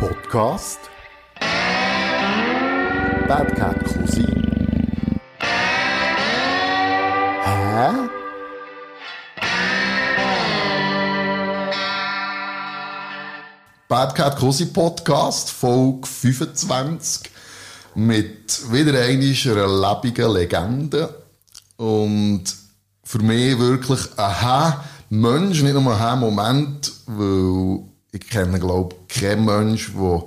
Podcast 0.00 0.80
Bad 3.28 3.54
Cat 3.54 3.84
Cousin 3.84 4.42
Hä? 7.44 8.08
Bad 13.88 14.14
Cat 14.14 14.36
Cousin 14.38 14.72
Podcast, 14.72 15.50
Folge 15.50 16.06
25, 16.06 17.30
mit 17.94 18.72
wieder 18.72 18.98
einer 19.52 19.68
lebenden 19.68 20.32
Legende. 20.32 21.14
Und 21.76 22.44
für 23.04 23.18
mich 23.18 23.58
wirklich 23.58 24.00
ein 24.16 24.74
Mensch, 25.10 25.62
nicht 25.62 25.74
nur 25.74 26.00
ein 26.00 26.18
Moment, 26.18 26.90
weil 27.06 27.89
ich 28.12 28.28
kenne, 28.28 28.58
glaube 28.58 28.96
ich, 29.08 29.20
keinen 29.20 29.44
Mensch, 29.44 29.92
der, 29.94 30.24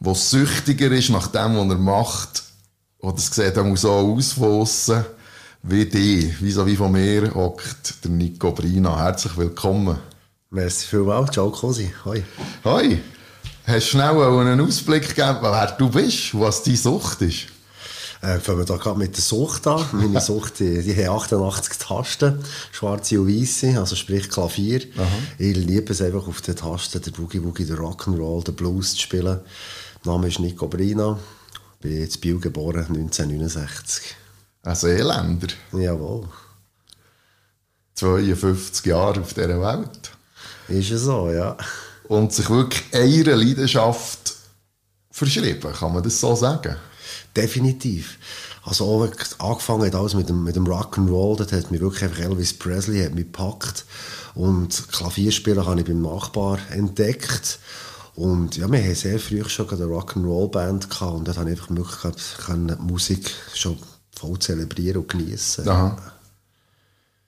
der 0.00 0.14
süchtiger 0.14 0.90
ist 0.92 1.10
nach 1.10 1.28
dem, 1.28 1.56
was 1.56 1.68
er 1.68 1.78
macht. 1.78 2.42
Oder 3.00 3.16
es 3.16 3.34
sieht 3.34 3.58
auch 3.58 3.76
so 3.76 3.90
aus 3.90 4.32
von 4.32 4.60
aussen, 4.60 5.04
wie 5.62 5.86
die, 5.86 6.34
wie 6.40 6.50
so 6.50 6.66
wie 6.66 6.76
von 6.76 6.92
mir, 6.92 7.32
hockt 7.34 8.04
der 8.04 8.10
Nico 8.10 8.52
Brina. 8.52 8.98
Herzlich 8.98 9.36
willkommen. 9.36 9.98
Merci 10.50 10.86
vielmals, 10.86 11.30
ciao 11.32 11.50
Cosi. 11.50 11.92
Hoi. 12.04 12.22
Hoi. 12.64 12.98
Hast 13.66 13.86
du 13.86 13.90
schnell 13.90 14.18
einen 14.22 14.60
Ausblick 14.60 15.08
gegeben, 15.08 15.38
wer 15.42 15.74
du 15.78 15.90
bist, 15.90 16.38
was 16.38 16.62
deine 16.62 16.76
Sucht 16.76 17.22
ist? 17.22 17.57
Äh, 18.20 18.38
fangen 18.40 18.58
wir 18.58 18.64
da 18.64 18.76
gerade 18.76 18.98
mit 18.98 19.16
der 19.16 19.22
Sucht 19.22 19.66
an. 19.66 19.84
Meine 19.92 20.20
Sucht, 20.20 20.58
die, 20.58 20.82
die 20.82 20.96
hat 20.96 21.08
88 21.08 21.78
Tasten, 21.78 22.42
schwarze 22.72 23.20
und 23.20 23.28
weiße, 23.28 23.78
also 23.78 23.94
sprich 23.94 24.28
Klavier. 24.28 24.82
Aha. 24.96 25.06
Ich 25.38 25.56
liebe 25.56 25.92
es 25.92 26.02
einfach 26.02 26.26
auf 26.26 26.40
den 26.40 26.56
Tasten, 26.56 27.00
der 27.00 27.12
Boogie 27.12 27.42
Woogie, 27.42 27.64
der 27.64 27.78
Rock'n'Roll, 27.78 28.44
der 28.44 28.52
Blues 28.52 28.94
zu 28.94 29.02
spielen. 29.02 29.40
Mein 30.04 30.14
Name 30.14 30.28
ist 30.28 30.40
Nico 30.40 30.66
Brina, 30.66 31.18
bin 31.80 32.02
in 32.02 32.20
Biel 32.20 32.40
geboren, 32.40 32.86
1969. 32.88 34.16
Ein 34.62 34.74
Seeländer? 34.74 35.48
Jawohl. 35.72 36.28
52 37.94 38.84
Jahre 38.86 39.20
auf 39.20 39.32
dieser 39.32 39.60
Welt? 39.60 40.10
Ist 40.68 40.90
es 40.90 41.02
so, 41.02 41.30
ja. 41.30 41.56
Und 42.08 42.32
sich 42.32 42.50
wirklich 42.50 42.82
einer 42.92 43.36
Leidenschaft 43.36 44.34
verschrieben, 45.10 45.72
kann 45.72 45.92
man 45.92 46.02
das 46.02 46.20
so 46.20 46.34
sagen? 46.34 46.76
Definitiv. 47.38 48.18
Also 48.64 49.08
angefangen 49.38 49.86
hat 49.86 49.94
alles 49.94 50.14
mit 50.14 50.28
dem, 50.28 50.44
mit 50.44 50.56
dem 50.56 50.66
Rock'n'Roll, 50.66 51.36
das 51.36 51.52
hat 51.52 51.70
mich 51.70 51.80
wirklich 51.80 52.04
einfach 52.04 52.20
Elvis 52.20 52.52
Presley 52.52 53.02
hat 53.02 53.14
mich 53.14 53.24
gepackt. 53.24 53.84
Und 54.34 54.88
Klavierspielen 54.92 55.64
habe 55.64 55.80
ich 55.80 55.86
beim 55.86 56.02
Nachbar 56.02 56.58
entdeckt. 56.70 57.58
Und 58.14 58.56
ja, 58.56 58.70
wir 58.70 58.82
haben 58.82 58.94
sehr 58.94 59.18
früh 59.18 59.42
schon 59.48 59.70
eine 59.70 59.84
Rock'n'Roll-Band 59.84 61.00
und 61.02 61.28
dort 61.28 61.38
habe 61.38 61.52
ich 61.52 61.60
einfach 61.60 62.12
die 62.54 62.82
Musik 62.82 63.30
schon 63.54 63.78
voll 64.10 64.38
zelebrieren 64.40 65.02
und 65.02 65.08
genießen. 65.08 65.64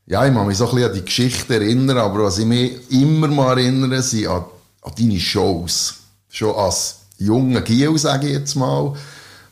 Ja, 0.06 0.27
ich 0.27 0.33
muss 0.33 0.47
mich 0.47 0.58
so 0.58 0.69
ein 0.69 0.75
bisschen 0.75 0.91
an 0.91 0.97
die 0.97 1.05
Geschichte 1.05 1.55
erinnern, 1.55 1.98
aber 1.98 2.25
was 2.25 2.38
ich 2.38 2.44
mich 2.44 2.91
immer 2.91 3.28
mal 3.28 3.56
erinnere, 3.56 4.03
sind 4.03 4.27
an, 4.27 4.44
an 4.83 4.92
deine 4.98 5.20
Shows. 5.20 5.94
Schon 6.28 6.56
als 6.56 6.97
junger 7.19 7.61
Giel, 7.61 7.97
sage 7.97 8.27
ich 8.27 8.33
jetzt 8.33 8.56
mal, 8.56 8.94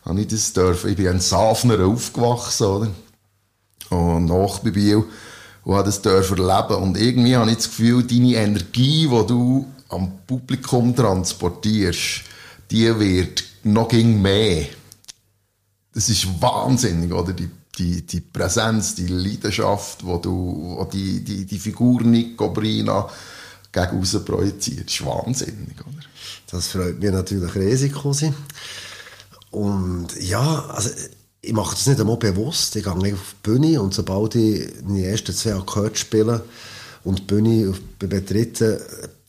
habe 0.09 0.20
ich 0.23 0.28
das 0.28 0.53
dürfen. 0.53 0.91
Ich 0.91 0.97
bin 0.97 1.09
ein 1.09 1.20
Safner 1.20 1.84
aufgewachsen, 1.87 2.67
oder? 2.67 2.91
Und 3.91 4.25
nach 4.27 4.59
bei 4.61 4.70
Biel. 4.70 5.05
Und 5.64 5.75
habe 5.75 5.84
das 5.84 6.01
dürfen 6.01 6.39
erleben. 6.39 6.83
Und 6.83 6.97
irgendwie 6.97 7.37
habe 7.37 7.51
ich 7.51 7.59
das 7.59 7.69
Gefühl, 7.69 8.03
deine 8.03 8.34
Energie, 8.34 9.06
die 9.06 9.27
du 9.27 9.67
am 9.91 10.12
Publikum 10.27 10.97
transportierst, 10.97 12.23
die 12.70 12.98
wird 12.98 13.45
noch 13.64 13.92
mehr. 13.92 14.67
Das 15.92 16.09
ist 16.09 16.41
wahnsinnig, 16.41 17.12
oder? 17.12 17.33
Die, 17.33 17.51
die, 17.79 18.02
die 18.02 18.20
Präsenz, 18.20 18.95
die 18.95 19.07
Leidenschaft, 19.07 20.05
wo 20.05 20.17
du, 20.17 20.77
wo 20.79 20.85
die, 20.85 21.23
die, 21.23 21.45
die 21.45 21.58
Figur 21.58 22.02
Nico 22.02 22.51
Brina 22.51 23.08
gegen 23.73 23.98
raus 23.98 24.17
projiziert. 24.24 24.86
Das 24.86 24.95
ist 24.95 25.05
wahnsinnig, 25.05 25.80
oder? 25.80 26.05
Das 26.51 26.68
freut 26.68 26.98
mich 26.98 27.11
natürlich 27.11 27.55
riesig, 27.55 27.92
Cousin. 27.92 28.35
Und 29.51 30.09
ja, 30.20 30.67
also 30.67 30.91
ich 31.41 31.53
mache 31.53 31.75
das 31.75 31.86
nicht 31.86 32.01
einmal 32.01 32.17
bewusst. 32.17 32.77
Ich 32.77 32.85
gehe 32.85 32.92
auf 32.92 33.01
die 33.03 33.14
Bühne 33.42 33.81
und 33.81 33.95
sobald 33.95 34.35
ich 34.35 34.70
die 34.83 35.05
ersten 35.05 35.35
zwei 35.35 35.55
Akkorde 35.55 35.97
spiele 35.97 36.45
und 37.05 37.20
die 37.20 37.25
Bühne 37.25 37.75
betrete, 37.98 38.81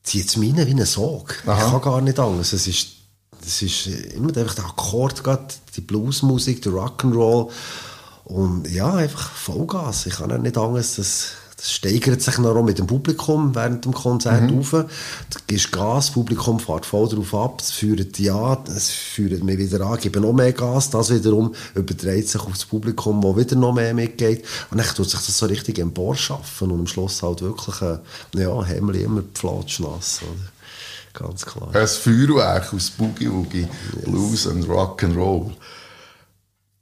zieht 0.03 0.27
es 0.27 0.37
mich 0.37 0.55
wie 0.55 0.61
ein 0.61 0.85
Sog. 0.85 1.35
Aha. 1.45 1.65
Ich 1.65 1.71
kann 1.71 1.81
gar 1.81 2.01
nicht 2.01 2.19
anders. 2.19 2.53
Es 2.53 2.67
ist, 2.67 2.87
es 3.45 3.61
ist 3.61 3.87
immer 4.13 4.35
einfach 4.35 4.55
der 4.55 4.65
Akkord, 4.65 5.21
die 5.75 5.81
Bluesmusik, 5.81 6.61
der 6.61 6.73
Rock'n'Roll. 6.73 7.49
Und 8.25 8.69
ja, 8.69 8.93
einfach 8.93 9.31
Vollgas. 9.31 10.05
Ich 10.05 10.15
kann 10.15 10.41
nicht 10.41 10.57
anders. 10.57 10.95
Das, 10.95 11.31
das 11.59 11.73
steigert 11.73 12.21
sich 12.21 12.37
noch 12.37 12.63
mit 12.63 12.79
dem 12.79 12.87
Publikum 12.87 13.53
während 13.53 13.83
dem 13.83 13.93
Konzert 13.93 14.49
mhm. 14.49 14.59
auf. 14.59 14.71
Du 14.71 15.39
gibst 15.45 15.71
Gas, 15.73 16.05
das 16.05 16.13
Publikum 16.13 16.57
fährt 16.57 16.85
voll 16.85 17.09
drauf 17.09 17.35
ab, 17.35 17.59
es 17.59 17.71
führt 17.71 18.17
dich 18.17 18.31
an, 18.31 18.59
es 18.73 18.89
führt 18.91 19.43
mich 19.43 19.57
wieder 19.57 19.85
an, 19.85 19.99
geben 19.99 20.21
noch 20.21 20.31
mehr 20.31 20.53
Gas, 20.53 20.89
das 20.89 21.13
wiederum 21.13 21.53
überträgt 21.75 22.29
sich 22.29 22.39
auf 22.39 22.53
das 22.53 22.65
Publikum, 22.65 23.21
wo 23.21 23.35
wieder 23.35 23.57
noch 23.57 23.73
mehr 23.73 23.93
mitgeht. 23.93 24.45
Und 24.71 24.77
dann 24.77 24.87
tut 24.87 25.09
sich 25.09 25.19
das 25.19 25.37
so 25.37 25.47
richtig 25.47 25.79
empor 25.79 26.15
schaffen 26.15 26.71
und 26.71 26.79
am 26.79 26.87
Schluss 26.87 27.21
halt 27.21 27.41
wirklich, 27.41 27.81
ein, 27.81 27.99
ja, 28.35 28.63
Hemmli 28.63 29.03
immer 29.03 29.23
pflatschnass, 29.23 30.21
oder? 30.21 31.25
Ganz 31.25 31.45
klar. 31.45 31.75
Ein 31.75 31.87
Feuerwerk 31.87 32.73
aus 32.73 32.89
Boogie 32.91 33.29
Woogie, 33.29 33.67
yes. 33.95 34.05
Blues 34.05 34.45
und 34.45 34.63
Rock'n'Roll. 34.65 35.51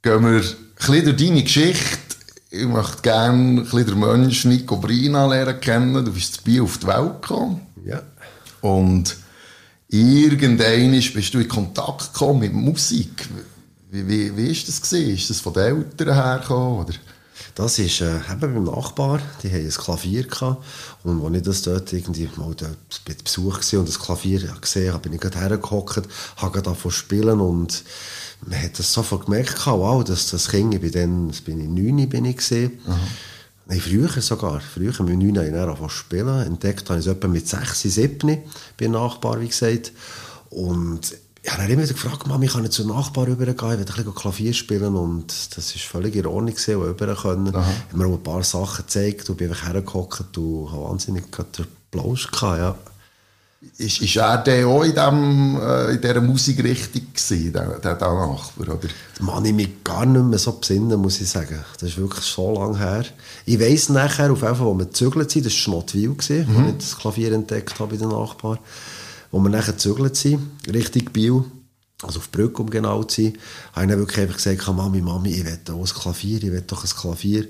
Gehen 0.02 0.22
wir 0.22 0.28
ein 0.28 0.42
bisschen 0.76 1.04
durch 1.04 1.16
deine 1.16 1.42
Geschichte 1.42 2.07
ich 2.50 2.66
möchte 2.66 3.02
gerne 3.02 3.66
ein 3.70 3.86
den 3.86 3.98
Mensch 3.98 4.44
Nico 4.44 4.76
Brina 4.76 5.26
lernen 5.26 5.60
kennen. 5.60 6.04
Du 6.04 6.12
bist 6.12 6.34
zu 6.34 6.42
Biel 6.42 6.62
auf 6.62 6.78
die 6.78 6.86
Welt 6.86 7.22
gekommen. 7.22 7.60
Ja. 7.84 8.02
Und 8.62 9.16
irgendwann 9.88 10.90
bist 10.92 11.34
du 11.34 11.38
in 11.38 11.48
Kontakt 11.48 12.12
gekommen 12.12 12.40
mit 12.40 12.52
Musik. 12.54 13.28
Wie, 13.90 14.06
wie, 14.06 14.36
wie 14.36 14.50
ist 14.50 14.68
das 14.68 14.80
gewesen? 14.80 15.14
Ist 15.14 15.30
das 15.30 15.40
von 15.40 15.52
den 15.52 15.76
Eltern 15.76 16.14
hergekommen, 16.14 16.84
oder? 16.84 16.94
Das 17.54 17.78
ist 17.78 18.00
äh, 18.00 18.18
eben 18.30 18.40
beim 18.40 18.64
Nachbar, 18.64 19.20
die 19.42 19.48
hatten 19.48 19.64
ein 19.64 19.70
Klavier 19.70 20.24
gehabt. 20.24 20.64
Und 21.02 21.24
als 21.24 21.36
ich 21.36 21.42
das 21.42 21.62
dort 21.62 21.92
irgendwie 21.92 22.28
mal 22.36 22.54
dort 22.54 23.02
bei 23.04 23.14
Besuch 23.14 23.60
war 23.60 23.80
und 23.80 23.88
das 23.88 23.98
Klavier 23.98 24.54
gesehen 24.60 24.92
habe, 24.92 25.02
bin 25.02 25.14
ich 25.14 25.20
gerade 25.20 25.40
hergehockt, 25.40 26.02
habe 26.36 26.62
davon 26.62 26.90
spielen 26.90 27.40
und 27.40 27.82
man 28.46 28.62
hat 28.62 28.78
das 28.78 28.92
sofort 28.92 29.26
gemerkt, 29.26 29.66
wow, 29.66 30.02
dass 30.04 30.30
das 30.30 30.48
Kind, 30.48 30.74
ich 30.74 30.80
bin 30.80 30.92
dann, 30.92 31.32
bin 31.44 31.60
ich 31.60 31.68
neun, 31.68 32.08
bin 32.08 32.24
ich 32.24 32.36
gesehen. 32.36 32.78
Nein, 33.66 33.80
früher 33.80 34.08
sogar. 34.22 34.60
Früher, 34.60 34.94
mit 35.02 35.18
neun 35.18 35.36
habe 35.36 35.46
ich 35.48 35.78
dann 35.78 35.90
spielen. 35.90 36.42
Entdeckt 36.42 36.88
habe 36.88 37.00
ich 37.00 37.06
es 37.06 37.12
etwa 37.12 37.28
mit 37.28 37.46
sechs, 37.46 37.82
sieben, 37.82 38.38
bei 38.78 38.86
Nachbar, 38.86 39.40
wie 39.40 39.48
gesagt. 39.48 39.92
Und 40.50 41.14
ich 41.42 41.52
habe 41.52 41.70
immer 41.70 41.82
wieder 41.82 41.92
gefragt, 41.92 42.26
Mami, 42.26 42.46
kann 42.46 42.64
ich 42.64 42.70
zum 42.70 42.88
Nachbar 42.88 43.26
rübergehen, 43.26 43.54
ich 43.54 43.60
will 43.60 43.70
ein 43.78 43.84
bisschen 43.84 44.14
Klavier 44.14 44.52
spielen 44.52 44.96
und 44.96 45.56
das 45.56 45.74
war 45.74 45.80
völlig 45.80 46.16
in 46.16 46.26
Ordnung, 46.26 46.54
gewesen, 46.54 46.80
rüber 46.80 47.14
können. 47.14 47.54
Aha. 47.54 47.70
Ich 47.86 47.92
habe 47.92 47.98
mir 47.98 48.06
auch 48.06 48.18
ein 48.18 48.22
paar 48.22 48.42
Sachen 48.42 48.84
gezeigt 48.84 49.30
und 49.30 49.36
bin 49.36 49.54
hergehockt 49.54 50.36
und 50.36 50.72
habe 50.72 50.84
wahnsinnig 50.84 51.24
den 51.30 51.66
Applaus 51.90 52.28
gehabt, 52.30 52.58
ja. 52.58 52.74
Ist, 53.76 54.00
ist 54.00 54.16
er 54.16 54.38
denn 54.38 54.66
auch 54.66 54.84
in, 54.84 54.94
dem, 54.94 55.60
äh, 55.60 55.94
in 55.94 56.00
dieser 56.00 56.20
Musikrichtung 56.20 57.02
gewesen, 57.12 57.52
der, 57.52 57.80
der, 57.80 57.96
der 57.96 58.14
Nachbar, 58.14 58.68
oder? 58.68 58.88
Das 59.18 59.26
kann 59.26 59.44
ich 59.44 59.52
mich 59.52 59.82
gar 59.82 60.06
nicht 60.06 60.24
mehr 60.24 60.38
so 60.38 60.52
besinnen, 60.52 61.00
muss 61.00 61.20
ich 61.20 61.28
sagen. 61.28 61.64
Das 61.80 61.90
ist 61.90 61.98
wirklich 61.98 62.24
so 62.24 62.54
lange 62.54 62.78
her. 62.78 63.04
Ich 63.46 63.58
weiss 63.58 63.88
nachher, 63.88 64.30
auf 64.30 64.42
jeden 64.42 64.54
Fall, 64.54 64.64
wo 64.64 64.74
wir 64.74 64.84
gezügelt 64.86 65.32
sind, 65.32 65.44
das 65.44 65.52
war 65.54 65.58
Schnottwil, 65.58 66.10
mhm. 66.10 66.46
wo 66.48 66.68
ich 66.68 66.76
das 66.78 66.96
Klavier 66.98 67.32
entdeckt 67.32 67.80
habe 67.80 67.90
bei 67.90 67.96
den 67.96 68.10
Nachbarn, 68.10 68.60
wo 69.32 69.40
wir 69.40 69.50
nachher 69.50 69.72
gezügelt 69.72 70.14
sind, 70.14 70.40
Richtung 70.72 71.06
Biel, 71.12 71.42
also 72.04 72.20
auf 72.20 72.30
Brücke, 72.30 72.62
um 72.62 72.70
genau 72.70 73.02
zu 73.02 73.22
sein, 73.22 73.38
habe 73.72 73.86
ich 73.86 73.90
dann 73.90 73.98
wirklich 73.98 74.20
einfach 74.20 74.36
gesagt, 74.36 74.68
Mami, 74.68 75.00
Mami, 75.00 75.30
ich 75.30 75.44
will 75.44 75.58
auch 75.68 75.80
ein 75.80 75.84
Klavier, 75.84 76.36
ich 76.44 76.52
will 76.52 76.62
doch 76.64 76.84
ein 76.84 76.90
Klavier. 76.90 77.48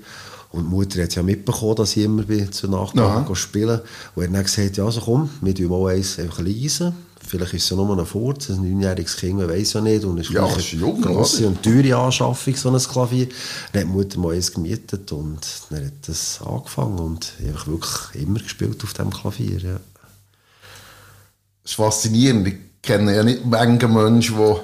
Und 0.51 0.63
die 0.63 0.69
Mutter 0.69 1.03
hat 1.03 1.13
ja 1.13 1.21
mitbekommen, 1.21 1.75
dass 1.75 1.95
ich 1.95 2.03
immer 2.03 2.23
bin, 2.23 2.51
zu 2.51 2.67
Nachbarn 2.67 3.35
spielen 3.35 3.81
Und 4.15 4.23
er 4.23 4.27
hat 4.29 4.35
dann 4.35 4.43
gesagt, 4.43 4.77
ja, 4.77 4.85
also 4.85 5.01
komm, 5.01 5.29
wir 5.41 5.53
tun 5.53 5.67
mal 5.67 5.93
eins 5.93 6.17
einfach 6.17 6.39
leisen. 6.39 6.93
Vielleicht 7.29 7.53
ist 7.53 7.63
es 7.65 7.69
ja 7.69 7.75
nur 7.75 7.95
ein 7.95 8.05
Furz, 8.07 8.49
ein 8.49 8.55
neunjähriges 8.55 9.17
Kind, 9.17 9.37
man 9.37 9.47
weiß 9.47 9.73
ja 9.73 9.81
nicht. 9.81 10.03
Und 10.03 10.17
es 10.17 10.27
ist 10.27 10.33
ja, 10.33 10.47
ist 10.47 10.73
eine 10.73 10.81
jung, 10.81 10.99
grosse 10.99 11.45
und 11.45 11.61
teure 11.61 11.95
Anschaffung, 11.95 12.55
so 12.55 12.71
ein 12.71 12.79
Klavier. 12.79 13.27
Dann 13.71 13.81
hat 13.81 13.89
die 13.89 13.93
Mutter 13.93 14.19
mal 14.19 14.33
eins 14.33 14.51
gemietet 14.51 15.11
und 15.11 15.39
dann 15.69 15.85
hat 15.85 16.07
das 16.07 16.39
angefangen 16.43 16.97
und 16.97 17.33
ich 17.39 17.53
habe 17.53 17.73
wirklich 17.73 18.23
immer 18.23 18.39
gespielt 18.39 18.83
auf 18.83 18.93
diesem 18.93 19.11
Klavier, 19.11 19.59
ja. 19.59 19.79
Das 21.61 21.73
ist 21.73 21.75
faszinierend. 21.75 22.47
Ich 22.47 22.55
kenne 22.81 23.15
ja 23.15 23.23
nicht 23.23 23.45
Menge 23.45 23.87
Menschen, 23.87 24.37
die 24.37 24.55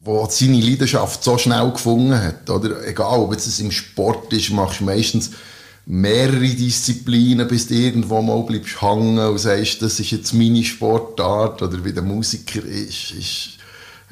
wo 0.00 0.26
seine 0.30 0.60
Leidenschaft 0.60 1.22
so 1.22 1.36
schnell 1.36 1.70
gefunden 1.70 2.14
hat. 2.14 2.48
Oder? 2.48 2.86
Egal, 2.86 3.20
ob 3.20 3.34
es 3.34 3.60
im 3.60 3.70
Sport 3.70 4.32
ist, 4.32 4.50
machst 4.50 4.80
du 4.80 4.84
meistens 4.84 5.30
mehrere 5.86 6.48
Disziplinen, 6.48 7.46
bis 7.48 7.66
du 7.66 7.74
irgendwo 7.74 8.22
mal 8.22 8.42
bleibst 8.42 8.80
hängen 8.80 9.18
und 9.18 9.38
sagst, 9.38 9.82
das 9.82 10.00
ist 10.00 10.10
jetzt 10.10 10.32
meine 10.32 10.64
Sportart 10.64 11.62
oder 11.62 11.84
wie 11.84 11.92
der 11.92 12.02
Musiker 12.02 12.64
ist, 12.64 13.10
ist 13.12 13.60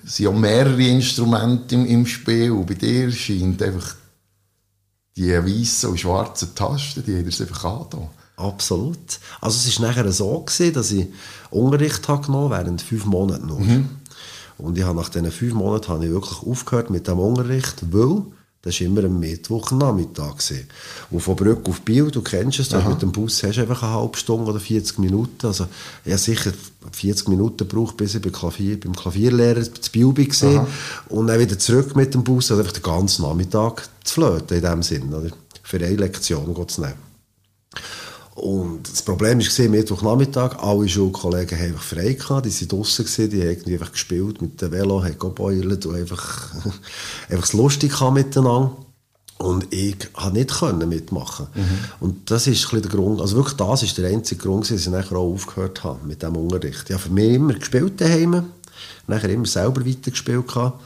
es 0.05 0.17
sind 0.17 0.25
ja 0.27 0.33
mehrere 0.33 0.83
Instrumente 0.83 1.75
im, 1.75 1.85
im 1.87 2.07
Spiel 2.07 2.53
und 2.53 2.67
bei 2.67 2.75
dir 2.75 3.11
scheint 3.11 3.63
einfach 3.63 3.95
die 5.17 5.33
weißen 5.33 5.91
und 5.91 5.99
schwarzen 5.99 6.55
Tasten, 6.55 7.05
die 7.05 7.17
haben 7.17 7.29
es 7.29 7.41
einfach 7.41 7.65
angetan. 7.65 8.09
Absolut. 8.37 9.19
Also 9.41 9.69
es 9.69 9.81
war 9.81 9.89
nachher 9.89 10.11
so, 10.13 10.41
gewesen, 10.41 10.73
dass 10.73 10.93
ich 10.93 11.09
Unterricht 11.51 12.07
habe 12.07 12.25
genommen 12.25 12.51
während 12.51 12.81
fünf 12.81 13.05
Monaten 13.05 13.47
nur. 13.47 13.59
Mhm. 13.59 13.89
Und 14.59 14.77
ich 14.77 14.85
habe 14.85 14.99
nach 14.99 15.09
diesen 15.09 15.31
fünf 15.31 15.55
Monaten 15.55 15.89
habe 15.89 16.05
ich 16.05 16.11
wirklich 16.11 16.43
aufgehört 16.43 16.91
mit 16.91 17.07
dem 17.07 17.19
Unterricht, 17.19 17.77
weil 17.91 18.23
das 18.63 18.81
war 18.81 18.87
immer 18.89 19.05
am 19.05 19.21
Mittwochnachmittag. 19.21 20.35
Und 21.11 21.21
von 21.21 21.37
Brück 21.37 21.69
auf 21.69 21.81
Biel, 21.83 22.11
du 22.11 22.23
kennst 22.23 22.59
es, 22.59 22.73
mit 22.73 23.01
dem 23.01 23.13
Bus 23.13 23.43
hast 23.45 23.57
du 23.57 23.61
einfach 23.61 23.85
eine 23.85 23.93
halbe 23.93 24.19
Stunde 24.19 24.51
oder 24.51 24.59
40 24.59 24.99
Minuten. 24.99 25.47
Also 25.47 25.69
ich 26.05 26.11
habe 26.11 26.21
sicher 26.21 26.53
40 26.93 27.29
Minuten 27.29 27.59
gebraucht, 27.59 27.97
bis 27.97 28.17
ich 28.17 28.23
beim, 28.23 28.33
Klavier, 28.33 28.81
beim 28.81 28.97
Klavierlehrer 28.97 29.63
zu 29.63 29.93
Biel 29.93 30.09
war. 30.09 30.67
Und 31.09 31.29
dann 31.29 31.39
wieder 31.39 31.57
zurück 31.57 31.95
mit 31.95 32.13
dem 32.15 32.25
Bus, 32.25 32.51
also 32.51 32.61
einfach 32.61 32.75
den 32.75 32.83
ganzen 32.83 33.23
Nachmittag 33.23 33.89
zu 34.03 34.15
flöten 34.15 34.57
in 34.57 34.65
dem 34.65 34.83
Sinn. 34.83 35.15
Oder? 35.15 35.31
Für 35.63 35.77
eine 35.77 35.95
Lektion 35.95 36.69
zu 36.69 36.81
nehmen. 36.81 36.95
Und 38.39 38.89
das 38.89 39.03
Problem 39.03 39.41
war, 39.41 39.69
Mittwochnachmittag, 39.69 40.63
alle 40.63 40.89
Schulkollegen 40.89 41.59
haben 41.59 41.67
einfach 41.67 41.83
frei 41.83 42.13
gehabt, 42.13 42.47
die 42.47 42.61
waren 42.61 42.69
draussen, 42.69 43.07
die 43.31 43.41
haben 43.41 43.49
irgendwie 43.49 43.73
einfach 43.73 43.91
gespielt 43.91 44.41
mit 44.41 44.63
dem 44.63 44.71
Velo, 44.71 45.03
haben 45.03 45.19
gebeult 45.19 45.87
und 45.87 45.97
einfach, 45.97 46.55
einfach 47.29 47.45
es 47.45 47.53
lustig 47.53 48.01
miteinander. 48.13 48.77
Und 49.39 49.73
ich 49.73 50.13
konnte 50.13 50.39
nicht 50.39 50.51
können 50.51 50.89
mitmachen. 50.89 51.49
Mhm. 51.53 51.79
Und 51.99 52.31
das 52.31 52.47
ist 52.47 52.73
ein 52.73 52.81
der 52.81 52.91
Grund, 52.91 53.21
also 53.21 53.37
wirklich 53.37 53.57
das 53.57 53.83
ist 53.83 53.99
der 53.99 54.09
einzige 54.09 54.41
Grund, 54.41 54.71
dass 54.71 54.81
ich 54.81 54.89
nachher 54.89 55.17
auch 55.17 55.33
aufgehört 55.33 55.83
habe 55.83 56.07
mit 56.07 56.23
dem 56.23 56.37
Unterricht. 56.37 56.85
Ich 56.87 56.93
habe 56.93 57.03
für 57.03 57.11
mich 57.11 57.35
immer 57.35 57.55
gespielt 57.55 58.01
daheim, 58.01 58.51
nachher 59.09 59.31
immer 59.31 59.47
selber 59.47 59.85
weitergespielt 59.85 60.47
gehabt. 60.47 60.81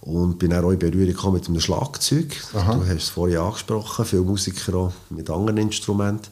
Und 0.00 0.38
bin 0.38 0.52
auch 0.54 0.70
in 0.70 0.78
Berührung 0.78 1.34
mit 1.34 1.46
einem 1.46 1.60
Schlagzeug. 1.60 2.34
Aha. 2.54 2.74
Du 2.74 2.86
hast 2.86 3.02
es 3.02 3.08
vorhin 3.10 3.38
angesprochen, 3.38 4.04
viele 4.04 4.22
Musiker 4.22 4.74
auch 4.74 4.92
mit 5.10 5.28
anderen 5.28 5.58
Instrumenten. 5.58 6.30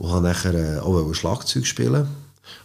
Und 0.00 0.10
habe 0.12 0.28
nachher 0.28 0.54
äh, 0.54 0.78
auch 0.78 1.12
Schlagzeug 1.12 1.66
spielen. 1.66 2.08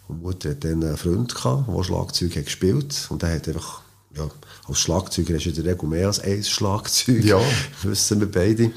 Und 0.08 0.22
Mutter 0.22 0.52
hatte 0.52 0.70
dann 0.70 0.86
einen 0.86 0.96
Freund, 0.96 1.36
gehabt, 1.36 1.68
der 1.68 1.84
Schlagzeug 1.84 2.34
hat 2.38 2.46
gespielt 2.46 3.08
Und 3.10 3.24
der 3.24 3.36
hat 3.36 3.48
einfach, 3.50 3.82
ja, 4.16 4.30
als 4.70 4.80
Schlagzeuger 4.80 5.36
hast 5.36 5.44
du 5.44 5.50
in 5.50 5.56
der 5.56 5.66
Regel 5.74 5.90
mehr 5.90 6.08
als 6.08 6.22
ein 6.22 6.42
Schlagzeug. 6.42 7.26
Ja. 7.26 7.42
wissen 7.84 8.22
wir 8.22 8.32
beide. 8.32 8.72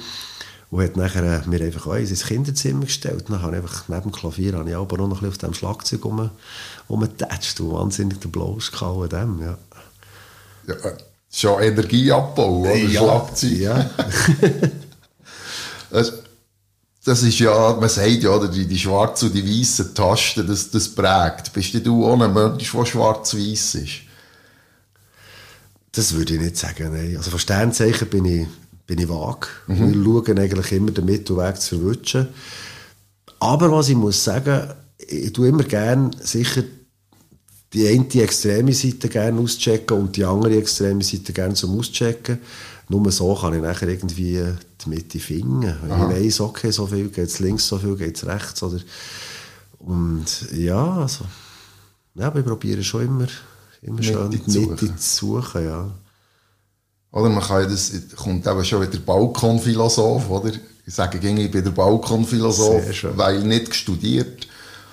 Und 0.72 0.82
hat 0.82 0.96
nachher 0.96 1.22
äh, 1.22 1.48
mir 1.48 1.60
einfach 1.60 1.86
auch 1.86 1.94
ins 1.94 2.24
Kinderzimmer 2.24 2.86
gestellt. 2.86 3.26
Dann 3.28 3.40
habe 3.40 3.56
ich 3.56 3.62
einfach 3.62 3.88
neben 3.88 4.02
dem 4.02 4.12
Klavier 4.12 4.54
habe 4.54 4.68
ich 4.68 4.74
aber 4.74 4.98
noch 4.98 5.04
ein 5.04 5.10
bisschen 5.10 5.28
auf 5.28 5.38
dem 5.38 5.54
Schlagzeug 5.54 6.04
rum, 6.04 6.30
rumgetatscht 6.90 7.60
und 7.60 7.72
wahnsinnig 7.72 8.18
den 8.18 8.32
Bloß 8.32 8.72
an 8.82 9.08
dem, 9.08 9.40
ja. 9.40 9.56
ja 10.66 10.74
äh, 10.74 10.96
schon 11.30 11.62
Energieabbau, 11.62 12.62
oder? 12.62 12.74
Ja. 12.74 13.02
Schlagzeug. 13.02 13.52
Ja. 13.52 13.90
das 17.04 17.22
ist 17.22 17.38
ja, 17.38 17.76
man 17.78 17.88
sagt 17.88 18.22
ja, 18.22 18.46
die, 18.46 18.66
die 18.66 18.78
schwarzen 18.78 19.28
und 19.28 19.34
die 19.34 19.60
weißen 19.60 19.94
Tasten, 19.94 20.46
das, 20.46 20.70
das 20.70 20.88
prägt. 20.88 21.52
Bist 21.52 21.74
du 21.86 22.06
auch 22.06 22.20
ein 22.20 22.32
Mensch, 22.32 22.72
der 22.72 22.84
schwarz-weiß 22.84 23.74
ist? 23.76 24.00
Das 25.92 26.12
würde 26.14 26.34
ich 26.34 26.40
nicht 26.40 26.56
sagen, 26.56 26.92
nein. 26.92 27.16
Also 27.16 27.30
von 27.30 27.38
Sternzeichen 27.38 28.08
bin 28.08 28.24
ich, 28.24 28.46
bin 28.86 28.98
ich 28.98 29.08
vage. 29.08 29.48
Mhm. 29.68 29.94
Wir 29.94 30.04
schauen 30.04 30.38
eigentlich 30.38 30.72
immer 30.72 30.90
den 30.90 31.06
Mittelweg 31.06 31.60
zu 31.60 31.78
verwutschen. 31.78 32.28
Aber 33.40 33.70
was 33.72 33.88
ich 33.88 33.96
muss 33.96 34.22
sagen, 34.22 34.74
ich 34.98 35.32
tue 35.32 35.48
immer 35.48 35.64
gerne 35.64 36.10
sicher 36.20 36.62
die 37.72 37.86
eine 37.86 38.22
extreme 38.22 38.72
Seite 38.72 39.08
gerne 39.08 39.40
auschecken 39.40 39.98
und 39.98 40.16
die 40.16 40.24
andere 40.24 40.56
extreme 40.56 41.02
Seite 41.02 41.32
gerne 41.32 41.54
zum 41.54 41.78
Auschecken. 41.78 42.38
Nur 42.88 43.10
so 43.12 43.34
kann 43.34 43.54
ich 43.54 43.62
nachher 43.62 43.88
irgendwie 43.88 44.42
die 44.84 44.88
Mitte 44.90 45.18
finden. 45.18 45.76
Wenn 45.82 45.92
Aha. 45.92 46.10
ich 46.10 46.24
weiss, 46.24 46.40
okay, 46.40 46.70
so 46.70 46.86
viel 46.86 47.08
geht 47.08 47.28
es 47.28 47.38
links, 47.38 47.66
so 47.66 47.78
viel 47.78 47.96
geht 47.96 48.16
es 48.16 48.26
rechts. 48.26 48.62
Oder 48.62 48.78
und 49.78 50.26
ja, 50.52 50.98
also, 50.98 51.24
ja, 52.14 52.34
wir 52.34 52.42
probieren 52.42 52.82
schon 52.82 53.06
immer, 53.06 53.26
immer 53.82 54.02
schön 54.02 54.30
die 54.30 54.60
Mitte 54.60 54.96
zu 54.96 55.26
suchen. 55.40 55.64
Ja. 55.64 55.90
Oder 57.12 57.28
man 57.28 57.42
kann 57.42 57.68
das, 57.70 57.92
kommt 58.16 58.46
eben 58.46 58.64
schon 58.64 58.82
wieder 58.82 58.98
Balkonphilosoph, 58.98 60.28
oder? 60.28 60.52
Ich 60.86 60.94
sage, 60.94 61.18
ich 61.18 61.50
bin 61.50 61.64
der 61.64 61.70
Balkonphilosoph, 61.70 63.04
weil 63.16 63.42
nicht 63.44 63.74
studiert 63.74 64.48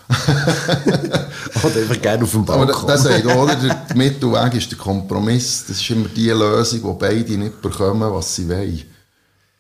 Oder 1.64 1.76
einfach 1.82 2.02
gerne 2.02 2.24
auf 2.24 2.32
dem 2.32 2.46
Balkon. 2.46 2.70
Aber 2.70 2.88
das 2.88 3.04
sagt, 3.04 3.26
oder? 3.26 3.56
Der 3.56 3.96
Mittelweg 3.96 4.54
ist 4.54 4.72
der 4.72 4.78
Kompromiss. 4.78 5.66
Das 5.68 5.82
ist 5.82 5.90
immer 5.90 6.08
die 6.10 6.30
Lösung, 6.30 6.84
wo 6.84 6.94
beide 6.94 7.38
nicht 7.38 7.62
bekommen, 7.62 8.14
was 8.14 8.36
sie 8.36 8.48
wollen. 8.48 8.84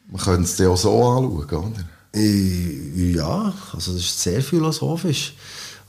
Man 0.08 0.22
könnte 0.22 0.44
es 0.44 0.58
ja 0.58 0.70
auch 0.70 0.78
so 0.78 0.92
anschauen, 1.04 1.74
oder? 1.74 1.84
Ja, 2.14 3.54
also 3.74 3.94
das 3.94 4.02
ist 4.02 4.22
sehr 4.22 4.42
philosophisch. 4.42 5.34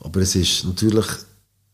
Aber 0.00 0.20
es 0.20 0.34
ist 0.34 0.64
natürlich 0.64 1.06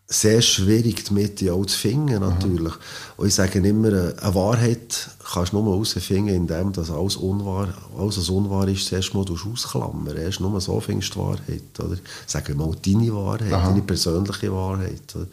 sehr 0.06 0.42
schwierig, 0.42 1.04
die 1.04 1.14
Mitte 1.14 1.52
auch 1.52 1.64
zu 1.64 1.78
finden, 1.78 2.20
natürlich. 2.20 2.72
Und 3.16 3.28
ich 3.28 3.34
sage 3.34 3.60
immer, 3.60 3.88
eine 3.88 4.34
Wahrheit 4.34 5.08
kannst 5.32 5.52
du 5.52 5.62
nur 5.62 5.72
herausfinden, 5.72 6.34
indem 6.34 6.72
das 6.72 6.90
alles 6.90 7.16
unwahr, 7.16 7.72
alles, 7.96 8.18
was 8.18 8.28
unwahr 8.28 8.68
ist, 8.68 8.86
zuerst 8.86 9.14
mal 9.14 9.24
ausklammern. 9.24 10.16
Erst 10.16 10.40
nur 10.40 10.60
so 10.60 10.78
findest 10.80 11.14
du 11.14 11.20
die 11.20 11.24
Wahrheit. 11.24 11.80
Oder? 11.80 11.96
Sagen 12.26 12.48
wir 12.48 12.54
mal 12.66 12.76
deine 12.84 13.14
Wahrheit, 13.14 13.52
Aha. 13.52 13.68
deine 13.68 13.82
persönliche 13.82 14.52
Wahrheit. 14.52 15.14
Oder? 15.14 15.26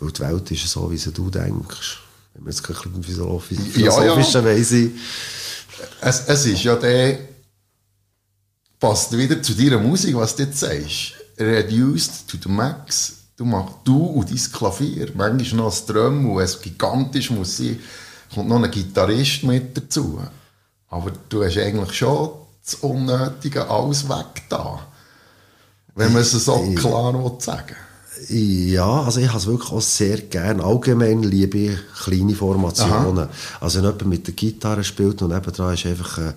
Weil 0.00 0.10
die 0.10 0.20
Welt 0.20 0.50
ist 0.50 0.68
so, 0.68 0.90
wie 0.90 0.98
sie 0.98 1.12
du 1.12 1.30
denkst. 1.30 2.00
Wenn 2.34 2.46
wir 2.46 2.50
jetzt 2.50 2.68
ein 2.68 2.74
bisschen 2.74 3.02
philosophischer 3.04 4.40
ja, 4.40 4.48
ja. 4.48 4.56
Weise... 4.56 4.90
Es, 6.00 6.24
es 6.26 6.46
ist 6.46 6.62
ja 6.62 6.76
der... 6.76 7.18
Passt 8.78 9.16
wieder 9.16 9.42
zu 9.42 9.54
deiner 9.54 9.78
Musik, 9.78 10.14
was 10.16 10.36
du 10.36 10.42
jetzt 10.42 10.60
sagst. 10.60 11.14
Reduced 11.38 12.28
to 12.28 12.36
the 12.42 12.48
max 12.48 13.16
Du 13.36 13.44
machst 13.44 13.74
du 13.84 13.98
und 13.98 14.30
dein 14.30 14.52
Klavier. 14.52 15.10
Manchmal 15.14 15.64
noch 15.64 15.76
ein 15.76 15.86
Drum, 15.86 16.30
und 16.30 16.42
es 16.42 16.60
gigantisch 16.60 17.30
muss 17.30 17.58
sein, 17.58 17.78
kommt 18.34 18.48
noch 18.48 18.62
ein 18.62 18.70
Gitarrist 18.70 19.42
mit 19.42 19.76
dazu. 19.76 20.20
Aber 20.88 21.12
du 21.28 21.44
hast 21.44 21.58
eigentlich 21.58 21.92
schon 21.92 22.30
das 22.64 22.76
Unnötige 22.76 23.68
alles 23.68 24.08
weg 24.08 24.42
da. 24.48 24.86
Wenn 25.94 26.12
man 26.12 26.22
es 26.22 26.32
so 26.32 26.74
klar 26.74 27.36
sagen 27.38 27.76
ja, 28.28 29.02
also 29.02 29.20
ich 29.20 29.28
habe 29.28 29.38
es 29.38 29.46
wirklich 29.46 29.70
auch 29.70 29.80
sehr 29.80 30.18
gerne. 30.18 30.64
Allgemein 30.64 31.22
liebe 31.22 31.58
ich 31.58 31.78
kleine 32.02 32.34
Formationen. 32.34 33.24
Aha. 33.24 33.30
Also 33.60 33.78
wenn 33.78 33.84
jemand 33.84 34.06
mit 34.06 34.26
der 34.26 34.34
Gitarre 34.34 34.84
spielt 34.84 35.20
und 35.22 35.32
nebenan 35.32 35.74
ist 35.74 35.86
einfach 35.86 36.18
äh, 36.18 36.32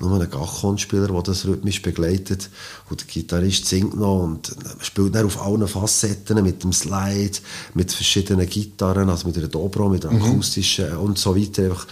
nur 0.00 0.20
ein 0.20 0.30
Gachon-Spieler, 0.30 1.08
der 1.08 1.22
das 1.22 1.44
rhythmisch 1.44 1.82
begleitet 1.82 2.50
und 2.88 3.00
der 3.00 3.06
Gitarrist 3.06 3.66
singt 3.66 3.96
noch 3.96 4.22
und 4.22 4.50
äh, 4.50 4.84
spielt 4.84 5.14
dann 5.14 5.26
auf 5.26 5.42
allen 5.42 5.66
Facetten 5.66 6.42
mit 6.42 6.62
dem 6.62 6.72
Slide, 6.72 7.38
mit 7.74 7.92
verschiedenen 7.92 8.48
Gitarren, 8.48 9.10
also 9.10 9.26
mit 9.26 9.36
einer 9.36 9.48
Dobro, 9.48 9.88
mit 9.88 10.06
einer 10.06 10.14
mhm. 10.14 10.24
akustischen 10.24 10.92
mhm. 10.92 11.00
und 11.00 11.18
so 11.18 11.36
weiter. 11.36 11.64
Einfach, 11.64 11.86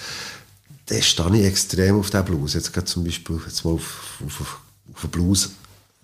da 0.87 1.02
stehe 1.02 1.37
ich 1.37 1.47
extrem 1.47 1.99
auf 1.99 2.11
den 2.11 2.25
Blues. 2.25 2.55
Jetzt 2.55 2.73
geht 2.73 2.88
zum 2.88 3.05
Beispiel 3.05 3.40
jetzt 3.45 3.64
mal 3.64 3.73
auf, 3.73 4.21
auf, 4.25 4.61
auf 4.95 5.00
den 5.00 5.11
Blues 5.11 5.50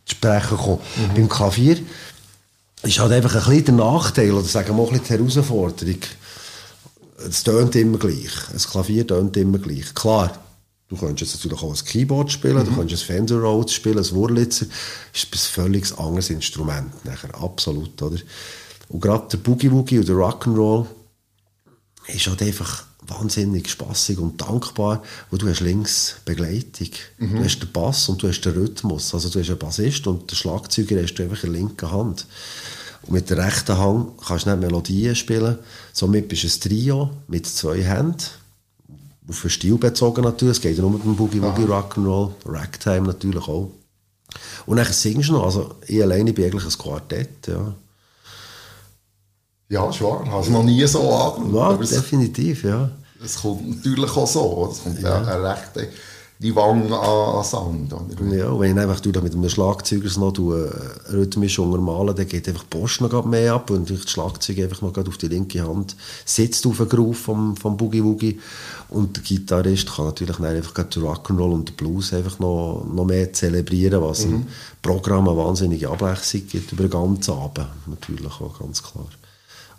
zu 0.08 0.14
sprechen 0.14 0.56
kommen. 0.56 0.78
Mhm. 0.96 1.14
Beim 1.14 1.28
Klavier 1.28 1.78
ist 2.82 2.99
halt 2.99 3.12
einfach 3.12 3.35
ein 3.35 3.50
bisschen 3.50 3.76
der 3.76 3.87
Nachteil, 3.87 4.32
oder 4.32 4.44
sagen 4.44 4.76
wir 4.76 4.82
auch 4.82 4.92
ein 4.92 4.99
bisschen 4.99 5.18
die 5.26 5.35
Herausforderung. 5.35 6.00
Es 7.28 7.42
tönt 7.42 7.75
immer 7.75 7.99
gleich. 7.99 8.30
Ein 8.52 8.58
Klavier 8.58 9.06
tönt 9.06 9.37
immer 9.37 9.58
gleich. 9.58 9.92
Klar, 9.94 10.38
du 10.88 10.97
könntest 10.97 11.32
jetzt 11.32 11.44
natürlich 11.44 11.62
auch 11.62 11.76
ein 11.76 11.85
Keyboard 11.85 12.30
spielen, 12.30 12.58
mhm. 12.58 12.64
du 12.66 12.75
könntest 12.76 13.02
ein 13.02 13.06
Fender 13.06 13.40
Rhodes 13.40 13.75
spielen, 13.75 13.99
ein 13.99 14.11
Wurlitzer. 14.12 14.66
Das 15.12 15.23
ist 15.25 15.35
ein 15.35 15.38
völlig 15.38 15.99
anderes 15.99 16.30
Instrument. 16.30 17.04
Nachher. 17.04 17.35
Absolut, 17.42 18.00
oder? 18.00 18.18
Und 18.88 19.00
gerade 19.00 19.28
der 19.28 19.38
Boogie-Woogie 19.38 19.99
oder 20.00 20.14
Rock'n'Roll 20.14 20.87
ist 22.06 22.26
halt 22.26 22.42
einfach 22.42 22.85
wahnsinnig 23.08 23.70
spaßig 23.70 24.18
und 24.18 24.40
dankbar, 24.40 25.02
wo 25.30 25.36
du 25.36 25.48
hast 25.48 25.60
links 25.60 26.16
Begleitung. 26.24 26.90
Mhm. 27.18 27.36
Du 27.36 27.44
hast 27.44 27.60
den 27.60 27.72
Bass 27.72 28.08
und 28.08 28.22
du 28.22 28.28
hast 28.28 28.40
den 28.42 28.52
Rhythmus. 28.52 29.14
Also 29.14 29.28
du 29.28 29.40
hast 29.40 29.48
einen 29.48 29.58
Bassist 29.58 30.06
und 30.06 30.30
den 30.30 30.36
Schlagzeuger 30.36 31.02
hast 31.02 31.14
du 31.14 31.22
einfach 31.22 31.42
in 31.44 31.52
der 31.52 31.60
linken 31.60 31.90
Hand. 31.90 32.26
Und 33.02 33.12
mit 33.12 33.30
der 33.30 33.38
rechten 33.38 33.78
Hand 33.78 34.12
kannst 34.26 34.46
du 34.46 34.50
nicht 34.50 34.60
Melodien 34.60 35.14
spielen. 35.14 35.58
Somit 35.92 36.28
bist 36.28 36.44
du 36.44 36.48
ein 36.48 36.60
Trio 36.60 37.10
mit 37.28 37.46
zwei 37.46 37.82
Händen. 37.82 38.18
Auf 39.28 39.42
den 39.42 39.50
Stil 39.50 39.76
bezogen 39.76 40.24
natürlich. 40.24 40.56
Es 40.56 40.62
geht 40.62 40.76
ja 40.76 40.82
nur 40.82 40.92
mit 40.92 41.04
dem 41.04 41.16
Boogie 41.16 41.42
Woogie 41.42 41.64
Rock'n'Roll. 41.64 42.32
Ragtime 42.46 43.06
natürlich 43.06 43.46
auch. 43.46 43.70
Und 44.66 44.76
dann 44.76 44.92
singst 44.92 45.28
du 45.28 45.34
noch. 45.34 45.44
Also 45.44 45.74
ich 45.86 46.02
alleine 46.02 46.32
bin 46.32 46.44
eigentlich 46.44 46.64
ein 46.64 46.78
Quartett, 46.78 47.46
ja. 47.46 47.74
Ja, 49.70 49.92
schon. 49.92 50.24
Ich 50.24 50.30
habe 50.30 50.42
es 50.42 50.48
noch 50.48 50.62
nie 50.62 50.86
so 50.86 51.12
angeschaut. 51.12 51.80
Ja, 51.80 51.96
definitiv, 51.98 52.64
ja. 52.64 52.90
Es 53.25 53.42
kommt 53.42 53.84
natürlich 53.84 54.16
auch 54.16 54.26
so. 54.26 54.68
Es 54.72 54.82
kommt 54.82 55.00
ja, 55.00 55.22
ja 55.22 55.34
eine 55.34 55.44
rechte 55.44 55.88
die 56.40 56.54
Wangen 56.54 56.92
an, 56.92 57.37
an 57.37 57.44
Sand. 57.44 57.92
Oder? 57.92 58.37
Ja, 58.37 58.48
und 58.50 58.60
wenn 58.60 58.76
ich 58.76 58.82
einfach 58.82 59.04
mit 59.04 59.16
einem 59.16 59.48
Schlagzeuger 59.48 60.08
noch 60.20 60.32
tue, 60.32 60.68
äh, 60.68 61.12
rhythmisch 61.12 61.58
untermalen, 61.58 62.14
dann 62.14 62.28
geht 62.28 62.46
einfach 62.46 62.62
die 62.62 62.78
Post 62.78 63.00
noch 63.00 63.25
mehr 63.25 63.54
ab 63.54 63.70
und 63.70 63.90
das 63.90 64.08
Schlagzeug 64.08 64.58
einfach 64.58 64.82
noch 64.82 64.96
auf 64.96 65.18
die 65.18 65.28
linke 65.28 65.66
Hand 65.66 65.96
sitzt 66.25 66.64
auf 66.66 66.76
den 66.76 66.88
Groove 66.88 67.18
vom, 67.18 67.56
vom 67.56 67.76
Boogie 67.76 68.04
Woogie 68.04 68.40
und 68.90 69.16
der 69.16 69.25
Gitarrist 69.25 69.92
kann 69.92 70.06
natürlich 70.06 70.38
einfach 70.38 70.84
den 70.84 71.02
Rock'n'Roll 71.02 71.52
und 71.52 71.68
den 71.70 71.76
Blues 71.76 72.12
einfach 72.12 72.38
noch, 72.38 72.87
noch 72.88 73.04
mehr 73.04 73.32
zelebrieren, 73.32 74.00
was 74.00 74.25
mhm. 74.25 74.34
im 74.34 74.46
Programm 74.80 75.28
eine 75.28 75.37
wahnsinnige 75.37 75.90
Abwechslung 75.90 76.46
gibt 76.46 76.70
über 76.70 76.84
den 76.84 76.90
ganzen 76.90 77.32
Abend, 77.32 77.66
natürlich 77.87 78.40
auch 78.40 78.60
ganz 78.60 78.80
klar. 78.80 79.06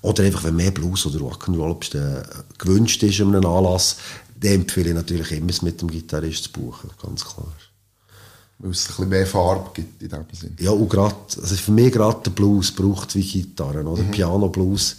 Oder 0.01 0.24
einfach, 0.24 0.46
wenn 0.46 0.56
mehr 0.56 0.72
Blues 0.72 1.06
oder 1.06 1.20
Rock'n'Roll 1.20 1.96
äh, 1.96 2.24
gewünscht 2.58 3.03
ist 3.03 3.20
an 3.20 3.36
einem 3.36 3.46
Anlass, 3.46 3.98
dann 4.39 4.51
empfehle 4.53 4.89
ich 4.89 4.96
natürlich 4.96 5.32
immer, 5.32 5.50
es 5.50 5.62
mit 5.62 5.82
dem 5.82 5.89
Gitarrist 5.89 6.46
zu 6.46 6.51
buchen, 6.51 6.89
ganz 7.01 7.25
klar. 7.25 7.51
Weil 8.60 8.72
es 8.72 8.84
ein 8.84 8.88
bisschen 8.88 9.10
mehr 9.10 9.27
Farbe 9.27 9.70
gibt 9.74 10.01
in 10.01 10.10
diesem 10.10 10.25
Sinne. 10.34 10.56
Ja, 10.60 10.72
und 10.72 10.89
gerade, 10.89 11.15
also 11.41 11.56
für 11.56 11.72
mich 11.72 11.91
gerade 11.91 12.20
der 12.25 12.32
Blues 12.32 12.72
braucht 12.72 13.15
wie 13.15 13.24
Gitarren, 13.24 13.88
oder? 13.88 14.03
Mhm. 14.03 14.12
Piano-Blues. 14.12 14.98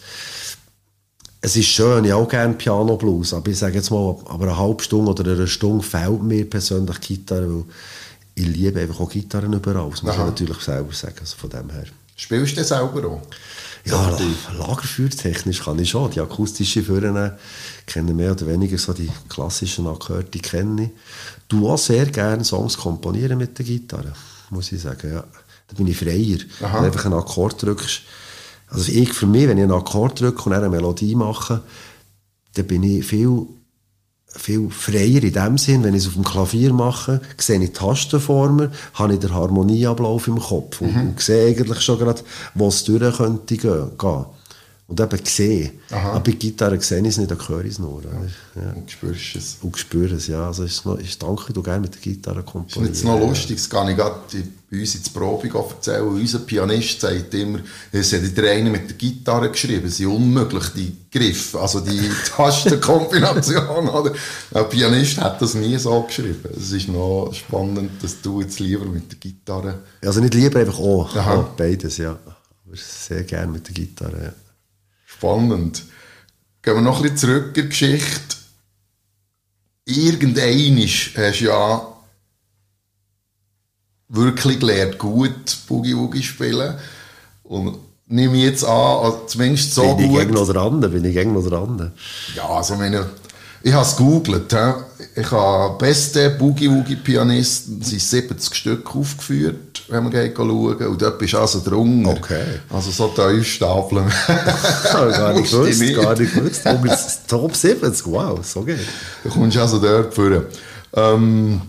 Es 1.43 1.57
ist 1.57 1.67
schön, 1.67 2.05
ich 2.05 2.13
auch 2.13 2.29
gerne 2.29 2.55
Piano-Blues, 2.55 3.33
aber 3.33 3.51
ich 3.51 3.59
sage 3.59 3.77
jetzt 3.77 3.91
mal, 3.91 4.17
aber 4.27 4.45
eine 4.45 4.59
halbe 4.59 4.83
Stunde 4.83 5.11
oder 5.11 5.33
eine 5.33 5.47
Stunde 5.47 5.83
fehlt 5.83 6.23
mir 6.23 6.49
persönlich 6.49 7.01
Gitarre, 7.01 7.51
weil 7.51 7.65
ich 8.35 8.47
liebe 8.47 8.81
einfach 8.81 9.01
auch 9.01 9.11
Gitarren 9.11 9.53
überall, 9.53 9.91
das 9.91 10.03
muss 10.03 10.13
Aha. 10.13 10.25
ich 10.25 10.31
natürlich 10.31 10.61
selber 10.61 10.93
sagen, 10.93 11.17
also 11.21 11.37
von 11.37 11.51
dem 11.51 11.71
her. 11.71 11.85
Spielst 12.17 12.57
du 12.57 12.65
selber 12.65 13.09
auch? 13.09 13.23
Ja, 13.85 14.17
Lagerfeuertechnisch 14.59 15.63
kann 15.63 15.79
ich 15.79 15.91
schon. 15.91 16.11
Die 16.11 16.21
akustische 16.21 16.83
Föhren 16.83 17.33
kennen 17.87 18.15
mehr 18.15 18.33
oder 18.33 18.47
weniger 18.47 18.79
so 18.79 18.93
die 18.93 19.11
klassischen 19.29 19.87
Akkorde, 19.87 20.25
die 20.25 20.41
kenne 20.41 20.85
ich. 20.85 20.91
Du 21.49 21.69
auch 21.69 21.79
sehr 21.79 22.07
gerne 22.07 22.45
Songs 22.45 22.77
komponieren 22.77 23.39
mit 23.39 23.59
der 23.59 23.65
Gitarre, 23.65 24.13
muss 24.51 24.73
ich 24.73 24.83
sagen. 24.83 25.13
Ja. 25.13 25.25
Da 25.69 25.77
bin 25.77 25.87
ich 25.87 25.97
freier. 25.97 26.39
Aha. 26.63 26.75
Wenn 26.75 26.81
du 26.83 26.87
einfach 26.87 27.05
einen 27.07 27.15
Akkord 27.15 27.63
drückst. 27.63 28.03
Also 28.69 28.93
ich 28.93 29.13
für 29.13 29.27
mich, 29.27 29.49
wenn 29.49 29.59
ich 29.59 29.65
einen 29.65 29.73
Akkord 29.73 30.21
drücke 30.21 30.43
und 30.43 30.53
eine 30.53 30.69
Melodie 30.69 31.15
mache, 31.15 31.63
dann 32.55 32.67
bin 32.67 32.83
ich 32.83 33.05
viel 33.05 33.47
viel 34.37 34.71
freier 34.71 35.23
in 35.23 35.33
dem 35.33 35.59
Sinn, 35.59 35.83
wenn 35.83 35.95
ich 35.95 36.03
es 36.03 36.09
auf 36.09 36.15
dem 36.15 36.25
Klavier 36.25 36.73
mache, 36.73 37.21
sehe 37.37 37.61
ich 37.61 37.71
die 37.71 37.73
Tasten 37.73 38.21
vor 38.21 38.51
mir, 38.51 38.71
habe 38.95 39.15
ich 39.15 39.21
den 39.21 39.35
Harmonieablauf 39.35 40.29
im 40.29 40.39
Kopf 40.39 40.81
und, 40.81 40.95
mhm. 40.95 41.01
und 41.01 41.21
sehe 41.21 41.49
eigentlich 41.49 41.81
schon 41.81 41.99
gerade, 41.99 42.23
wo 42.55 42.69
es 42.69 42.85
durch 42.85 43.17
könnte 43.17 43.57
gehen. 43.57 44.27
Und 44.91 45.01
eben 45.01 45.25
sehen. 45.25 45.71
Aha. 45.93 46.15
Aber 46.15 46.21
bei 46.21 46.33
Gitarre 46.33 46.81
sehe 46.81 46.99
ich 46.99 47.07
es 47.07 47.17
nicht, 47.17 47.31
dann 47.31 47.39
höre 47.49 47.65
ich 47.65 47.71
es 47.75 47.79
nur. 47.79 48.03
Ja. 48.03 48.61
Ja. 48.61 48.73
Und 48.73 48.91
spürst 48.91 49.37
es. 49.37 49.59
Und 49.63 49.79
spürst 49.79 50.15
es, 50.15 50.27
ja. 50.27 50.49
Also 50.49 50.65
ist, 50.65 50.85
noch, 50.85 50.99
ist 50.99 51.23
danke, 51.23 51.53
du 51.53 51.63
gerne 51.63 51.83
mit 51.83 51.95
der 51.95 52.01
Gitarre 52.01 52.43
komponieren. 52.43 52.93
Ist 52.93 53.05
nicht 53.05 53.13
noch 53.13 53.21
lustig, 53.21 53.57
das 53.59 53.71
kann 53.71 53.89
ich 53.89 53.97
gerade 53.97 54.19
bei 54.69 54.81
uns 54.81 54.95
ins 54.97 55.09
Probe 55.09 55.49
erzählen. 55.49 56.03
Unser 56.03 56.41
Pianist 56.41 57.01
sagt 57.03 57.33
immer, 57.35 57.61
es 57.93 58.13
hat 58.13 58.37
der 58.37 58.51
eine 58.51 58.69
mit 58.69 58.91
der 58.91 58.97
Gitarre 58.97 59.53
geschrieben, 59.53 59.87
es 59.87 59.99
sind 59.99 60.09
unmöglich, 60.09 60.65
die 60.75 60.97
Griffe, 61.09 61.61
also 61.61 61.79
die 61.79 62.11
Tastenkombination. 62.37 63.89
oder? 63.91 64.13
Ein 64.53 64.69
Pianist 64.71 65.19
hat 65.19 65.41
das 65.41 65.55
nie 65.55 65.79
so 65.79 66.03
geschrieben. 66.03 66.49
Es 66.59 66.73
ist 66.73 66.89
noch 66.89 67.33
spannend, 67.33 67.93
dass 68.03 68.21
du 68.21 68.41
jetzt 68.41 68.59
lieber 68.59 68.87
mit 68.87 69.13
der 69.13 69.19
Gitarre... 69.21 69.79
Also 70.05 70.21
nicht 70.21 70.35
lieber, 70.35 70.59
einfach 70.59 70.81
auch. 70.81 71.15
Aha. 71.15 71.49
beides, 71.57 71.97
ja. 71.99 72.19
Aber 72.27 72.77
sehr 72.77 73.23
gerne 73.23 73.53
mit 73.53 73.69
der 73.69 73.75
Gitarre, 73.75 74.25
ja. 74.25 74.33
Spannend. 75.21 75.85
Gehen 76.63 76.77
wir 76.77 76.81
noch 76.81 76.97
ein 76.97 77.03
bisschen 77.03 77.19
zurück 77.19 77.49
in 77.49 77.65
die 77.65 77.69
Geschichte. 77.69 78.37
Irgendein 79.85 80.79
hast 80.79 81.41
du 81.41 81.45
ja 81.45 81.87
wirklich 84.09 84.61
gelernt, 84.61 84.97
gut 84.97 85.59
Boogie 85.69 85.95
Woogie 85.95 86.23
spielen. 86.23 86.75
Und 87.43 87.77
nehme 88.07 88.39
ich 88.39 88.45
jetzt 88.45 88.65
an, 88.65 88.71
also 88.71 89.25
zumindest 89.27 89.75
so 89.75 89.95
bin 89.95 90.09
gut. 90.09 90.21
Bin 90.21 90.29
ich 90.31 90.35
noch 90.35 90.49
dran? 90.49 90.81
Bin 90.81 91.05
ich 91.05 91.27
noch 91.27 91.47
dran? 91.47 91.93
Ja, 92.35 92.49
also 92.49 92.77
meine, 92.77 93.11
ich 93.63 93.75
habe 93.75 93.85
es 93.85 93.97
gegoogelt. 93.99 94.51
Ich 95.17 95.31
habe 95.33 95.77
beste 95.79 96.31
Boogie-Woogie-Pianisten, 96.31 97.83
sind 97.83 98.01
70 98.01 98.55
Stück 98.55 98.95
aufgeführt, 98.95 99.83
wenn 99.89 100.05
man 100.05 100.13
geht 100.13 100.37
schauen. 100.37 100.77
Und 100.77 101.03
dort 101.03 101.19
bist 101.19 101.33
du 101.33 101.39
also 101.39 101.61
drunter. 101.61 102.11
Okay. 102.11 102.61
Also 102.71 102.91
so 102.91 103.09
tief 103.09 103.47
stapeln. 103.47 104.05
gar 104.93 105.33
nicht 105.33 105.51
gewusst, 105.51 105.95
gar 105.95 106.19
nicht 106.19 106.33
gewusst. 106.33 107.21
Top 107.27 107.55
70, 107.55 108.07
wow, 108.07 108.39
so 108.45 108.63
geht. 108.63 108.79
Du 109.25 109.31
kommst 109.31 109.57
also 109.57 109.79
dort 109.81 110.15
vor. 110.15 110.45
Ähm, 110.95 111.61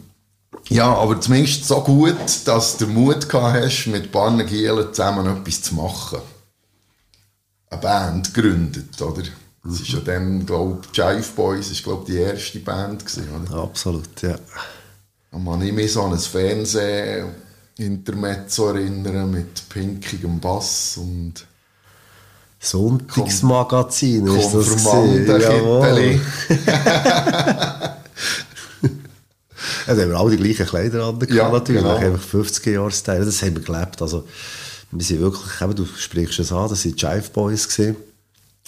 ja, 0.69 0.93
aber 0.93 1.19
zumindest 1.19 1.67
so 1.67 1.81
gut, 1.81 2.15
dass 2.45 2.77
du 2.77 2.85
den 2.85 2.93
Mut 2.93 3.27
gehabt 3.27 3.61
hast, 3.61 3.87
mit 3.87 4.11
Barne 4.11 4.45
Gielen 4.45 4.93
zusammen 4.93 5.25
etwas 5.25 5.61
zu 5.63 5.75
machen. 5.75 6.19
Eine 7.69 7.81
Band 7.81 8.33
gegründet, 8.33 9.01
oder? 9.01 9.23
Das 9.63 9.79
ist 9.79 9.89
ja 9.89 9.99
dann, 9.99 10.43
glaube 10.45 10.79
ich, 10.91 10.97
Jive 10.97 11.31
Boys 11.35 11.69
ist, 11.69 11.83
glaube 11.83 12.05
die 12.07 12.17
erste 12.17 12.57
Band 12.59 13.05
gewesen, 13.05 13.27
oder? 13.29 13.63
Absolut, 13.63 14.19
ja. 14.21 14.35
Und 15.31 15.43
man 15.43 15.61
ich 15.61 15.71
mich 15.71 15.93
so 15.93 16.01
an 16.01 16.13
ein 16.13 16.19
Fernseh-Intermezzo 16.19 18.69
erinnern 18.69 19.29
mit 19.29 19.69
pinkigem 19.69 20.39
Bass 20.39 20.97
und 20.97 21.45
Sonntagsmagazin 22.59 24.25
ist 24.27 24.53
das 24.53 24.83
Jawohl. 24.83 26.19
also 29.87 30.01
haben 30.01 30.09
wir 30.09 30.19
alle 30.19 30.37
die 30.37 30.43
gleichen 30.43 30.67
Kleider 30.67 31.05
an, 31.05 31.19
ja, 31.29 31.49
natürlich, 31.49 31.81
genau. 31.81 31.95
einfach 31.95 32.21
50 32.21 32.65
Jahre 32.67 32.91
Style, 32.91 33.25
das 33.25 33.41
haben 33.41 33.55
wir 33.55 33.63
gelebt, 33.63 33.99
also 34.01 34.27
wir 34.91 35.03
sind 35.03 35.21
wirklich, 35.21 35.61
eben, 35.61 35.75
du 35.75 35.85
sprichst 35.85 36.39
es 36.39 36.51
an, 36.51 36.69
das 36.69 36.85
waren 36.85 36.97
Jive 36.97 37.29
Boys 37.31 37.67
gewesen 37.67 37.95
1984, 37.95 38.10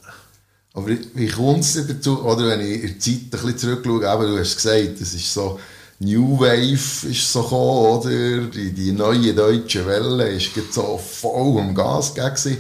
Aber 0.74 0.90
wie 0.90 1.28
kommt 1.28 1.62
es 1.62 1.74
dazu, 1.88 2.24
oder 2.24 2.48
wenn 2.48 2.62
ich 2.62 2.84
in 2.84 2.94
die 2.94 3.00
Zeit 3.00 3.14
ein 3.24 3.30
bisschen 3.30 3.58
zurückschaue, 3.58 4.08
aber 4.08 4.28
du 4.28 4.38
hast 4.38 4.56
gesagt, 4.56 5.02
es 5.02 5.14
ist 5.14 5.34
so, 5.34 5.60
New 6.00 6.40
Wave 6.40 7.10
ist 7.10 7.34
so 7.34 7.42
gekommen, 7.42 7.98
oder? 7.98 8.42
Die, 8.48 8.72
die 8.72 8.92
neue 8.92 9.34
deutsche 9.34 9.86
Welle 9.88 10.30
ist 10.30 10.52
so 10.72 10.98
voll 10.98 11.60
am 11.60 11.74
Gas 11.74 12.14
gewesen. 12.14 12.58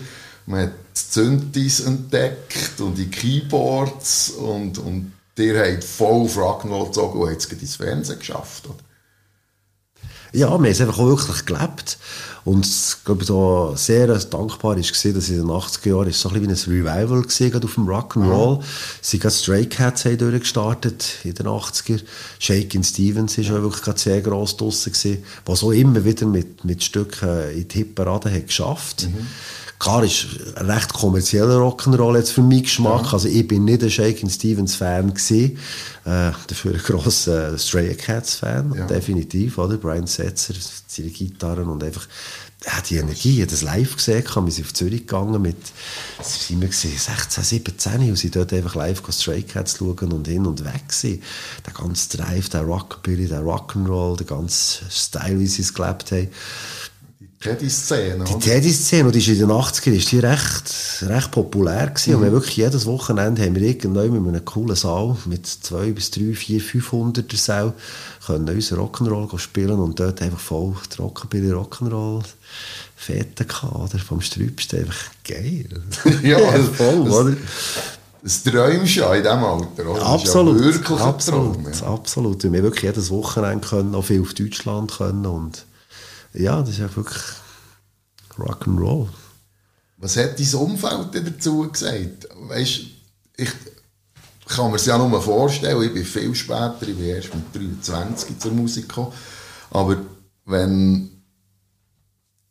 Man 0.48 0.64
hat 0.64 0.72
die 0.96 1.14
Synthis 1.14 1.82
entdeckt 1.82 2.80
und 2.80 2.98
die 2.98 3.08
Keyboards 3.08 4.32
und, 4.32 4.80
und 4.80 5.12
ihr 5.38 5.60
habt 5.60 5.84
voll 5.84 6.26
Rock'n'Roll 6.26 6.86
gezogen 6.88 7.20
und 7.20 7.30
habt 7.30 7.44
es 7.44 7.52
ins 7.52 7.76
Fernsehen 7.76 8.18
geschafft, 8.18 8.66
oder? 8.66 8.78
Ja, 10.34 10.48
wir 10.48 10.54
haben 10.54 10.66
es 10.66 10.82
einfach 10.82 11.00
auch 11.00 11.08
wirklich 11.08 11.46
gelebt. 11.46 11.98
Und 12.48 12.66
ich 12.66 13.04
glaube, 13.04 13.26
da 13.26 13.76
sehr 13.76 14.08
dankbar 14.08 14.78
ist 14.78 14.94
gesehen, 14.94 15.16
dass 15.16 15.28
in 15.28 15.36
den 15.36 15.48
80er 15.48 15.90
Jahren 15.90 16.08
ist 16.08 16.22
so 16.22 16.30
ein 16.30 16.42
bisschen 16.42 16.72
wie 16.74 16.80
ein 16.80 16.88
Revival 16.88 17.22
gesehen 17.24 17.62
auf 17.62 17.74
dem 17.74 17.90
Rock'n'Roll. 17.90 18.60
Mhm. 18.60 18.64
Sie 19.02 19.20
haben 19.20 19.32
Stray 19.32 19.66
Cats 19.66 20.06
haben 20.06 20.18
durchgestartet 20.18 21.16
in 21.26 21.34
den 21.34 21.46
80er. 21.46 22.00
Shakin' 22.40 22.86
Stevens 22.86 23.38
ist 23.38 23.50
ja. 23.50 23.62
wirklich 23.62 23.82
gerade 23.82 24.00
sehr 24.00 24.22
gross 24.22 24.56
draussen 24.56 24.94
gewesen, 24.94 25.26
was 25.46 25.62
auch 25.62 25.72
immer 25.72 26.06
wieder 26.06 26.26
mit, 26.26 26.64
mit 26.64 26.82
Stücken 26.82 27.52
in 27.52 27.68
die 27.68 27.80
Hitparade 27.80 28.32
hat 28.32 28.48
geschafft. 28.48 29.10
Mhm. 29.10 29.28
Klar 29.80 30.04
ist 30.04 30.28
ein 30.56 30.70
recht 30.70 30.94
kommerzieller 30.94 31.58
Rock'n'Roll 31.58 32.18
jetzt 32.18 32.32
für 32.32 32.42
meinen 32.42 32.64
Geschmack. 32.64 33.06
Ja. 33.06 33.14
Also 33.14 33.28
ich 33.28 33.48
bin 33.48 33.66
nicht 33.66 33.84
ein 33.84 33.92
Shakin' 33.92 34.30
Stevens 34.30 34.76
Fan 34.76 35.14
gewesen, 35.14 35.58
äh, 36.06 36.32
dafür 36.48 36.74
ein 36.74 36.80
grosser 36.80 37.54
äh, 37.54 37.58
Stray 37.58 37.96
Cats 37.96 38.36
Fan, 38.36 38.74
ja. 38.74 38.86
definitiv, 38.86 39.58
oder? 39.58 39.78
Brian 39.78 40.08
Setzer, 40.08 40.54
seine 40.88 41.10
Gitarren 41.10 41.70
und 41.70 41.84
einfach 41.84 42.08
ja, 42.66 42.82
die 42.82 42.98
Energie, 42.98 43.42
ich 43.42 43.48
das 43.48 43.62
live 43.62 43.96
gesehen, 43.96 44.24
wir 44.26 44.52
sind 44.52 44.66
auf 44.66 44.74
Zürich 44.74 45.02
gegangen 45.02 45.42
mit, 45.42 45.58
sind 46.24 46.60
wir 46.60 46.68
gesehen, 46.68 46.98
16, 46.98 47.44
17 47.44 48.10
und 48.10 48.16
sind 48.16 48.36
dort 48.36 48.52
einfach 48.52 48.74
live 48.74 49.04
Stray 49.12 49.44
Cats 49.44 49.78
schauen 49.78 50.12
und 50.12 50.28
hin 50.28 50.46
und 50.48 50.66
weg 50.66 50.88
gewesen. 50.88 51.22
Der 51.66 51.74
ganze 51.74 52.18
Drive, 52.18 52.50
der 52.50 52.64
Rockabilly, 52.64 53.28
der 53.28 53.42
Rock'n'Roll, 53.42 54.18
der 54.18 54.26
ganze 54.26 54.84
Style, 54.90 55.40
wie 55.40 55.46
sie 55.46 55.62
es 55.62 55.74
gelebt 55.74 56.12
haben. 56.12 56.30
Teddy-Szene, 57.40 58.24
Die 58.24 58.40
Teddy-Szene, 58.40 59.12
die 59.12 59.20
ist 59.20 59.28
in 59.28 59.38
den 59.38 59.52
80ern 59.52 59.92
ist 59.92 60.12
die 60.12 60.20
recht, 60.20 60.74
recht 61.04 61.30
populär 61.30 61.88
gewesen. 61.88 62.12
Mhm. 62.12 62.16
Und 62.18 62.24
wir 62.24 62.32
wirklich 62.32 62.58
jedes 62.58 62.86
Wochenende 62.88 63.44
haben 63.44 63.56
wir 63.56 63.62
irgendwann 63.62 64.12
mit 64.12 64.28
einem 64.28 64.44
coolen 64.44 64.76
Saal 64.76 65.16
mit 65.26 65.46
zwei 65.46 65.92
bis 65.92 66.10
drei, 66.10 66.34
vier, 66.34 66.60
500 66.60 67.32
er 67.32 67.38
Saal 67.38 67.74
können 68.26 68.50
unseren 68.50 68.80
Rock'n'Roll 68.80 69.38
spielen 69.38 69.80
und 69.80 70.00
dort 70.00 70.22
einfach 70.24 70.40
voll 70.40 70.76
die 70.92 71.02
Rockabilly 71.02 71.52
Rock'n'Roll 71.52 72.24
Fete 72.96 73.46
gehabt, 73.46 73.76
oder? 73.76 74.00
Vom 74.00 74.20
Strübsten 74.20 74.80
einfach 74.80 75.12
geil. 75.24 75.70
ja, 76.24 76.40
voll, 76.74 77.06
das, 77.06 77.14
oder? 77.14 77.38
Das 78.24 78.44
träumst 78.44 78.96
ja 78.96 79.14
in 79.14 79.22
diesem 79.22 79.44
Alter, 79.44 79.88
oder? 79.88 80.06
Absolut. 80.06 80.90
Ja 80.90 80.96
absolut, 80.98 81.58
ja. 81.80 81.88
absolut. 81.88 82.44
Wir 82.44 82.50
haben 82.50 82.64
wirklich 82.64 82.84
jedes 82.84 83.12
Wochenende 83.12 83.68
können, 83.68 83.94
auch 83.94 84.02
viel 84.02 84.22
auf 84.22 84.34
Deutschland 84.34 84.92
können 84.98 85.26
und 85.28 85.66
ja, 86.38 86.60
das 86.62 86.70
ist 86.70 86.80
ja 86.80 86.96
wirklich 86.96 87.24
Rock'n'Roll. 88.38 89.08
Was 89.98 90.16
hat 90.18 90.40
dein 90.40 90.54
Umfeld 90.54 91.10
dazu 91.14 91.70
gesagt? 91.70 92.28
Weißt, 92.36 92.82
ich 93.38 93.50
kann 94.48 94.70
mir 94.70 94.78
es 94.78 94.86
ja 94.86 94.98
nur 94.98 95.22
vorstellen, 95.22 95.82
ich 95.84 95.94
bin 95.94 96.06
viel 96.06 96.36
später, 96.36 96.78
ich 96.82 96.96
bin 96.96 97.06
erst 97.06 97.34
mit 97.34 97.54
23 97.54 98.40
zur 98.40 98.52
Musik 98.52 98.88
gekommen, 98.88 99.12
aber 99.72 99.98
wenn 100.46 101.18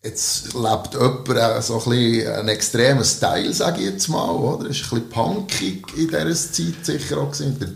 jetzt 0.03 0.55
lebt 0.55 0.95
jemand 0.95 1.65
so 1.65 1.79
ein 1.81 1.91
bisschen 1.91 2.33
einen 2.33 2.49
extremen 2.49 3.05
Style, 3.05 3.53
sage 3.53 3.81
ich 3.81 3.91
jetzt 3.91 4.09
mal, 4.09 4.31
oder? 4.31 4.71
Es 4.71 4.91
war 4.91 4.99
ein 4.99 5.05
bisschen 5.05 5.11
punkig 5.11 5.87
in 5.97 6.09
dieser 6.09 6.35
Zeit 6.35 6.85
sicher 6.85 7.19
auch, 7.19 7.39
mit 7.41 7.61
der 7.61 7.73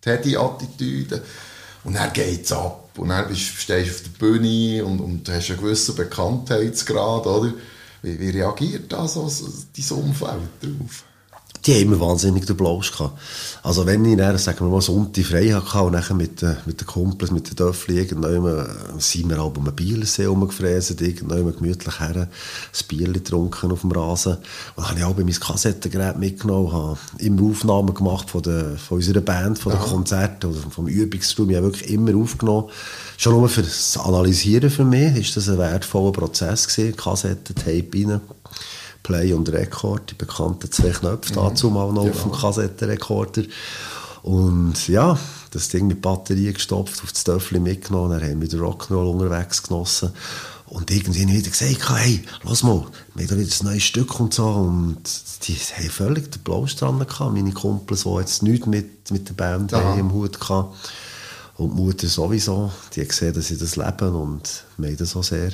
Teddy-Attitüde. 0.00 1.22
Und 1.84 1.94
dann 1.94 2.12
geht 2.12 2.44
es 2.44 2.52
ab. 2.52 2.81
Und 2.96 3.08
dann 3.08 3.28
bist, 3.28 3.42
stehst 3.42 3.88
du 3.88 3.94
auf 3.94 4.02
der 4.02 4.26
Bühne 4.26 4.84
und, 4.84 5.00
und 5.00 5.28
hast 5.28 5.50
einen 5.50 5.60
gewissen 5.60 5.94
Bekanntheitsgrad, 5.96 7.26
oder? 7.26 7.52
Wie, 8.02 8.18
wie 8.18 8.30
reagiert 8.30 8.92
da 8.92 9.06
so, 9.06 9.28
so 9.28 9.46
dein 9.46 9.98
Umfeld 9.98 10.40
drauf? 10.60 11.04
Die 11.64 11.74
haben 11.74 11.82
immer 11.82 12.00
wahnsinnig 12.00 12.44
den 12.46 12.56
Blausch 12.56 12.90
gehabt. 12.90 13.18
Also 13.62 13.86
wenn 13.86 14.04
ich 14.04 14.16
dann, 14.16 14.36
sagen 14.36 14.60
wir 14.60 14.70
mal, 14.70 14.80
Sonntag 14.80 15.24
frei 15.24 15.50
hatte 15.50 15.82
und 15.82 15.92
dann 15.92 16.16
mit, 16.16 16.42
äh, 16.42 16.56
mit 16.66 16.80
den 16.80 16.86
Kumpels, 16.86 17.30
mit 17.30 17.48
den 17.48 17.56
Döffli, 17.56 17.98
irgendwann 17.98 18.66
sind 18.98 19.30
wir 19.30 19.40
auch 19.40 19.56
um 19.56 19.66
einen 19.66 19.76
Bielersee 19.76 20.24
rumgefräst, 20.24 21.00
irgendwann 21.00 21.54
gemütlich 21.54 22.00
her, 22.00 22.16
ein 22.16 22.28
Bier 22.88 23.12
getrunken 23.12 23.70
auf 23.70 23.82
dem 23.82 23.92
Rasen. 23.92 24.38
Und 24.74 24.78
dann 24.78 24.88
habe 24.88 24.98
ich 24.98 25.04
auch 25.04 25.14
bei 25.14 25.22
meinem 25.22 25.38
Kassettengerät 25.38 26.18
mitgenommen, 26.18 26.72
habe 26.72 26.98
immer 27.18 27.42
Aufnahmen 27.42 27.94
gemacht 27.94 28.30
von, 28.30 28.42
der, 28.42 28.76
von 28.76 28.96
unserer 28.96 29.20
Band, 29.20 29.58
von 29.58 29.72
den 29.72 29.80
Konzerten, 29.80 30.50
oder 30.50 30.58
vom 30.70 30.88
Übungsraum. 30.88 31.50
Ich 31.50 31.56
habe 31.56 31.66
wirklich 31.66 31.90
immer 31.90 32.16
aufgenommen. 32.16 32.70
Schon 33.16 33.34
nur 33.34 33.48
für 33.48 33.62
das 33.62 33.96
Analysieren 33.96 34.70
für 34.70 34.84
mich 34.84 35.16
ist 35.16 35.36
das 35.36 35.48
ein 35.48 35.58
wertvoller 35.58 36.10
Prozess 36.10 36.66
gewesen, 36.66 36.96
Kassetten, 36.96 37.54
Tape 37.54 37.88
rein. 37.94 38.20
Play 39.02 39.32
und 39.32 39.50
Rekord, 39.50 40.10
die 40.10 40.14
bekannten 40.14 40.70
zwei 40.70 40.90
Knöpfe 40.90 41.32
mhm. 41.32 41.36
dazu 41.36 41.70
mal 41.70 41.92
noch 41.92 42.04
genau. 42.04 42.14
auf 42.14 42.22
dem 42.22 42.32
Kassettenrekorder. 42.32 43.42
Und 44.22 44.86
ja, 44.88 45.18
das 45.50 45.68
Ding 45.68 45.88
mit 45.88 46.00
Batterie 46.00 46.52
gestopft, 46.52 47.02
auf 47.02 47.12
das 47.12 47.24
Töffel 47.24 47.58
mitgenommen, 47.60 48.18
dann 48.18 48.30
haben 48.30 48.40
wir 48.40 48.48
den 48.48 48.60
Rock'n'Roll 48.60 49.10
unterwegs 49.10 49.62
genossen. 49.62 50.12
Und 50.66 50.90
irgendwie 50.90 51.28
wieder 51.28 51.50
gesagt, 51.50 51.90
hey, 51.90 52.24
lass 52.44 52.62
mal, 52.62 52.86
wir 53.14 53.26
haben 53.26 53.36
da 53.36 53.38
wieder 53.38 53.54
ein 53.60 53.66
neues 53.66 53.82
Stück 53.82 54.18
und 54.20 54.32
so. 54.32 54.46
Und 54.46 55.02
die 55.46 55.54
haben 55.54 55.90
völlig 55.90 56.30
den 56.30 56.42
Blausch 56.42 56.76
dran 56.76 56.98
gehabt. 56.98 57.34
Meine 57.34 57.52
Kumpels, 57.52 58.04
die 58.04 58.10
jetzt 58.10 58.42
nichts 58.42 58.66
mit, 58.66 59.10
mit 59.10 59.28
der 59.28 59.34
Band 59.34 59.72
im 59.72 60.12
Hut 60.12 60.38
hatten. 60.48 60.68
Und 61.58 61.76
die 61.76 61.82
Mutter 61.82 62.08
sowieso. 62.08 62.72
Die 62.94 63.00
haben 63.00 63.08
gesehen, 63.08 63.34
dass 63.34 63.48
sie 63.48 63.58
das 63.58 63.76
leben 63.76 64.14
und 64.14 64.64
haben 64.78 64.96
das 64.96 65.14
auch 65.14 65.24
sehr 65.24 65.52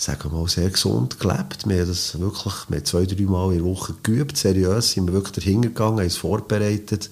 sagen 0.00 0.32
mal, 0.32 0.46
sehr 0.46 0.70
gesund 0.70 1.18
gelebt. 1.18 1.68
Wir 1.68 1.80
haben 1.80 1.88
das 1.88 2.18
wirklich, 2.20 2.54
wir 2.68 2.76
haben 2.76 2.84
zwei, 2.84 3.04
drei 3.04 3.22
Mal 3.24 3.52
in 3.52 3.58
der 3.58 3.64
Woche 3.64 3.94
geübt, 4.04 4.36
seriös, 4.36 4.92
sind 4.92 5.06
wir 5.06 5.12
wirklich 5.12 5.44
dahinter 5.44 5.68
gegangen, 5.68 5.98
haben 5.98 6.04
uns 6.04 6.16
vorbereitet, 6.16 7.10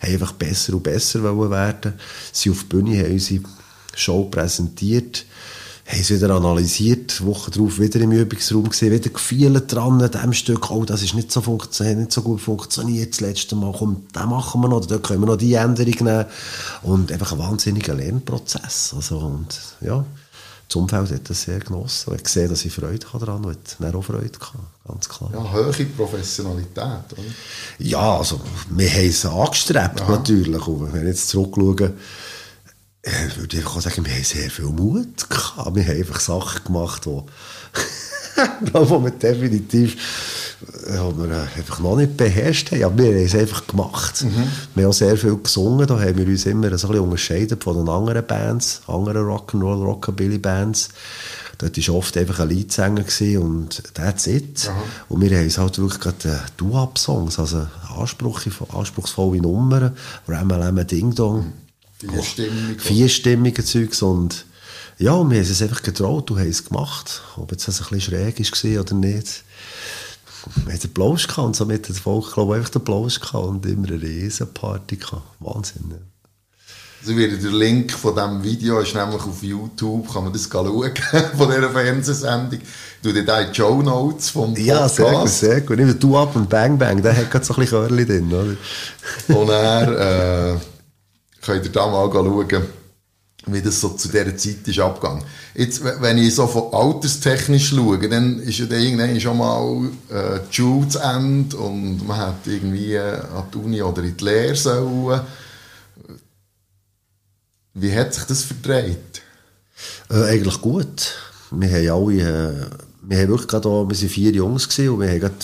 haben 0.00 0.12
einfach 0.12 0.32
besser 0.32 0.74
und 0.74 0.84
besser 0.84 1.24
werden 1.24 1.94
sind 2.32 2.52
auf 2.52 2.60
die 2.60 2.66
Bühne, 2.66 3.02
haben 3.02 3.12
unsere 3.12 3.42
Show 3.96 4.24
präsentiert, 4.26 5.26
haben 5.84 6.00
es 6.00 6.10
wieder 6.10 6.30
analysiert, 6.30 7.26
Woche 7.26 7.50
darauf 7.50 7.80
wieder 7.80 8.00
im 8.00 8.12
Übungsraum 8.12 8.68
gesehen, 8.68 8.92
wieder 8.92 9.10
gefühlt 9.10 9.74
dran 9.74 10.00
an 10.00 10.08
diesem 10.08 10.32
Stück, 10.32 10.70
oh, 10.70 10.84
das 10.84 11.02
ist 11.02 11.14
nicht 11.14 11.32
so, 11.32 11.40
funktioniert, 11.40 11.98
nicht 11.98 12.12
so 12.12 12.22
gut 12.22 12.40
funktioniert, 12.40 13.14
das 13.14 13.20
letzte 13.20 13.56
Mal, 13.56 13.74
komm, 13.76 14.06
den 14.14 14.28
machen 14.28 14.60
wir 14.60 14.68
noch, 14.68 14.86
da 14.86 14.98
können 14.98 15.22
wir 15.22 15.26
noch 15.26 15.36
die 15.38 15.54
Änderung 15.54 16.04
nehmen 16.04 16.26
und 16.84 17.10
einfach 17.10 17.32
ein 17.32 17.40
wahnsinniger 17.40 17.94
Lernprozess, 17.94 18.92
also, 18.94 19.18
und, 19.18 19.58
ja, 19.80 20.04
das 20.68 20.76
Umfeld 20.76 21.10
hat 21.10 21.30
das 21.30 21.42
sehr 21.42 21.60
genossen. 21.60 22.14
Ich 22.14 22.28
sehe, 22.28 22.46
dass 22.46 22.64
ich 22.64 22.72
Freude 22.72 22.98
daran 22.98 23.28
habe 23.28 23.48
und 23.48 23.86
hat 23.86 23.94
auch 23.94 24.02
Freude 24.02 24.28
gehabt, 24.28 24.58
ganz 24.86 25.08
klar. 25.08 25.30
Ja, 25.32 25.50
hohe 25.50 25.72
Professionalität, 25.72 27.12
oder? 27.12 27.22
Ja, 27.78 28.18
also 28.18 28.38
wir 28.68 28.90
haben 28.90 29.08
es 29.08 29.24
angestrebt, 29.24 30.02
Aha. 30.02 30.10
natürlich. 30.10 30.66
Und 30.66 30.92
wenn 30.92 31.02
ich 31.02 31.08
jetzt 31.08 31.28
zurückschaue, 31.30 31.94
äh, 33.00 33.36
würde 33.36 33.56
ich 33.56 33.64
einfach 33.64 33.80
sagen, 33.80 34.04
wir 34.04 34.12
haben 34.12 34.24
sehr 34.24 34.50
viel 34.50 34.66
Mut 34.66 35.30
gehabt. 35.30 35.74
Wir 35.74 35.84
haben 35.84 35.96
einfach 35.96 36.20
Sachen 36.20 36.64
gemacht, 36.64 37.06
die, 37.06 37.22
die 38.66 38.74
wir 38.74 39.10
definitiv 39.10 39.96
die 40.88 41.28
wir 41.28 41.48
einfach 41.56 41.80
noch 41.80 41.96
nicht 41.96 42.16
beherrscht 42.16 42.72
haben. 42.72 42.84
Aber 42.84 42.98
wir 42.98 43.06
haben 43.06 43.16
es 43.16 43.34
einfach 43.34 43.66
gemacht. 43.66 44.24
Mhm. 44.24 44.44
Wir 44.74 44.84
haben 44.84 44.90
auch 44.90 44.94
sehr 44.94 45.16
viel 45.16 45.36
gesungen. 45.36 45.86
Da 45.86 46.00
haben 46.00 46.16
wir 46.16 46.26
uns 46.26 46.46
immer 46.46 46.76
so 46.78 46.88
ein 46.88 46.92
bisschen 46.92 47.04
unterscheidet 47.04 47.64
von 47.64 47.76
den 47.76 47.88
anderen 47.88 48.26
Bands, 48.26 48.82
anderen 48.86 49.26
Rock'n'Roll, 49.26 49.84
Rockabilly-Bands. 49.84 50.88
Dort 51.58 51.88
war 51.88 51.94
oft 51.96 52.16
einfach 52.16 52.38
ein 52.38 52.50
Leadsänger 52.50 53.04
und 53.40 53.82
that's 53.94 54.28
it. 54.28 54.68
Aha. 54.68 54.82
Und 55.08 55.20
wir 55.20 55.36
haben 55.36 55.46
es 55.46 55.58
halt 55.58 55.78
wirklich 55.78 56.00
gerade 56.00 56.28
äh, 56.28 56.38
Do-Up-Songs, 56.56 57.38
also 57.38 57.66
anspruchsvolle 57.96 59.40
Nummern, 59.40 59.96
Ram 60.28 60.86
Ding 60.86 61.14
Dong. 61.14 61.52
Vierstimmige. 61.98 62.80
Vierstimmige 62.80 63.64
Zeugs 63.64 64.02
und 64.02 64.46
ja, 64.98 65.12
wir 65.12 65.20
haben 65.20 65.32
es 65.32 65.62
einfach 65.62 65.82
getraut 65.82 66.30
und 66.30 66.38
haben 66.38 66.48
es 66.48 66.64
gemacht. 66.64 67.22
Ob 67.36 67.50
jetzt 67.50 67.66
das 67.66 67.80
ein 67.80 67.88
bisschen 67.90 68.12
schräg 68.12 68.38
war 68.38 68.80
oder 68.80 68.94
nicht 68.94 69.42
wir 70.64 70.74
hatten 70.74 70.86
Applaus 70.88 71.26
gehabt 71.26 71.46
und 71.46 71.56
somit 71.56 71.82
hat 71.82 71.90
das 71.90 71.98
Volk, 71.98 72.32
glaube 72.34 72.54
ich, 72.54 72.58
einfach 72.58 72.70
den 72.70 72.82
Applaus 72.82 73.20
gehabt 73.20 73.46
und 73.46 73.66
immer 73.66 73.88
eine 73.88 74.00
riesen 74.00 74.52
Party 74.52 74.96
gehabt. 74.96 75.22
Wahnsinn, 75.40 75.84
ja. 75.90 75.96
Also 77.00 77.14
der 77.14 77.52
Link 77.52 77.92
von 77.92 78.14
diesem 78.14 78.42
Video 78.42 78.80
ist 78.80 78.94
nämlich 78.94 79.22
auf 79.22 79.42
YouTube, 79.42 80.12
kann 80.12 80.24
man 80.24 80.32
das 80.32 80.48
schauen, 80.50 80.92
von 81.36 81.48
dieser 81.48 81.70
Fernsehsendung. 81.70 82.60
Du 83.02 83.12
dir 83.12 83.22
die 83.22 83.54
Show 83.54 83.80
Notes 83.82 84.30
vom 84.30 84.52
Podcast. 84.52 84.66
Ja, 84.66 84.88
sehr 84.88 85.12
gut, 85.12 85.28
sehr 85.28 85.60
gut. 85.60 85.78
Nicht 85.78 86.02
du 86.02 86.16
ab 86.16 86.34
und 86.34 86.48
Bang 86.48 86.76
Bang, 86.76 87.00
der 87.00 87.16
hat 87.16 87.30
gerade 87.30 87.44
so 87.44 87.54
ein 87.54 87.60
bisschen 87.60 87.86
Körli 87.86 88.04
drin, 88.04 88.32
oder? 88.32 89.38
Und 89.38 89.48
er, 89.48 90.54
äh, 90.54 90.58
könnt 91.40 91.64
ihr 91.64 91.72
da 91.72 91.86
mal 91.86 92.10
schauen, 92.12 92.66
wie 93.46 93.62
das 93.62 93.80
so 93.80 93.90
zu 93.90 94.08
dieser 94.08 94.36
Zeit 94.36 94.66
ist 94.66 94.78
abgegangen. 94.78 95.24
Jetzt, 95.54 95.82
wenn 95.82 96.18
ich 96.18 96.34
so 96.34 96.46
von 96.46 96.72
alterstechnisch 96.72 97.70
schaue, 97.70 98.08
dann 98.08 98.40
ist 98.40 98.58
ja 98.58 98.66
dann 98.66 98.80
irgendwann 98.80 99.20
schon 99.20 99.38
mal 99.38 99.88
äh, 100.10 100.40
die 100.50 100.54
Schule 100.54 100.88
zu 100.88 100.98
Ende 100.98 101.56
und 101.56 102.06
man 102.06 102.16
hat 102.16 102.46
irgendwie 102.46 102.94
äh, 102.94 103.16
an 103.16 103.44
die 103.52 103.58
Uni 103.58 103.82
oder 103.82 104.02
in 104.02 104.16
die 104.16 104.24
Lehre 104.24 104.56
sollen. 104.56 105.20
Wie 107.74 107.94
hat 107.94 108.14
sich 108.14 108.24
das 108.24 108.42
verdreht? 108.42 109.22
Äh, 110.10 110.24
eigentlich 110.24 110.60
gut. 110.60 111.14
Wir 111.50 111.68
haben 111.68 112.06
alle, 112.06 112.20
äh, 112.20 112.66
wir 113.02 113.18
haben 113.18 113.28
wirklich 113.28 113.48
gerade 113.48 113.68
wir 113.88 113.94
sind 113.94 114.10
vier 114.10 114.32
Jungs 114.32 114.68
gewesen 114.68 114.90
und 114.90 115.00
wir 115.00 115.08
haben 115.08 115.20
gerade, 115.20 115.34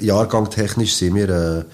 Jahrgang 0.00 0.48
technisch 0.50 0.94
sind 0.94 1.14
wir, 1.14 1.28
äh, 1.28 1.64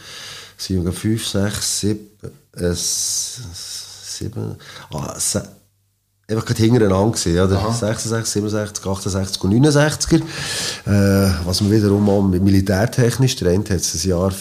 sind 0.57 0.85
wir 0.85 0.93
fünf, 0.93 1.27
sechs, 1.27 1.81
sieben, 1.81 2.09
äh, 2.57 2.73
sieben, 2.73 4.57
ah, 4.93 5.15
einfach 6.29 6.45
gerade 6.45 6.63
hintereinander 6.63 7.13
gesehen, 7.13 7.45
oder? 7.45 7.59
Aha. 7.59 7.73
66, 7.73 8.33
67, 8.33 8.87
68 8.87 9.45
und 9.45 9.53
69er. 9.53 10.23
Äh, 10.87 11.35
was 11.45 11.61
man 11.61 11.71
wiederum 11.71 12.09
auch 12.09 12.23
militärtechnisch, 12.23 13.37
der 13.37 13.53
eine 13.53 13.65
hat 13.65 13.71
es 13.71 13.95
ein 13.95 14.09
Jahr 14.09 14.33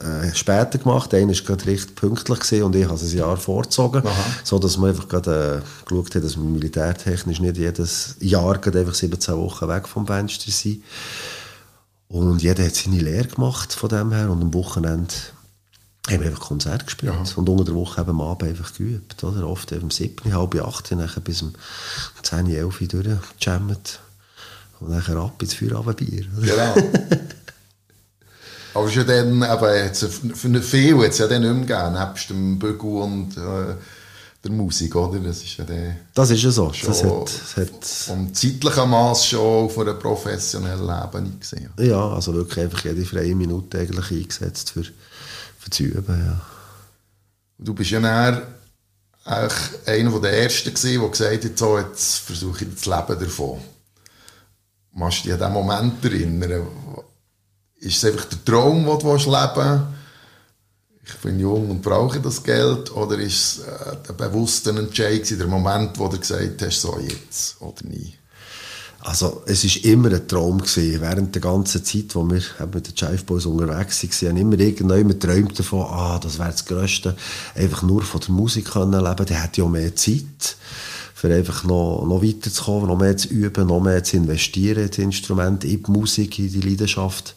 äh, 0.00 0.34
später 0.34 0.78
gemacht, 0.78 1.12
der 1.12 1.20
eine 1.20 1.34
war 1.34 1.44
gerade 1.44 1.66
recht 1.66 1.94
pünktlich 1.94 2.40
gewesen 2.40 2.62
und 2.64 2.74
ich 2.74 2.84
habe 2.84 2.94
es 2.94 3.02
ein 3.02 3.18
Jahr 3.18 3.36
vorgezogen, 3.36 4.06
Aha. 4.06 4.24
so 4.44 4.58
dass 4.58 4.78
man 4.78 4.90
einfach 4.90 5.08
gerade 5.08 5.62
äh, 5.62 5.86
geschaut 5.88 6.14
hat, 6.14 6.24
dass 6.24 6.36
man 6.36 6.52
militärtechnisch 6.52 7.40
nicht 7.40 7.58
jedes 7.58 8.16
Jahr 8.20 8.56
gerade 8.58 8.80
einfach 8.80 8.94
17 8.94 9.36
Wochen 9.36 9.68
weg 9.68 9.86
vom 9.86 10.06
Fenster 10.06 10.50
sind. 10.50 10.82
Und 12.08 12.42
jeder 12.42 12.64
hat 12.64 12.74
seine 12.74 12.98
Lehre 12.98 13.28
gemacht 13.28 13.72
von 13.72 13.88
dem 13.88 14.10
her 14.12 14.30
und 14.30 14.42
am 14.42 14.54
Wochenende 14.54 15.14
haben 16.08 16.20
wir 16.20 16.28
einfach 16.28 16.40
Konzert 16.40 16.86
gespielt. 16.86 17.12
Ja. 17.12 17.36
Und 17.36 17.48
unter 17.48 17.64
der 17.64 17.74
Woche 17.74 18.00
eben 18.00 18.10
am 18.10 18.20
Abend 18.20 18.48
einfach 18.48 18.72
geübt. 18.74 19.22
Oder? 19.22 19.46
Oft 19.46 19.72
um 19.72 19.90
7, 19.90 20.32
halb 20.32 20.54
8, 20.54 20.92
nachher 20.92 21.20
bis 21.20 21.42
um 21.42 21.54
10, 22.22 22.46
11 22.48 22.78
durchgejammt. 22.88 24.00
Und 24.80 24.90
dann 24.90 25.16
ab 25.18 25.42
ins 25.42 25.54
Feierabendbier. 25.54 26.24
Genau. 26.40 26.74
Aber 28.72 28.86
es 28.86 28.94
ja 28.94 29.04
dann 29.04 29.42
eben, 29.42 30.34
für 30.34 30.62
viel 30.62 30.96
hat 30.98 31.10
es 31.10 31.18
ja 31.18 31.26
dann 31.26 31.42
nicht 31.42 31.68
mehr 31.68 31.90
gegeben, 31.90 31.98
nebst 31.98 32.30
dem 32.30 32.58
Bügel 32.58 33.02
und 33.02 33.36
äh, 33.36 33.74
der 34.42 34.52
Musik, 34.52 34.94
oder? 34.94 35.18
Das 35.18 35.42
ist 35.42 35.56
ja 35.56 35.64
dann 35.64 35.96
Das 36.14 36.30
ist 36.30 36.42
ja 36.42 36.50
so. 36.50 36.72
Das 36.84 37.04
hat, 37.04 37.26
das 37.26 37.56
hat 37.56 37.84
vom 37.84 38.32
zeitlichen 38.32 38.90
Maß 38.90 39.26
schon 39.26 39.64
auf 39.66 39.78
einer 39.78 39.94
professionellen 39.94 40.88
Ebene 40.88 41.32
gesehen. 41.38 41.70
Ja, 41.78 42.08
also 42.10 42.32
wirklich 42.32 42.64
einfach 42.64 42.84
jede 42.84 43.04
freie 43.04 43.34
Minute 43.34 43.78
eigentlich 43.78 44.10
eingesetzt 44.10 44.70
für, 44.70 44.84
für 45.60 45.70
das 45.70 45.80
Üben, 45.80 46.26
ja. 46.26 46.40
Du 47.58 47.74
bist 47.74 47.90
ja 47.90 48.00
dann 48.00 48.42
eigentlich 49.24 49.86
einer 49.86 50.18
der 50.20 50.42
Ersten 50.42 50.72
gewesen, 50.72 51.00
der 51.00 51.10
gesagt 51.10 51.44
hat, 51.44 51.58
so, 51.58 51.78
jetzt 51.78 52.18
versuche 52.20 52.64
ich 52.64 52.74
das 52.74 52.86
Leben 52.86 53.20
davon. 53.20 53.60
Machst 54.92 55.20
du 55.20 55.28
dich 55.28 55.34
an 55.34 55.38
diesen 55.38 55.52
Moment 55.52 56.04
erinnern? 56.04 56.66
Ist 57.76 58.02
es 58.02 58.04
einfach 58.04 58.24
der 58.24 58.44
Traum, 58.44 58.86
den 58.86 58.98
du 58.98 59.14
leben 59.14 59.56
willst? 59.56 59.86
Ich 61.04 61.16
bin 61.16 61.40
jung 61.40 61.70
und 61.70 61.82
brauche 61.82 62.20
das 62.20 62.42
Geld? 62.42 62.92
Oder 62.92 63.18
ist 63.18 63.58
es 63.58 63.64
äh, 63.66 63.96
der 64.08 64.12
bewusste 64.14 64.70
Entscheid, 64.70 65.28
der 65.28 65.46
Moment, 65.46 65.98
wo 65.98 66.08
du 66.08 66.18
gesagt 66.18 66.62
hast, 66.62 66.80
so 66.80 66.98
jetzt 66.98 67.60
oder 67.60 67.84
nie? 67.84 68.14
Also, 69.02 69.42
es 69.46 69.64
war 69.64 69.90
immer 69.90 70.12
ein 70.12 70.28
Traum 70.28 70.58
gewesen. 70.58 71.00
Während 71.00 71.34
der 71.34 71.40
ganzen 71.40 71.82
Zeit, 71.84 72.14
wo 72.14 72.28
wir 72.28 72.42
mit 72.72 72.86
den 72.86 72.94
Jive 72.94 73.24
Boys 73.24 73.46
unterwegs 73.46 74.02
waren, 74.02 74.28
haben 74.28 74.36
immer 74.36 74.58
irgendjemand 74.58 75.20
geträumt 75.20 75.58
davon, 75.58 75.86
ah, 75.88 76.18
das 76.18 76.38
wäre 76.38 76.50
das 76.50 76.66
Größte, 76.66 77.16
einfach 77.54 77.82
nur 77.82 78.02
von 78.02 78.20
der 78.20 78.30
Musik 78.30 78.72
können 78.72 79.02
leben. 79.02 79.26
Der 79.26 79.42
hat 79.42 79.56
ja 79.56 79.66
mehr 79.66 79.96
Zeit 79.96 80.56
für 81.14 81.34
einfach 81.34 81.64
noch, 81.64 82.04
noch 82.06 82.22
weiterzukommen, 82.22 82.88
noch 82.88 82.98
mehr 82.98 83.16
zu 83.16 83.28
üben, 83.28 83.66
noch 83.68 83.80
mehr 83.80 84.04
zu 84.04 84.16
investieren 84.16 84.84
in 84.84 84.88
das 84.88 84.98
Instrument, 84.98 85.64
in 85.64 85.82
die 85.82 85.90
Musik, 85.90 86.38
in 86.38 86.50
die 86.50 86.60
Leidenschaft. 86.60 87.34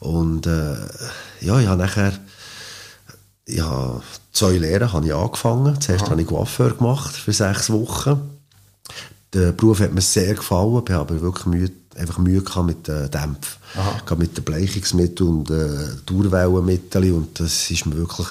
Und 0.00 0.46
äh, 0.46 0.76
ja, 1.40 1.60
ich 1.60 1.66
habe 1.66 1.82
nachher 1.82 2.12
ja, 3.48 4.00
zwei 4.32 4.52
Lehren 4.52 4.92
habe 4.92 5.06
ich 5.06 5.14
angefangen. 5.14 5.80
Zuerst 5.80 6.04
Aha. 6.04 6.10
habe 6.10 6.22
ich 6.22 6.26
Coiffeur 6.26 6.74
gemacht 6.74 7.14
für 7.14 7.32
sechs 7.32 7.70
Wochen. 7.70 8.35
Der 9.36 9.52
Beruf 9.52 9.80
hat 9.80 9.92
mir 9.92 10.00
sehr 10.00 10.34
gefallen, 10.34 10.82
ich 10.88 10.94
habe 10.94 11.20
wirklich 11.20 11.44
Mühe, 11.44 11.70
einfach 11.94 12.16
Mühe 12.16 12.40
gehabt 12.40 12.66
mit 12.66 12.88
den 12.88 13.10
Dämpfen. 13.10 13.60
Mit 14.16 14.36
den 14.36 14.44
Bleichungsmitteln 14.44 15.28
und 15.28 15.50
äh, 15.50 15.88
Dauerwellenmitteln 16.06 17.12
und 17.12 17.38
das 17.38 17.70
ist 17.70 17.84
mir 17.84 17.96
wirklich 17.96 18.28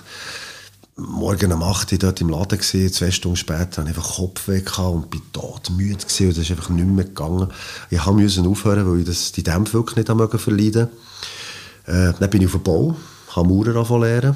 morgen 0.96 1.52
um 1.52 1.62
8 1.62 1.92
Uhr 1.92 2.00
dort 2.00 2.22
im 2.22 2.30
Laden 2.30 2.58
gesehen, 2.58 2.92
zwei 2.92 3.12
Stunden 3.12 3.36
später 3.36 3.82
hatte 3.82 3.82
ich 3.82 3.98
einfach 3.98 4.16
Kopfweh 4.16 4.64
und 4.78 5.12
bin 5.12 5.22
tot 5.32 5.70
müde 5.70 5.98
gewesen, 5.98 6.28
und 6.28 6.38
das 6.38 6.44
ist 6.46 6.52
einfach 6.52 6.70
nicht 6.70 6.88
mehr 6.88 7.06
gegangen. 7.06 7.50
Ich 7.90 8.04
musste 8.06 8.42
aufhören, 8.42 8.90
weil 8.90 9.02
ich 9.02 9.06
das, 9.06 9.32
die 9.32 9.44
Dämpfe 9.44 9.74
wirklich 9.74 9.98
nicht 9.98 10.16
mögen 10.16 10.40
verleiden. 10.40 10.88
Äh, 11.86 12.14
dann 12.20 12.30
bin 12.30 12.42
ich 12.42 12.48
auf 12.48 12.54
den 12.54 12.64
Bau, 12.64 12.96
habe 13.36 13.48
Maurer 13.48 13.76
angefangen. 13.76 14.36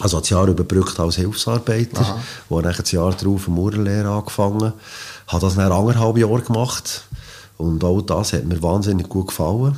Also 0.00 0.20
das 0.20 0.28
Jahr 0.28 0.46
überbrückt 0.46 0.98
als 1.00 1.16
Hilfsarbeiter, 1.16 2.00
Aha. 2.02 2.20
wo 2.50 2.60
dann 2.60 2.74
ein 2.74 2.84
Jahr 2.84 3.14
darauf 3.14 3.46
eine 3.46 3.56
Maurerlehre 3.56 4.10
angefangen. 4.10 4.60
Habe 4.60 4.74
das 5.26 5.56
dann 5.56 5.72
anderthalb 5.72 6.16
Jahre 6.16 6.42
gemacht 6.42 7.04
und 7.58 7.82
auch 7.84 8.00
das 8.02 8.32
hat 8.32 8.44
mir 8.44 8.62
wahnsinnig 8.62 9.08
gut 9.08 9.28
gefallen. 9.28 9.76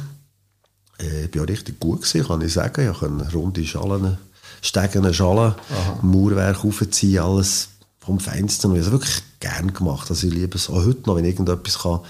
Äh, 1.01 1.27
ich 1.27 1.37
war 1.39 1.49
richtig 1.49 1.81
gut 1.81 2.03
gewesen, 2.03 2.27
kann 2.27 2.41
ich 2.41 2.53
sagen. 2.53 2.91
Ich 2.91 2.99
konnte 2.99 3.33
runde 3.33 3.65
Schalen 3.65 4.19
Stegen, 4.61 5.15
Schalen, 5.15 5.55
Aha. 5.55 5.99
Mauerwerk 6.03 6.65
aufziehen, 6.65 7.23
alles 7.23 7.69
vom 8.01 8.19
Feinsten. 8.19 8.75
Ich 8.75 8.79
habe 8.79 8.87
es 8.87 8.91
wirklich 8.91 9.23
gerne 9.41 9.73
gemacht. 9.73 10.11
Also 10.11 10.27
ich 10.27 10.33
liebe 10.33 10.57
es 10.57 10.69
auch 10.69 10.85
heute 10.85 11.03
noch, 11.07 11.17
wenn 11.17 11.25
ich 11.25 11.35
irgendetwas 11.35 11.79
kann, 11.79 12.01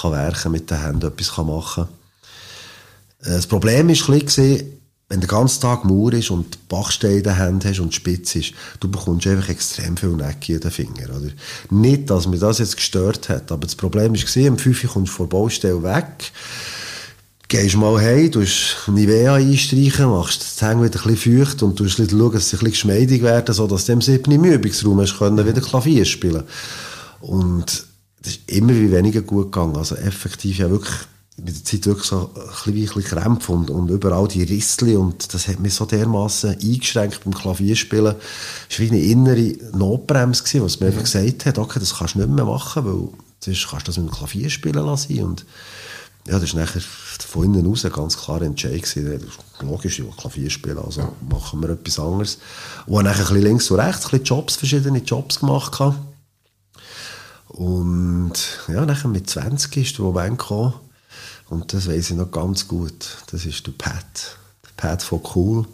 kann 0.00 0.12
werken 0.12 0.52
mit 0.52 0.70
den 0.70 0.80
Händen, 0.80 1.06
etwas 1.06 1.34
kann 1.34 1.46
machen 1.46 1.86
kann. 3.22 3.32
Äh, 3.32 3.36
das 3.36 3.46
Problem 3.46 3.88
war 3.88 3.94
wenn 5.08 5.20
der 5.20 5.28
ganze 5.28 5.60
Tag 5.60 5.84
Mauer 5.84 6.12
ist 6.14 6.30
und 6.30 6.68
Bachsteine 6.68 7.18
in 7.18 7.22
den 7.22 7.36
Händen 7.36 7.68
hast 7.68 7.78
und 7.78 7.94
spitz 7.94 8.34
ist, 8.34 8.52
du 8.80 8.90
bekommst 8.90 9.26
einfach 9.26 9.48
extrem 9.50 9.96
viel 9.96 10.10
Necke 10.10 10.54
in 10.54 10.60
den 10.60 10.70
Finger. 10.70 11.16
Oder? 11.16 11.30
Nicht, 11.70 12.10
dass 12.10 12.26
mir 12.26 12.38
das 12.38 12.58
jetzt 12.58 12.76
gestört 12.76 13.28
hat, 13.28 13.52
aber 13.52 13.66
das 13.66 13.76
Problem 13.76 14.12
war, 14.14 14.48
am 14.48 14.58
5 14.58 14.84
Uhr 14.84 14.90
kommst 14.90 15.12
du 15.12 15.16
von 15.16 15.28
der 15.28 15.36
Baustelle 15.36 15.82
weg, 15.84 16.32
gehst 17.46 17.76
mal 17.76 18.00
heim, 18.00 18.32
tust 18.32 18.76
Nivea 18.88 19.34
einstreichen, 19.34 20.10
machst 20.10 20.42
das 20.42 20.68
Hängen 20.68 20.82
wieder 20.82 21.00
ein 21.00 21.14
bisschen 21.14 21.38
feucht 21.38 21.62
und 21.62 21.76
tust 21.76 21.98
schauen, 21.98 22.32
dass 22.32 22.50
sie 22.50 22.56
ein 22.56 22.64
bisschen 22.64 22.70
geschmeidig 22.70 23.22
werden, 23.22 23.54
sodass 23.54 23.84
du 23.84 23.92
im 23.92 24.00
siebten 24.00 24.32
Übungsraum 24.32 25.00
hast 25.00 25.18
können, 25.18 25.46
wieder 25.46 25.60
Klavier 25.60 26.04
spielen 26.04 26.42
Und 27.20 27.86
das 28.22 28.32
ist 28.32 28.50
immer 28.50 28.74
wie 28.74 28.90
weniger 28.90 29.22
gut 29.22 29.52
gegangen. 29.52 29.76
Also 29.76 29.94
effektiv 29.94 30.58
ja 30.58 30.68
wirklich 30.68 30.96
mit 31.38 31.54
der 31.54 31.64
Zeit 31.64 31.86
wirklich 31.86 32.06
so 32.06 32.30
ein 32.34 32.72
bisschen, 32.72 33.04
Krämpfe 33.04 33.52
und, 33.52 33.68
und 33.68 33.90
überall 33.90 34.26
die 34.26 34.42
Rissli 34.42 34.96
und 34.96 35.34
das 35.34 35.48
hat 35.48 35.60
mich 35.60 35.74
so 35.74 35.84
dermaßen 35.84 36.50
eingeschränkt 36.50 37.24
beim 37.24 37.34
Klavierspielen. 37.34 38.14
Es 38.70 38.78
war 38.78 38.86
wie 38.86 38.90
eine 38.90 39.00
innere 39.00 39.76
Notbremse 39.76 40.42
gewesen, 40.44 40.64
was 40.64 40.80
mir 40.80 40.86
mhm. 40.86 40.92
einfach 40.92 41.04
gesagt 41.04 41.46
hat, 41.46 41.58
okay, 41.58 41.78
das 41.78 41.94
kannst 41.94 42.14
du 42.14 42.20
nicht 42.20 42.30
mehr 42.30 42.44
machen, 42.44 42.84
weil 42.86 43.08
sonst 43.40 43.68
kannst 43.68 43.86
du 43.86 43.90
das 43.90 43.98
mit 43.98 44.08
dem 44.08 44.14
Klavierspielen 44.14 44.84
lassen 44.84 45.22
und 45.22 45.44
ja, 46.26 46.34
das 46.34 46.44
ist 46.44 46.54
nachher 46.54 46.80
von 46.80 47.44
innen 47.44 47.66
raus 47.66 47.86
ganz 47.92 48.16
klar 48.16 48.42
Entscheid 48.42 48.82
gewesen. 48.82 49.30
Logisch, 49.60 49.98
ich 49.98 50.04
will 50.04 50.12
Klavier 50.16 50.50
spielen, 50.50 50.78
also 50.78 51.02
ja. 51.02 51.12
machen 51.30 51.60
wir 51.60 51.70
etwas 51.70 52.00
anderes. 52.00 52.38
Und 52.86 53.04
dann 53.04 53.14
ein 53.14 53.18
bisschen 53.18 53.42
links 53.42 53.70
und 53.70 53.78
rechts, 53.78 54.06
ein 54.06 54.10
bisschen 54.10 54.24
Jobs, 54.24 54.56
verschiedene 54.56 54.98
Jobs 54.98 55.38
gemacht 55.38 55.78
habe. 55.78 55.96
Und 57.48 58.32
ja, 58.66 58.84
nachher 58.84 59.08
mit 59.08 59.30
20 59.30 59.76
ist 59.76 59.98
der 59.98 60.04
Moment 60.04 60.38
gekommen, 60.38 60.74
und 61.48 61.72
das 61.72 61.88
weiß 61.88 62.10
ich 62.10 62.16
noch 62.16 62.30
ganz 62.30 62.66
gut, 62.66 63.18
das 63.30 63.44
ist 63.46 63.66
der 63.66 63.72
Pat, 63.72 64.36
der 64.64 64.70
Pat 64.76 65.02
von 65.02 65.20
Cool. 65.34 65.66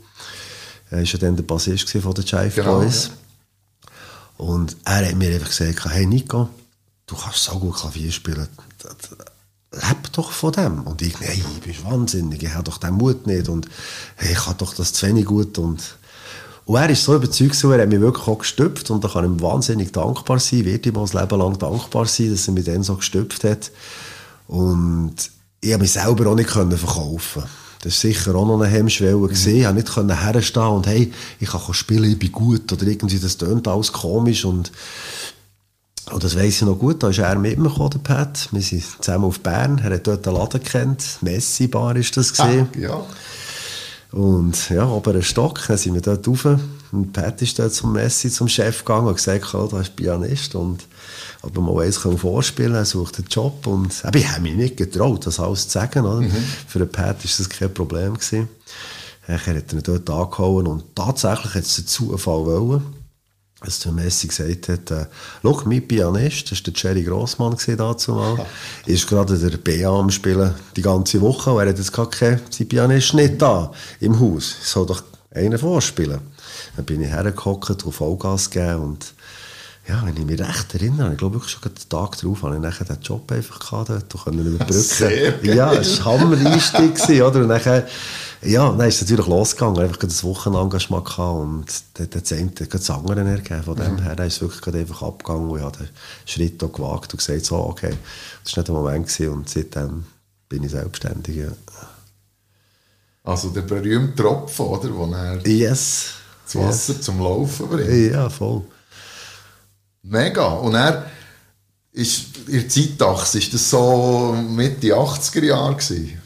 Er 0.91 0.99
war 0.99 1.05
ja 1.05 1.19
dann 1.19 1.37
der 1.37 1.43
Bassist 1.43 1.89
von 1.89 2.15
den 2.15 2.25
Jive 2.25 2.51
genau, 2.51 2.81
Boys. 2.81 3.07
Ja. 3.07 4.45
Und 4.45 4.77
er 4.85 5.09
hat 5.09 5.15
mir 5.17 5.33
einfach 5.33 5.49
gesagt, 5.49 5.87
hey 5.87 6.07
Nico, 6.07 6.49
du 7.07 7.17
kannst 7.17 7.45
so 7.45 7.59
gut 7.59 7.77
Klavier 7.77 8.13
spielen 8.13 8.49
lebe 9.73 10.09
doch 10.13 10.31
von 10.31 10.53
dem. 10.53 10.83
Und 10.83 11.03
ich, 11.03 11.19
hey, 11.21 11.43
du 11.43 11.67
bist 11.67 11.85
wahnsinnig, 11.85 12.43
ich 12.43 12.55
habe 12.55 12.65
doch 12.65 12.79
den 12.79 12.95
Mut 12.95 13.27
nicht 13.27 13.49
und 13.49 13.69
hey, 14.17 14.33
ich 14.33 14.39
kann 14.39 14.57
doch 14.59 14.75
das 14.75 14.93
zu 14.93 15.07
wenig 15.07 15.27
gut 15.27 15.59
und 15.59 15.97
und 16.65 16.77
er 16.77 16.89
ist 16.89 17.03
so 17.03 17.17
überzeugt, 17.17 17.65
er 17.65 17.83
hat 17.83 17.89
mich 17.89 18.01
wirklich 18.01 18.29
auch 18.29 18.39
gestüpft 18.39 18.89
und 18.91 19.03
da 19.03 19.09
kann 19.09 19.25
ich 19.25 19.31
ihm 19.31 19.41
wahnsinnig 19.41 19.91
dankbar 19.91 20.39
sein, 20.39 20.65
wird 20.65 20.87
ihm 20.87 20.95
das 20.95 21.13
Leben 21.13 21.39
lang 21.41 21.59
dankbar 21.59 22.07
sein, 22.07 22.31
dass 22.31 22.47
er 22.47 22.55
mich 22.55 22.65
dann 22.65 22.85
so 22.85 22.95
gestüpft 22.95 23.43
hat. 23.43 23.73
Und 24.47 25.17
ich 25.63 25.73
habe 25.73 25.83
mich 25.83 25.93
selber 25.93 26.31
auch 26.31 26.35
nicht 26.35 26.51
können 26.51 26.77
verkaufen 26.77 27.45
das 27.83 27.95
war 27.95 28.11
sicher 28.11 28.35
auch 28.37 28.47
noch 28.47 28.61
eine 28.61 28.71
Hemmschwelle. 28.71 29.17
Mhm. 29.17 29.29
Ich 29.33 29.87
konnte 29.87 30.05
nicht 30.05 30.23
herstehen 30.23 30.69
und 30.69 30.87
hey, 30.87 31.13
ich 31.41 31.51
kann 31.51 31.75
spielen, 31.75 32.13
ich 32.13 32.19
bin 32.19 32.31
gut 32.31 32.73
oder 32.73 32.87
irgendwie, 32.87 33.19
das 33.19 33.37
tönt 33.37 33.67
alles 33.67 33.93
komisch 33.93 34.45
und 34.45 34.71
und 36.11 36.23
das 36.25 36.37
weiss 36.37 36.57
ich 36.57 36.63
noch 36.63 36.79
gut, 36.79 37.03
da 37.03 37.09
ist 37.09 37.21
er 37.21 37.39
mit 37.39 37.59
mir 37.59 37.69
gekommen, 37.69 37.91
der 37.91 37.99
Pat. 38.01 38.49
Wir 38.51 38.61
sind 38.61 38.85
zusammen 39.01 39.25
auf 39.25 39.41
Bern, 39.41 39.81
er 39.83 39.95
hat 39.95 40.07
dort 40.07 40.27
einen 40.27 40.37
Laden 40.37 40.63
gekannt, 40.63 41.19
Messi-Bar 41.21 41.95
ist 41.97 42.17
das 42.17 42.33
gesehen. 42.33 42.69
Ah, 42.75 42.79
ja. 42.79 43.07
Und 44.11 44.69
ja, 44.69 44.85
oberen 44.85 45.23
Stock, 45.23 45.63
dann 45.69 45.79
sind 45.79 45.95
wir 45.95 46.03
dort 46.03 46.27
rauf. 46.27 46.45
Und 46.91 47.13
Pat 47.13 47.41
ist 47.41 47.59
dort 47.59 47.73
zum 47.73 47.93
Messi, 47.93 48.31
zum 48.31 48.49
Chef 48.49 48.85
gegangen 48.85 49.07
und 49.07 49.15
gesagt, 49.15 49.55
oh, 49.55 49.69
da 49.71 49.81
ist 49.81 49.95
Pianist 49.95 50.57
und 50.57 50.85
ob 51.43 51.57
er 51.57 51.63
mal 51.63 51.85
eins 51.85 51.99
vorspielen 51.99 52.73
kann, 52.73 52.83
er 52.83 52.85
sucht 52.85 53.19
einen 53.19 53.29
Job. 53.29 53.67
Und 53.67 53.93
ich 54.15 54.29
habe 54.29 54.41
mich 54.41 54.55
nicht 54.55 54.77
getraut, 54.77 55.27
das 55.27 55.41
alles 55.41 55.69
zu 55.69 55.79
sagen. 55.79 56.05
Oder? 56.05 56.21
Mhm. 56.21 56.45
Für 56.67 56.79
den 56.79 56.91
Pat 56.91 57.17
war 57.17 57.31
das 57.39 57.49
kein 57.49 57.73
Problem. 57.73 58.15
Gewesen. 58.15 58.49
Er 59.27 59.39
hat 59.39 59.73
ihn 59.73 59.83
dort 59.83 60.11
angehauen 60.11 60.67
und 60.67 60.97
tatsächlich 60.97 61.55
hat 61.55 61.63
es 61.63 61.77
den 61.77 61.87
Zufall 61.87 62.45
wollen 62.47 62.83
als 63.63 63.79
der 63.81 63.93
Messi 63.93 64.27
gesagt 64.27 64.69
hat, 64.69 64.91
äh, 64.91 65.07
schau, 65.43 65.63
mein 65.67 65.87
Pianist, 65.87 66.51
das 66.51 66.59
war 66.59 66.73
der 66.73 66.75
Jerry 66.75 67.03
Grossmann 67.05 67.57
dazu 67.77 68.13
mal, 68.13 68.47
ist 68.87 69.07
gerade 69.07 69.39
der 69.39 69.57
BA 69.57 69.89
am 69.89 70.11
Spielen 70.11 70.55
die 70.77 70.83
ganze 70.83 71.21
Woche 71.21 71.53
und 71.53 71.61
er 71.61 71.69
hat 71.69 71.79
jetzt 71.79 71.93
gar 71.93 72.11
keinen, 72.11 72.41
sein 72.51 72.69
Pianist 72.69 73.15
nicht 73.15 73.41
da, 73.41 73.71
im 74.01 74.19
Haus. 74.19 74.57
Ich 74.61 74.69
soll 74.69 74.87
doch 74.87 75.03
einen 75.31 75.59
vorspielen. 75.59 76.21
Dann 76.77 76.85
bin 76.85 77.03
ich 77.03 77.09
hergehockt, 77.09 77.85
auf 77.87 77.95
Vollgas 77.95 78.51
gegeben 78.51 78.83
und 78.83 79.15
ja, 79.89 80.01
wenn 80.05 80.17
ich 80.17 80.25
mich 80.25 80.41
recht 80.41 80.75
erinnere, 80.75 81.13
ich 81.13 81.19
glaube 81.19 81.37
wirklich 81.37 81.51
schon 81.51 81.63
den 81.63 81.89
Tag 81.89 82.17
darauf 82.21 82.43
habe 82.43 82.55
ich 82.55 82.61
nachher 82.61 82.85
den 82.85 83.01
Job 83.01 83.31
einfach 83.33 83.59
gehabt, 83.59 83.89
dort, 83.89 84.27
und 84.27 84.39
überbrücken. 84.39 84.81
Sehr 84.81 85.45
ja, 85.45 85.73
es 85.73 86.05
war 86.05 86.15
ein 86.15 86.21
Hammer-Einstieg, 86.21 87.21
oder? 87.21 87.41
Und 87.41 87.49
nachher, 87.49 87.89
ja, 88.43 88.71
dann 88.71 88.89
ist 88.89 88.97
es 88.97 89.01
natürlich 89.03 89.27
losgegangen. 89.27 89.81
Einfach 89.81 90.01
ein 90.01 90.23
Wochenengagement 90.23 91.05
gehabt 91.05 91.41
und 91.41 91.67
dann 91.95 92.07
hat 92.07 92.15
das 92.15 92.33
eine 92.33 92.51
das 92.51 92.91
andere 92.91 93.21
ergeben. 93.29 93.63
Von 93.65 93.77
dem 93.77 93.95
mhm. 93.95 94.03
her 94.03 94.15
dann 94.15 94.29
ist 94.29 94.35
es 94.35 94.41
wirklich 94.41 94.75
einfach 94.75 95.03
abgegangen 95.03 95.51
und 95.51 95.59
ich 95.59 95.65
habe 95.65 95.79
den 95.79 95.89
Schritt 96.27 96.63
auch 96.63 96.73
gewagt 96.73 97.13
und 97.13 97.19
gesagt, 97.19 97.45
so, 97.45 97.57
okay, 97.57 97.95
das 98.45 98.57
war 98.57 98.61
nicht 98.61 98.69
der 98.69 98.75
Moment 98.75 99.09
gewesen 99.09 99.33
und 99.33 99.49
seitdem 99.49 100.05
bin 100.49 100.63
ich 100.63 100.71
selbstständig. 100.71 101.37
Ja. 101.37 101.49
Also 103.25 103.51
der 103.51 103.63
berühmte 103.63 104.23
Tropfen, 104.23 104.67
oder? 104.67 104.95
Wo 104.95 105.13
er 105.13 105.45
Yes. 105.47 106.11
das 106.45 106.55
Wasser 106.57 107.01
zum 107.01 107.21
Laufen 107.21 107.69
bringt. 107.69 108.13
Ja, 108.13 108.29
voll. 108.29 108.63
Mega. 110.03 110.47
Und 110.47 110.75
er 110.75 111.07
ist 111.93 112.37
in 112.49 112.53
der 112.61 112.69
Zeitachse, 112.69 113.39
ist 113.39 113.53
das 113.55 113.71
so 113.71 114.37
Mitte 114.49 114.89
80er 114.95 115.45
Jahre 115.45 115.75
gewesen? 115.77 116.19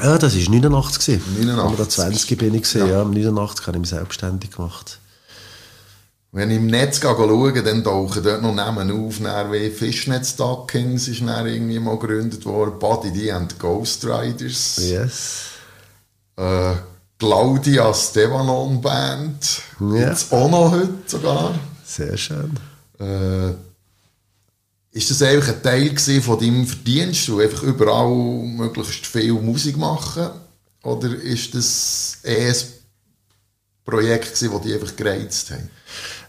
Ja, 0.00 0.16
das 0.16 0.34
war 0.34 0.54
89. 0.54 0.98
gewesen. 1.18 1.46
89. 1.46 1.78
Oder 1.80 1.88
20 1.88 2.38
bin 2.38 2.54
ich 2.54 2.62
gesehen. 2.62 2.88
Ja. 2.88 3.02
im 3.02 3.10
89 3.10 3.66
habe 3.66 3.76
ich 3.78 3.80
mich 3.80 3.90
selbstständig 3.90 4.50
gemacht. 4.52 5.00
Wenn 6.30 6.50
ich 6.50 6.58
im 6.58 6.66
Netz 6.66 7.00
schaue, 7.00 7.62
dann 7.62 7.82
tauchen 7.82 8.22
dort 8.22 8.42
noch 8.42 8.54
Namen 8.54 8.90
auf, 8.92 9.18
dann 9.22 9.50
wie 9.50 9.70
Fishnet 9.70 10.26
Stockings 10.26 11.08
ist 11.08 11.22
dann 11.26 11.46
irgendwie 11.46 11.78
mal 11.78 11.98
gegründet 11.98 12.44
worden, 12.44 12.78
Buddy 12.78 13.12
D 13.12 13.32
and 13.32 13.58
Ghost 13.58 14.04
Riders, 14.04 14.76
Yes. 14.78 15.44
äh, 16.36 16.74
Claudia 17.18 17.92
Stevanon 17.94 18.78
Band, 18.80 19.62
Ja. 19.80 20.10
jetzt 20.10 20.30
auch 20.32 20.50
noch 20.50 20.70
heute 20.70 20.92
sogar. 21.06 21.54
Sehr 21.88 22.18
schön. 22.18 22.52
Äh, 23.00 23.54
ist 24.92 25.10
das 25.10 25.22
einfach 25.22 25.54
ein 25.54 25.62
Teil 25.62 26.20
von 26.20 26.38
deinem 26.38 26.66
Verdienst, 26.66 27.26
du 27.28 27.40
einfach 27.40 27.62
überall 27.62 28.44
möglichst 28.44 29.06
viel 29.06 29.32
Musik 29.32 29.78
machen? 29.78 30.28
Oder 30.82 31.14
ist 31.16 31.54
das 31.54 32.18
eher 32.22 32.48
ein 32.48 32.66
Projekt 33.88 34.34
gewesen, 34.34 34.52
das 34.52 34.62
dich 34.62 34.74
einfach 34.74 34.96
gereizt 34.96 35.50
hat? 35.50 35.60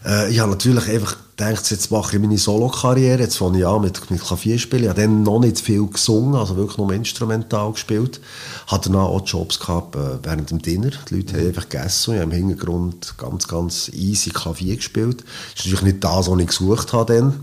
Äh, 0.04 0.30
ich 0.30 0.40
habe 0.40 0.50
natürlich 0.50 0.88
einfach 0.88 1.16
gedacht, 1.36 1.70
jetzt 1.70 1.90
mache 1.90 2.16
ich 2.16 2.22
meine 2.22 2.38
Solo-Karriere, 2.38 3.22
jetzt 3.22 3.36
fange 3.36 3.58
ich 3.58 3.66
an 3.66 3.82
mit, 3.82 4.10
mit 4.10 4.22
Klavierspielen. 4.22 4.84
Ich 4.84 4.90
habe 4.90 5.02
dann 5.02 5.22
noch 5.22 5.40
nicht 5.40 5.60
viel 5.60 5.86
gesungen, 5.86 6.34
also 6.34 6.56
wirklich 6.56 6.78
nur 6.78 6.92
instrumental 6.92 7.72
gespielt. 7.72 8.20
Hatte 8.66 8.90
danach 8.90 9.08
auch 9.08 9.26
Jobs 9.26 9.58
gehabt 9.60 9.96
äh, 9.96 10.18
während 10.22 10.50
dem 10.50 10.62
Dinner. 10.62 10.90
Die 11.08 11.16
Leute 11.16 11.34
haben 11.34 11.46
einfach 11.48 11.68
gegessen 11.68 12.10
und 12.10 12.16
ich 12.16 12.22
habe 12.22 12.32
im 12.32 12.48
Hintergrund 12.48 13.14
ganz, 13.18 13.48
ganz 13.48 13.88
easy 13.90 14.30
Klavier 14.30 14.76
gespielt. 14.76 15.20
Das 15.54 15.64
ist 15.64 15.72
natürlich 15.72 15.94
nicht 15.94 16.04
das, 16.04 16.30
was 16.30 16.38
ich 16.38 16.46
gesucht 16.46 16.92
habe 16.92 17.14
dann. 17.14 17.40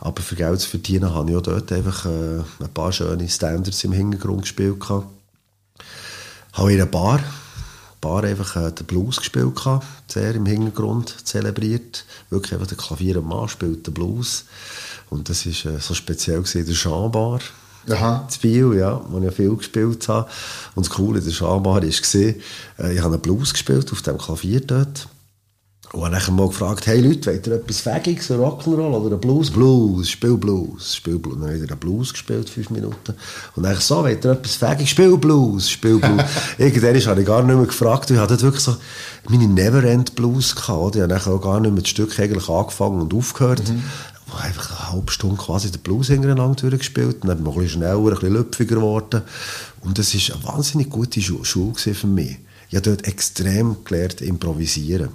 Aber 0.00 0.22
für 0.22 0.36
Geld 0.36 0.60
zu 0.60 0.68
verdienen 0.68 1.12
habe 1.12 1.30
ich 1.30 1.36
auch 1.36 1.42
dort 1.42 1.72
einfach 1.72 2.06
äh, 2.06 2.38
ein 2.60 2.72
paar 2.72 2.92
schöne 2.92 3.28
Standards 3.28 3.82
im 3.82 3.92
Hintergrund 3.92 4.42
gespielt. 4.42 4.78
Gehabt. 4.78 5.08
Habe 6.52 6.72
in 6.72 6.80
einer 6.80 6.90
Bar, 6.90 7.20
Bar 8.00 8.24
einfach 8.24 8.56
äh, 8.56 8.72
den 8.72 8.86
Blues 8.86 9.16
gespielt 9.16 9.56
gehabt, 9.56 9.86
sehr 10.06 10.34
im 10.34 10.46
Hintergrund 10.46 11.26
zelebriert. 11.26 12.04
Wirklich 12.30 12.54
einfach 12.54 12.66
der 12.66 12.76
Klavier 12.76 13.20
Mann 13.20 13.48
spielt 13.48 13.86
den 13.86 13.94
Blues. 13.94 14.44
Und 15.10 15.28
das 15.28 15.46
war 15.46 15.72
äh, 15.72 15.80
so 15.80 15.94
speziell 15.94 16.42
gewesen, 16.42 16.66
der 16.66 16.74
Jean-Bar. 16.74 17.40
Aha. 17.90 18.28
In 18.30 18.40
Biel, 18.40 18.74
ja, 18.78 19.00
wo 19.08 19.18
ich 19.18 19.24
ja 19.24 19.30
viel 19.30 19.56
gespielt 19.56 20.08
habe. 20.08 20.28
Und 20.74 20.86
das 20.86 20.94
Coole 20.94 21.18
in 21.18 21.24
der 21.24 21.32
Jean-Bar 21.32 21.82
war, 21.82 21.82
äh, 21.82 22.34
ich 22.92 23.00
habe 23.00 23.14
einen 23.14 23.20
Blues 23.20 23.52
gespielt 23.52 23.90
auf 23.92 24.02
dem 24.02 24.18
Klavier 24.18 24.60
dort. 24.60 25.08
Und 25.92 26.04
habe 26.04 26.22
dann 26.22 26.36
mal 26.36 26.48
gefragt, 26.48 26.86
hey 26.86 27.00
Leute, 27.00 27.30
wollt 27.30 27.46
ihr 27.46 27.54
etwas 27.54 27.80
Fägiges, 27.80 28.30
ein 28.30 28.38
Rock'n'Roll 28.38 28.92
oder 28.92 29.16
ein 29.16 29.20
Blues? 29.20 29.50
Blues, 29.50 30.10
spiel 30.10 30.36
Blues, 30.36 30.96
spiel 30.96 31.18
Blues. 31.18 31.38
Dann 31.40 31.48
habe 31.48 31.56
ich 31.56 31.70
einen 31.70 31.80
Blues 31.80 32.12
gespielt, 32.12 32.50
fünf 32.50 32.68
Minuten. 32.68 33.14
Und 33.56 33.62
dann 33.62 33.74
so, 33.76 34.02
wollt 34.02 34.22
ihr 34.22 34.32
etwas 34.32 34.56
Fägiges? 34.56 34.90
Spiel 34.90 35.16
Blues, 35.16 35.70
spiel 35.70 35.98
Blues. 35.98 36.22
Irgendwann 36.58 37.00
habe 37.00 37.20
ich 37.20 37.26
gar 37.26 37.42
nicht 37.42 37.56
mehr 37.56 37.64
gefragt. 37.64 38.10
Ich 38.10 38.18
hatte 38.18 38.40
wirklich 38.42 38.62
so 38.62 38.76
meine 39.30 39.48
Neverend 39.48 40.14
Blues 40.14 40.54
gehabt. 40.54 40.96
Ich 40.96 41.02
habe 41.02 41.08
dann 41.08 41.22
auch 41.22 41.40
gar 41.40 41.58
nicht 41.58 41.72
mehr 41.72 41.80
das 41.80 41.88
Stück 41.88 42.20
eigentlich 42.20 42.48
angefangen 42.50 43.00
und 43.00 43.14
aufgehört. 43.14 43.62
Wo 44.26 44.36
einfach 44.36 44.78
eine 44.78 44.92
halbe 44.92 45.10
Stunde 45.10 45.36
quasi 45.36 45.70
den 45.70 45.80
Blues 45.80 46.08
hintereinander 46.08 46.68
durchgespielt. 46.68 47.22
Und 47.22 47.28
dann 47.28 47.38
bin 47.38 47.46
ich 47.46 47.56
ein 47.56 47.62
bisschen 47.62 47.80
schneller, 47.80 47.96
ein 47.96 48.10
bisschen 48.10 48.34
lüpfiger 48.34 48.74
geworden. 48.74 49.22
Und 49.80 49.98
das 49.98 50.14
war 50.14 50.36
eine 50.36 50.44
wahnsinnig 50.44 50.90
gute 50.90 51.22
Schu 51.22 51.42
Schule 51.44 51.72
für 51.74 52.06
mich. 52.06 52.36
Ich 52.68 52.76
habe 52.76 52.90
dort 52.90 53.06
extrem 53.06 53.76
gelernt, 53.84 54.20
improvisieren. 54.20 55.08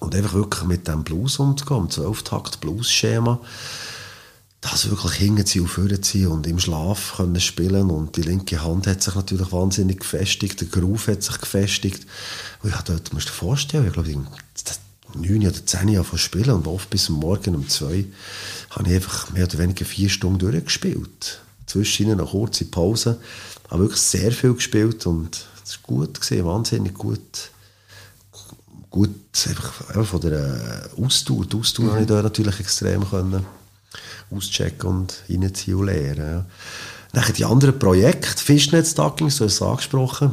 Und 0.00 0.14
einfach 0.14 0.34
wirklich 0.34 0.64
mit 0.64 0.88
dem 0.88 1.04
Blues 1.04 1.38
umzugehen, 1.38 1.82
im 1.82 1.90
Zwölftakt-Blues-Schema. 1.90 3.40
Das 4.62 4.90
wirklich 4.90 5.12
hinten 5.14 5.60
und 5.60 5.68
vorne 5.68 6.00
ziehen 6.00 6.28
und 6.28 6.46
im 6.46 6.58
Schlaf 6.58 7.14
können 7.16 7.40
spielen. 7.40 7.90
Und 7.90 8.16
die 8.16 8.22
linke 8.22 8.62
Hand 8.62 8.86
hat 8.86 9.02
sich 9.02 9.14
natürlich 9.14 9.52
wahnsinnig 9.52 10.00
gefestigt, 10.00 10.60
der 10.60 10.68
Groove 10.68 11.08
hat 11.08 11.22
sich 11.22 11.38
gefestigt. 11.38 12.06
Und 12.62 12.70
ja, 12.70 12.82
dort 12.84 13.12
musst 13.12 13.28
du 13.28 13.32
dir 13.32 13.38
vorstellen, 13.38 13.86
ich 13.86 13.92
glaube, 13.92 14.10
ich 14.10 14.18
neun 15.14 15.46
oder 15.46 15.66
zehn 15.66 15.88
Jahre 15.88 16.04
von 16.04 16.18
spielen 16.18 16.50
und 16.50 16.66
oft 16.66 16.90
bis 16.90 17.08
Morgen 17.08 17.54
um 17.54 17.68
zwei 17.68 18.04
habe 18.70 18.88
ich 18.88 18.94
einfach 18.94 19.30
mehr 19.32 19.44
oder 19.44 19.58
weniger 19.58 19.84
vier 19.84 20.08
Stunden 20.08 20.38
durchgespielt. 20.38 21.40
Zwischen 21.66 22.10
eine 22.10 22.24
kurze 22.24 22.64
Pause. 22.64 23.20
habe 23.70 23.82
wirklich 23.82 24.00
sehr 24.00 24.32
viel 24.32 24.54
gespielt 24.54 25.06
und 25.06 25.46
es 25.64 25.78
war 25.78 25.96
gut, 25.96 26.20
gewesen, 26.20 26.44
wahnsinnig 26.44 26.94
gut 26.94 27.50
gut 28.90 29.10
einfach, 29.48 29.88
einfach 29.88 30.04
von 30.04 30.20
der 30.20 30.90
Ausdauer. 31.00 31.46
Die 31.46 31.56
Ausdauer 31.56 31.86
mhm. 31.86 31.90
habe 31.92 32.00
ich 32.02 32.08
da 32.08 32.22
natürlich 32.22 32.60
extrem 32.60 33.08
können 33.08 33.46
auschecken 34.30 34.88
und 34.88 35.22
reinziehen 35.28 35.76
und 35.76 35.86
lernen. 35.86 36.18
Ja. 36.18 36.46
Dann 37.12 37.32
die 37.34 37.44
anderen 37.44 37.78
Projekte, 37.78 38.42
Fishnet 38.42 38.86
Stockings, 38.86 39.38
du 39.38 39.44
hast 39.44 39.54
es 39.54 39.62
angesprochen, 39.62 40.30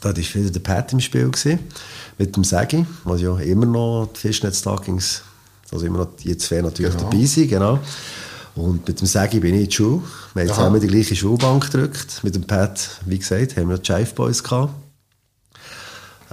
da 0.00 0.10
war 0.10 0.16
wieder 0.16 0.50
der 0.50 0.60
Pat 0.60 0.92
im 0.92 1.00
Spiel 1.00 1.28
gewesen, 1.28 1.58
mit 2.18 2.36
dem 2.36 2.44
Segi, 2.44 2.86
was 3.02 3.20
ja 3.20 3.36
immer 3.38 3.66
noch 3.66 4.10
die 4.14 4.20
Fishnet 4.20 4.54
Stockings, 4.54 5.22
also 5.72 5.86
immer 5.86 5.98
noch 5.98 6.16
die 6.16 6.36
zwei 6.36 6.60
natürlich 6.60 6.92
Genau. 6.92 7.10
dabei 7.10 7.24
sind, 7.24 7.48
genau. 7.48 7.80
Und 8.54 8.86
mit 8.86 9.00
dem 9.00 9.06
Segi 9.08 9.40
bin 9.40 9.54
ich 9.54 9.62
in 9.62 9.68
die 9.68 9.74
Schule. 9.74 10.02
Wir 10.34 10.42
haben 10.42 10.48
zusammen 10.50 10.80
die 10.80 10.86
gleiche 10.86 11.16
Schulbank 11.16 11.72
gedrückt. 11.72 12.20
Mit 12.22 12.36
dem 12.36 12.44
Pat, 12.44 13.00
wie 13.04 13.18
gesagt, 13.18 13.56
haben 13.56 13.68
wir 13.68 13.78
die 13.78 13.90
Jive 13.90 14.14
Boys 14.14 14.44
gehabt 14.44 14.83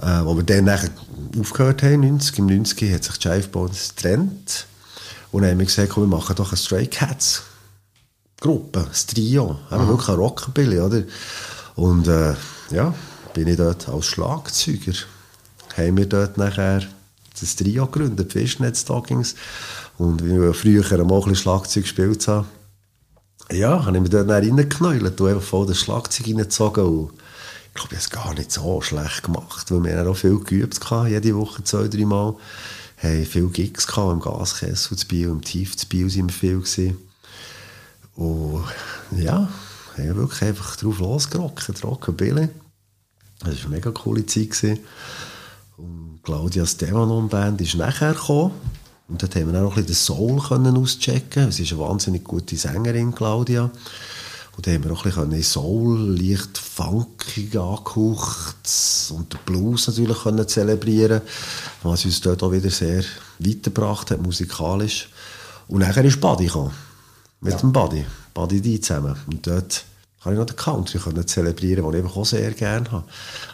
äh, 0.02 0.24
wo 0.24 0.36
wir 0.36 0.42
dann 0.42 0.64
nachher 0.64 0.90
aufgehört 1.38 1.82
haben, 1.82 2.00
90, 2.00 2.38
im 2.38 2.46
90 2.46 2.92
hat 2.92 3.04
sich 3.04 3.18
die 3.18 3.28
Jive 3.28 3.48
Boys 3.48 3.94
getrennt. 3.94 4.66
Und 5.30 5.42
dann 5.42 5.52
haben 5.52 5.58
wir 5.58 5.66
gesagt, 5.66 5.90
komm, 5.90 6.10
wir 6.10 6.16
machen 6.16 6.36
doch 6.36 6.50
eine 6.50 6.56
Stray 6.58 6.86
Cats 6.86 7.42
Gruppe, 8.42 8.80
ein 8.80 9.06
Trio, 9.06 9.56
haben 9.70 9.86
wirklich 9.86 10.08
ein 10.08 10.16
Rockabilly, 10.16 10.80
oder? 10.80 11.04
Und 11.76 12.08
äh, 12.08 12.34
ja, 12.72 12.92
bin 13.34 13.46
ich 13.46 13.56
dort 13.56 13.88
als 13.88 14.06
Schlagzeuger, 14.06 14.94
haben 15.76 15.96
wir 15.96 16.06
dort 16.06 16.38
nachher 16.38 16.82
das 17.38 17.54
Trio 17.54 17.86
gegründet, 17.86 18.32
Fishnet 18.32 18.76
Stockings. 18.76 19.36
Und 19.96 20.24
wie 20.24 20.40
wir 20.40 20.54
früher 20.54 20.82
mal 20.82 20.98
ein 20.98 21.20
bisschen 21.20 21.36
Schlagzeug 21.36 21.84
gespielt 21.84 22.26
haben, 22.26 22.48
ja, 23.52 23.84
habe 23.84 23.96
ich 23.96 24.02
mich 24.02 24.10
dort 24.10 24.28
reingeknäult 24.28 25.20
und 25.20 25.28
einfach 25.28 25.42
voll 25.42 25.66
das 25.66 25.78
Schlagzeug 25.78 26.26
reingezogen. 26.26 26.84
Und 26.84 27.12
ich 27.74 27.80
glaube, 27.80 27.94
ich 27.94 27.98
habe 27.98 28.04
es 28.04 28.10
gar 28.10 28.34
nicht 28.34 28.52
so 28.52 28.82
schlecht 28.82 29.22
gemacht, 29.22 29.70
weil 29.70 29.84
wir 29.84 30.06
auch 30.06 30.14
viel 30.14 30.38
geübt 30.38 30.90
hatten, 30.90 31.10
jede 31.10 31.36
Woche 31.36 31.64
zwei, 31.64 31.88
drei 31.88 32.04
Mal. 32.04 32.34
Hatten 32.98 33.24
viele 33.24 33.48
Gigs 33.48 33.86
gehabt, 33.86 34.12
im 34.12 34.20
Gaskessel 34.20 34.96
zu 34.96 35.08
Biel, 35.08 35.28
im 35.28 35.42
Tief 35.42 35.76
zu 35.76 35.86
Biel 35.88 36.10
sind 36.10 36.28
wir 36.28 36.34
viel 36.34 36.58
gewesen. 36.58 36.98
Und 38.14 38.64
ja, 39.16 39.48
haben 39.96 40.16
wirklich 40.16 40.42
einfach 40.42 40.76
drauf 40.76 40.98
losgerockt, 40.98 41.82
Rockabilly. 41.82 42.48
Das 43.40 43.56
war 43.56 43.64
eine 43.64 43.68
mega 43.76 43.90
coole 43.90 44.26
Zeit. 44.26 44.50
Gewesen. 44.50 44.78
Und 45.76 46.20
Claudia 46.22 46.66
Stevanon 46.66 47.28
Band 47.28 47.60
ist 47.60 47.74
nachher 47.74 48.12
gekommen. 48.12 48.52
Und 49.08 49.22
dort 49.22 49.34
haben 49.34 49.52
wir 49.52 49.62
auch 49.62 49.76
ein 49.76 49.84
bisschen 49.84 49.86
den 49.86 49.94
Soul 49.94 50.40
können 50.40 50.76
auschecken. 50.76 51.50
Sie 51.50 51.64
ist 51.64 51.72
eine 51.72 51.80
wahnsinnig 51.80 52.22
gute 52.22 52.56
Sängerin, 52.56 53.14
Claudia. 53.14 53.70
Und 54.56 54.66
dann 54.66 54.74
haben 54.74 54.84
wir 54.84 54.92
auch 54.92 55.04
ein 55.04 55.30
bisschen 55.30 55.42
Soul, 55.42 56.18
leicht 56.18 56.58
funkig 56.58 57.56
angehaucht 57.56 58.56
und 59.10 59.32
den 59.32 59.40
Blues 59.46 59.88
natürlich 59.88 60.22
können 60.22 60.46
zelebrieren 60.46 61.22
was 61.82 62.04
uns 62.04 62.20
dort 62.20 62.42
auch 62.42 62.52
wieder 62.52 62.70
sehr 62.70 63.02
weitergebracht 63.38 64.10
hat, 64.10 64.20
musikalisch. 64.20 65.08
Und 65.68 65.80
nachher 65.80 66.04
ist 66.04 66.20
Buddy 66.20 66.46
gekommen. 66.46 66.72
Mit 67.40 67.60
dem 67.60 67.72
Buddy. 67.72 68.04
Buddy 68.34 68.60
D 68.60 68.80
zusammen. 68.80 69.16
Und 69.26 69.46
dort 69.46 69.84
kann 70.22 70.34
ich 70.34 70.38
noch 70.38 70.46
den 70.46 70.56
Country 70.56 70.98
können 70.98 71.26
zelebrieren, 71.26 71.84
den 71.84 71.94
ich 71.94 72.04
einfach 72.04 72.16
auch 72.16 72.26
sehr 72.26 72.52
gerne 72.52 72.90
habe. 72.92 73.04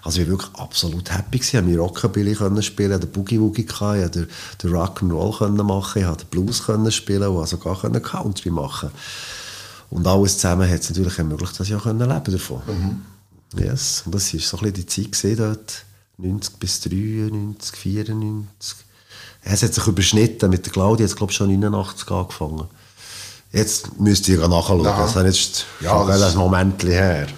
Also 0.03 0.21
ich 0.21 0.27
war 0.27 0.33
wirklich 0.33 0.55
absolut 0.57 1.11
happy. 1.11 1.39
Ich 1.39 1.53
konnte 1.53 1.79
Rockabilly 1.79 2.35
können 2.35 2.63
spielen, 2.63 3.01
den 3.01 3.11
Boogie 3.11 3.41
Woogie, 3.41 3.63
ich 3.63 3.69
konnte 3.69 4.29
den, 4.63 4.71
Rock'n'Roll 4.71 5.39
können 5.39 5.67
machen, 5.67 6.01
ich 6.01 6.07
konnte 6.07 6.25
den 6.25 6.31
Blues 6.31 6.65
können 6.65 6.93
spielen 6.93 7.29
und 7.29 7.49
sogar 7.49 7.81
können 7.81 8.03
Country 8.03 8.51
machen. 8.51 8.91
Und 9.91 10.07
alles 10.07 10.37
zusammen 10.37 10.69
hat 10.71 10.81
es 10.81 10.91
natürlich 10.91 11.19
ermöglicht, 11.19 11.59
dass 11.59 11.69
ich 11.69 11.75
auch 11.75 11.83
können 11.85 12.09
leben 12.09 12.33
davon. 12.33 12.63
Yes. 13.57 14.03
Und 14.05 14.15
das 14.15 14.33
war 14.35 14.41
so 14.41 14.57
ein 14.59 14.61
bisschen 14.61 14.75
die 14.75 14.87
Zeit 14.87 15.13
gewesen 15.13 15.37
dort. 15.39 15.85
90 16.19 16.57
bis 16.59 16.81
93, 16.81 17.77
94. 17.77 18.77
Ja, 19.45 19.53
Es 19.53 19.63
hat 19.63 19.73
sich 19.73 19.87
überschnitten. 19.87 20.51
Mit 20.51 20.67
der 20.67 20.73
Claudia 20.73 21.07
es, 21.07 21.17
glaube 21.17 21.31
ich, 21.33 21.37
schon 21.37 21.49
89 21.49 22.11
angefangen. 22.11 22.65
Jetzt 23.53 23.99
müsst 23.99 24.29
ihr 24.29 24.47
nachschauen. 24.47 24.87
Aha. 24.87 25.03
Das 25.11 25.17
ist 25.17 25.25
jetzt 25.25 25.67
Ja, 25.81 26.05
das- 26.05 26.33
ein 26.33 26.39
Moment 26.39 26.83
her. 26.85 27.29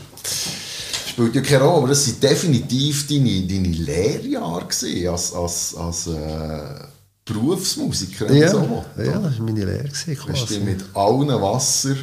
Spielt 1.09 1.35
ja 1.35 1.41
keine 1.43 1.63
Rolle, 1.65 1.79
aber 1.79 1.89
das 1.89 2.07
waren 2.09 2.21
definitiv 2.21 3.07
deine, 3.07 3.47
deine 3.47 3.69
Lehrjahre 3.69 4.65
gewesen, 4.67 5.09
als, 5.09 5.33
als, 5.35 5.75
als 5.77 6.07
äh, 6.07 6.85
Berufsmusiker. 7.25 8.33
Ja, 8.33 8.51
so 8.51 8.85
ja, 8.99 9.19
das 9.19 9.39
war 9.39 9.45
meine 9.45 9.65
Lehre. 9.65 9.85
gewesen, 9.85 10.17
Du 10.17 10.33
hast 10.33 10.49
dich 10.51 10.59
quasi. 10.59 10.61
mit 10.61 10.85
allen 10.95 11.29
Wasser 11.29 11.95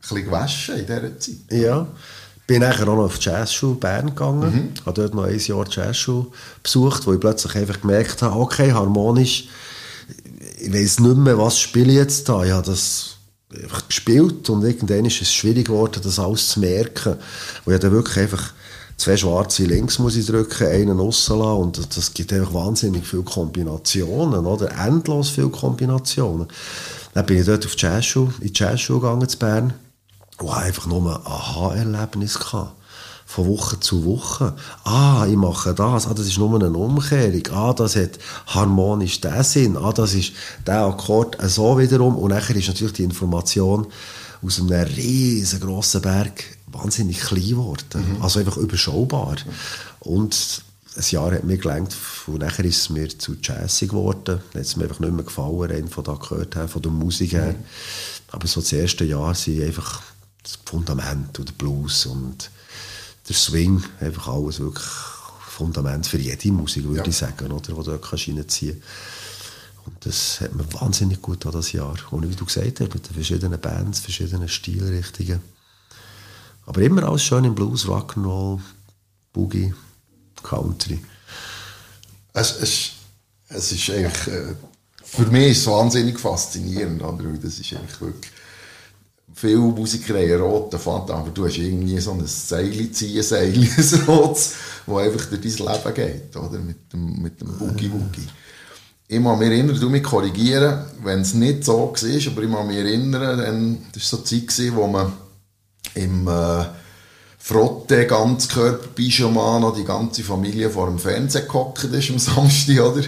bisschen 0.00 0.24
gewaschen 0.24 0.76
in 0.76 0.86
dieser 0.86 1.18
Zeit. 1.18 1.36
Ja, 1.50 1.86
Bin 2.46 2.62
nachher 2.62 2.88
auch 2.88 2.96
noch 2.96 3.04
auf 3.04 3.18
die 3.18 3.28
Jazzschule 3.28 3.74
Bern 3.74 4.06
gegangen, 4.06 4.54
mhm. 4.54 4.86
habe 4.86 5.00
dort 5.00 5.14
noch 5.14 5.24
ein 5.24 5.38
Jahr 5.38 5.66
Jazzschule 5.68 6.26
besucht, 6.62 7.06
wo 7.06 7.12
ich 7.12 7.20
plötzlich 7.20 7.54
einfach 7.56 7.80
gemerkt 7.80 8.22
habe, 8.22 8.38
okay, 8.38 8.72
harmonisch, 8.72 9.48
ich 10.60 10.72
weiß 10.72 11.00
nicht 11.00 11.16
mehr, 11.16 11.38
was 11.38 11.58
spiele 11.58 11.92
ich 11.92 11.98
jetzt 11.98 12.28
da. 12.28 12.42
Ich 12.44 12.50
habe 12.50 12.66
das 12.66 13.16
einfach 13.52 13.86
gespielt 13.86 14.48
und 14.50 14.64
irgendwann 14.64 15.04
ist 15.04 15.22
es 15.22 15.32
schwierig 15.32 15.66
geworden, 15.66 16.00
das 16.02 16.18
alles 16.18 16.48
zu 16.48 16.60
merken. 16.60 17.16
Wo 17.64 17.70
ich 17.70 17.78
dann 17.78 17.92
wirklich 17.92 18.18
einfach 18.18 18.52
zwei 18.96 19.16
schwarze 19.16 19.64
links 19.64 19.98
muss 19.98 20.16
ich 20.16 20.26
drücken, 20.26 20.66
einen 20.66 21.00
aussen 21.00 21.38
lassen 21.38 21.60
und 21.60 21.96
das 21.96 22.12
gibt 22.12 22.32
einfach 22.32 22.52
wahnsinnig 22.52 23.06
viele 23.06 23.22
Kombinationen, 23.22 24.44
oder? 24.44 24.70
Endlos 24.84 25.30
viele 25.30 25.50
Kombinationen. 25.50 26.48
Dann 27.14 27.26
bin 27.26 27.38
ich 27.38 27.46
dort 27.46 27.64
auf 27.64 27.76
die 27.76 27.86
Jazzschule, 27.86 28.32
in 28.40 28.52
die 28.52 28.58
Jazzschule 28.58 29.00
gegangen 29.00 29.28
zu 29.28 29.38
Bern 29.38 29.72
und 30.40 30.50
hatte 30.50 30.66
einfach 30.66 30.86
nur 30.86 31.16
ein 31.16 31.26
Aha-Erlebnis 31.26 32.38
gehabt 32.38 32.72
von 33.28 33.46
Woche 33.46 33.78
zu 33.78 34.06
Woche. 34.06 34.54
Ah, 34.84 35.26
ich 35.28 35.36
mache 35.36 35.74
das. 35.74 36.06
Ah, 36.06 36.14
das 36.14 36.26
ist 36.26 36.38
nur 36.38 36.54
eine 36.54 36.70
Umkehrung. 36.70 37.42
Ah, 37.52 37.74
das 37.74 37.94
hat 37.94 38.18
harmonisch 38.46 39.20
den 39.20 39.44
Sinn. 39.44 39.76
Ah, 39.76 39.92
das 39.92 40.14
ist 40.14 40.32
der 40.66 40.80
Akkord 40.80 41.36
so 41.42 41.78
wiederum. 41.78 42.16
Und 42.16 42.30
nachher 42.30 42.56
ist 42.56 42.68
natürlich 42.68 42.94
die 42.94 43.02
Information 43.02 43.86
aus 44.42 44.58
einem 44.58 44.70
riesengroßen 44.70 46.00
Berg 46.00 46.42
wahnsinnig 46.72 47.20
klein 47.20 47.48
geworden. 47.48 48.16
Mhm. 48.16 48.22
Also 48.22 48.40
einfach 48.40 48.56
überschaubar. 48.56 49.36
Mhm. 49.44 50.10
Und 50.10 50.62
ein 50.96 51.04
Jahr 51.10 51.32
hat 51.32 51.44
mir 51.44 51.58
gelangt 51.58 51.94
und 52.26 52.38
nachher 52.38 52.64
ist 52.64 52.78
es 52.78 52.90
mir 52.90 53.10
zu 53.10 53.36
jazzig 53.42 53.90
geworden. 53.90 54.40
Dann 54.52 54.60
hat 54.60 54.66
es 54.66 54.76
mir 54.76 54.84
einfach 54.84 55.00
nicht 55.00 55.12
mehr 55.12 55.24
gefallen, 55.24 55.70
rein 55.70 55.88
von 55.88 56.02
da 56.02 56.14
gehört 56.14 56.56
her, 56.56 56.66
von 56.66 56.80
der 56.80 56.92
Musik 56.92 57.32
her. 57.32 57.52
Mhm. 57.52 57.64
Aber 58.32 58.46
so 58.46 58.62
das 58.62 58.72
erste 58.72 59.04
Jahr 59.04 59.34
sind 59.34 59.62
einfach 59.62 60.00
das 60.48 60.58
Fundament 60.64 61.38
und 61.38 61.48
der 61.48 61.54
Blues 61.54 62.06
und 62.06 62.50
der 63.28 63.36
Swing, 63.36 63.82
einfach 64.00 64.28
alles 64.28 64.60
wirklich 64.60 64.86
Fundament 65.46 66.06
für 66.06 66.18
jede 66.18 66.52
Musik, 66.52 66.84
würde 66.84 66.98
ja. 67.00 67.06
ich 67.06 67.16
sagen, 67.16 67.52
oder, 67.52 67.60
die 67.60 67.74
du 67.74 67.82
dort 67.82 68.12
reinziehen 68.12 68.36
kannst. 68.38 68.62
Und 69.84 70.06
das 70.06 70.40
hat 70.40 70.54
mir 70.54 70.70
wahnsinnig 70.74 71.20
gut 71.20 71.44
an 71.46 71.52
das 71.52 71.72
Jahr. 71.72 71.96
Und 72.10 72.28
wie 72.28 72.34
du 72.34 72.44
gesagt 72.44 72.80
hast, 72.80 72.94
mit 72.94 73.08
den 73.08 73.14
verschiedenen 73.14 73.60
Bands, 73.60 74.00
verschiedenen 74.00 74.48
Stilrichtungen. 74.48 75.40
Aber 76.66 76.82
immer 76.82 77.04
alles 77.04 77.22
schön 77.22 77.44
im 77.44 77.54
Blues, 77.54 77.86
Rock'n'Roll, 77.86 78.60
Boogie, 79.32 79.74
Country. 80.42 81.02
Es, 82.34 82.56
es, 82.60 82.90
es 83.48 83.72
ist 83.72 83.90
eigentlich, 83.90 84.26
äh, 84.26 84.54
für 85.02 85.26
mich 85.26 85.52
ist 85.52 85.58
es 85.60 85.66
wahnsinnig 85.66 86.20
faszinierend, 86.20 87.02
oder? 87.02 87.24
das 87.32 87.58
ist 87.58 87.72
eigentlich 87.72 88.00
wirklich 88.00 88.32
viele 89.40 89.58
Musiker 89.58 90.14
haben 90.14 90.24
einen 90.24 90.40
roten 90.40 90.78
Faden, 90.78 91.14
aber 91.14 91.30
du 91.30 91.46
hast 91.46 91.58
irgendwie 91.58 91.98
so 92.00 92.12
ein 92.12 92.26
Seil 92.26 92.90
ziehen, 92.90 93.22
Seil, 93.22 93.52
ein 93.54 94.04
rotes, 94.06 94.54
das 94.86 94.96
einfach 94.96 95.26
durch 95.26 95.40
dein 95.40 95.66
Leben 95.66 95.94
geht, 95.94 96.36
oder? 96.36 96.58
Mit 96.58 96.92
dem, 96.92 97.22
mit 97.22 97.40
dem 97.40 97.56
Boogie-Woogie. 97.56 98.26
Ich 99.06 99.20
muss 99.20 99.38
mich 99.38 99.48
erinnern, 99.48 99.78
du 99.78 99.88
mich 99.88 100.02
korrigieren, 100.02 100.84
wenn 101.02 101.20
es 101.20 101.34
nicht 101.34 101.64
so 101.64 101.78
war, 101.78 102.32
aber 102.32 102.42
ich 102.42 102.48
muss 102.48 102.66
mich 102.66 102.76
erinnern, 102.76 103.38
dann, 103.38 103.78
das 103.92 104.12
war 104.12 104.18
so 104.18 104.24
die 104.24 104.46
Zeit, 104.46 104.74
wo 104.74 104.86
man 104.86 105.12
im 105.94 106.28
äh, 106.28 106.64
Frotte, 107.38 108.06
Ganzkörper-Pyjama 108.06 109.60
noch 109.60 109.74
die 109.74 109.84
ganze 109.84 110.22
Familie 110.24 110.68
vor 110.68 110.88
dem 110.88 110.98
Fernsehen 110.98 111.46
gehockt 111.46 111.84
ist 111.84 112.10
am 112.10 112.18
Samstag, 112.18 112.80
oder? 112.80 113.02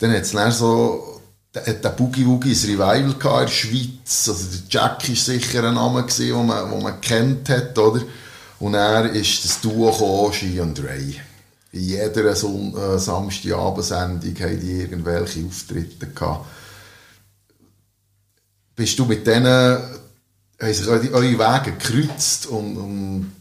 Dann 0.00 0.12
hat 0.12 0.22
es 0.22 0.58
so 0.58 1.09
hat 1.54 1.84
der 1.84 1.90
Boogie 1.90 2.26
Woogie 2.26 2.52
ein 2.52 2.70
Revival 2.70 3.12
in 3.12 3.18
der 3.18 3.48
Schweiz. 3.48 4.28
Also 4.28 4.44
der 4.52 4.60
Jack 4.68 5.08
war 5.08 5.16
sicher 5.16 5.64
ein 5.64 5.74
Name, 5.74 6.06
den 6.06 6.46
man, 6.46 6.70
wo 6.70 6.80
man 6.80 7.00
kennt 7.00 7.48
hat, 7.48 7.76
oder? 7.76 8.02
Und 8.60 8.74
er 8.74 9.10
ist 9.12 9.44
das 9.44 9.60
Duo 9.60 9.90
gekommen, 9.90 10.60
und 10.60 10.84
Ray. 10.84 11.20
In 11.72 11.80
jeder 11.80 12.34
Son 12.36 12.74
äh, 12.76 12.98
Samstagabendsendung 12.98 14.34
haben 14.40 14.60
die 14.60 14.80
irgendwelche 14.80 15.46
Auftritte 15.46 16.06
gehabt. 16.08 16.46
Bist 18.74 18.98
du 18.98 19.04
mit 19.04 19.26
denen, 19.26 19.78
haben 20.60 20.74
sich 20.74 20.86
eure 20.88 21.12
Wege 21.22 21.72
gekreuzt 21.76 22.46
und, 22.46 22.76
und 22.76 23.32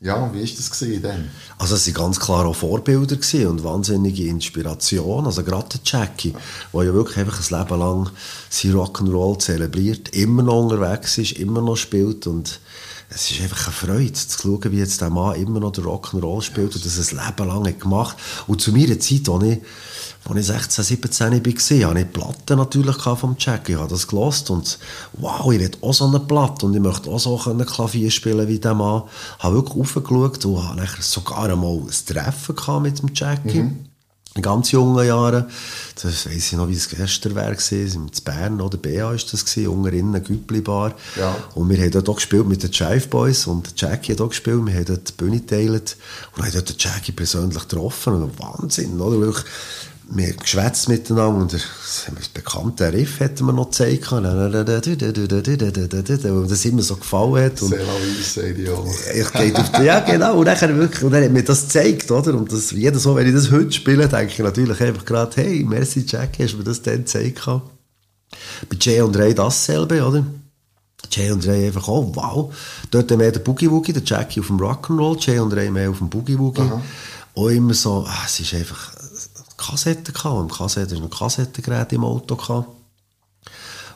ja, 0.00 0.32
wie 0.32 0.42
war 0.42 0.56
das 0.56 0.78
denn? 0.78 1.28
Also 1.58 1.74
es 1.74 1.86
waren 1.88 1.94
ganz 1.94 2.20
klar 2.20 2.46
auch 2.46 2.54
Vorbilder 2.54 3.16
und 3.48 3.64
wahnsinnige 3.64 4.28
Inspiration. 4.28 5.26
Also 5.26 5.42
gerade 5.42 5.68
der 5.70 5.80
Jackie, 5.84 6.34
der 6.72 6.84
ja 6.84 6.94
wirklich 6.94 7.18
einfach 7.18 7.40
ein 7.50 7.58
Leben 7.58 7.80
lang 7.80 8.10
sein 8.48 8.74
Rock'n'Roll 8.74 9.40
zelebriert, 9.40 10.10
immer 10.10 10.44
noch 10.44 10.62
unterwegs 10.62 11.18
ist, 11.18 11.32
immer 11.32 11.62
noch 11.62 11.76
spielt 11.76 12.28
und 12.28 12.60
es 13.10 13.30
ist 13.30 13.40
einfach 13.40 13.68
eine 13.68 13.72
Freude 13.74 14.12
zu 14.12 14.38
schauen, 14.38 14.72
wie 14.72 14.78
jetzt 14.78 15.00
der 15.00 15.10
Mann 15.10 15.40
immer 15.40 15.60
noch 15.60 15.72
den 15.72 15.84
Rock'n'Roll 15.84 16.42
spielt 16.42 16.74
und 16.74 16.84
das 16.84 17.12
ein 17.12 17.18
Leben 17.18 17.48
lang 17.48 17.78
gemacht 17.78 18.16
Und 18.46 18.60
zu 18.60 18.72
meiner 18.72 18.98
Zeit, 19.00 19.28
als 19.28 19.44
ich 19.44 19.58
ich 20.36 20.46
16, 20.46 20.84
17 20.84 21.32
war, 21.32 21.90
hatte 21.90 22.00
ich 22.00 22.12
Platten 22.12 22.58
natürlich 22.58 22.96
vom 22.96 23.36
Jack. 23.38 23.68
Ich 23.68 23.76
habe 23.76 23.88
das 23.88 24.06
gelost 24.06 24.50
und 24.50 24.78
wow, 25.14 25.50
ich 25.52 25.60
will 25.60 25.70
auch 25.80 25.94
so 25.94 26.06
eine 26.06 26.20
Platte 26.20 26.66
und 26.66 26.74
ich 26.74 26.82
möchte 26.82 27.08
auch 27.08 27.18
so 27.18 27.38
Klavier 27.64 28.10
spielen 28.10 28.46
wie 28.46 28.58
der 28.58 28.74
Mann. 28.74 29.04
Ich 29.38 29.44
habe 29.44 29.54
wirklich 29.54 29.80
aufgeschaut 29.80 30.44
und 30.44 30.66
habe 30.66 30.86
sogar 31.00 31.44
einmal 31.44 31.78
ein 31.78 31.90
Treffen 32.06 32.82
mit 32.82 32.98
dem 32.98 33.10
Jackie. 33.14 33.62
Mhm. 33.62 33.87
In 34.38 34.42
ganz 34.42 34.70
jungen 34.70 35.04
Jahren. 35.04 35.46
Das 36.00 36.26
weiss 36.26 36.52
ich 36.52 36.52
noch, 36.52 36.68
wie 36.68 36.76
es 36.76 36.88
gestern 36.88 37.34
war. 37.34 37.50
In 37.72 38.08
Bern 38.24 38.60
oder 38.60 38.78
BA 38.78 39.06
war 39.06 39.16
das, 39.16 39.56
unter 39.56 39.92
innen 39.92 40.22
Güppli 40.22 40.60
Bar. 40.60 40.94
Ja. 41.18 41.34
Und 41.56 41.68
wir 41.68 41.76
haben 41.78 41.90
dort 41.90 42.08
auch 42.08 42.14
gespielt 42.14 42.46
mit 42.46 42.62
den 42.62 42.70
Jive 42.70 43.08
Boys 43.08 43.48
und 43.48 43.72
Jackie 43.76 44.12
hat 44.12 44.20
auch 44.20 44.28
gespielt. 44.28 44.64
Wir 44.64 44.74
haben 44.74 44.84
dort 44.84 45.08
die 45.08 45.12
Bühne 45.14 45.40
geteilt 45.40 45.96
und 46.36 46.44
haben 46.44 46.52
dort 46.52 46.68
den 46.68 46.76
Jackie 46.78 47.10
persönlich 47.10 47.66
getroffen. 47.68 48.14
Und 48.14 48.38
Wahnsinn, 48.38 49.00
oder? 49.00 49.20
Wirklich 49.20 49.44
wir 50.10 50.32
geschwätzt 50.32 50.88
miteinander 50.88 51.42
und 51.42 51.52
das 51.52 52.06
bekannte 52.32 52.90
Riff 52.92 53.20
hätten 53.20 53.44
wir 53.44 53.52
noch 53.52 53.66
gezeigt 53.66 54.10
und 54.10 54.24
das 56.50 56.64
immer 56.64 56.82
so 56.82 56.96
gefallen 56.96 57.44
hat 57.44 57.60
und 57.60 57.74
ich 57.74 59.32
gehe 59.32 59.54
auf 59.54 59.72
die, 59.72 59.82
ja 59.82 60.00
genau 60.00 60.38
und 60.38 60.46
dann, 60.46 60.78
wirklich, 60.78 61.04
und 61.04 61.12
dann 61.12 61.24
hat 61.24 61.30
mir 61.30 61.44
das 61.44 61.64
gezeigt 61.64 62.10
oder 62.10 62.34
und 62.34 62.50
das, 62.50 62.70
jeder 62.70 62.98
so, 62.98 63.14
wenn 63.16 63.26
ich 63.26 63.34
das 63.34 63.50
heute 63.50 63.70
spiele 63.70 64.08
denke 64.08 64.32
ich 64.32 64.38
natürlich 64.38 64.80
einfach 64.80 65.04
gerade 65.04 65.36
hey 65.36 65.62
merci 65.64 66.04
Jackie 66.06 66.44
hast 66.44 66.54
du 66.54 66.58
mir 66.58 66.64
das 66.64 66.80
dann 66.80 66.98
gezeigt 66.98 67.44
bei 67.44 67.60
Jay 68.80 69.02
und 69.02 69.16
Ray 69.16 69.34
dasselbe 69.34 70.02
oder 70.02 70.24
Jay 71.10 71.30
und 71.30 71.46
Ray 71.46 71.66
einfach 71.66 71.86
oh 71.88 72.10
wow 72.14 72.54
dort 72.90 73.10
mehr 73.10 73.30
der 73.30 73.40
Boogie 73.40 73.70
Woogie 73.70 73.92
der 73.92 74.02
Jackie 74.04 74.40
auf 74.40 74.46
dem 74.46 74.58
Rock'n'Roll 74.58 75.18
Jay 75.20 75.38
und 75.38 75.52
Ray 75.52 75.70
mehr 75.70 75.90
auf 75.90 75.98
dem 75.98 76.08
Boogie 76.08 76.38
Woogie 76.38 76.62
auch 77.34 77.48
immer 77.48 77.74
so 77.74 78.06
ah, 78.08 78.22
es 78.24 78.40
ist 78.40 78.54
einfach 78.54 78.97
Kassetten 79.58 80.14
gehabt. 80.14 80.40
Im 80.40 80.48
Kassette 80.56 80.94
ein 80.94 81.10
Kassettengerät 81.10 81.92
im 81.92 82.04
Auto 82.04 82.36
gehabt. 82.36 82.68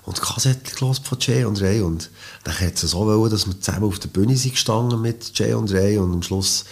Und 0.05 0.20
Kassetten 0.20 0.77
gelesen 0.77 1.05
von 1.05 1.18
Jay 1.20 1.44
und 1.44 1.61
Ray. 1.62 1.81
Und 1.81 2.11
dann 2.44 2.61
hat 2.61 2.75
es 2.75 2.90
so 2.90 3.07
wollen, 3.07 3.31
dass 3.31 3.46
wir 3.46 3.59
zusammen 3.59 3.85
auf 3.85 3.98
der 3.98 4.09
Bühne 4.09 4.37
sind 4.37 4.53
gestanden 4.53 5.01
mit 5.01 5.38
Jay 5.38 5.55
und 5.55 5.72
Ray. 5.72 5.96
Und 5.96 6.12
am 6.12 6.22
Schluss, 6.22 6.64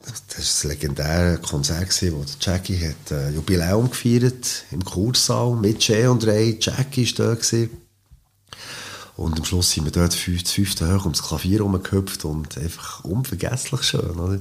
das 0.00 0.12
war 0.12 0.38
das 0.38 0.64
legendäre 0.64 1.38
Konzert, 1.38 1.90
gewesen, 1.90 2.16
wo 2.16 2.24
Jackie 2.40 2.78
hat 2.78 3.12
ein 3.12 3.34
Jubiläum 3.34 3.90
gefeiert 3.90 4.64
im 4.70 4.84
Kursaal 4.84 5.54
mit 5.54 5.86
Jay 5.86 6.06
und 6.06 6.26
Ray. 6.26 6.58
Jackie 6.60 7.06
war 7.18 7.26
da. 7.26 7.34
Gewesen. 7.34 7.70
Und 9.16 9.38
am 9.38 9.44
Schluss 9.44 9.72
sind 9.72 9.84
wir 9.84 9.92
dort 9.92 10.14
fünf, 10.14 10.50
fünfte 10.50 10.92
hoch 10.92 11.04
ums 11.04 11.22
Klavier 11.22 11.60
rumgehüpft 11.60 12.24
und 12.24 12.56
einfach 12.56 13.04
unvergesslich 13.04 13.82
schön. 13.82 14.18
Oder? 14.18 14.40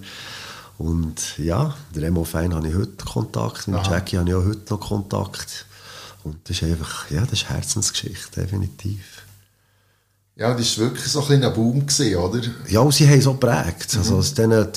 Und 0.81 1.37
ja, 1.37 1.75
der 1.93 2.01
Remo 2.01 2.23
Fein 2.23 2.55
habe 2.55 2.67
ich 2.67 2.73
heute 2.73 3.05
Kontakt, 3.05 3.67
mit 3.67 3.81
Aha. 3.81 3.91
Jackie 3.91 4.17
habe 4.17 4.27
ich 4.27 4.35
auch 4.35 4.43
heute 4.43 4.73
noch 4.73 4.79
Kontakt. 4.79 5.67
Und 6.23 6.37
das 6.45 6.57
ist 6.57 6.63
einfach, 6.63 7.11
ja, 7.11 7.21
das 7.21 7.33
ist 7.33 7.49
Herzensgeschichte, 7.49 8.41
definitiv. 8.41 9.21
Ja, 10.35 10.55
das 10.55 10.79
war 10.79 10.85
wirklich 10.85 11.05
so 11.05 11.23
ein, 11.27 11.43
ein 11.43 11.53
Boom, 11.53 11.85
gewesen, 11.85 12.15
oder? 12.15 12.41
Ja, 12.67 12.79
und 12.79 12.95
sie 12.95 13.07
haben 13.07 13.21
so 13.21 13.33
geprägt. 13.33 13.93
Mhm. 13.93 13.99
Also 13.99 14.17
aus 14.17 14.33
denen, 14.33 14.67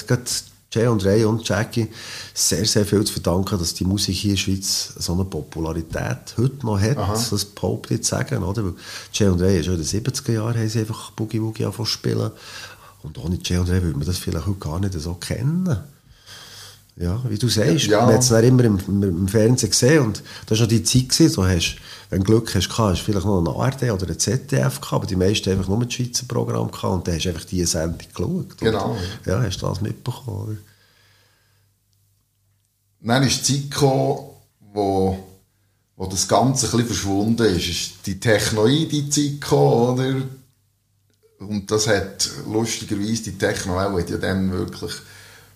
Jay 0.70 0.86
und 0.88 1.02
Ray 1.06 1.24
und 1.24 1.48
Jackie 1.48 1.88
sehr, 2.34 2.66
sehr 2.66 2.84
viel 2.84 3.02
zu 3.04 3.14
verdanken, 3.14 3.58
dass 3.58 3.72
die 3.72 3.84
Musik 3.84 4.16
hier 4.16 4.32
in 4.32 4.36
der 4.36 4.42
Schweiz 4.42 4.92
so 4.98 5.14
eine 5.14 5.24
Popularität 5.24 6.34
heute 6.36 6.66
noch 6.66 6.80
hat. 6.80 6.98
Aha. 6.98 7.14
Das 7.14 7.44
behaupte 7.46 7.94
ich 7.94 8.02
zu 8.02 8.10
sagen, 8.10 8.42
oder? 8.42 8.62
Weil 8.62 8.74
Jay 9.10 9.28
und 9.28 9.40
Ray, 9.40 9.64
schon 9.64 9.80
in 9.80 9.82
den 9.82 10.04
70er 10.04 10.32
Jahren 10.32 10.58
haben 10.58 10.68
sie 10.68 10.80
einfach 10.80 11.12
Boogie 11.12 11.40
Woogie 11.40 11.64
angefangen 11.64 11.86
spielen. 11.86 12.30
Und 13.02 13.16
ohne 13.16 13.38
Jay 13.42 13.56
und 13.56 13.70
Ray 13.70 13.82
würde 13.82 13.96
man 13.96 14.06
das 14.06 14.18
vielleicht 14.18 14.46
heute 14.46 14.58
gar 14.58 14.80
nicht 14.80 14.92
so 15.00 15.14
kennen. 15.14 15.93
Ja, 16.96 17.20
wie 17.28 17.38
du 17.38 17.48
sagst, 17.48 17.86
ja. 17.86 18.06
man 18.06 18.14
hat 18.14 18.22
es 18.22 18.30
immer 18.30 18.64
im, 18.64 18.78
im, 19.02 19.26
Fernsehen 19.26 19.70
gesehen 19.70 20.04
und 20.04 20.22
das 20.46 20.58
war 20.58 20.64
noch 20.64 20.68
die 20.68 20.84
Zeit, 20.84 21.08
gewesen, 21.08 21.34
du 21.34 21.44
hast, 21.44 21.76
wenn 22.08 22.20
du 22.20 22.26
Glück 22.26 22.54
hast, 22.54 22.78
hast 22.78 23.00
du 23.00 23.04
vielleicht 23.04 23.26
noch 23.26 23.40
eine 23.40 23.50
ARD 23.50 23.90
oder 23.90 24.06
eine 24.06 24.16
ZDF 24.16 24.80
gehabt, 24.80 24.92
aber 24.92 25.06
die 25.06 25.16
meisten 25.16 25.50
einfach 25.50 25.66
nur 25.66 25.80
ein 25.80 25.90
Schweizer 25.90 26.24
Programm 26.28 26.70
gehabt 26.70 26.94
und 26.94 27.08
dann 27.08 27.16
hast 27.16 27.24
du 27.24 27.30
einfach 27.30 27.44
diese 27.44 27.66
Sendung 27.66 27.98
geschaut. 27.98 28.58
Genau. 28.58 28.90
Und, 28.92 29.26
ja, 29.26 29.42
hast 29.42 29.60
du 29.60 29.66
das 29.66 29.80
mitbekommen. 29.80 30.42
Oder? 30.42 30.56
Dann 33.00 33.22
ist 33.24 33.48
die 33.48 33.62
Zeit 33.62 33.70
gekommen, 33.72 34.18
wo, 34.72 35.18
wo 35.96 36.06
das 36.06 36.28
Ganze 36.28 36.66
ein 36.66 36.70
bisschen 36.70 36.86
verschwunden 36.86 37.44
ist. 37.46 37.68
ist 37.68 38.06
die 38.06 38.20
Technoide-Zeit 38.20 39.40
gekommen, 39.40 39.98
oder? 39.98 40.14
Und 41.40 41.68
das 41.72 41.88
hat 41.88 42.30
lustigerweise 42.46 43.24
die 43.24 43.36
Techno-Welle 43.36 44.00
hat 44.00 44.10
ja 44.10 44.16
dann 44.16 44.52
wirklich 44.52 44.92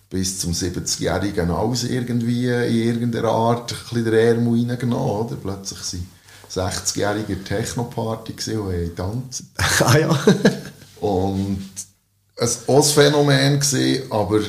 bis 0.09 0.39
zum 0.39 0.53
70-Jährigen 0.53 1.51
alles 1.51 1.83
irgendwie 1.83 2.47
in 2.47 2.87
irgendeiner 2.87 3.29
Art 3.29 3.75
ein 3.93 4.03
der 4.03 4.13
Ärmel 4.13 4.67
reingenommen, 4.67 5.27
oder? 5.27 5.35
Plötzlich 5.35 5.79
sind 5.79 6.07
60-Jährige 6.51 7.43
Techno-Party 7.43 8.57
und 8.57 8.73
haben 8.73 8.95
tanzen. 8.95 9.51
ah 9.79 9.97
ja. 9.97 10.19
und 10.99 11.69
es 12.35 12.67
war 12.67 12.75
auch 12.75 12.83
ein 12.85 12.93
Phänomen, 12.93 13.59
gewesen, 13.59 14.11
aber 14.11 14.39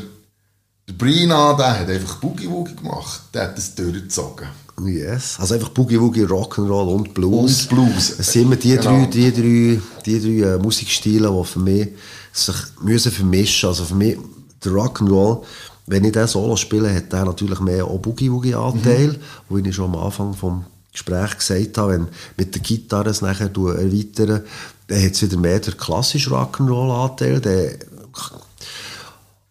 der 0.89 0.95
Brina, 0.95 1.53
der 1.55 1.81
hat 1.81 1.89
einfach 1.89 2.17
Boogie-Woogie 2.17 2.77
gemacht. 2.77 3.23
Der 3.35 3.43
hat 3.43 3.59
das 3.59 3.75
durchgezogen. 3.75 4.49
Yes. 4.87 5.37
Also 5.39 5.55
einfach 5.55 5.69
Boogie 5.71 6.01
Woogie, 6.01 6.25
Rock'n'Roll 6.25 6.95
und 6.95 7.15
Blues. 7.15 7.63
Und 7.63 7.69
Blues. 7.69 8.19
Es 8.19 8.33
sind 8.33 8.43
immer 8.43 8.57
die 8.57 8.71
Genau. 8.71 8.83
drei, 8.83 9.07
die 9.07 9.33
drei, 9.33 9.81
die 10.07 10.21
drei 10.21 10.55
äh, 10.55 10.59
Musikstile, 10.59 11.31
die 11.31 11.45
für 11.45 11.59
mich 11.59 11.89
sich 12.33 12.57
müssen 12.81 13.13
vermischen. 13.13 13.69
Also 13.69 13.85
für 13.85 13.95
mich, 13.95 14.17
der 14.65 14.73
Rock'n'Roll, 14.73 15.43
wenn 15.87 16.05
ich 16.05 16.13
den 16.13 16.27
Solo 16.27 16.57
spiele, 16.57 16.95
hat 16.95 17.13
der 17.13 17.25
natürlich 17.25 17.61
mehr 17.61 17.85
auch 17.85 17.99
Boogie 17.99 18.31
Woogie 18.31 18.55
Anteil, 18.55 19.09
Mhm. 19.09 19.17
wo 19.49 19.59
ich 19.59 19.75
schon 19.75 19.93
am 19.95 20.01
Anfang 20.01 20.35
vom 20.35 20.65
Gespräch 20.93 21.39
gesagt 21.39 21.79
habe, 21.79 21.93
wenn 21.93 22.09
mit 22.37 22.55
der 22.55 22.63
Gitarre 22.63 23.11
es 23.11 23.23
nachher 23.23 23.49
du 23.49 23.69
erweitere, 23.69 24.43
dann 24.89 25.03
hat 25.05 25.13
es 25.13 25.23
wieder 25.23 25.37
mehr 25.37 25.61
der 25.61 25.75
klassische 25.75 26.31
Rock'n'Roll 26.31 27.11
Anteil, 27.11 27.41
der 27.41 27.77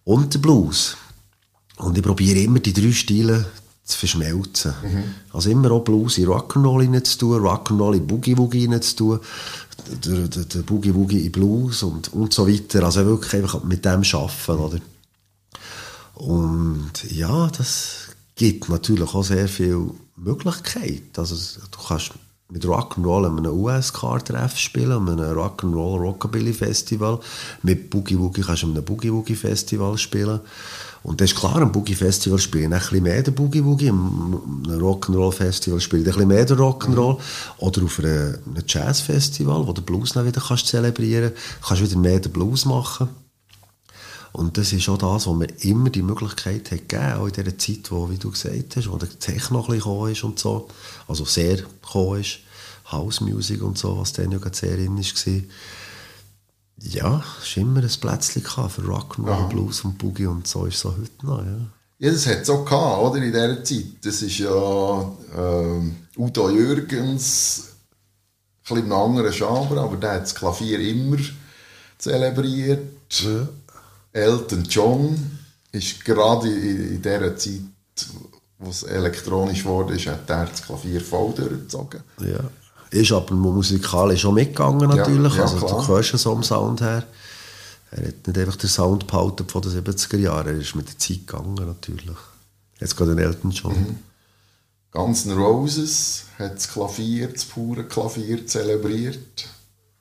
und 0.03 0.33
der 0.33 0.39
Blues. 0.39 0.97
Und 1.77 1.97
ich 1.97 2.03
probiere 2.03 2.39
immer 2.39 2.59
die 2.59 2.73
drei 2.73 2.91
Stile 2.91 3.45
zu 3.85 3.97
verschmelzen. 3.97 4.73
Also 5.31 5.49
immer 5.49 5.71
auch 5.71 5.83
Blues 5.83 6.17
in 6.17 6.27
Rock'n'Roll 6.27 6.81
rein 6.93 7.03
zu 7.05 7.17
tun, 7.17 7.41
Rock'n'Roll 7.41 7.95
in 7.95 8.07
Boogie-Woogie 8.07 8.67
rein 8.67 8.81
zu 8.81 8.95
tun, 8.95 9.19
der, 10.05 10.27
der, 10.27 10.43
der 10.45 10.59
Boogie-Woogie 10.61 11.25
in 11.25 11.31
Blues 11.31 11.83
und, 11.83 12.11
und 12.13 12.33
so 12.33 12.47
weiter. 12.47 12.83
Also 12.83 13.05
wirklich 13.05 13.33
einfach 13.41 13.63
mit 13.63 13.85
dem 13.85 14.03
arbeiten, 14.03 14.51
oder? 14.51 14.79
Und 16.19 16.91
ja, 17.09 17.47
das 17.47 18.09
gibt 18.35 18.67
natürlich 18.67 19.13
auch 19.13 19.23
sehr 19.23 19.47
viel 19.47 19.89
Möglichkeit. 20.17 21.17
Also 21.17 21.35
du 21.71 21.77
kannst 21.87 22.11
mit 22.49 22.65
Rock'n'Roll 22.65 23.27
an 23.27 23.37
einem 23.37 23.53
USK-Treff 23.53 24.57
spielen, 24.57 24.91
an 24.91 25.09
einem 25.09 25.37
Rock'n'Roll 25.37 25.97
Rockabilly 25.97 26.51
Festival. 26.51 27.19
Mit 27.63 27.89
Boogie 27.89 28.19
Woogie 28.19 28.41
kannst 28.41 28.63
du 28.63 28.67
an 28.67 28.73
einem 28.73 28.83
Boogie 28.83 29.13
Woogie 29.13 29.35
Festival 29.35 29.97
spielen. 29.97 30.41
Und 31.03 31.21
das 31.21 31.31
ist 31.31 31.39
klar, 31.39 31.61
am 31.61 31.71
Boogie 31.71 31.95
Festival 31.95 32.37
spiele 32.37 32.65
ich 32.65 32.73
ein 32.73 32.79
bisschen 32.79 33.03
mehr 33.03 33.23
den 33.23 33.33
Boogie 33.33 33.63
Woogie, 33.63 33.89
am 33.89 34.65
Rock'n'Roll 34.67 35.31
Festival 35.31 35.79
spiele 35.79 36.01
ich 36.01 36.07
ein 36.09 36.13
bisschen 36.13 36.27
mehr 36.27 36.43
den 36.43 36.57
Rock'n'Roll. 36.57 37.17
Oder 37.59 37.83
auf 37.83 37.99
einem 37.99 38.39
Jazz 38.67 38.99
Festival, 38.99 39.65
wo 39.65 39.71
du 39.71 39.81
Blues 39.81 40.11
dann 40.11 40.25
wieder 40.25 40.41
kannst 40.45 40.67
zelebrieren 40.67 41.31
kannst, 41.65 41.81
du 41.81 41.89
wieder 41.89 41.97
mehr 41.97 42.19
den 42.19 42.33
Blues 42.33 42.65
machen. 42.65 43.07
Und 44.31 44.57
das 44.57 44.73
ist 44.73 44.87
auch 44.89 44.97
das, 44.97 45.25
wo 45.25 45.33
mir 45.33 45.47
immer 45.61 45.89
die 45.89 46.03
Möglichkeit 46.03 46.71
hat 46.71 46.87
gegeben, 46.87 47.13
auch 47.13 47.27
in 47.27 47.33
dieser 47.33 47.57
Zeit, 47.57 47.91
wo, 47.91 48.09
wie 48.09 48.17
du 48.17 48.31
gesagt 48.31 48.75
hast, 48.75 48.89
wo 48.89 48.97
der 48.97 49.09
Techno 49.17 49.59
ein 49.59 49.65
bisschen 49.65 49.79
gekommen 49.79 50.11
ist 50.11 50.23
und 50.23 50.39
so, 50.39 50.67
also 51.07 51.25
sehr 51.25 51.57
gekommen 51.57 52.21
ist, 52.21 52.39
House 52.91 53.21
Music 53.21 53.61
und 53.61 53.77
so, 53.77 53.97
was 53.97 54.13
dann 54.13 54.31
ja 54.31 54.37
gerade 54.37 54.55
sehr 54.55 54.77
in 54.77 54.97
war. 54.97 55.43
Ja, 56.81 57.23
es 57.41 57.57
war 57.57 57.63
immer 57.63 57.81
ein 57.81 57.89
Plätzchen 57.89 58.43
für 58.43 58.81
Rock'n'Roll, 58.81 59.49
Blues 59.49 59.81
und 59.81 59.97
Boogie 59.97 60.27
und 60.27 60.47
so 60.47 60.65
ist 60.65 60.77
es 60.77 60.85
auch 60.85 60.95
heute 60.95 61.25
noch, 61.25 61.43
ja. 61.43 61.59
Ja, 62.01 62.11
das 62.11 62.25
hat 62.27 62.43
es 62.43 62.49
auch 62.49 62.63
gehabt, 62.63 63.01
oder, 63.01 63.17
in 63.17 63.33
dieser 63.33 63.61
Zeit. 63.61 63.85
Das 64.03 64.21
ist 64.21 64.37
ja 64.37 65.11
ähm, 65.37 65.97
Udo 66.17 66.49
Jürgens, 66.49 67.63
ein 67.67 68.61
bisschen 68.63 68.77
in 68.85 68.91
einem 68.93 69.01
anderen 69.01 69.31
Genre, 69.33 69.81
aber 69.81 69.97
der 69.97 70.13
hat 70.13 70.21
das 70.21 70.33
Klavier 70.33 70.79
immer 70.79 71.17
zelebriert. 71.97 72.93
Elton 74.11 74.63
John 74.63 75.39
ist 75.71 76.03
gerade 76.03 76.49
in, 76.49 76.95
in 76.95 77.01
dieser 77.01 77.37
Zeit, 77.37 77.61
wo 78.57 78.69
es 78.69 78.83
elektronisch 78.83 79.63
wurde, 79.65 79.95
ist, 79.95 80.07
hat 80.07 80.29
er 80.29 80.45
das 80.45 80.63
Klavier 80.63 81.01
voll 81.01 81.33
durchgezogen. 81.33 82.01
Ja. 82.19 82.49
Ist 82.91 83.11
aber 83.11 83.35
musikalisch 83.35 84.21
schon 84.21 84.33
mitgegangen 84.33 84.89
natürlich. 84.89 85.35
ja, 85.35 85.43
also 85.43 85.57
klar. 85.57 85.81
du 85.81 85.87
hörst 85.87 86.13
es 86.13 86.23
so 86.23 86.31
am 86.31 86.43
Sound 86.43 86.81
her. 86.81 87.03
Er 87.91 88.07
hat 88.07 88.27
nicht 88.27 88.37
einfach 88.37 88.55
den 88.55 88.69
Sound 88.69 89.07
behalten 89.07 89.47
von 89.47 89.61
den 89.61 89.71
70er 89.71 90.17
Jahren, 90.17 90.47
er 90.47 90.53
ist 90.55 90.75
mit 90.75 90.87
der 90.87 90.97
Zeit 90.97 91.27
gegangen 91.27 91.55
natürlich. 91.55 92.17
Jetzt 92.79 92.97
geht 92.97 93.07
den 93.07 93.17
Elton 93.17 93.51
John. 93.51 93.73
Mhm. 93.73 93.99
Guns 94.91 95.25
N' 95.25 95.37
Roses 95.37 96.23
hat 96.39 96.55
das 96.55 96.71
Klavier, 96.71 97.27
das 97.27 97.45
pure 97.45 97.83
Klavier 97.83 98.45
zelebriert. 98.47 99.47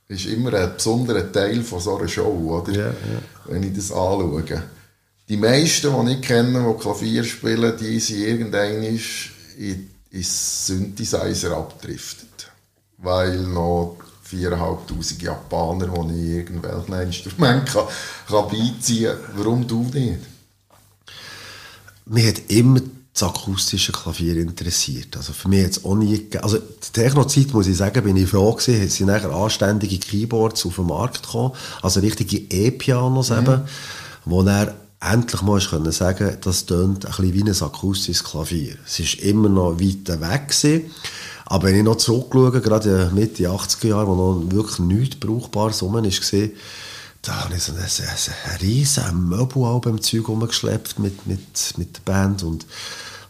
Ist 0.08 0.24
immer 0.24 0.54
ein 0.54 0.74
besonderer 0.74 1.30
Teil 1.30 1.62
von 1.62 1.80
so 1.80 1.98
einer 1.98 2.08
Show, 2.08 2.62
oder? 2.62 2.72
Ja, 2.72 2.86
ja. 2.86 2.94
Wenn 3.44 3.62
ich 3.62 3.74
das 3.74 3.92
anschaue. 3.92 4.62
Die 5.28 5.36
meisten, 5.36 6.06
die 6.06 6.12
ich 6.14 6.22
kenne, 6.22 6.74
die 6.74 6.80
Klavier 6.80 7.22
spielen, 7.24 7.76
die 7.78 8.00
sind 8.00 8.20
irgendwann 8.20 8.82
in, 8.82 9.90
ins 10.10 10.66
Synthesizer 10.66 11.54
abgedriftet. 11.54 12.50
Weil 12.96 13.38
noch 13.40 13.96
4'500 14.30 15.22
Japaner, 15.22 15.88
die 15.88 16.22
ich 16.22 16.36
irgendwelchen 16.36 16.94
Instrumenten 17.02 17.66
kann, 17.66 17.86
kann 18.26 18.48
beiziehen 18.48 19.12
kann. 19.12 19.32
Warum 19.36 19.66
du 19.66 19.82
nicht? 19.92 20.20
Mich 22.06 22.26
hat 22.26 22.40
immer 22.48 22.80
das 23.20 23.28
akustische 23.28 23.92
Klavier 23.92 24.36
interessiert. 24.36 25.16
Also 25.16 25.32
für 25.32 25.48
mich 25.48 25.64
es 25.64 25.84
auch 25.84 25.94
nie. 25.94 26.28
Also 26.40 26.58
die 26.58 26.92
Techno-Zeit, 26.92 27.52
muss 27.52 27.66
ich 27.66 27.76
sagen, 27.76 28.04
bin 28.04 28.16
ich 28.16 28.28
froh 28.28 28.52
gewesen, 28.52 28.82
es 28.82 28.96
sind 28.96 29.08
nachher 29.08 29.30
anständige 29.30 29.98
Keyboards 29.98 30.66
auf 30.66 30.76
den 30.76 30.86
Markt 30.86 31.22
gekommen, 31.22 31.52
also 31.82 32.00
richtige 32.00 32.38
E-Pianos 32.38 33.30
eben, 33.30 33.62
wo 34.24 34.42
er 34.42 34.74
endlich 35.00 35.42
mal 35.42 35.60
können 35.60 35.92
sagen, 35.92 36.36
das 36.40 36.66
tönt 36.66 37.06
ein 37.06 37.10
bisschen 37.10 37.34
wie 37.34 37.44
ein 37.44 37.62
akustisches 37.62 38.24
Klavier. 38.24 38.76
Es 38.86 38.98
ist 38.98 39.14
immer 39.16 39.48
noch 39.48 39.80
weit 39.80 40.08
weg 40.20 40.48
gewesen. 40.48 40.90
Aber 41.46 41.68
wenn 41.68 41.76
ich 41.76 41.84
noch 41.84 41.96
zurückschaue, 41.96 42.60
gerade 42.60 43.10
Mitte 43.14 43.48
80er 43.48 43.86
Jahre, 43.86 44.08
wo 44.08 44.14
noch 44.14 44.52
wirklich 44.52 44.80
nichts 44.80 45.16
Brauchbares 45.16 45.82
rum 45.82 45.94
war, 45.94 46.02
da 47.28 47.44
habe 47.44 47.56
ich 47.56 47.62
so 47.62 47.72
ein, 47.72 47.78
ein, 47.80 48.56
riesen 48.62 49.28
Möbelalbum 49.28 50.00
Zeug 50.00 50.28
rumgeschleppt 50.28 50.98
mit, 50.98 51.26
mit, 51.26 51.74
mit 51.76 51.96
der 51.96 52.00
Band 52.10 52.42
und 52.42 52.64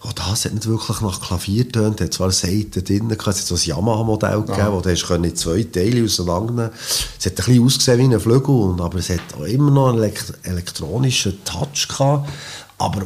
oh, 0.05 0.11
das 0.15 0.45
hat 0.45 0.55
nicht 0.55 0.69
wirklich 0.69 1.01
nach 1.01 1.21
Klavier 1.21 1.65
getönt. 1.65 2.01
Es 2.01 2.07
hat 2.07 2.15
zwar 2.15 2.31
Seiten 2.31 2.85
drin, 2.85 3.11
es 3.11 3.27
hat 3.27 3.35
so 3.35 3.57
ein 3.57 3.61
Yamaha-Modell 3.61 4.43
gegeben, 4.43 4.73
wo 4.73 4.81
du 4.81 4.91
hast 4.91 5.11
in 5.11 5.35
zwei 5.35 5.65
Teile 5.65 6.05
auseinandernehmen 6.05 6.71
Es 7.19 7.27
hat 7.27 7.33
ein 7.33 7.37
bisschen 7.37 7.65
ausgesehen 7.65 7.99
wie 8.11 8.15
ein 8.15 8.21
Flügel, 8.21 8.77
aber 8.79 8.99
es 8.99 9.11
hat 9.11 9.35
auch 9.37 9.43
immer 9.43 9.73
noch 9.73 9.89
einen 9.89 9.99
elekt 9.99 10.33
elektronischen 10.45 11.45
Touch 11.45 11.89
gehabt. 11.89 12.31
Aber 12.79 13.03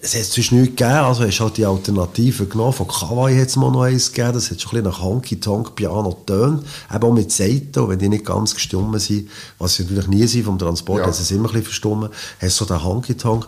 es 0.00 0.14
hat 0.14 0.24
sonst 0.24 0.52
nichts 0.52 0.76
gegeben, 0.76 0.90
also 0.92 1.24
hast 1.24 1.40
halt 1.40 1.56
die 1.56 1.66
Alternative 1.66 2.46
genommen. 2.46 2.72
Von 2.72 2.88
Kawaii 2.88 3.38
hat 3.38 3.48
es 3.48 3.56
mal 3.56 3.70
noch 3.70 3.82
eins 3.82 4.12
gegeben, 4.12 4.34
das 4.34 4.50
hat 4.50 4.60
schon 4.60 4.70
ein 4.70 4.82
bisschen 4.84 4.90
nach 4.90 5.02
Honky-Tonk-Piano 5.02 6.10
getönt. 6.14 6.64
Eben 6.94 7.04
auch 7.04 7.12
mit 7.12 7.32
Seiten, 7.32 7.88
wenn 7.88 7.98
die 7.98 8.08
nicht 8.08 8.24
ganz 8.24 8.54
gestummen 8.54 8.98
sind, 9.00 9.28
was 9.58 9.74
sie 9.74 9.82
natürlich 9.82 10.08
nie 10.08 10.26
sind 10.26 10.44
vom 10.44 10.58
Transport, 10.58 11.00
Ja. 11.00 11.06
hat 11.06 11.12
es 11.18 11.30
immer 11.30 11.42
ein 11.42 11.52
bisschen 11.52 11.64
verstummen. 11.64 12.10
Hast 12.40 12.56
so 12.56 12.64
den 12.64 12.82
Honky-Tonk. 12.82 13.46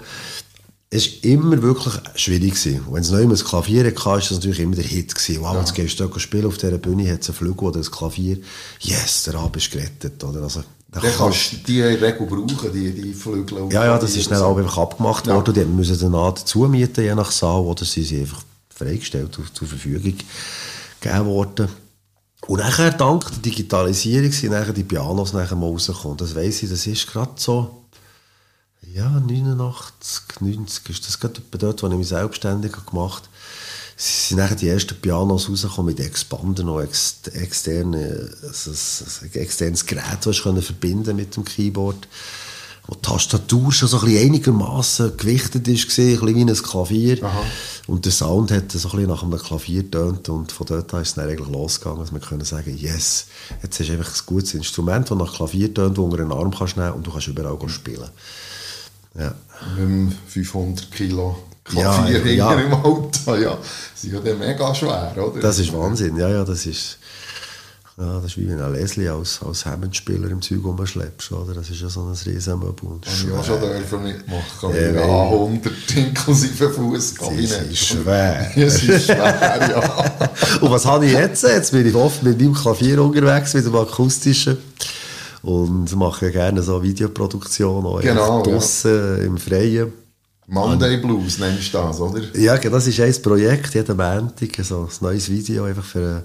Es 0.88 1.06
war 1.06 1.30
immer 1.30 1.62
wirklich 1.62 1.94
schwierig. 2.14 2.54
Gewesen. 2.54 2.86
Wenn 2.90 3.02
es 3.02 3.10
noch 3.10 3.18
immer 3.18 3.34
ein 3.34 3.44
Klavier 3.44 3.84
hatte, 3.86 4.04
war 4.04 4.18
das 4.18 4.30
natürlich 4.30 4.60
immer 4.60 4.76
der 4.76 4.84
Hit. 4.84 5.14
Gewesen. 5.14 5.42
Wow, 5.42 5.56
jetzt 5.58 5.74
gehst 5.74 5.98
du 5.98 6.06
da 6.06 6.18
spielen 6.20 6.46
auf 6.46 6.58
dieser 6.58 6.78
Bühne, 6.78 7.10
hat 7.12 7.22
es 7.22 7.28
einen 7.28 7.36
Flügel 7.38 7.68
oder 7.68 7.80
ein 7.80 7.90
Klavier. 7.90 8.38
Yes, 8.80 9.24
der 9.24 9.34
Abend 9.34 9.56
ist 9.56 9.70
gerettet. 9.70 10.22
Oder? 10.22 10.42
Also, 10.42 10.62
da 11.00 11.06
Dann 11.08 11.16
kann- 11.16 11.26
kannst 11.30 11.52
du 11.52 11.56
die 11.58 11.82
Regel 11.82 12.26
brauchen, 12.26 12.72
die, 12.72 12.92
die 12.92 13.12
Flügel. 13.14 13.58
und 13.58 13.72
ja, 13.72 13.84
ja, 13.84 13.98
das 13.98 14.16
ist 14.16 14.30
dann 14.30 14.38
und 14.40 14.44
auch 14.44 14.58
einfach 14.58 14.78
abgemacht 14.78 15.26
Ja. 15.26 15.34
worden. 15.34 15.54
Die 15.54 15.64
müssen 15.64 15.98
dann 15.98 16.14
auch 16.14 16.32
dazu 16.34 16.60
mieten, 16.68 17.02
je 17.04 17.14
nach 17.14 17.30
Saal, 17.30 17.60
oder 17.62 17.84
sie 17.84 18.02
sind 18.04 18.20
einfach 18.22 18.42
freigestellt, 18.70 19.34
zur- 19.34 19.52
zur 19.52 19.68
Verfügung 19.68 20.14
gegeben 21.00 21.26
worden. 21.26 21.68
Und 22.46 22.58
nachher, 22.60 22.90
dank 22.92 23.24
der 23.30 23.38
Digitalisierung, 23.38 24.30
sind 24.30 24.52
nachher 24.52 24.72
die 24.72 24.84
Pianos 24.84 25.32
nachher 25.32 25.56
mal 25.56 25.66
rausgekommen. 25.66 26.16
Das 26.16 26.34
weiss 26.34 26.62
ich, 26.62 26.70
das 26.70 26.86
ist 26.86 27.06
gerade 27.06 27.32
so, 27.36 27.82
ja, 28.94 29.08
89, 29.08 30.22
90 30.40 30.88
ist 30.90 31.06
das 31.06 31.18
gerade 31.18 31.40
dort, 31.58 31.82
wo 31.82 31.88
ich 31.88 31.94
mich 31.94 32.08
selbstständig 32.08 32.72
gemacht 32.88 33.24
habe. 33.24 33.35
Sie 33.98 34.28
sind 34.28 34.38
nachher 34.38 34.56
die 34.56 34.68
ersten 34.68 34.94
Pianos 35.00 35.48
rausgekommen 35.48 35.94
mit 35.94 36.04
Expander 36.04 36.62
noch 36.62 36.82
ex 36.82 37.20
externe, 37.32 38.30
also 38.42 38.70
ein, 38.70 39.30
ein 39.32 39.40
externes 39.40 39.86
Gerät, 39.86 40.18
das 40.24 40.42
können 40.42 40.60
verbinden 40.60 41.16
mit 41.16 41.34
dem 41.34 41.46
Keyboard. 41.46 42.06
Wo 42.86 42.94
die 42.94 43.02
Tastatur 43.02 43.72
schon 43.72 43.88
so 43.88 43.98
ein 43.98 44.04
bisschen 44.04 44.26
einigermaßen 44.26 45.16
gewichtet 45.16 45.66
ist, 45.66 45.88
gewesen, 45.88 46.20
ein 46.20 46.20
bisschen 46.20 46.46
wie 46.46 46.50
ein 46.52 46.62
Klavier. 46.62 47.18
Und 47.88 48.04
der 48.04 48.12
Sound 48.12 48.52
hat 48.52 48.70
so 48.70 48.88
ein 48.88 48.92
bisschen 48.92 49.08
nach 49.08 49.22
einem 49.22 49.38
Klavier 49.38 49.82
getönt 49.82 50.28
und 50.28 50.52
von 50.52 50.66
dort 50.66 50.92
an 50.92 51.02
ist 51.02 51.08
es 51.08 51.14
dann 51.14 51.28
eigentlich 51.28 51.48
losgegangen, 51.48 52.00
dass 52.00 52.12
wir 52.12 52.20
können 52.20 52.44
sagen, 52.44 52.76
yes, 52.76 53.26
jetzt 53.62 53.80
du 53.80 53.92
einfach 53.92 54.14
ein 54.14 54.26
gutes 54.26 54.54
Instrument, 54.54 55.10
das 55.10 55.18
nach 55.18 55.34
Klavier 55.34 55.72
tönt, 55.72 55.96
das 55.96 56.04
unter 56.04 56.18
den 56.18 56.32
Arm 56.32 56.54
kannst 56.54 56.76
nehmen 56.76 56.92
und 56.92 57.06
du 57.06 57.10
kannst 57.10 57.28
überall 57.28 57.58
spielen. 57.68 58.10
Ja. 59.18 59.34
Mit 59.76 59.78
dem 59.78 60.12
500 60.28 60.90
Kilo 60.92 61.36
Ja, 61.72 61.94
Klavier 61.94 62.34
ja. 62.34 62.50
hinter 62.50 62.64
im 62.66 62.74
Auto. 62.74 63.34
Ja, 63.34 63.58
das 63.94 64.04
ist 64.04 64.12
ja 64.12 64.20
dann 64.20 64.38
mega 64.38 64.74
schwer, 64.74 65.14
oder? 65.16 65.40
Das 65.40 65.58
ist 65.58 65.72
Wahnsinn, 65.72 66.16
ja, 66.16 66.28
ja, 66.28 66.44
das 66.44 66.66
ist... 66.66 66.98
Ja, 67.98 68.16
das 68.16 68.26
ist 68.26 68.36
wie 68.36 68.46
wenn 68.46 68.60
ein 68.60 68.74
Leslie 68.74 69.08
als, 69.08 69.40
als 69.42 69.64
Hammond-Spieler 69.64 70.30
im 70.30 70.42
Zeug 70.42 70.62
rumschleppst, 70.62 71.32
oder? 71.32 71.54
Das 71.54 71.70
ist 71.70 71.80
ja 71.80 71.88
so 71.88 72.02
ein 72.02 72.12
riesen 72.26 72.58
Möbel. 72.58 72.90
Habe 72.90 73.00
ich 73.06 73.32
auch 73.32 73.42
schon 73.42 73.58
dürfen 73.58 74.02
mitmachen. 74.02 74.74
Ja, 74.74 75.02
A100 75.02 75.96
inklusive 75.96 76.68
Fußkabinett. 76.68 77.50
Das 77.58 77.70
ist 77.70 77.86
schwer. 77.86 78.52
Es 78.54 78.82
ist 78.82 79.04
schwer, 79.06 79.70
ja. 79.70 80.60
Und 80.60 80.70
was 80.70 80.84
habe 80.84 81.06
ich 81.06 81.12
jetzt? 81.12 81.42
Jetzt 81.42 81.72
bin 81.72 81.86
ich 81.86 81.94
oft 81.94 82.22
mit 82.22 82.38
meinem 82.38 82.52
Klavier 82.52 83.02
unterwegs, 83.02 83.54
mit 83.54 83.64
dem 83.64 83.74
akustischen. 83.74 84.58
Und 85.46 85.94
mache 85.94 86.32
gerne 86.32 86.60
so 86.60 86.82
Videoproduktion 86.82 87.86
auch 87.86 88.00
Genau, 88.00 88.42
draussen 88.42 88.90
ja. 88.90 89.24
im 89.24 89.38
Freien. 89.38 89.92
Monday 90.48 90.96
Blues 90.96 91.38
nennst 91.38 91.72
du 91.72 91.78
das, 91.78 92.00
oder? 92.00 92.20
Ja, 92.36 92.58
das 92.58 92.86
ist 92.88 93.00
ein 93.00 93.22
Projekt, 93.22 93.74
jeden 93.74 93.96
Montag, 93.96 94.64
so 94.64 94.88
ein 94.90 94.96
neues 95.00 95.30
Video 95.30 95.62
einfach 95.62 95.84
für 95.84 96.24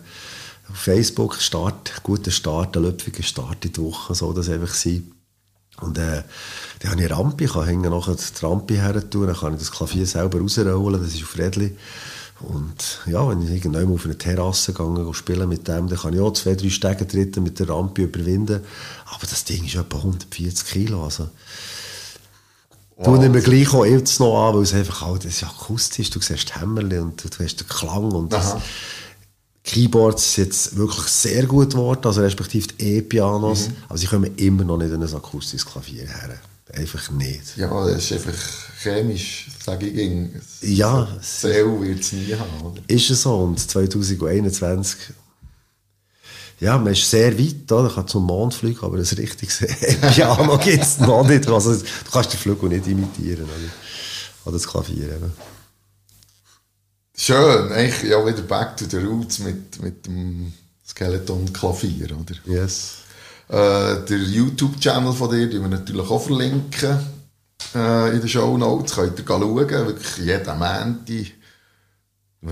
auf 0.71 0.75
Facebook, 0.75 1.35
Start, 1.35 2.01
guter 2.01 2.31
Start, 2.31 2.75
ein 2.75 2.83
löpfiger 2.83 3.21
Start 3.21 3.63
in 3.63 3.73
die 3.73 3.81
Woche, 3.81 4.15
so 4.15 4.33
das 4.33 4.49
einfach 4.49 4.73
sein. 4.73 5.11
Und 5.81 5.99
äh, 5.99 6.23
dann 6.79 6.91
habe 6.91 7.01
ich 7.01 7.07
eine 7.07 7.15
Rampe, 7.15 7.43
ich 7.43 7.53
kann 7.53 7.67
hinten 7.67 7.91
nachher 7.91 8.15
die 8.15 8.45
Rampe 8.45 8.73
her 8.73 9.07
tun, 9.07 9.27
dann 9.27 9.35
kann 9.35 9.53
ich 9.53 9.59
das 9.59 9.71
Klavier 9.71 10.07
selber 10.07 10.39
rausrollen, 10.39 10.99
das 11.03 11.13
ist 11.13 11.21
auf 11.21 11.37
Rädchen. 11.37 11.77
Und 12.43 13.01
ja, 13.05 13.27
wenn 13.27 13.41
ich 13.41 13.49
irgendwann 13.49 13.93
auf 13.93 14.05
eine 14.05 14.17
Terrasse 14.17 14.73
gehe 14.73 15.13
spielen 15.13 15.49
mit 15.49 15.67
dem, 15.67 15.87
dann 15.87 15.99
kann 15.99 16.13
ich 16.13 16.19
auch 16.19 16.33
zwei, 16.33 16.55
drei 16.55 16.69
Stege 16.69 17.07
treten 17.07 17.43
mit 17.43 17.59
der 17.59 17.69
Rampe 17.69 18.03
überwinden. 18.03 18.61
Aber 19.05 19.27
das 19.29 19.43
Ding 19.43 19.65
ist 19.65 19.75
etwa 19.75 19.97
140 19.97 20.65
Kilo, 20.67 21.03
also 21.03 21.29
Wow. 22.97 23.15
Tue 23.15 23.25
ich 23.25 23.31
mir 23.31 23.41
gleich 23.41 23.73
auch 23.73 23.85
jetzt 23.85 24.19
noch 24.19 24.47
an, 24.47 24.55
weil 24.55 24.61
es 24.61 24.75
einfach 24.75 25.01
halt, 25.01 25.25
das 25.25 25.33
ist 25.33 25.43
akustisch, 25.43 26.11
du 26.11 26.19
siehst 26.21 26.49
die 26.49 26.59
Hämmerli 26.59 26.99
und 26.99 27.23
du, 27.23 27.29
du 27.29 27.43
hast 27.43 27.55
den 27.55 27.67
Klang 27.67 28.11
und 28.11 28.31
das 28.31 28.57
Keyboards 29.63 30.27
ist 30.27 30.37
jetzt 30.37 30.75
wirklich 30.75 31.07
sehr 31.07 31.47
gut 31.47 31.71
geworden, 31.71 32.01
also 32.03 32.21
respektive 32.21 32.67
die 32.67 32.97
E-Pianos, 32.97 33.69
mhm. 33.69 33.75
aber 33.89 33.97
sie 33.97 34.05
kommen 34.05 34.35
immer 34.35 34.63
noch 34.63 34.77
nicht 34.77 34.93
an 34.93 35.01
ein 35.01 35.15
akustisches 35.15 35.65
Klavier 35.65 36.07
her. 36.07 36.39
Einfach 36.73 37.11
nicht. 37.11 37.57
Ja, 37.57 37.85
das 37.87 38.09
ist 38.09 38.13
einfach 38.13 38.39
chemisch, 38.81 39.47
sage 39.63 39.87
ich 39.87 39.95
ging. 39.95 40.41
Ja. 40.61 41.07
Zell 41.21 41.81
wird 41.81 41.99
es 41.99 42.13
nie 42.13 42.33
haben, 42.33 42.65
oder? 42.65 42.81
Ist 42.87 43.09
es 43.09 43.21
so 43.21 43.35
und 43.35 43.59
2021 43.59 44.97
ja, 46.61 46.77
man 46.77 46.93
ist 46.93 47.09
sehr 47.09 47.37
weit, 47.39 47.71
oder? 47.71 47.89
kann 47.89 48.07
zum 48.07 48.23
Mond 48.23 48.53
fliegen, 48.53 48.79
aber 48.83 48.97
ein 48.97 49.03
richtiges 49.03 49.57
Piano 50.13 50.59
gibt 50.59 50.83
es 50.83 50.99
noch 50.99 51.27
nicht. 51.27 51.47
Also, 51.47 51.73
du 51.75 52.11
kannst 52.11 52.33
den 52.33 52.39
Flügel 52.39 52.69
nicht 52.69 52.85
imitieren. 52.85 53.45
Oder, 53.45 53.71
oder 54.45 54.53
das 54.53 54.67
Klavier 54.67 55.15
eben. 55.15 55.33
Schön, 57.17 57.71
eigentlich 57.71 58.03
ja 58.03 58.23
wieder 58.23 58.43
back 58.43 58.77
to 58.77 58.85
the 58.87 58.97
roots 58.97 59.39
mit, 59.39 59.81
mit 59.81 60.05
dem 60.05 60.53
Skeleton-Klavier, 60.87 62.15
oder? 62.15 62.35
Yes. 62.45 62.97
Äh, 63.51 64.05
der 64.05 64.17
YouTube-Channel 64.17 65.11
von 65.11 65.29
dir, 65.29 65.49
den 65.49 65.61
wir 65.61 65.67
natürlich 65.67 66.09
auch 66.09 66.23
verlinken 66.23 66.99
äh, 67.75 68.13
in 68.13 68.21
den 68.21 68.29
Show 68.29 68.57
Notes, 68.57 68.95
könnt 68.95 69.19
ihr 69.19 69.25
schauen, 69.27 69.57
wirklich 69.57 70.17
jeden 70.19 70.57
Montag. 70.57 71.31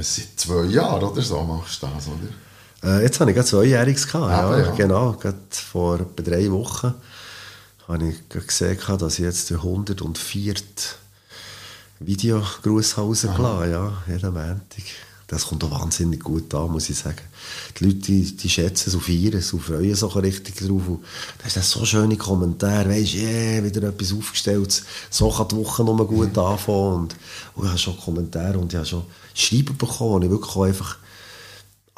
Seit 0.01 0.27
zwei 0.35 0.65
Jahren 0.65 1.01
oder 1.01 1.21
so 1.21 1.41
machst 1.41 1.81
du 1.81 1.87
das, 1.87 2.07
oder? 2.07 2.97
Äh, 2.97 3.03
jetzt 3.03 3.17
habe 3.21 3.31
ich 3.31 3.35
gerade 3.35 3.47
zweijähriges 3.47 4.07
gehabt. 4.07 4.29
Ja, 4.29 4.57
ja. 4.57 4.71
Genau, 4.71 5.13
gerade 5.13 5.37
vor 5.51 6.01
etwa 6.01 6.21
drei 6.21 6.51
Wochen 6.51 6.93
habe 7.87 8.09
ich 8.09 8.29
gesehen, 8.29 8.77
dass 8.99 9.19
ich 9.19 9.25
jetzt 9.25 9.49
den 9.49 9.57
104. 9.57 10.53
Videogruß 12.01 12.97
rausgelassen 12.97 13.71
ja, 13.71 14.03
jeden 14.05 14.33
Montag. 14.33 14.83
Das 15.27 15.45
kommt 15.47 15.63
auch 15.63 15.71
wahnsinnig 15.71 16.21
gut 16.21 16.53
an, 16.55 16.71
muss 16.71 16.89
ich 16.89 16.97
sagen. 16.97 17.21
Die 17.79 17.85
Leute, 17.85 17.97
die, 17.97 18.35
die 18.35 18.49
schätzen 18.49 18.89
es 18.89 18.95
auf 18.95 19.09
ihr, 19.09 19.41
sie 19.41 19.59
freuen 19.59 19.95
sich 19.95 20.15
richtig 20.15 20.55
drauf. 20.55 20.87
Und 20.87 21.03
das 21.43 21.57
ist 21.57 21.69
so 21.69 21.85
schöne 21.85 22.17
Kommentare, 22.17 22.89
weisst 22.89 23.15
yeah, 23.15 23.63
wieder 23.63 23.87
etwas 23.89 24.13
aufgestellt, 24.13 24.83
so 25.09 25.29
kann 25.29 25.47
die 25.47 25.55
Woche 25.55 25.83
nochmal 25.83 26.07
gut 26.07 26.37
anfangen. 26.37 26.93
Und, 26.93 27.15
und 27.55 27.63
ich 27.63 27.69
habe 27.69 27.79
schon 27.79 27.97
Kommentare 27.97 28.57
und 28.57 28.71
ich 28.71 28.77
habe 28.77 28.85
schon 28.85 29.03
Schreiben 29.33 29.77
bekommen, 29.77 30.21
wo 30.21 30.25
ich 30.25 30.31
wirklich 30.31 30.55
einfach 30.55 30.97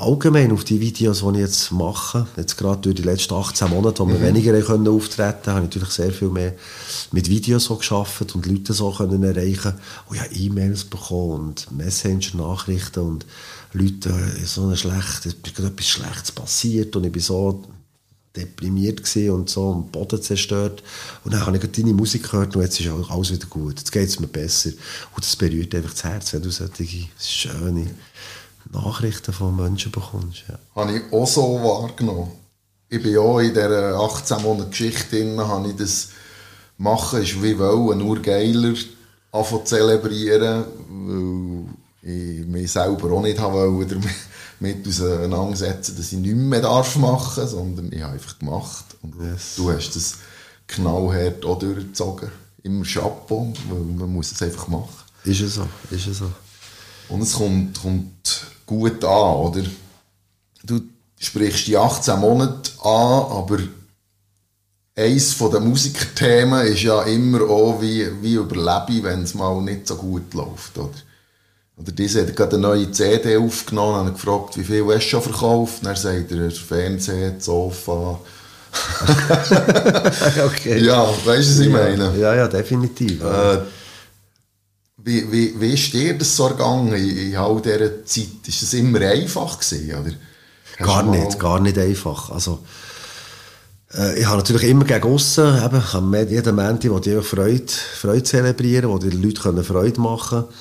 allgemein 0.01 0.51
auf 0.51 0.64
die 0.64 0.80
Videos, 0.82 1.20
die 1.20 1.30
ich 1.36 1.38
jetzt 1.38 1.72
mache, 1.72 2.28
jetzt 2.36 2.57
gerade 2.57 2.82
durch 2.82 2.95
die 2.95 3.03
letzten 3.03 3.36
18 3.36 3.70
Monate, 3.70 3.99
wo 3.99 4.07
wir 4.07 4.18
mhm. 4.18 4.24
weniger 4.24 4.59
können 4.62 4.88
auftreten 4.88 5.32
konnten, 5.32 5.51
habe 5.51 5.59
ich 5.59 5.70
natürlich 5.70 5.89
sehr 5.89 6.12
viel 6.12 6.30
mehr 6.30 6.53
mit 7.12 7.30
Videos 7.30 7.66
so 7.66 7.76
geschafft 7.76 8.34
und 8.36 8.45
Leute 8.45 8.74
so 8.74 8.91
können 8.91 9.24
erreichen. 9.24 9.74
Und 10.07 10.16
ich 10.16 10.22
habe 10.22 10.34
E-Mails 10.34 10.86
bekommen 10.86 11.49
und 11.49 11.72
Messenger-Nachrichten 11.72 12.99
und 12.99 13.26
Leute, 13.74 14.09
äh, 14.09 14.45
so 14.45 14.65
eine 14.65 14.78
schlechte, 14.78 15.30
etwas 15.30 15.88
Schlechtes 15.88 16.32
passiert 16.32 16.95
und 16.95 17.05
ich 17.05 17.11
bin 17.11 17.22
so 17.22 17.63
deprimiert 18.36 19.01
und 19.30 19.49
so 19.49 19.72
am 19.72 19.88
Boden 19.88 20.22
zerstört. 20.22 20.84
Und 21.24 21.34
dann 21.34 21.45
habe 21.45 21.57
ich 21.57 21.72
deine 21.72 21.93
Musik 21.93 22.24
gehört 22.24 22.55
und 22.55 22.61
jetzt 22.61 22.80
ist 22.80 22.88
alles 22.88 23.32
wieder 23.32 23.47
gut. 23.47 23.80
Jetzt 23.80 23.91
geht 23.91 24.07
es 24.07 24.19
mir 24.19 24.28
besser. 24.28 24.69
Und 25.15 25.24
das 25.24 25.36
berührt 25.36 25.76
einfach 25.76 25.91
das 25.91 26.03
Herz, 26.03 26.34
wenn 26.34 26.41
du 26.41 26.49
solche 26.49 27.09
schöne 27.19 27.88
Nachrichten 28.72 29.34
von 29.34 29.55
Menschen 29.55 29.91
bekommst. 29.91 30.43
Ja. 30.47 30.59
Habe 30.76 30.97
ich 30.97 31.13
auch 31.13 31.28
so 31.28 31.41
wahrgenommen. 31.61 32.32
Ich 32.88 33.01
bin 33.01 33.17
auch 33.17 33.39
in 33.39 33.53
dieser 33.53 33.95
18 33.95 34.41
Monate 34.41 34.69
Geschichte 34.69 35.17
drin, 35.17 35.39
habe 35.39 35.69
ich 35.69 35.76
das 35.76 36.09
machen, 36.78 37.22
ist 37.22 37.41
wie 37.41 37.57
wollen, 37.57 37.99
nur 37.99 38.22
geiler 38.22 38.74
anfangen 39.32 39.65
zu 39.65 39.76
zelebrieren, 39.76 40.65
ich 42.02 42.45
mich 42.45 42.72
selber 42.72 43.12
auch 43.12 43.22
nicht 43.22 43.41
wollte 43.41 43.99
damit 44.60 44.88
auseinandersetzen, 44.88 45.95
dass 45.97 46.12
ich 46.12 46.20
nichts 46.20 46.38
mehr 46.38 46.62
darf 46.62 46.95
machen 46.95 47.47
sondern 47.47 47.91
ich 47.91 48.02
habe 48.02 48.14
einfach 48.14 48.39
gemacht. 48.39 48.86
Und 49.02 49.16
yes. 49.20 49.56
du 49.56 49.72
hast 49.72 49.95
das 49.95 50.16
knallhart 50.68 51.43
auch 51.45 51.60
durchgezogen. 51.60 52.30
Immer 52.64 52.86
Chapeau, 52.86 53.54
weil 53.70 53.80
man 53.80 54.14
muss 54.14 54.32
es 54.32 54.41
einfach 54.41 54.68
machen. 54.68 54.89
Ist 55.24 55.41
es 55.41 55.56
so, 55.56 55.68
ist 55.89 56.08
es 56.08 56.20
so. 56.20 56.32
Und 57.10 57.22
es 57.22 57.34
kommt, 57.34 57.82
kommt 57.82 58.45
gut 58.66 59.04
an, 59.04 59.36
oder? 59.36 59.64
Du 60.64 60.82
sprichst 61.20 61.68
die 61.68 61.78
18 61.78 62.20
Monate 62.20 62.72
an, 62.84 63.32
aber 63.32 63.60
eins 64.95 65.38
der 65.38 65.60
Musikerthemen 65.60 66.68
ist 66.68 66.84
ja 66.84 67.02
immer 67.04 67.41
auch, 67.41 67.82
wie, 67.82 68.08
wie 68.22 68.36
überlebe 68.36 68.86
ich, 68.89 69.04
wenn 69.04 69.24
es 69.24 69.34
mal 69.34 69.62
nicht 69.62 69.88
so 69.88 69.95
gut 69.95 70.34
läuft, 70.34 70.78
oder? 70.78 70.93
Oder 71.82 71.91
diese 71.93 72.21
hat 72.21 72.36
gerade 72.36 72.57
eine 72.57 72.67
neue 72.67 72.91
CD 72.91 73.38
aufgenommen 73.38 74.07
und 74.07 74.13
gefragt, 74.13 74.57
wie 74.57 74.63
viel 74.63 74.86
hast 74.86 75.05
du 75.05 75.09
schon 75.09 75.21
verkauft? 75.23 75.79
Und 75.79 75.88
dann 75.88 75.95
sagt 75.95 76.32
er, 76.32 76.51
Fernseher, 76.51 77.36
Sofa. 77.39 78.19
okay. 80.45 80.77
Ja, 80.79 81.09
weißt 81.25 81.25
du, 81.25 81.53
was 81.53 81.59
ich 81.59 81.69
meine? 81.69 82.13
Ja, 82.17 82.36
ja, 82.36 82.47
definitiv. 82.47 83.23
Äh, 83.23 83.59
wie, 84.97 85.32
wie, 85.32 85.59
wie 85.59 85.73
ist 85.73 85.91
dir 85.91 86.17
das 86.17 86.36
so 86.36 86.47
ergangen 86.47 86.93
in, 86.93 87.32
in 87.32 87.36
all 87.36 87.59
dieser 87.61 88.05
Zeit? 88.05 88.27
Ist 88.45 88.61
das 88.61 88.73
immer 88.73 89.01
einfach 89.01 89.59
gewesen, 89.59 89.95
oder? 89.99 90.13
gar 90.77 91.03
nicht, 91.03 91.39
gar 91.39 91.59
nicht 91.59 91.77
einfach. 91.77 92.29
Also, 92.29 92.59
äh, 93.95 94.19
ich 94.19 94.25
habe 94.25 94.38
natürlich 94.38 94.63
immer 94.63 94.86
gegen 94.86 95.03
aussen, 95.03 95.57
eben, 95.63 96.29
jeden 96.29 96.55
Montag, 96.55 96.91
wo 96.91 96.99
die 96.99 97.21
Freude, 97.21 97.71
Freude 97.99 98.23
zelebrieren, 98.23 98.89
wo 98.89 98.97
die 98.99 99.09
Leute 99.09 99.63
Freude 99.63 99.99
machen 99.99 100.41
können. 100.41 100.53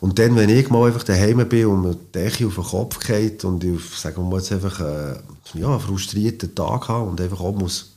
Und 0.00 0.18
dann, 0.18 0.34
wenn 0.36 0.48
ich 0.48 0.70
mal 0.70 0.86
einfach 0.86 1.02
daheim 1.02 1.46
bin 1.48 1.66
und 1.66 1.82
mir 1.82 1.94
die 1.94 2.12
Decke 2.12 2.46
auf 2.46 2.54
den 2.54 2.64
Kopf 2.64 2.98
geht 3.06 3.44
und 3.44 3.62
ich, 3.62 3.82
sagen 3.96 4.16
wir 4.16 4.24
mal, 4.24 4.38
jetzt 4.38 4.52
einfach 4.52 4.80
äh, 4.80 5.16
ja, 5.54 5.68
einen 5.68 5.80
frustrierten 5.80 6.54
Tag 6.54 6.88
habe 6.88 7.08
und 7.08 7.20
einfach 7.20 7.40
auch 7.40 7.54
muss 7.54 7.92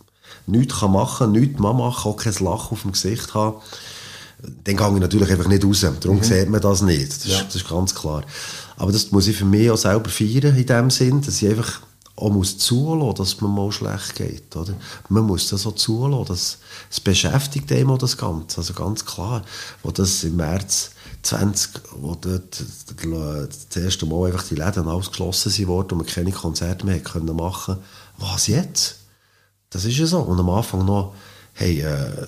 nichts 0.45 0.81
machen 0.81 1.17
kann, 1.17 1.31
nichts 1.31 1.59
machen, 1.59 2.09
auch 2.09 2.17
kein 2.17 2.33
Lachen 2.33 2.71
auf 2.71 2.81
dem 2.81 2.91
Gesicht 2.91 3.33
haben, 3.33 3.57
dann 4.65 4.75
gehe 4.75 4.93
ich 4.93 4.99
natürlich 4.99 5.31
einfach 5.31 5.47
nicht 5.47 5.63
raus. 5.63 5.85
Darum 6.01 6.17
mhm. 6.17 6.23
sieht 6.23 6.49
man 6.49 6.59
das 6.59 6.81
nicht. 6.81 7.09
Das, 7.09 7.25
ja. 7.25 7.37
ist, 7.37 7.47
das, 7.47 7.55
ist, 7.55 7.69
ganz 7.69 7.95
klar. 7.95 8.23
Aber 8.75 8.91
das 8.91 9.11
muss 9.11 9.27
ich 9.27 9.37
für 9.37 9.45
mich 9.45 9.71
auch 9.71 9.77
selber 9.77 10.09
feiern, 10.09 10.57
in 10.57 10.65
dem 10.65 10.89
Sinn, 10.89 11.21
dass 11.21 11.41
ich 11.41 11.49
einfach 11.49 11.81
auch 12.15 12.29
muss 12.29 12.57
zulassen, 12.57 13.15
dass 13.15 13.27
es 13.29 13.41
mir 13.41 13.47
mal 13.47 13.71
schlecht 13.71 14.15
geht. 14.15 14.55
Oder? 14.55 14.73
Man 15.09 15.23
muss 15.23 15.49
das 15.49 15.65
auch 15.65 15.75
zulassen. 15.75 16.25
Das, 16.27 16.57
das 16.89 16.99
beschäftigt 16.99 17.71
einem 17.71 17.91
auch 17.91 17.97
das 17.97 18.17
Ganze. 18.17 18.57
Also 18.57 18.73
ganz 18.73 19.05
klar. 19.05 19.43
Wo 19.81 19.91
das 19.91 20.23
im 20.23 20.35
März 20.35 20.91
20, 21.23 21.81
wo 21.95 22.15
dort 22.15 22.61
das 22.61 23.77
erste 23.77 24.05
Mal 24.05 24.27
einfach 24.27 24.47
die 24.47 24.55
Läden 24.55 24.87
alles 24.87 25.09
geschlossen 25.09 25.67
wurden 25.67 25.91
und 25.91 25.97
man 25.99 26.07
keine 26.07 26.31
Konzerte 26.31 26.85
mehr 26.85 26.99
können 26.99 27.35
machen 27.35 27.77
Was 28.17 28.47
jetzt? 28.47 28.97
Das 29.69 29.85
ist 29.85 29.97
ja 29.97 30.05
so. 30.05 30.19
Und 30.19 30.39
am 30.39 30.49
Anfang 30.49 30.85
noch, 30.85 31.15
hey, 31.53 31.81
äh, 31.81 32.27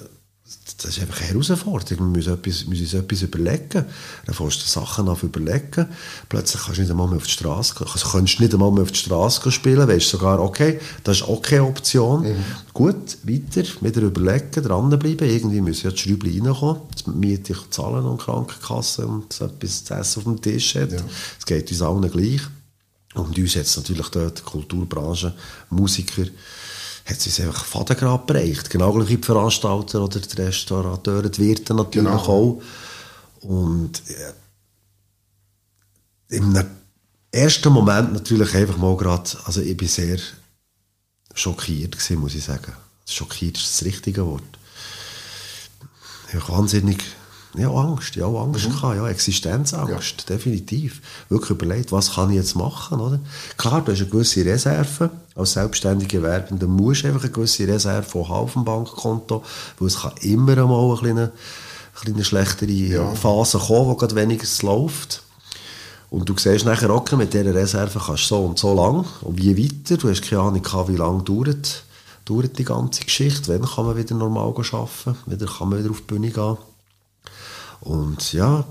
das 0.66 0.98
ist 0.98 1.00
einfach 1.00 1.20
eine 1.20 1.28
Herausforderung. 1.28 2.08
Wir 2.08 2.18
müssen, 2.18 2.34
etwas, 2.34 2.66
müssen 2.66 2.84
uns 2.84 2.94
etwas 2.96 3.22
überlegen. 3.22 3.86
Dann 4.26 4.36
fängst 4.36 4.64
du 4.64 4.68
Sachen 4.68 5.08
an 5.08 5.18
überlegen. 5.22 5.88
Plötzlich 6.28 6.64
kannst 6.64 6.78
du 6.78 6.82
nicht 6.82 6.90
einmal 6.90 7.08
mehr 7.08 7.18
auf 7.18 7.26
die 7.26 7.32
Straße 7.32 7.76
gehen. 7.76 7.88
Also 7.94 8.10
kannst 8.10 8.40
nicht 8.40 8.52
einmal 8.52 8.72
mehr 8.72 8.82
auf 8.82 8.92
die 8.92 8.98
Straße 8.98 9.52
spielen. 9.52 9.88
Weißt 9.88 10.10
sogar, 10.10 10.40
okay, 10.40 10.80
das 11.04 11.18
ist 11.18 11.28
auch 11.28 11.40
keine 11.40 11.66
Option. 11.66 12.24
Mhm. 12.24 12.44
Gut, 12.74 13.18
weiter, 13.24 13.64
wieder 13.82 14.02
überlegen, 14.02 14.64
dranbleiben. 14.64 15.30
Irgendwie 15.30 15.62
müssen 15.62 15.86
ja 15.86 15.92
die 15.92 16.00
Schräubchen 16.00 16.48
reinkommen. 16.48 16.82
Jetzt 16.90 17.08
Miete 17.08 17.54
ich 17.54 17.70
zahlen 17.70 18.04
und 18.04 18.20
Krankenkasse 18.20 19.06
und 19.06 19.40
etwas 19.40 19.84
zu 19.84 19.94
essen 19.94 20.20
auf 20.20 20.24
dem 20.24 20.42
Tisch 20.42 20.74
hat. 20.76 20.92
Es 20.92 21.00
ja. 21.00 21.06
geht 21.46 21.70
uns 21.70 21.82
allen 21.84 22.10
gleich. 22.10 22.42
Und 23.14 23.38
uns 23.38 23.56
es 23.56 23.78
natürlich 23.78 24.10
dort, 24.10 24.44
Kulturbranche, 24.44 25.34
Musiker, 25.70 26.26
hat 27.06 27.18
es 27.18 27.28
uns 27.28 27.40
einfach 27.40 27.64
Fadengrad 27.66 28.26
bereicht. 28.26 28.70
Genau 28.70 28.92
gleich 28.92 29.10
wie 29.10 29.18
die 29.18 29.24
Veranstalter 29.24 30.04
oder 30.04 30.20
die 30.20 30.42
Restaurateure, 30.42 31.30
die 31.30 31.42
Wirte 31.42 31.74
natürlich 31.76 32.10
genau. 32.10 32.18
auch. 32.18 32.62
Und 33.42 34.02
äh, 34.10 34.34
im 36.36 36.58
ersten 37.32 37.72
Moment 37.72 38.14
natürlich 38.14 38.56
einfach 38.56 38.78
mal 38.78 38.98
gerade, 38.98 39.30
also 39.46 39.62
ich 39.62 39.78
bin 39.78 39.88
sehr 39.88 40.18
schockiert 41.34 41.92
gewesen, 41.92 42.20
muss 42.20 42.34
ich 42.34 42.44
sagen. 42.44 42.74
Schockiert 43.08 43.58
ist 43.58 43.76
das 43.76 43.86
richtige 43.86 44.26
Wort. 44.26 44.58
Ich 46.34 46.50
wahnsinnig 46.50 47.04
ja, 47.58 47.70
Angst, 47.70 48.16
ja, 48.16 48.26
Angst 48.26 48.68
mhm. 48.68 48.74
gehabt, 48.74 48.96
ja, 48.98 49.08
Existenzangst, 49.08 50.16
ja. 50.22 50.36
definitiv. 50.36 51.02
Wirklich 51.30 51.52
überlegt, 51.52 51.92
was 51.92 52.16
kann 52.16 52.30
ich 52.30 52.38
jetzt 52.38 52.56
machen, 52.56 53.00
oder? 53.00 53.20
Klar, 53.58 53.82
du 53.82 53.92
hast 53.92 54.02
eine 54.02 54.10
gewisse 54.10 54.46
Reserve. 54.46 55.10
Als 55.36 55.54
selbstständiger 55.54 56.22
Werbender 56.22 56.68
musst 56.68 57.04
du 57.04 57.08
einfach 57.08 57.24
eine 57.24 57.32
gewisse 57.32 57.68
Reserve 57.68 58.08
auf 58.18 58.54
dem 58.54 58.64
Bankkonto, 58.64 59.44
weil 59.80 59.88
es 59.88 60.02
kann 60.02 60.14
immer 60.22 60.58
einmal 60.58 60.90
eine 60.90 60.98
kleine, 60.98 61.32
kleine 61.96 62.24
schlechtere 62.24 62.72
ja. 62.72 63.16
Phase 63.16 63.58
kommen, 63.60 63.88
wo 63.88 63.96
gerade 63.96 64.16
weniger 64.16 64.48
läuft. 64.62 65.24
Und 66.10 66.30
du 66.30 66.36
siehst 66.38 66.66
nachher, 66.66 66.90
okay, 66.92 67.16
mit 67.16 67.34
dieser 67.34 67.54
Reserve 67.54 68.00
kannst 68.00 68.24
du 68.24 68.36
so 68.36 68.46
und 68.46 68.60
so 68.60 68.74
lang 68.74 69.06
und 69.22 69.38
wie 69.38 69.58
weiter. 69.58 69.98
Du 69.98 70.10
hast 70.10 70.22
keine 70.22 70.42
Ahnung, 70.42 70.88
wie 70.88 70.96
lange 70.96 71.24
dauert, 71.24 71.84
dauert 72.24 72.58
die 72.58 72.64
ganze 72.64 73.04
Geschichte. 73.04 73.52
Wann 73.54 73.70
kann 73.70 73.86
man 73.86 73.98
wieder 73.98 74.16
normal 74.16 74.48
arbeiten? 74.48 75.18
Wieder 75.26 75.46
kann 75.46 75.70
man 75.70 75.80
wieder 75.80 75.92
auf 75.92 76.02
die 76.02 76.14
Bühne 76.14 76.30
gehen. 76.30 76.58
Und 77.86 78.34
ja, 78.34 78.66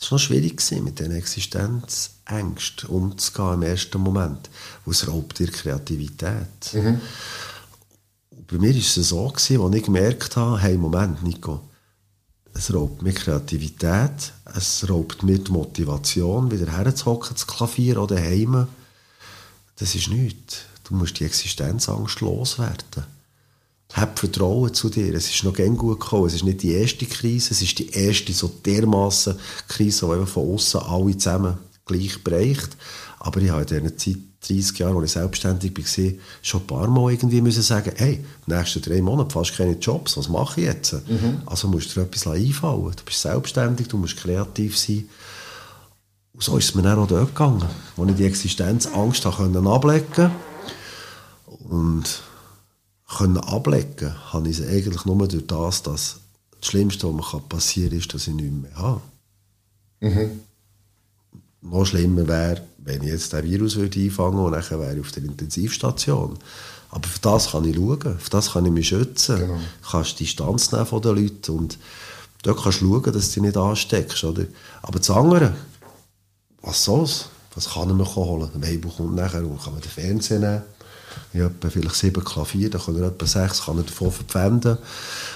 es 0.00 0.10
war 0.10 0.18
schwierig, 0.18 0.56
gewesen, 0.56 0.84
mit 0.84 0.98
diesen 0.98 1.12
Existenzängsten 1.12 2.88
umzugehen 2.88 3.54
im 3.54 3.62
ersten 3.62 4.00
Moment. 4.00 4.48
Weil 4.84 4.94
es 4.94 5.06
raubt 5.06 5.38
dir 5.38 5.48
Kreativität. 5.48 6.72
Mhm. 6.72 7.00
bei 8.48 8.58
mir 8.58 8.70
war 8.70 8.80
es 8.80 8.94
so, 8.94 9.28
gewesen, 9.28 9.60
als 9.60 9.74
ich 9.76 9.82
gemerkt 9.84 10.36
habe, 10.36 10.58
hey, 10.58 10.78
Moment, 10.78 11.22
Nico, 11.22 11.60
es 12.54 12.72
raubt 12.72 13.02
mir 13.02 13.12
Kreativität, 13.12 14.32
es 14.56 14.88
raubt 14.88 15.22
mir 15.22 15.38
die 15.38 15.52
Motivation, 15.52 16.50
wieder 16.50 16.72
herzuhocken, 16.72 17.36
zu 17.36 17.46
Klavier 17.46 18.02
oder 18.02 18.16
heim. 18.16 18.66
Das 19.76 19.94
ist 19.94 20.08
nichts. 20.08 20.62
Du 20.84 20.94
musst 20.94 21.20
die 21.20 21.24
Existenzangst 21.24 22.20
loswerden. 22.20 23.04
Hab 23.92 24.18
Vertrauen 24.18 24.72
zu 24.72 24.88
dir. 24.88 25.14
Es 25.14 25.28
ist 25.28 25.42
noch 25.44 25.54
gern 25.54 25.76
gut 25.76 26.00
gekommen. 26.00 26.26
Es 26.26 26.34
ist 26.34 26.44
nicht 26.44 26.62
die 26.62 26.72
erste 26.72 27.06
Krise, 27.06 27.50
es 27.50 27.62
ist 27.62 27.78
die 27.78 27.90
erste 27.90 28.32
so 28.32 28.48
dermaßen 28.48 29.34
Krise, 29.68 30.06
die 30.06 30.26
von 30.26 30.54
außen 30.54 30.80
alle 30.80 31.16
zusammen 31.16 31.58
gleich 31.84 32.22
bereicht. 32.22 32.76
Aber 33.18 33.40
ich 33.40 33.50
habe 33.50 33.62
in 33.62 33.84
dieser 33.84 33.96
Zeit, 33.96 34.16
30 34.48 34.78
Jahre, 34.78 34.96
als 34.96 35.10
ich 35.10 35.12
selbstständig 35.12 35.76
war, 35.76 36.12
schon 36.40 36.60
ein 36.60 36.66
paar 36.66 36.88
Mal 36.88 37.12
irgendwie 37.12 37.42
müssen 37.42 37.62
sagen, 37.62 37.92
hey, 37.96 38.24
die 38.46 38.52
nächsten 38.52 38.80
drei 38.80 39.02
Monate 39.02 39.30
fast 39.30 39.54
keine 39.54 39.72
Jobs, 39.72 40.16
was 40.16 40.30
mache 40.30 40.60
ich 40.60 40.66
jetzt? 40.66 40.94
Mhm. 40.94 41.42
Also 41.44 41.68
musst 41.68 41.94
du 41.94 42.00
dir 42.00 42.06
etwas 42.06 42.26
einfallen. 42.26 42.92
Du 42.96 43.04
bist 43.04 43.20
selbstständig, 43.20 43.88
du 43.88 43.98
musst 43.98 44.16
kreativ 44.16 44.78
sein. 44.78 45.08
Und 46.32 46.42
so 46.42 46.56
ist 46.56 46.70
es 46.70 46.74
mir 46.74 46.82
dann 46.82 46.98
auch 46.98 47.06
dort 47.06 47.34
gegangen, 47.34 47.68
wo 47.96 48.06
ich 48.06 48.14
die 48.14 48.24
Existenzangst 48.24 49.26
ablegen 49.26 49.62
konnte. 49.62 50.30
Und 51.68 52.22
können 53.16 53.38
ablegen 53.38 54.14
habe 54.32 54.48
ich 54.48 54.58
es 54.58 54.66
eigentlich 54.66 55.04
nur 55.04 55.26
durch 55.26 55.46
das, 55.46 55.82
dass 55.82 56.20
das 56.60 56.70
Schlimmste, 56.70 57.06
was 57.08 57.32
mir 57.32 57.40
passieren 57.40 57.90
kann, 57.90 57.98
ist, 57.98 58.14
dass 58.14 58.26
ich 58.26 58.34
nichts 58.34 58.62
mehr 58.62 58.76
habe. 58.76 59.00
Mhm. 60.00 60.40
Noch 61.62 61.84
schlimmer 61.84 62.26
wäre, 62.26 62.62
wenn 62.78 63.02
ich 63.02 63.08
jetzt 63.08 63.32
den 63.32 63.44
Virus 63.44 63.76
würde 63.76 64.00
einfangen 64.00 64.38
und 64.38 64.52
dann 64.52 64.70
wäre 64.70 64.94
ich 64.94 65.00
auf 65.00 65.12
der 65.12 65.24
Intensivstation. 65.24 66.38
Aber 66.90 67.08
für 67.08 67.20
das 67.20 67.50
kann 67.50 67.64
ich 67.64 67.76
schauen, 67.76 68.18
für 68.18 68.30
das 68.30 68.52
kann 68.52 68.66
ich 68.66 68.72
mich 68.72 68.88
schützen. 68.88 69.38
Genau. 69.38 69.54
Du 69.54 69.90
kannst 69.90 70.18
Distanz 70.18 70.72
nehmen 70.72 70.86
von 70.86 71.02
den 71.02 71.16
Leuten 71.16 71.52
und 71.52 71.78
dort 72.42 72.62
kannst 72.62 72.80
du 72.80 72.86
schauen, 72.86 73.12
dass 73.12 73.28
du 73.28 73.34
dich 73.34 73.42
nicht 73.42 73.56
ansteckst. 73.56 74.24
Oder? 74.24 74.46
Aber 74.82 74.98
das 74.98 75.10
andere, 75.10 75.54
was 76.62 76.84
soll's? 76.84 77.28
Was 77.54 77.70
kann 77.70 77.90
ich 77.90 77.96
mir 77.96 78.14
holen? 78.14 78.50
Ein 78.54 78.62
Weibuch 78.62 78.96
kommt 78.96 79.16
nachher 79.16 79.44
und 79.44 79.62
kann 79.62 79.72
man 79.72 79.82
den 79.82 79.90
Fernseher 79.90 80.38
nehmen 80.38 80.62
ich 81.32 81.40
habe 81.40 81.70
vielleicht 81.70 81.94
sieben 81.94 82.24
Klavier, 82.24 82.70
da 82.70 82.78
kann 82.78 82.96
er 82.96 83.08
etwa 83.08 83.26
sechs 83.26 83.64
kann 83.64 83.78
er 83.78 83.84
davon 83.84 84.10
verpfänden. 84.10 84.78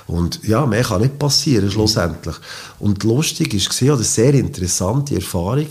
Und 0.07 0.43
ja, 0.45 0.67
mehr 0.67 0.83
kann 0.83 1.03
nicht 1.03 1.19
passieren, 1.19 1.71
schlussendlich. 1.71 2.37
Und 2.81 3.05
lustig 3.05 3.55
war, 3.55 3.89
oder 3.89 3.95
eine 3.95 4.05
sehr 4.05 4.35
interessante 4.35 5.15
Erfahrung, 5.15 5.69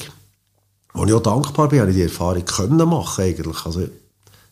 wo 0.93 1.05
ich 1.05 1.13
auch 1.13 1.21
dankbar 1.21 1.67
bin, 1.67 1.81
habe 1.81 1.91
ich 1.91 1.97
die 1.97 2.03
Erfahrung 2.03 2.45
können 2.45 2.87
machen 2.87 3.23
eigentlich. 3.23 3.65
Also, 3.65 3.87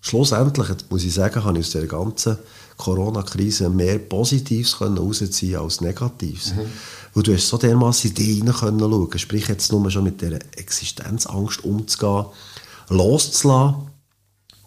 schlussendlich, 0.01 0.67
muss 0.89 1.03
ich 1.03 1.13
sagen, 1.13 1.43
habe 1.43 1.59
ich 1.59 1.65
aus 1.65 1.71
der 1.71 1.87
ganzen 1.87 2.37
Corona-Krise 2.77 3.69
mehr 3.69 3.99
Positives 3.99 4.77
können 4.77 4.97
rausziehen 4.97 5.59
als 5.59 5.81
Negatives. 5.81 6.55
Mhm. 6.55 6.61
Weil 7.13 7.23
du 7.23 7.33
hast 7.33 7.47
so 7.47 7.57
dermaßen 7.57 8.09
in 8.09 8.15
dich 8.15 8.37
hinein 8.37 8.55
können. 8.55 9.19
Sprich, 9.19 9.47
jetzt 9.47 9.71
nur 9.71 9.89
schon 9.91 10.03
mit 10.03 10.19
dieser 10.19 10.39
Existenzangst 10.57 11.63
umzugehen, 11.63 12.25
loszulassen 12.89 13.90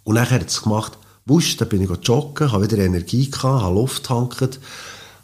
und 0.04 0.16
dann 0.16 0.30
hat 0.30 0.48
es 0.48 0.62
gemacht, 0.62 0.92
wusch, 1.26 1.56
dann 1.56 1.68
bin 1.68 1.82
ich 1.82 2.06
joggen, 2.06 2.52
habe 2.52 2.70
wieder 2.70 2.82
Energie 2.82 3.30
gehabt, 3.30 3.62
habe 3.62 3.74
Luft 3.74 4.04
tanket, 4.04 4.60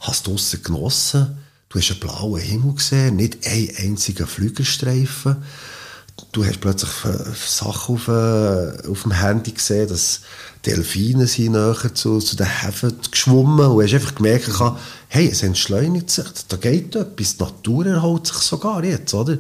habe 0.00 0.12
es 0.12 0.22
draussen 0.22 0.62
genossen. 0.62 1.38
Du 1.68 1.78
hast 1.78 1.90
einen 1.90 2.00
blauen 2.00 2.40
Himmel 2.40 2.74
gesehen, 2.74 3.16
nicht 3.16 3.46
einen 3.46 3.70
einzigen 3.76 4.26
Flügelstreifen. 4.26 5.36
Du 6.32 6.44
hast 6.44 6.60
plötzlich 6.60 6.90
Sachen 7.46 7.94
auf, 7.94 8.08
äh, 8.08 8.88
auf 8.88 9.02
dem 9.02 9.12
Handy 9.12 9.52
gesehen, 9.52 9.88
dass 9.88 10.20
Delfine 10.66 11.26
sind 11.26 11.52
näher 11.52 11.94
zu, 11.94 12.18
zu 12.18 12.36
den 12.36 12.46
Häfen 12.46 12.94
geschwommen 13.10 13.66
und 13.66 13.82
hast 13.82 13.94
einfach 13.94 14.14
gemerkt, 14.14 14.50
hey, 15.08 15.28
es 15.28 15.42
entschleunigt 15.42 16.10
sich, 16.10 16.26
da 16.48 16.56
geht 16.56 16.94
etwas, 16.94 17.36
die 17.36 17.42
Natur 17.42 17.86
erholt 17.86 18.26
sich 18.26 18.36
sogar 18.36 18.84
jetzt, 18.84 19.14
oder? 19.14 19.38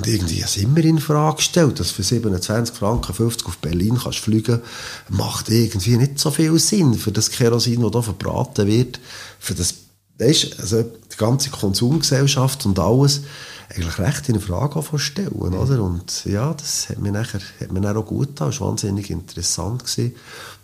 Und 0.00 0.06
irgendwie 0.06 0.40
ist 0.40 0.56
immer 0.56 0.82
in 0.82 0.98
Frage 0.98 1.36
gestellt, 1.36 1.78
dass 1.78 1.90
für 1.90 2.02
27 2.02 2.74
Franken 2.74 3.12
50 3.12 3.46
auf 3.46 3.58
Berlin 3.58 3.98
kannst 4.02 4.20
fliegen, 4.20 4.62
macht 5.10 5.50
irgendwie 5.50 5.98
nicht 5.98 6.18
so 6.18 6.30
viel 6.30 6.58
Sinn 6.58 6.94
für 6.94 7.12
das 7.12 7.30
Kerosin, 7.30 7.82
das 7.82 7.92
hier 7.92 8.02
verbraten 8.02 8.66
wird, 8.66 8.98
für 9.38 9.52
das, 9.52 9.74
weißt, 10.16 10.58
also 10.58 10.84
die 10.84 11.16
ganze 11.18 11.50
Konsumgesellschaft 11.50 12.64
und 12.64 12.78
alles 12.78 13.20
eigentlich 13.68 13.98
recht 13.98 14.30
in 14.30 14.40
Frage 14.40 14.82
stellen, 14.98 15.34
mhm. 15.34 15.58
oder? 15.58 15.82
Und 15.82 16.24
ja, 16.24 16.54
das 16.54 16.88
hat 16.88 16.98
mir 16.98 17.12
nachher, 17.12 17.42
hat 17.60 17.70
mir 17.70 17.94
auch 17.94 18.06
gut 18.06 18.28
getan, 18.28 18.48
das 18.48 18.60
war 18.62 18.68
wahnsinnig 18.68 19.10
interessant 19.10 19.84
gewesen. 19.84 20.14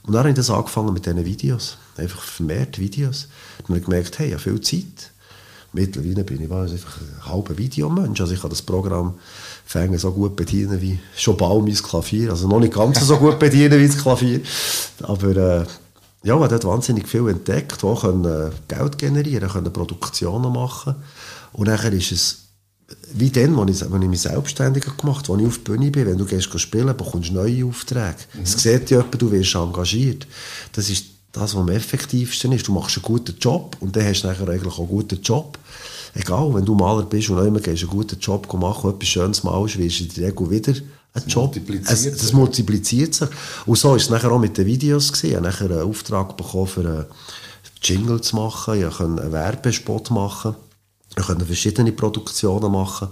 Und 0.05 0.15
dann 0.15 0.21
habe 0.21 0.31
ich 0.31 0.37
das 0.37 0.49
angefangen 0.49 0.95
mit 0.95 1.05
diesen 1.05 1.27
Videos, 1.27 1.77
einfach 1.99 2.23
vermehrt 2.23 2.79
Videos. 2.79 3.29
Dann 3.59 3.69
habe 3.69 3.79
ich 3.81 3.85
gemerkt, 3.85 4.19
hey, 4.19 4.29
ich 4.29 4.33
habe 4.33 4.43
viel 4.43 4.63
Zeit 4.63 5.11
Mittlerweile 5.77 6.25
bin 6.25 6.43
ich 6.43 6.51
einfach 6.51 7.01
ein 7.01 7.31
halber 7.31 7.59
Videomensch. 7.59 8.19
Also 8.21 8.33
ich 8.33 8.41
kann 8.41 8.51
das 8.51 8.63
Programm 8.63 9.15
Fänge 9.67 9.99
so 9.99 10.11
gut 10.11 10.35
bedienen 10.35 10.81
wie 10.81 10.99
schon 11.15 11.37
bald 11.37 11.65
mein 11.65 11.75
Klavier. 11.75 12.31
Also 12.31 12.49
noch 12.49 12.61
nicht 12.61 12.73
ganz 12.73 13.01
so 13.01 13.17
gut 13.19 13.39
bedienen 13.39 13.79
wie 13.79 13.87
das 13.87 13.99
Klavier. 13.99 14.41
Aber 15.03 15.37
äh, 15.37 15.67
ja, 16.23 16.37
man 16.37 16.51
hat 16.51 16.65
wahnsinnig 16.65 17.07
viel 17.07 17.29
entdeckt, 17.29 17.83
wo 17.83 17.95
können 17.95 18.25
äh, 18.25 18.51
Geld 18.69 18.97
generieren, 18.97 19.51
können 19.51 19.73
Produktionen 19.73 20.51
machen. 20.51 20.95
Und 21.53 21.67
nachher 21.67 21.93
ist 21.93 22.13
es 22.13 22.47
wie 23.13 23.31
dann, 23.31 23.59
als 23.59 23.83
ich, 23.83 23.93
als 23.93 24.03
ich 24.03 24.09
mich 24.09 24.21
selbstständig 24.21 24.85
gemacht 24.97 25.29
habe, 25.29 25.35
als 25.35 25.43
ich 25.43 25.49
auf 25.49 25.59
die 25.59 25.65
Bühne 25.65 25.91
bin, 25.91 26.07
wenn 26.07 26.19
du 26.19 26.25
gehst 26.25 26.59
spielen, 26.59 26.97
bekommst 26.97 27.31
du 27.31 27.35
neue 27.35 27.67
Aufträge. 27.67 28.17
Mhm. 28.33 28.43
Es 28.43 28.53
sieht 28.53 28.91
ja 28.91 28.99
jemand, 28.99 29.21
du 29.21 29.31
wirst 29.31 29.55
engagiert. 29.55 30.27
Das 30.73 30.89
ist 30.89 31.07
das, 31.33 31.55
was 31.55 31.61
am 31.61 31.69
effektivsten 31.69 32.53
ist. 32.53 32.67
Du 32.67 32.73
machst 32.73 32.97
einen 32.97 33.03
guten 33.03 33.37
Job 33.39 33.77
und 33.81 33.95
dann 33.95 34.07
hast 34.07 34.23
du 34.23 34.29
nachher 34.29 34.49
eigentlich 34.49 34.73
auch 34.73 34.79
einen 34.79 34.89
guten 34.89 35.21
Job 35.21 35.59
egal, 36.17 36.55
wenn 36.55 36.65
du 36.65 36.75
Maler 36.75 37.05
bist 37.05 37.31
und 37.31 37.45
immer 37.45 37.61
gehst, 37.61 37.83
einen 37.83 37.91
guten 37.91 38.19
Job 38.19 38.53
machen, 38.55 38.91
etwas 38.91 39.09
Schönes 39.09 39.45
malst, 39.45 39.79
wirst 39.79 40.01
du 40.01 40.05
in 40.05 40.15
der 40.15 40.29
Regel 40.29 40.51
wieder 40.51 40.75
einen 41.15 41.29
Job. 41.29 41.55
Multipliziert 41.55 41.91
es, 41.91 42.19
das 42.19 42.33
multipliziert 42.33 43.15
sich. 43.15 43.29
Und 43.65 43.79
so 43.79 43.95
ist 43.95 44.05
es 44.05 44.11
nachher 44.11 44.33
auch 44.33 44.39
mit 44.39 44.57
den 44.57 44.67
Videos 44.67 45.13
gewesen. 45.13 45.31
Ich 45.31 45.37
habe 45.37 45.47
nachher 45.47 45.71
einen 45.71 45.89
Auftrag 45.89 46.37
bekommen, 46.37 46.67
für 46.67 46.81
einen 46.81 47.07
Jingle 47.83 48.21
zu 48.21 48.37
machen. 48.37 48.81
Ich 48.81 48.97
konnte 48.97 49.23
einen 49.23 49.33
Werbespot 49.33 50.11
machen. 50.11 50.55
Ich 51.17 51.25
konnte 51.25 51.47
verschiedene 51.47 51.93
Produktionen 51.93 52.71
machen. 52.73 53.09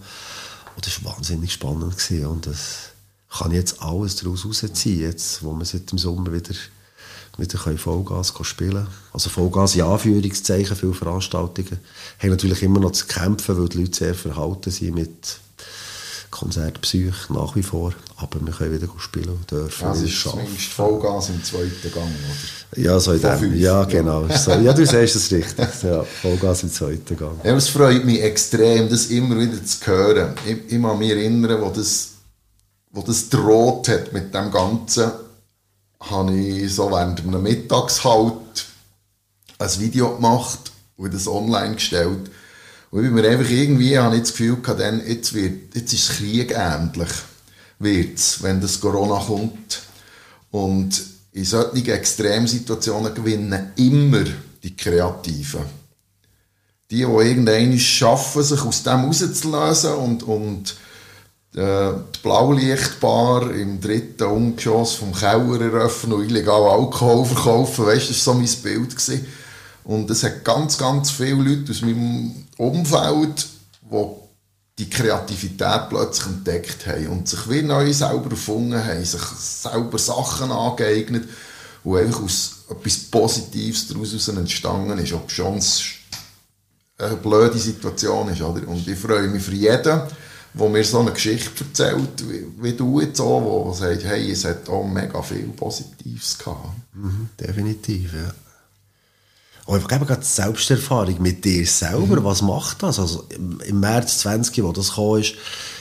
Und 0.77 0.87
das 0.87 1.05
war 1.05 1.15
wahnsinnig 1.15 1.53
spannend 1.53 1.97
gewesen. 1.97 2.27
Und 2.27 2.47
das 2.47 2.91
kann 3.31 3.51
ich 3.51 3.59
jetzt 3.59 3.83
alles 3.83 4.17
daraus 4.17 4.45
rausziehen, 4.45 5.01
jetzt, 5.01 5.43
wo 5.43 5.53
wir 5.53 5.65
seit 5.65 5.91
dem 5.91 5.99
Sommer 5.99 6.33
wieder 6.33 6.55
wieder 7.39 7.59
Vollgas 7.59 8.33
spielen 8.43 8.87
Also 9.13 9.31
Vollgas 9.31 9.75
in 9.75 9.83
Anführungszeichen, 9.83 10.77
viele 10.77 10.95
Veranstaltungen 10.95 11.79
haben 12.19 12.31
natürlich 12.31 12.63
immer 12.63 12.81
noch 12.81 12.93
zu 12.93 13.07
kämpfen, 13.07 13.59
weil 13.59 13.69
die 13.69 13.79
Leute 13.79 13.97
sehr 13.97 14.15
verhalten 14.15 14.71
sind 14.71 14.95
mit 14.95 15.39
Konzertpsych 16.31 17.31
nach 17.31 17.55
wie 17.55 17.63
vor. 17.63 17.93
Aber 18.17 18.45
wir 18.45 18.53
können 18.53 18.73
wieder 18.73 18.93
spielen 18.99 19.39
dürfen. 19.49 19.87
Also 19.87 20.05
ist 20.05 20.21
zumindest 20.21 20.73
Vollgas 20.73 21.29
im 21.29 21.43
zweiten 21.45 21.93
Gang, 21.93 22.09
oder? 22.09 22.83
Ja, 22.83 22.99
so 22.99 23.13
in 23.13 23.21
dem. 23.21 23.57
Ja, 23.57 23.85
genau. 23.85 24.27
So, 24.37 24.51
ja, 24.53 24.73
du 24.73 24.85
sagst 24.85 25.15
es 25.15 25.31
richtig. 25.31 25.67
Ja, 25.83 26.03
Vollgas 26.23 26.65
im 26.65 26.73
zweiten 26.73 27.17
Gang. 27.17 27.39
Ja, 27.45 27.55
es 27.55 27.69
freut 27.69 28.05
mich 28.05 28.21
extrem, 28.21 28.89
das 28.89 29.07
immer 29.07 29.39
wieder 29.39 29.65
zu 29.65 29.87
hören. 29.87 30.35
Ich, 30.45 30.75
ich 30.75 30.83
kann 30.83 30.99
mich 30.99 31.11
erinnern, 31.11 31.61
wo 31.61 31.71
das 31.71 32.15
wo 32.95 33.03
das 33.03 33.29
droht 33.29 33.89
hat 33.89 34.13
mit 34.13 34.33
dem 34.33 34.51
Ganzen, 34.51 35.11
habe 36.11 36.35
ich 36.35 36.75
so 36.75 36.91
während 36.91 37.21
einem 37.21 37.43
Mittagshalt 37.43 38.67
ein 39.59 39.81
Video 39.81 40.17
gemacht 40.17 40.73
und 40.97 41.15
das 41.15 41.29
online 41.29 41.75
gestellt. 41.75 42.31
Und 42.91 43.05
ich 43.05 43.11
bin 43.11 43.15
mir 43.15 43.29
einfach 43.29 43.51
irgendwie, 43.51 43.99
habe 43.99 44.17
ich 44.17 44.23
das 44.23 44.31
Gefühl 44.33 44.61
gehabt, 44.61 44.81
dann, 44.81 45.07
jetzt, 45.07 45.35
wird, 45.35 45.75
jetzt 45.75 45.93
ist 45.93 46.11
Krieg 46.11 46.55
ähnlich, 46.57 47.11
wird's, 47.79 48.43
wenn 48.43 48.61
das 48.61 48.81
Corona 48.81 49.19
kommt. 49.19 49.83
Und 50.51 51.03
in 51.33 51.45
solchen 51.45 51.87
Extremsituationen 51.87 53.13
gewinnen 53.13 53.73
immer 53.77 54.25
die 54.63 54.77
Kreativen. 54.77 55.65
Die, 56.91 56.97
die 56.99 57.03
irgendwann 57.03 57.79
schaffen, 57.79 58.43
sich 58.43 58.61
aus 58.63 58.85
dem 58.85 59.05
rauszulösen 59.05 59.95
und, 59.95 60.23
und 60.23 60.77
äh, 61.55 61.93
die 62.15 62.19
Blaulichtbar 62.23 63.51
im 63.53 63.81
dritten 63.81 64.25
Umgeschoss 64.25 64.95
vom 64.95 65.15
Keller 65.15 65.61
eröffnen 65.61 66.15
und 66.15 66.25
illegal 66.25 66.63
Alkohol 66.63 67.25
verkaufen. 67.25 67.87
Weißt, 67.87 68.11
das 68.11 68.27
war 68.27 68.35
so 68.35 68.41
mein 68.41 68.63
Bild. 68.63 68.91
Gewesen. 68.91 69.27
Und 69.85 70.11
es 70.11 70.23
hat 70.23 70.45
ganz, 70.45 70.79
ganz 70.79 71.11
viele 71.11 71.43
Leute 71.43 71.71
aus 71.71 71.83
meinem 71.83 72.47
Umfeld, 72.57 73.47
die 73.83 74.07
die 74.79 74.91
Kreativität 74.91 75.89
plötzlich 75.89 76.27
entdeckt 76.27 76.87
haben 76.87 77.07
und 77.09 77.29
sich 77.29 77.49
wie 77.49 77.63
neu 77.63 77.93
selber 77.93 78.31
erfunden 78.31 78.85
haben, 78.85 79.05
sich 79.05 79.21
selber 79.21 79.99
Sachen 79.99 80.51
angeeignet 80.51 81.29
und 81.85 81.99
einfach 81.99 82.23
aus 82.23 82.65
etwas 82.69 82.97
Positives 82.97 83.87
daraus 83.87 84.29
entstanden 84.29 84.99
ist, 84.99 85.13
ob 85.13 85.31
schon 85.31 85.61
eine 86.99 87.17
blöde 87.17 87.59
Situation 87.59 88.29
ist. 88.31 88.41
Oder? 88.41 88.67
Und 88.67 88.89
ich 88.89 88.99
freue 88.99 89.29
mich 89.29 89.43
für 89.45 89.55
jeden, 89.55 90.01
der 90.55 90.69
mir 90.69 90.85
so 90.85 91.01
eine 91.01 91.13
Geschichte 91.13 91.65
erzählt, 91.65 92.29
wie, 92.29 92.47
wie 92.63 92.73
du 92.73 93.01
jetzt 93.01 93.21
auch, 93.21 93.65
der 93.65 93.75
sagt, 93.75 94.05
hey, 94.05 94.31
es 94.31 94.45
hat 94.45 94.69
auch 94.69 94.87
mega 94.87 95.21
viel 95.23 95.49
Positives 95.49 96.39
gehabt. 96.39 96.69
Mhm, 96.95 97.29
definitiv, 97.39 98.13
ja. 98.15 98.33
Und 99.67 99.77
einfach 99.77 99.93
eben 99.93 100.07
gerade 100.07 100.21
die 100.21 100.27
Selbsterfahrung 100.27 101.23
mit 101.23 101.45
dir 101.45 101.67
selber, 101.67 102.21
mhm. 102.21 102.25
was 102.25 102.43
macht 102.43 102.83
das? 102.83 102.99
Also 102.99 103.27
im 103.31 103.81
März 103.81 104.19
20, 104.19 104.63
wo 104.63 104.73
das 104.73 104.95
kam, 104.95 105.17
ist, 105.17 105.35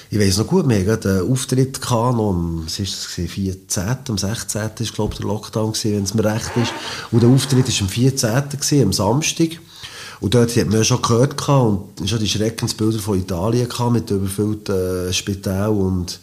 ich 0.09 0.19
weiß 0.19 0.37
noch 0.37 0.47
gut, 0.47 0.69
wir 0.69 0.91
hatten 0.91 1.07
einen 1.07 1.31
Auftritt 1.31 1.81
gehabt, 1.81 2.19
am, 2.19 2.65
was 2.65 2.79
ist 2.79 2.93
das, 2.93 3.05
14., 3.31 3.97
am 4.07 4.17
16. 4.17 4.69
ist, 4.79 4.93
glaube 4.93 5.13
ich, 5.13 5.19
der 5.19 5.27
Lockdown 5.27 5.73
wenn 5.73 6.03
es 6.03 6.13
mir 6.13 6.23
recht 6.23 6.51
ist. 6.55 6.71
Und 7.11 7.23
der 7.23 7.29
Auftritt 7.29 7.67
war 7.67 7.81
am 7.81 7.89
14., 7.89 8.49
gewesen, 8.49 8.83
am 8.83 8.93
Samstag. 8.93 9.59
Und 10.19 10.33
dort 10.33 10.55
hat 10.55 10.67
man 10.67 10.77
ja 10.77 10.83
schon 10.83 11.01
gehört 11.01 11.37
gehabt, 11.37 11.99
und 11.99 12.09
schon 12.09 12.19
die 12.19 12.29
Schreckensbilder 12.29 12.99
von 12.99 13.19
Italien 13.19 13.69
gehabt, 13.69 13.93
mit 13.93 14.09
überfüllten 14.09 15.09
äh, 15.09 15.13
Spitälern 15.13 15.77
und 15.77 16.19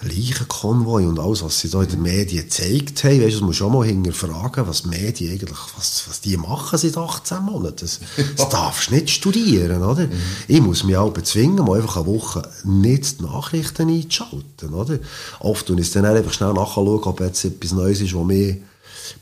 Leichenkonvoi 0.00 1.06
und 1.06 1.18
alles, 1.18 1.42
was 1.42 1.58
sie 1.58 1.68
da 1.68 1.82
in 1.82 1.88
den 1.88 2.02
Medien 2.02 2.44
gezeigt 2.44 3.02
haben, 3.02 3.20
weißt, 3.20 3.40
du, 3.40 3.44
muss 3.44 3.56
schon 3.56 3.72
mal 3.72 3.84
hinterfragen, 3.84 4.68
was 4.68 4.82
die 4.82 4.90
Medien 4.90 5.32
eigentlich, 5.32 5.58
was, 5.76 6.04
was 6.06 6.20
die 6.20 6.36
machen 6.36 6.78
seit 6.78 6.96
18 6.96 7.42
Monaten. 7.42 7.76
Das, 7.80 7.98
das 8.36 8.48
darfst 8.48 8.90
du 8.90 8.94
nicht 8.94 9.10
studieren, 9.10 9.82
oder? 9.82 10.06
Mhm. 10.06 10.12
Ich 10.46 10.60
muss 10.60 10.84
mich 10.84 10.96
auch 10.96 11.10
bezwingen, 11.10 11.64
mal 11.64 11.80
einfach 11.80 11.96
eine 11.96 12.06
Woche 12.06 12.48
nicht 12.62 13.18
die 13.18 13.24
Nachrichten 13.24 13.88
einzuschalten, 13.88 14.72
oder? 14.72 15.00
Oft 15.40 15.66
tue 15.66 15.80
ich 15.80 15.88
es 15.88 15.92
dann 15.92 16.04
einfach 16.04 16.32
schnell 16.32 16.52
nachschauen, 16.52 17.02
ob 17.02 17.20
jetzt 17.20 17.44
etwas 17.44 17.72
Neues 17.72 18.00
ist, 18.00 18.14
was 18.14 18.24
mich 18.24 18.56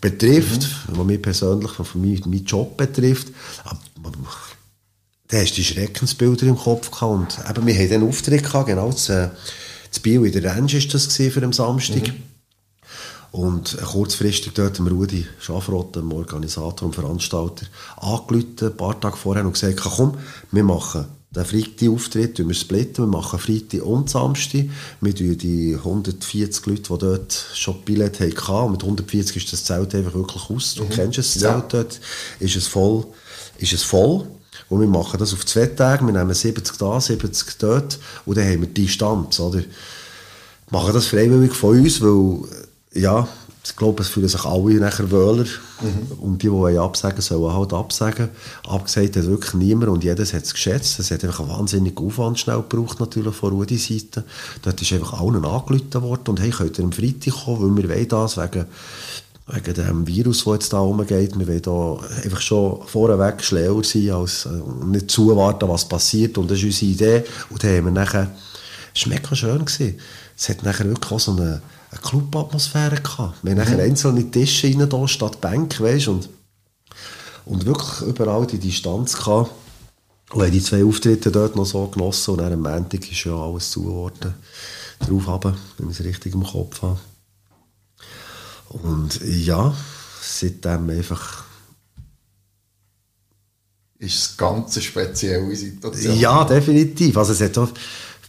betrifft, 0.01 0.63
mhm. 0.63 0.99
was 0.99 1.07
mich 1.07 1.23
persönlich, 1.23 1.71
was 1.79 1.95
meinen 1.95 2.45
Job 2.45 2.77
betrifft. 2.77 3.29
Da 5.29 5.39
hast 5.39 5.53
du 5.53 5.57
die 5.57 5.65
Schreckensbilder 5.65 6.47
im 6.47 6.57
Kopf 6.57 6.91
gehabt 6.91 7.13
und 7.13 7.51
eben, 7.51 7.67
wir 7.67 7.75
haben 7.75 7.89
den 7.89 8.09
Auftritt 8.09 8.45
gehabt, 8.45 8.67
genau, 8.67 8.91
das, 8.91 9.07
das 9.07 10.01
Bio 10.01 10.25
in 10.25 10.33
der 10.33 10.45
Range 10.45 10.73
war 10.73 10.91
das 10.93 11.17
für 11.17 11.41
den 11.41 11.53
Samstag. 11.53 12.09
Mhm. 12.09 12.23
Und 13.33 13.77
kurzfristig 13.83 14.55
dort 14.55 14.79
dem 14.79 14.87
Rudi 14.87 15.27
Schafrott, 15.41 15.97
dem 15.97 16.11
Organisator 16.13 16.87
und 16.87 16.95
Veranstalter, 16.95 17.67
angerufen, 17.97 18.57
ein 18.63 18.77
paar 18.77 18.99
Tage 18.99 19.17
vorher 19.17 19.45
und 19.45 19.53
gesagt, 19.53 19.81
komm, 19.81 20.17
wir 20.53 20.65
machen 20.65 21.07
den 21.31 21.45
Freitag-Auftritt, 21.45 22.47
wir 22.47 22.55
splitten, 22.55 23.05
wir 23.05 23.19
machen 23.19 23.39
Freitag 23.39 23.83
und 23.83 24.09
Samstag. 24.09 24.65
Wir 25.01 25.15
tun 25.15 25.37
die 25.37 25.75
140 25.77 26.67
Leute, 26.67 26.83
die 26.83 26.99
dort 26.99 27.47
schon 27.55 27.83
Billett 27.85 28.21
hatten, 28.21 28.73
mit 28.73 28.83
140 28.83 29.37
ist 29.37 29.53
das 29.53 29.65
Zelt 29.65 29.95
einfach 29.95 30.15
wirklich 30.15 30.51
aus. 30.51 30.75
Du 30.75 30.85
mhm. 30.85 30.91
kennst 30.91 31.19
das 31.19 31.33
Zelt 31.33 31.43
ja. 31.45 31.67
dort, 31.69 32.01
ist 32.41 32.57
es 32.57 32.67
voll, 32.67 33.07
ist 33.59 33.73
es 33.73 33.83
voll. 33.83 34.27
Und 34.69 34.81
wir 34.81 34.89
machen 34.89 35.19
das 35.19 35.33
auf 35.33 35.45
zwei 35.45 35.67
Tage, 35.67 36.05
wir 36.07 36.13
nehmen 36.13 36.35
70 36.35 36.77
da, 36.79 37.01
70 37.01 37.59
dort 37.59 37.99
und 38.25 38.37
dann 38.37 38.45
haben 38.45 38.63
wir 38.63 38.69
die 38.69 38.87
Distanz, 38.87 39.39
oder? 39.39 39.63
Machen 40.71 40.93
das 40.93 41.07
freiwillig 41.07 41.55
von 41.55 41.79
uns, 41.79 42.01
weil, 42.01 42.41
ja, 42.93 43.29
ich 43.71 43.77
glaube, 43.77 44.03
es 44.03 44.09
fühlen 44.09 44.29
sich 44.29 44.45
alle 44.45 44.75
nachher 44.75 45.11
wohler. 45.11 45.45
Mhm. 45.81 46.19
Und 46.21 46.43
die, 46.43 46.49
die 46.49 46.79
absagen 46.79 47.21
sollen 47.21 47.55
halt 47.55 47.73
absagen. 47.73 48.29
Abgesagt 48.67 49.17
hat 49.17 49.27
wirklich 49.27 49.55
niemand 49.55 49.91
und 49.91 50.05
jeder 50.05 50.25
hat 50.25 50.45
es 50.45 50.53
geschätzt. 50.53 50.99
Es 50.99 51.11
hat 51.11 51.25
einfach 51.25 51.41
einen 51.41 51.51
wahnsinnigen 51.51 52.07
Aufwand 52.07 52.39
schnell 52.39 52.63
gebraucht, 52.69 53.01
natürlich 53.01 53.35
von 53.35 53.53
Rudi 53.53 53.77
Seite. 53.77 54.25
Dort 54.63 54.81
ist 54.81 54.93
einfach 54.93 55.21
allen 55.21 55.45
angerufen 55.45 56.03
worden 56.03 56.29
und 56.29 56.41
hey, 56.41 56.51
könnt 56.51 56.79
ihr 56.79 56.85
am 56.85 56.93
Freitag 56.93 57.45
kommen, 57.45 57.77
weil 57.77 57.83
wir 57.83 57.91
wollen 57.91 58.09
das 58.09 58.37
wegen 58.37 58.67
wegen 59.49 59.75
dem 59.75 60.07
Virus, 60.07 60.45
das 60.45 60.55
jetzt 60.55 60.73
da 60.73 60.79
rumgeht. 60.79 61.39
Wir 61.39 61.47
wollen 61.47 61.63
da 61.63 62.07
einfach 62.25 62.41
schon 62.41 62.83
vorweg 62.87 63.43
schlauer 63.43 63.85
sein, 63.85 64.11
als 64.11 64.47
äh, 64.47 64.85
nicht 64.87 65.11
zuwarten, 65.11 65.69
was 65.69 65.89
passiert. 65.89 66.37
Und 66.39 66.51
das 66.51 66.59
ist 66.59 66.65
unsere 66.65 66.91
Idee. 66.91 67.25
Und 67.51 67.63
dann 67.63 67.77
haben 67.77 67.85
wir 67.85 67.93
nachher, 67.93 68.31
es 68.95 69.07
war 69.07 69.15
mega 69.15 69.35
schön. 69.37 69.65
Gewesen. 69.65 69.99
Es 70.37 70.49
hat 70.49 70.65
nachher 70.65 70.87
wirklich 70.87 71.13
auch 71.13 71.21
so 71.21 71.33
eine, 71.33 71.63
eine 71.91 72.01
Club-Atmosphäre 72.01 72.97
gehabt. 72.97 73.43
Wir 73.43 73.53
haben 73.53 73.59
mhm. 73.59 73.65
nachher 73.65 73.83
einzelne 73.83 74.31
Tische 74.31 74.69
rein, 74.69 74.89
da, 74.89 75.09
statt 75.09 75.41
Bänke, 75.41 75.83
weißt, 75.83 76.09
und, 76.09 76.29
und 77.45 77.65
wirklich 77.65 78.09
überall 78.09 78.47
die 78.47 78.59
Distanz 78.59 79.17
gehabt. 79.17 79.51
Und 80.33 80.43
haben 80.43 80.51
die 80.51 80.63
zwei 80.63 80.85
Auftritte 80.85 81.31
dort 81.31 81.55
noch 81.55 81.67
so 81.67 81.87
genossen. 81.87 82.33
Und 82.33 82.39
dann 82.39 82.53
am 82.53 82.63
Montag 82.63 83.11
ist 83.11 83.25
ja 83.25 83.37
alles 83.37 83.71
zugeworfen. 83.71 84.35
Drauf 84.99 85.27
haben, 85.27 85.57
wenn 85.79 85.91
ich 85.91 86.01
es 86.01 86.05
richtig 86.05 86.35
im 86.35 86.43
Kopf 86.43 86.83
habe. 86.83 86.99
Und 88.69 89.21
ja, 89.23 89.75
seitdem 90.21 90.91
einfach. 90.91 91.45
Ist 93.99 94.15
es 94.15 94.37
ganz 94.37 94.75
eine 94.75 94.83
spezielle 94.83 95.55
Situation? 95.55 96.19
Ja, 96.19 96.45
definitiv. 96.45 97.17
Also 97.17 97.33
es 97.33 97.41
hat 97.41 97.57
auch 97.59 97.69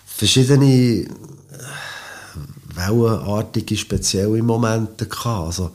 verschiedene 0.05 1.07
wellenartige, 2.78 3.75
spezielle 3.75 4.41
Momente 4.41 5.07
gehabt. 5.07 5.47
Also, 5.47 5.71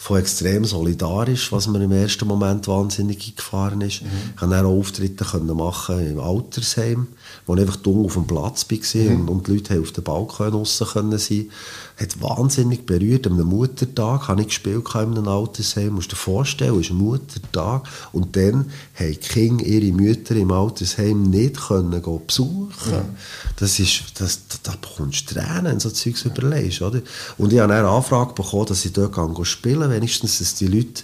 von 0.00 0.18
extrem 0.18 0.64
solidarisch, 0.64 1.52
was 1.52 1.68
mir 1.68 1.82
im 1.82 1.92
ersten 1.92 2.26
Moment 2.26 2.66
wahnsinnig 2.66 3.36
gefahren 3.36 3.82
ist. 3.82 4.00
Mhm. 4.00 4.08
Ich 4.30 4.36
konnte 4.40 4.58
auch 4.58 4.78
Auftritte 4.78 5.26
machen 5.54 6.06
im 6.06 6.18
Altersheim, 6.18 7.08
wo 7.46 7.54
ich 7.54 7.60
einfach 7.60 7.76
dumm 7.76 8.04
auf 8.04 8.14
dem 8.14 8.26
Platz 8.26 8.66
war 8.70 9.00
mhm. 9.00 9.20
und, 9.20 9.28
und, 9.28 9.46
die 9.46 9.54
Leute 9.54 9.80
auf 9.80 9.92
den 9.92 10.04
Balkon 10.04 10.52
raus 10.52 10.82
können 10.92 11.18
sein. 11.18 11.50
Hat 11.96 12.20
wahnsinnig 12.22 12.86
berührt. 12.86 13.26
Am 13.26 13.36
Muttertag 13.42 14.28
habe 14.28 14.40
ich 14.40 14.48
gespielt 14.48 14.86
in 14.94 15.00
einem 15.00 15.28
Altersheim. 15.28 15.94
Musst 15.94 16.12
du 16.12 16.16
dir 16.16 16.20
vorstellen, 16.20 16.74
es 16.74 16.86
ist 16.86 16.92
ein 16.92 16.96
Muttertag 16.96 17.82
und 18.12 18.36
dann 18.36 18.70
haben 18.94 19.12
die 19.12 19.16
Kinder 19.16 19.64
ihre 19.64 19.92
Mütter 19.92 20.34
im 20.36 20.50
Altersheim 20.50 21.24
nicht 21.24 21.60
können 21.60 22.02
gehen 22.02 22.26
besuchen. 22.26 22.68
Mhm. 22.86 23.16
Das 23.56 23.78
ist, 23.78 24.02
das, 24.18 24.40
da, 24.48 24.70
da 24.70 24.76
bekommst 24.80 25.30
du 25.30 25.34
Tränen, 25.34 25.64
wenn 25.64 25.74
du 25.74 25.80
so 25.80 25.90
Zeugs 25.90 26.24
überlegst, 26.24 26.82
oder? 26.82 27.02
Und 27.36 27.52
ich 27.52 27.58
habe 27.58 27.74
eine 27.74 27.88
Anfrage 27.88 28.32
bekommen, 28.34 28.66
dass 28.66 28.84
ich 28.84 28.92
dort 28.92 29.10
spielen 29.46 29.80
kann 29.80 29.90
wenigstens, 29.90 30.38
dass 30.38 30.54
die 30.54 30.66
Leute 30.66 31.02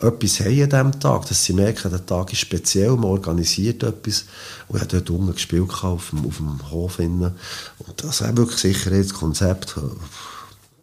etwas 0.00 0.40
haben 0.40 0.62
an 0.62 0.70
diesem 0.70 1.00
Tag, 1.00 1.26
dass 1.28 1.44
sie 1.44 1.52
merken, 1.52 1.90
der 1.90 2.04
Tag 2.04 2.32
ist 2.32 2.40
speziell, 2.40 2.92
man 2.92 3.04
organisiert 3.04 3.82
etwas. 3.82 4.24
Und 4.70 4.76
ich 4.76 4.82
habe 4.82 5.00
dort 5.00 5.10
unten 5.10 5.34
gespielt 5.34 5.68
auf 5.82 6.10
dem, 6.10 6.26
auf 6.26 6.36
dem 6.36 6.70
Hof. 6.70 6.98
Innen. 7.00 7.32
Und 7.78 8.04
das 8.04 8.20
ist 8.20 8.36
wirklich 8.36 8.58
Sicherheitskonzept 8.58 9.74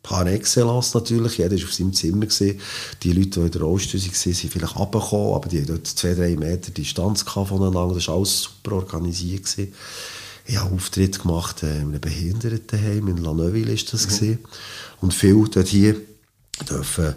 par 0.04 0.28
excellence 0.28 0.94
natürlich. 0.94 1.38
Jeder 1.38 1.56
war 1.56 1.64
auf 1.64 1.74
seinem 1.74 1.94
Zimmer. 1.94 2.26
Gewesen. 2.26 2.60
Die 3.02 3.14
Leute, 3.14 3.40
die 3.40 3.46
in 3.46 3.52
der 3.52 3.62
Rollstuhl 3.62 4.02
waren, 4.02 4.34
sind 4.34 4.52
vielleicht 4.52 4.76
runtergekommen, 4.76 5.36
aber 5.36 5.48
die 5.48 5.62
hatten 5.62 5.68
dort 5.68 5.88
zwei, 5.88 6.14
drei 6.14 6.36
Meter 6.36 6.72
Distanz 6.72 7.24
voneinander. 7.24 7.96
Das 7.96 8.10
war 8.10 8.16
alles 8.16 8.42
super 8.42 8.74
organisiert. 8.74 9.46
Gewesen. 9.46 9.74
Ich 10.46 10.58
habe 10.58 10.76
Auftritte 10.76 11.20
gemacht 11.20 11.64
äh, 11.64 11.78
in 11.78 11.90
einem 11.90 12.02
Behindertenheim, 12.02 13.08
in 13.08 13.18
La 13.18 13.34
Neuville 13.34 13.72
war 13.72 13.86
das. 13.92 14.22
Mhm. 14.22 14.40
Und 15.00 15.14
viele 15.14 15.48
dort 15.50 15.68
hier 15.68 15.96
dürfen 16.70 17.16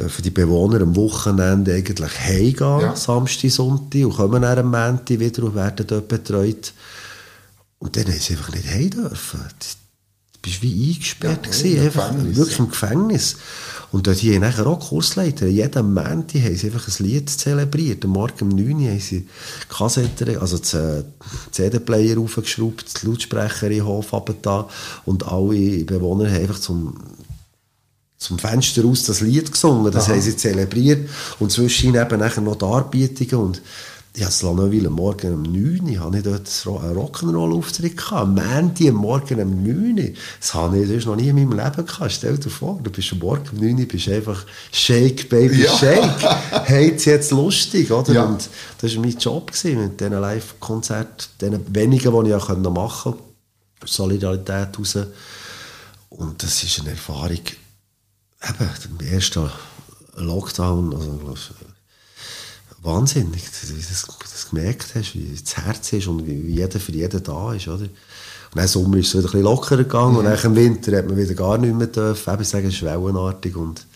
dürfen 0.00 0.22
die 0.22 0.30
Bewohner 0.30 0.80
am 0.80 0.96
Wochenende 0.96 1.74
eigentlich 1.74 2.18
heimgehen, 2.18 2.80
ja. 2.80 2.96
Samstag, 2.96 3.50
Sonntag, 3.50 4.04
und 4.04 4.16
kommen 4.16 4.42
dann 4.42 4.58
am 4.58 4.70
Montag 4.70 5.20
wieder 5.20 5.44
und 5.44 5.54
werden 5.54 5.86
dort 5.86 6.08
betreut. 6.08 6.72
Und 7.78 7.96
dann 7.96 8.04
haben 8.04 8.18
sie 8.18 8.34
einfach 8.34 8.52
nicht 8.52 8.68
heim 8.68 8.90
dürfen. 8.90 9.40
Die 9.62 10.38
bist 10.42 10.62
wie 10.62 10.92
eingesperrt 10.92 11.46
Ja, 11.46 11.52
gewesen, 11.52 11.80
einfach, 11.80 12.08
Gefängnis, 12.08 12.36
wirklich 12.36 12.58
ja. 12.58 12.64
im 12.64 12.70
Gefängnis. 12.70 13.36
Und 13.92 14.06
dort 14.06 14.18
hier 14.18 14.38
nachher 14.38 14.66
auch 14.66 14.88
Kursleiter. 14.88 15.46
Jeden 15.46 15.92
Montag 15.92 16.42
haben 16.42 16.56
sie 16.56 16.66
einfach 16.66 16.88
ein 16.88 17.04
Lied 17.04 17.28
zelebriert. 17.28 18.04
Am 18.04 18.12
Morgen 18.12 18.42
um 18.42 18.48
9 18.48 18.74
Uhr 18.74 18.90
haben 18.90 19.00
sie 19.00 19.26
Kassetten, 19.68 20.38
also 20.38 20.58
das 20.58 20.74
äh, 20.74 21.02
CD-Player 21.50 22.18
aufgeschraubt, 22.18 23.02
die 23.02 23.06
Lautsprecher 23.06 23.66
in 23.66 23.78
den 23.78 23.86
Hof 23.86 24.12
runter 24.12 24.68
und 25.04 25.26
alle 25.26 25.84
Bewohner 25.84 26.30
haben 26.30 26.42
einfach 26.42 26.60
zum 26.60 26.94
zum 28.20 28.38
Fenster 28.38 28.84
aus 28.84 29.04
das 29.04 29.22
Lied 29.22 29.50
gesungen, 29.50 29.90
das 29.90 30.04
Aha. 30.04 30.12
haben 30.12 30.20
sie 30.20 30.36
zelebriert 30.36 31.08
und 31.40 31.50
zwischen 31.50 31.94
eben 31.94 32.20
nachher 32.20 32.42
noch 32.42 32.54
die 32.54 32.60
Darbietungen 32.60 33.46
und 33.46 33.62
ich 34.12 34.24
hatte 34.24 34.48
am 34.48 34.92
Morgen 34.92 35.34
um 35.34 35.42
9 35.42 35.80
Uhr, 35.96 36.00
habe 36.00 36.18
ich 36.18 36.24
dort 36.24 36.82
einen 36.82 36.98
Rock'n'Roll-Auftritt 36.98 37.96
gehabt, 37.96 38.12
am 38.12 38.34
Montag 38.34 38.88
am 38.88 38.96
Morgen 38.96 39.40
um 39.40 39.62
9 39.62 39.98
Uhr, 39.98 40.14
das 40.38 40.52
habe 40.52 40.80
ich 40.80 40.88
sonst 40.88 41.06
noch 41.06 41.16
nie 41.16 41.28
in 41.28 41.36
meinem 41.36 41.52
Leben 41.52 41.86
gehabt, 41.86 42.12
stell 42.12 42.36
dir 42.36 42.50
vor, 42.50 42.78
du 42.82 42.90
bist 42.90 43.12
am 43.12 43.20
Morgen 43.20 43.48
um 43.52 43.58
9 43.58 43.78
Uhr, 43.78 43.86
bist 43.86 44.08
einfach 44.08 44.44
Shake, 44.72 45.28
Baby, 45.30 45.62
Ja. 45.62 45.76
Shake, 45.78 46.68
heit's 46.68 47.06
jetzt 47.06 47.30
lustig, 47.30 47.90
oder? 47.90 48.12
Ja. 48.12 48.24
Und 48.24 48.50
das 48.80 48.94
war 48.96 49.02
mein 49.02 49.16
Job 49.16 49.52
gewesen, 49.52 49.80
mit 49.80 50.00
diesen 50.00 50.20
Live-Konzerten, 50.20 51.26
diesen 51.40 51.74
wenigen, 51.74 52.24
die 52.24 52.30
ich 52.30 52.46
ja 52.48 52.54
machen 52.68 53.12
konnte, 53.12 53.22
Solidarität 53.86 54.78
raus 54.78 54.98
und 56.10 56.42
das 56.42 56.62
ist 56.64 56.80
eine 56.80 56.90
Erfahrung, 56.90 57.40
eben, 58.48 58.70
im 59.00 59.06
ersten 59.06 59.50
Lockdown, 60.16 60.94
also, 60.94 61.20
wahnsinnig, 62.82 63.42
wie 63.42 63.66
du 63.66 63.74
das, 63.74 64.06
das 64.20 64.50
gemerkt 64.50 64.94
hast, 64.94 65.14
wie 65.14 65.36
das 65.38 65.56
Herz 65.56 65.92
ist 65.92 66.06
und 66.06 66.26
wie, 66.26 66.46
wie 66.46 66.54
jeder 66.56 66.80
für 66.80 66.92
jeden 66.92 67.22
da 67.22 67.52
ist, 67.52 67.68
oder? 67.68 67.84
Und 67.84 68.56
dann 68.56 68.66
Sommer 68.66 68.96
ist 68.96 69.08
es 69.08 69.14
wieder 69.14 69.24
ein 69.28 69.32
bisschen 69.32 69.42
lockerer 69.42 69.84
gegangen 69.84 70.16
und 70.16 70.24
dann 70.24 70.38
im 70.42 70.56
Winter 70.56 70.96
hat 70.96 71.06
man 71.06 71.16
wieder 71.16 71.34
gar 71.34 71.58
nicht 71.58 71.74
mehr 71.74 71.86
dürfen, 71.86 72.34
eben 72.34 72.44
sagen, 72.44 72.66
es 72.66 72.74
ist 72.74 72.82
wellenartig 72.82 73.54
und 73.54 73.86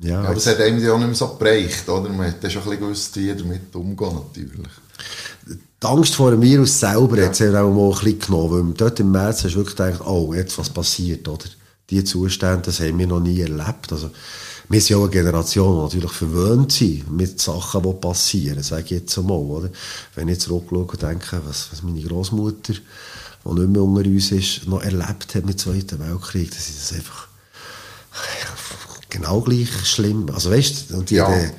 ja, 0.00 0.22
Ja, 0.22 0.28
aber 0.28 0.36
es 0.36 0.46
hat 0.46 0.60
einem 0.60 0.82
ja 0.82 0.92
auch 0.92 0.98
nicht 0.98 1.06
mehr 1.06 1.14
so 1.14 1.28
geprägt, 1.28 1.88
oder? 1.88 2.08
Man 2.08 2.26
hat 2.26 2.52
schon 2.52 2.62
ein 2.62 2.68
bisschen 2.68 2.80
gewusst, 2.80 3.16
wie 3.16 3.34
damit 3.34 3.74
umgehen, 3.74 4.14
natürlich. 4.14 4.72
die 5.46 5.86
Angst 5.86 6.14
vor 6.16 6.32
dem 6.32 6.42
Virus 6.42 6.80
selber 6.80 7.22
hat 7.24 7.32
es 7.32 7.38
ja 7.38 7.62
auch 7.62 7.72
mal 7.72 7.92
ein 7.92 8.04
bisschen 8.04 8.18
genommen, 8.18 8.68
weil 8.68 8.74
dort 8.74 8.98
im 8.98 9.12
März 9.12 9.44
hast 9.44 9.54
du 9.54 9.58
wirklich 9.58 9.76
gedacht, 9.76 10.00
oh, 10.04 10.34
jetzt 10.34 10.58
was 10.58 10.70
passiert, 10.70 11.28
oder? 11.28 11.44
Die 11.90 12.02
Zustände, 12.04 12.62
das 12.62 12.80
haben 12.80 12.98
wir 12.98 13.06
noch 13.06 13.20
nie 13.20 13.40
erlebt. 13.40 13.92
Also, 13.92 14.10
wir 14.68 14.80
sind 14.80 14.96
ja 14.96 14.98
eine 15.02 15.10
Generation, 15.10 15.76
die 15.76 15.82
natürlich 15.96 16.12
verwöhnt 16.16 16.72
sind 16.72 17.10
mit 17.10 17.38
Sachen, 17.40 17.82
die 17.82 17.92
passieren, 17.92 18.62
sage 18.62 18.84
ich 18.86 18.90
jetzt 18.92 19.18
einmal, 19.18 19.36
oder? 19.38 19.68
Wenn 20.14 20.28
ich 20.28 20.40
zurückschaue 20.40 20.84
und 20.84 21.02
denke, 21.02 21.40
was, 21.46 21.68
was 21.70 21.82
meine 21.82 22.00
Großmutter, 22.00 22.72
die 22.72 23.50
nicht 23.52 23.68
mehr 23.68 23.82
unter 23.82 24.08
uns 24.08 24.32
ist, 24.32 24.66
noch 24.66 24.82
erlebt 24.82 25.34
hat 25.34 25.44
mit 25.44 25.54
dem 25.54 25.58
Zweiten 25.58 26.00
Weltkrieg, 26.00 26.50
das 26.50 26.68
ist 26.70 26.80
das 26.90 26.96
einfach 26.98 27.28
genau 29.10 29.40
gleich 29.42 29.68
schlimm. 29.86 30.26
Also 30.32 30.50
weißt 30.50 30.90
du, 30.90 30.96
und 30.98 31.10
die, 31.10 31.16
Ja. 31.16 31.28
die, 31.30 31.50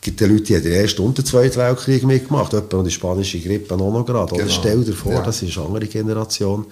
gibt 0.00 0.20
ja 0.20 0.26
Leute, 0.28 0.42
die 0.44 0.54
haben 0.56 0.62
den 0.62 0.72
Ersten 0.72 1.02
und 1.02 1.18
den 1.18 1.24
Zweiten 1.24 1.56
Weltkrieg 1.56 2.04
mitgemacht, 2.04 2.54
etwa 2.54 2.76
noch 2.78 2.84
die 2.84 2.90
spanische 2.90 3.40
Grippe 3.40 3.74
auch 3.74 3.78
noch 3.92 4.04
gerade. 4.06 4.34
Oder 4.34 4.44
Genau. 4.44 4.54
stell 4.54 4.84
dir 4.84 4.92
vor, 4.94 5.12
Ja. 5.12 5.22
das 5.22 5.42
ist 5.42 5.56
eine 5.58 5.66
andere 5.66 5.86
Generation. 5.86 6.66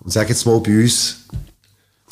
Und 0.00 0.12
sag 0.12 0.28
jetzt 0.28 0.44
mal 0.46 0.60
bei 0.60 0.82
uns, 0.82 1.16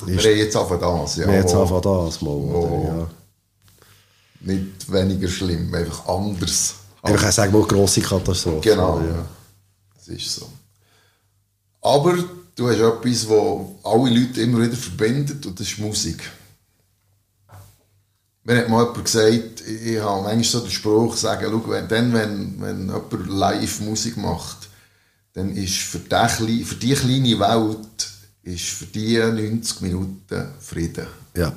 Wir 0.06 0.18
haben 0.18 0.38
jetzt 0.38 0.56
einfach 0.56 0.78
das, 0.80 1.16
ja. 1.16 1.26
mehr 1.26 1.40
jetzt 1.40 1.54
wo- 1.54 1.62
einfach 1.62 1.80
das 1.80 2.20
mal. 2.22 2.30
wo- 2.30 2.66
Oder? 2.86 2.96
Ja. 2.98 3.06
Nicht 4.40 4.92
weniger 4.92 5.28
schlimm, 5.28 5.74
einfach 5.74 6.06
anders. 6.06 6.74
Ich 7.06 7.14
kann 7.16 7.32
sagen, 7.32 7.54
eine 7.54 7.64
grosse 7.66 8.00
Katastrophe. 8.00 8.60
Genau, 8.70 9.00
ja. 9.00 9.24
Das 9.96 10.08
ist 10.08 10.34
so. 10.34 10.48
Aber 11.82 12.14
du 12.56 12.68
hast 12.68 12.78
etwas, 12.78 13.28
was 13.28 13.60
alle 13.84 14.10
Leute 14.18 14.40
immer 14.42 14.62
wieder 14.62 14.76
verbindet, 14.76 15.44
und 15.46 15.58
das 15.60 15.66
ist 15.68 15.78
Musik. 15.78 16.22
Mir 18.46 18.58
hat 18.58 18.68
mal 18.68 18.84
jemand 18.84 19.04
gesagt, 19.04 19.62
ich 19.66 19.98
habe 20.00 20.22
manchmal 20.22 20.44
so 20.44 20.60
den 20.60 20.70
Spruch 20.70 21.16
sagen, 21.16 21.46
schau, 21.50 21.70
wenn, 21.70 21.88
dann, 21.88 22.12
wenn, 22.12 22.60
wenn 22.60 22.80
jemand 22.86 23.26
live 23.28 23.80
Musik 23.80 24.16
macht, 24.18 24.68
dann 25.32 25.56
ist 25.56 25.76
für 25.76 25.98
die, 25.98 26.64
für 26.64 26.74
die 26.74 26.92
kleine 26.94 27.38
Welt 27.40 28.10
ist 28.44 28.64
für 28.64 28.86
die 28.86 29.18
90 29.18 29.80
Minuten 29.80 30.48
Frieden. 30.60 31.06
ja. 31.36 31.52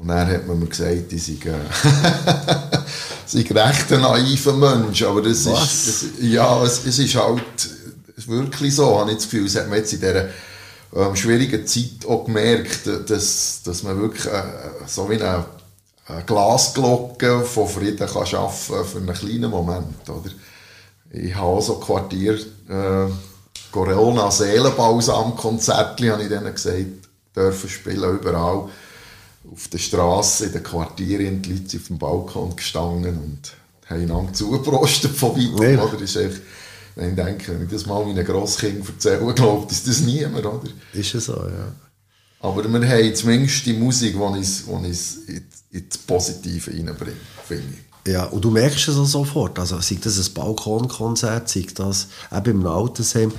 Und 0.00 0.08
dann 0.08 0.26
hat 0.26 0.46
man 0.46 0.58
mir 0.58 0.66
gesagt, 0.66 1.12
ich 1.12 1.22
sei, 1.22 1.50
äh, 1.50 1.58
sei 3.26 3.40
recht 3.40 3.92
ein 3.92 4.00
naiver 4.00 4.54
Mensch. 4.54 5.02
Aber 5.02 5.22
das 5.22 5.46
Was? 5.46 5.62
ist, 5.62 6.02
es, 6.02 6.04
ja, 6.20 6.62
es, 6.64 6.84
es 6.86 6.98
ist 6.98 7.14
halt 7.14 7.70
wirklich 8.26 8.74
so, 8.74 8.98
habe 8.98 9.10
ich 9.10 9.16
das 9.18 9.24
Gefühl. 9.24 9.44
Das 9.44 9.56
hat 9.56 9.68
man 9.68 9.78
jetzt 9.78 9.92
in 9.92 10.00
dieser 10.00 10.28
ähm, 10.94 11.14
schwierigen 11.14 11.66
Zeit 11.66 12.06
auch 12.08 12.24
gemerkt, 12.24 12.88
dass, 13.08 13.62
dass 13.62 13.82
man 13.82 14.00
wirklich 14.00 14.26
äh, 14.26 14.42
so 14.86 15.08
wie 15.08 15.22
eine, 15.22 15.44
eine 16.06 16.24
Glasglocke 16.24 17.42
von 17.42 17.68
Frieden 17.68 18.08
kann 18.08 18.26
schaffen 18.26 18.84
für 18.84 18.98
einen 18.98 19.14
kleinen 19.14 19.50
Moment. 19.50 20.08
Oder? 20.08 20.30
Ich 21.12 21.34
habe 21.34 21.46
auch 21.46 21.62
so 21.62 21.74
Quartier, 21.74 22.34
äh, 22.68 23.06
Corona 23.72 24.30
Seelenbalsam 24.30 25.34
Konzertli, 25.36 26.08
habe 26.08 26.22
ich 26.22 26.28
denen 26.28 26.54
gesagt, 26.54 26.86
dürfen 27.34 27.68
spielen 27.68 28.18
überall 28.18 28.68
auf 29.50 29.68
der 29.68 29.78
Straße, 29.78 30.46
in 30.46 30.52
den 30.52 30.62
Quartieren, 30.62 31.42
die 31.42 31.54
Leute 31.54 31.76
auf 31.78 31.86
dem 31.88 31.98
Balkon 31.98 32.54
gestanden 32.54 33.18
und 33.18 33.54
haben 33.86 34.02
einander 34.02 34.32
zugeprostet 34.32 35.10
von 35.10 35.34
weitem. 35.34 35.78
Ja. 35.78 35.84
Oder? 35.84 36.00
Ist 36.00 36.16
echt, 36.16 36.40
wenn 36.94 37.10
ich 37.10 37.16
denke, 37.16 37.52
wenn 37.52 37.64
ich 37.64 37.70
das 37.70 37.86
mal 37.86 38.04
meinen 38.04 38.24
Grosskindern 38.24 38.86
erzähle, 38.86 39.34
glaubt 39.34 39.72
ist 39.72 39.88
das 39.88 40.00
niemand. 40.00 40.46
Oder? 40.46 40.68
Ist 40.92 41.14
es 41.14 41.24
so, 41.24 41.34
ja. 41.34 41.72
Aber 42.40 42.64
wir 42.64 42.88
haben 42.88 43.14
zumindest 43.14 43.66
die 43.66 43.72
Musik, 43.72 44.14
die 44.14 44.18
uns, 44.18 44.64
die 44.64 44.70
uns 44.70 45.16
in, 45.26 45.46
in 45.70 45.88
das 45.88 45.98
Positive 45.98 46.70
reinbringt, 46.70 47.16
finde 47.46 47.64
ich. 47.72 47.91
Ja, 48.06 48.24
und 48.24 48.44
du 48.44 48.50
merkst 48.50 48.88
es 48.88 48.96
auch 48.96 49.06
sofort. 49.06 49.58
Also, 49.58 49.80
sei 49.80 49.98
das 50.02 50.18
ein 50.18 50.34
Balkonkonzert, 50.34 51.48
sei 51.48 51.66
das 51.74 52.08
eben 52.32 52.60
im 52.60 52.66
Altersheim. 52.66 53.32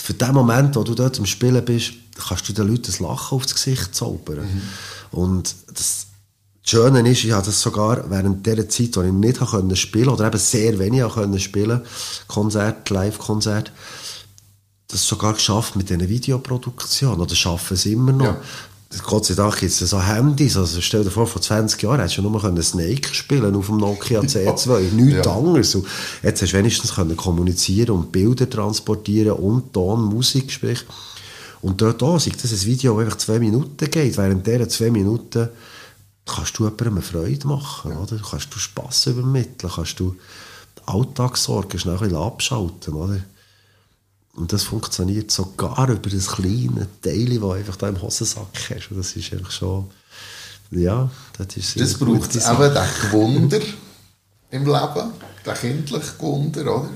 Für 0.00 0.14
den 0.14 0.32
Moment, 0.32 0.76
wo 0.76 0.82
du 0.82 0.94
dort 0.94 1.18
am 1.18 1.26
Spielen 1.26 1.64
bist, 1.64 1.92
kannst 2.26 2.48
du 2.48 2.52
den 2.52 2.68
Leuten 2.68 2.84
das 2.84 3.00
Lachen 3.00 3.36
aufs 3.36 3.54
Gesicht 3.54 3.94
zaubern. 3.94 4.62
Und 5.10 5.54
das 5.74 6.06
Schöne 6.62 7.08
ist, 7.08 7.24
ich 7.24 7.32
habe 7.32 7.46
das 7.46 7.60
sogar 7.60 8.10
während 8.10 8.44
der 8.46 8.68
Zeit, 8.68 8.96
wo 8.96 9.02
ich 9.02 9.12
nicht 9.12 9.78
spielen 9.78 10.08
oder 10.08 10.26
eben 10.26 10.38
sehr 10.38 10.78
wenig 10.78 11.04
spielen, 11.42 11.82
Konzert, 12.26 12.88
Live-Konzert, 12.90 13.70
das 14.88 15.06
sogar 15.06 15.34
geschafft 15.34 15.76
mit 15.76 15.90
diesen 15.90 16.08
Videoproduktionen. 16.08 17.20
Oder 17.20 17.34
schaffen 17.34 17.74
es 17.74 17.86
immer 17.86 18.12
noch. 18.12 18.24
Ja. 18.24 18.40
Gott 19.02 19.26
sei 19.26 19.34
Dank 19.34 19.58
gibt 19.58 19.72
es 19.72 19.78
so 19.78 20.00
Handys. 20.00 20.56
Also 20.56 20.80
stell 20.80 21.02
dir 21.04 21.10
vor, 21.10 21.26
vor 21.26 21.42
20 21.42 21.82
Jahren 21.82 22.00
hättest 22.00 22.18
du 22.18 22.22
nur 22.22 22.40
können 22.40 22.62
Snake 22.62 23.12
spielen 23.14 23.54
auf 23.54 23.66
dem 23.66 23.78
Nokia 23.78 24.20
C2. 24.22 24.92
Nichts 24.92 25.26
Ja. 25.26 25.36
anderes. 25.36 25.74
Und 25.74 25.86
jetzt 26.22 26.40
hast 26.42 26.52
du 26.52 26.56
wenigstens 26.56 26.94
können 26.94 27.16
kommunizieren 27.16 27.90
und 27.96 28.12
Bilder 28.12 28.48
transportieren 28.48 29.32
und 29.32 29.72
Ton, 29.72 30.04
Musik, 30.04 30.50
sprich. 30.52 30.84
Und 31.62 31.80
dort 31.80 32.02
auch, 32.02 32.20
sei 32.20 32.30
das 32.40 32.52
ein 32.52 32.64
Video, 32.64 32.94
das 32.96 33.04
einfach 33.06 33.18
zwei 33.18 33.38
Minuten 33.40 33.90
geht. 33.90 34.16
Während 34.16 34.46
dieser 34.46 34.68
zwei 34.68 34.90
Minuten 34.90 35.48
kannst 36.24 36.58
du 36.58 36.64
jemandem 36.64 36.94
eine 36.94 37.02
Freude 37.02 37.46
machen, 37.48 37.96
oder? 37.96 38.20
Kannst 38.30 38.54
du 38.54 38.58
Spass 38.58 39.06
übermitteln, 39.06 39.72
kannst 39.74 39.98
du 39.98 40.14
Alltagssorgen 40.86 41.78
schnell 41.80 41.94
ein 41.94 42.00
bisschen 42.00 42.16
abschalten, 42.16 42.94
oder? 42.94 43.20
Und 44.36 44.52
das 44.52 44.64
funktioniert 44.64 45.30
sogar 45.30 45.88
über 45.88 46.10
das 46.10 46.26
kleine 46.28 46.86
Teil, 47.00 47.38
das 47.40 47.52
einfach 47.52 47.76
da 47.76 47.88
im 47.88 48.00
Hosensack 48.00 48.70
hast. 48.70 48.90
Und 48.90 48.98
das 48.98 49.16
ist 49.16 49.32
einfach 49.32 49.50
schon, 49.50 49.90
ja, 50.70 51.10
das 51.38 51.56
ist 51.56 51.72
sehr 51.72 51.82
Das 51.82 51.94
braucht 51.94 52.36
eben 52.36 52.74
den 52.74 52.88
Gewunder 53.02 53.60
im 54.50 54.64
Leben, 54.64 55.12
den 55.44 55.54
kindlichen 55.54 56.18
Gewunder, 56.18 56.62
oder? 56.62 56.90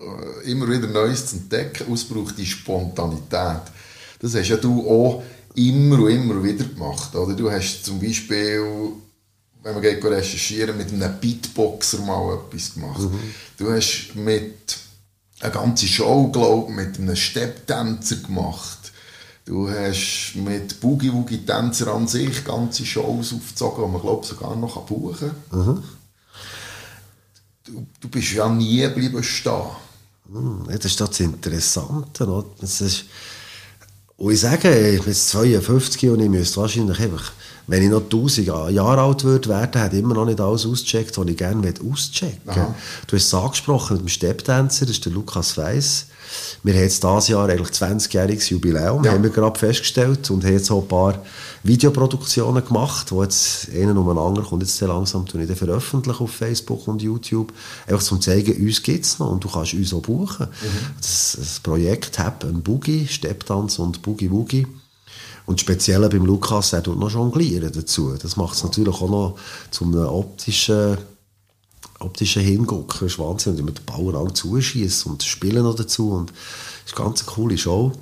Äh, 0.00 0.50
Immer 0.50 0.68
wieder 0.68 0.86
Neues 0.86 1.26
zu 1.26 1.36
entdecken, 1.36 1.88
und 1.88 1.94
es 1.94 2.04
braucht 2.04 2.38
die 2.38 2.46
Spontanität. 2.46 3.62
Das 4.20 4.34
hast 4.34 4.48
ja 4.48 4.56
du 4.56 4.88
auch 4.88 5.22
immer 5.56 5.98
und 5.98 6.10
immer 6.10 6.42
wieder 6.42 6.64
gemacht, 6.64 7.14
oder? 7.14 7.34
Du 7.34 7.50
hast 7.50 7.84
zum 7.84 8.00
Beispiel, 8.00 8.62
wenn 9.64 9.74
man 9.74 9.82
geht 9.82 10.04
recherchieren, 10.04 10.78
mit 10.78 10.92
einem 10.92 11.20
Beatboxer 11.20 11.98
mal 11.98 12.36
etwas 12.36 12.74
gemacht. 12.74 13.00
Du 13.58 13.70
hast 13.70 14.14
mit 14.14 14.76
eine 15.42 15.52
ganze 15.52 15.86
Show, 15.86 16.28
glaube 16.28 16.70
ich, 16.70 16.76
mit 16.76 16.98
einem 16.98 17.16
Stepptänzer 17.16 18.16
gemacht. 18.16 18.92
Du 19.44 19.68
hast 19.68 20.34
mit 20.36 20.80
Boogie-Woogie-Tänzer 20.80 21.92
an 21.92 22.06
sich 22.06 22.44
ganze 22.44 22.86
Shows 22.86 23.32
aufgezogen, 23.32 23.84
die 23.84 23.90
man, 23.90 24.00
glaube 24.00 24.24
sogar 24.24 24.54
noch 24.54 24.80
buchen 24.82 25.32
kann. 25.50 25.82
Du, 27.64 27.86
du 28.00 28.08
bist 28.08 28.32
ja 28.32 28.48
nie 28.48 28.82
geblieben 28.82 29.22
stehen. 29.22 29.62
Hm, 30.30 30.66
ja, 30.70 30.76
das 30.76 30.86
ist 30.86 31.00
das 31.00 31.20
Interessante. 31.20 32.24
Oder? 32.24 32.46
Das 32.60 32.80
ist, 32.80 33.06
und 34.16 34.32
ich 34.32 34.40
sage, 34.40 34.90
ich 34.90 35.00
bin 35.00 35.08
jetzt 35.08 35.28
52 35.30 36.10
und 36.10 36.20
ich 36.20 36.28
müsste 36.28 36.60
wahrscheinlich 36.60 37.00
einfach 37.00 37.32
wenn 37.66 37.82
ich 37.82 37.90
noch 37.90 38.02
1000 38.02 38.46
Jahre 38.46 39.00
alt 39.00 39.24
würde 39.24 39.48
werden, 39.48 39.80
hätte 39.80 39.96
ich 39.96 40.02
immer 40.02 40.14
noch 40.14 40.26
nicht 40.26 40.40
alles 40.40 40.66
ausgecheckt, 40.66 41.16
was 41.16 41.26
ich 41.26 41.36
gerne 41.36 41.72
auschecken 41.90 42.40
möchte. 42.44 42.74
Du 43.06 43.16
hast 43.16 43.26
es 43.26 43.34
angesprochen 43.34 43.94
mit 43.94 44.06
dem 44.06 44.08
Stepptänzer, 44.08 44.86
das 44.86 44.96
ist 44.96 45.04
der 45.04 45.12
Lukas 45.12 45.56
Weiss. 45.56 46.06
Wir 46.62 46.74
haben 46.74 46.82
jetzt 46.82 47.02
dieses 47.02 47.28
Jahr 47.28 47.48
eigentlich 47.48 47.68
20-jähriges 47.68 48.50
Jubiläum, 48.50 49.04
ja. 49.04 49.12
haben 49.12 49.22
wir 49.22 49.30
gerade 49.30 49.58
festgestellt 49.58 50.30
und 50.30 50.44
haben 50.44 50.52
jetzt 50.52 50.70
auch 50.70 50.82
ein 50.82 50.88
paar 50.88 51.22
Videoproduktionen 51.62 52.64
gemacht, 52.64 53.10
die 53.10 53.16
jetzt 53.16 53.68
einen 53.70 53.96
um 53.96 54.08
den 54.08 54.18
anderen 54.18 54.48
kommt 54.48 54.62
jetzt 54.62 54.78
sehr 54.78 54.88
langsam 54.88 55.26
tun 55.26 55.42
ich 55.48 55.58
veröffentlichen 55.58 56.22
auf 56.22 56.30
Facebook 56.30 56.88
und 56.88 57.02
YouTube, 57.02 57.52
einfach 57.86 58.02
zum 58.02 58.20
zeigen, 58.20 58.56
uns 58.64 58.82
gibt 58.82 59.04
es 59.04 59.18
noch 59.18 59.30
und 59.30 59.44
du 59.44 59.48
kannst 59.48 59.74
uns 59.74 59.92
auch 59.92 60.02
buchen. 60.02 60.46
Mhm. 60.46 60.96
Das, 61.00 61.36
das 61.38 61.60
Projekt 61.60 62.18
Hab 62.18 62.44
ein 62.44 62.62
Boogie, 62.62 63.06
Stepptanz 63.06 63.78
und 63.78 64.02
Boogie 64.02 64.30
Woogie 64.30 64.66
und 65.46 65.60
speziell 65.60 66.08
beim 66.08 66.24
Lukas, 66.24 66.72
er 66.72 66.82
tut 66.82 66.98
noch 66.98 67.10
jonglieren 67.10 67.72
dazu. 67.72 68.16
Das 68.16 68.36
macht 68.36 68.54
es 68.54 68.62
natürlich 68.62 68.94
auch 68.94 69.08
noch 69.08 69.38
zu 69.70 69.84
einem 69.84 70.06
optischen, 70.06 70.98
optischen 71.98 72.42
Hingucken. 72.42 73.00
Das 73.00 73.12
ist 73.12 73.18
Wahnsinn. 73.18 73.56
Und 73.56 73.64
mit 73.64 73.78
dem 73.78 73.84
Bauer 73.84 74.12
lang 74.12 74.34
zuschießt 74.34 75.06
und 75.06 75.22
spielen 75.22 75.64
noch 75.64 75.74
dazu. 75.74 76.12
Und 76.12 76.30
das 76.30 76.92
ist 76.92 76.98
eine 76.98 77.06
ganz 77.06 77.26
coole 77.26 77.58
Show. 77.58 77.92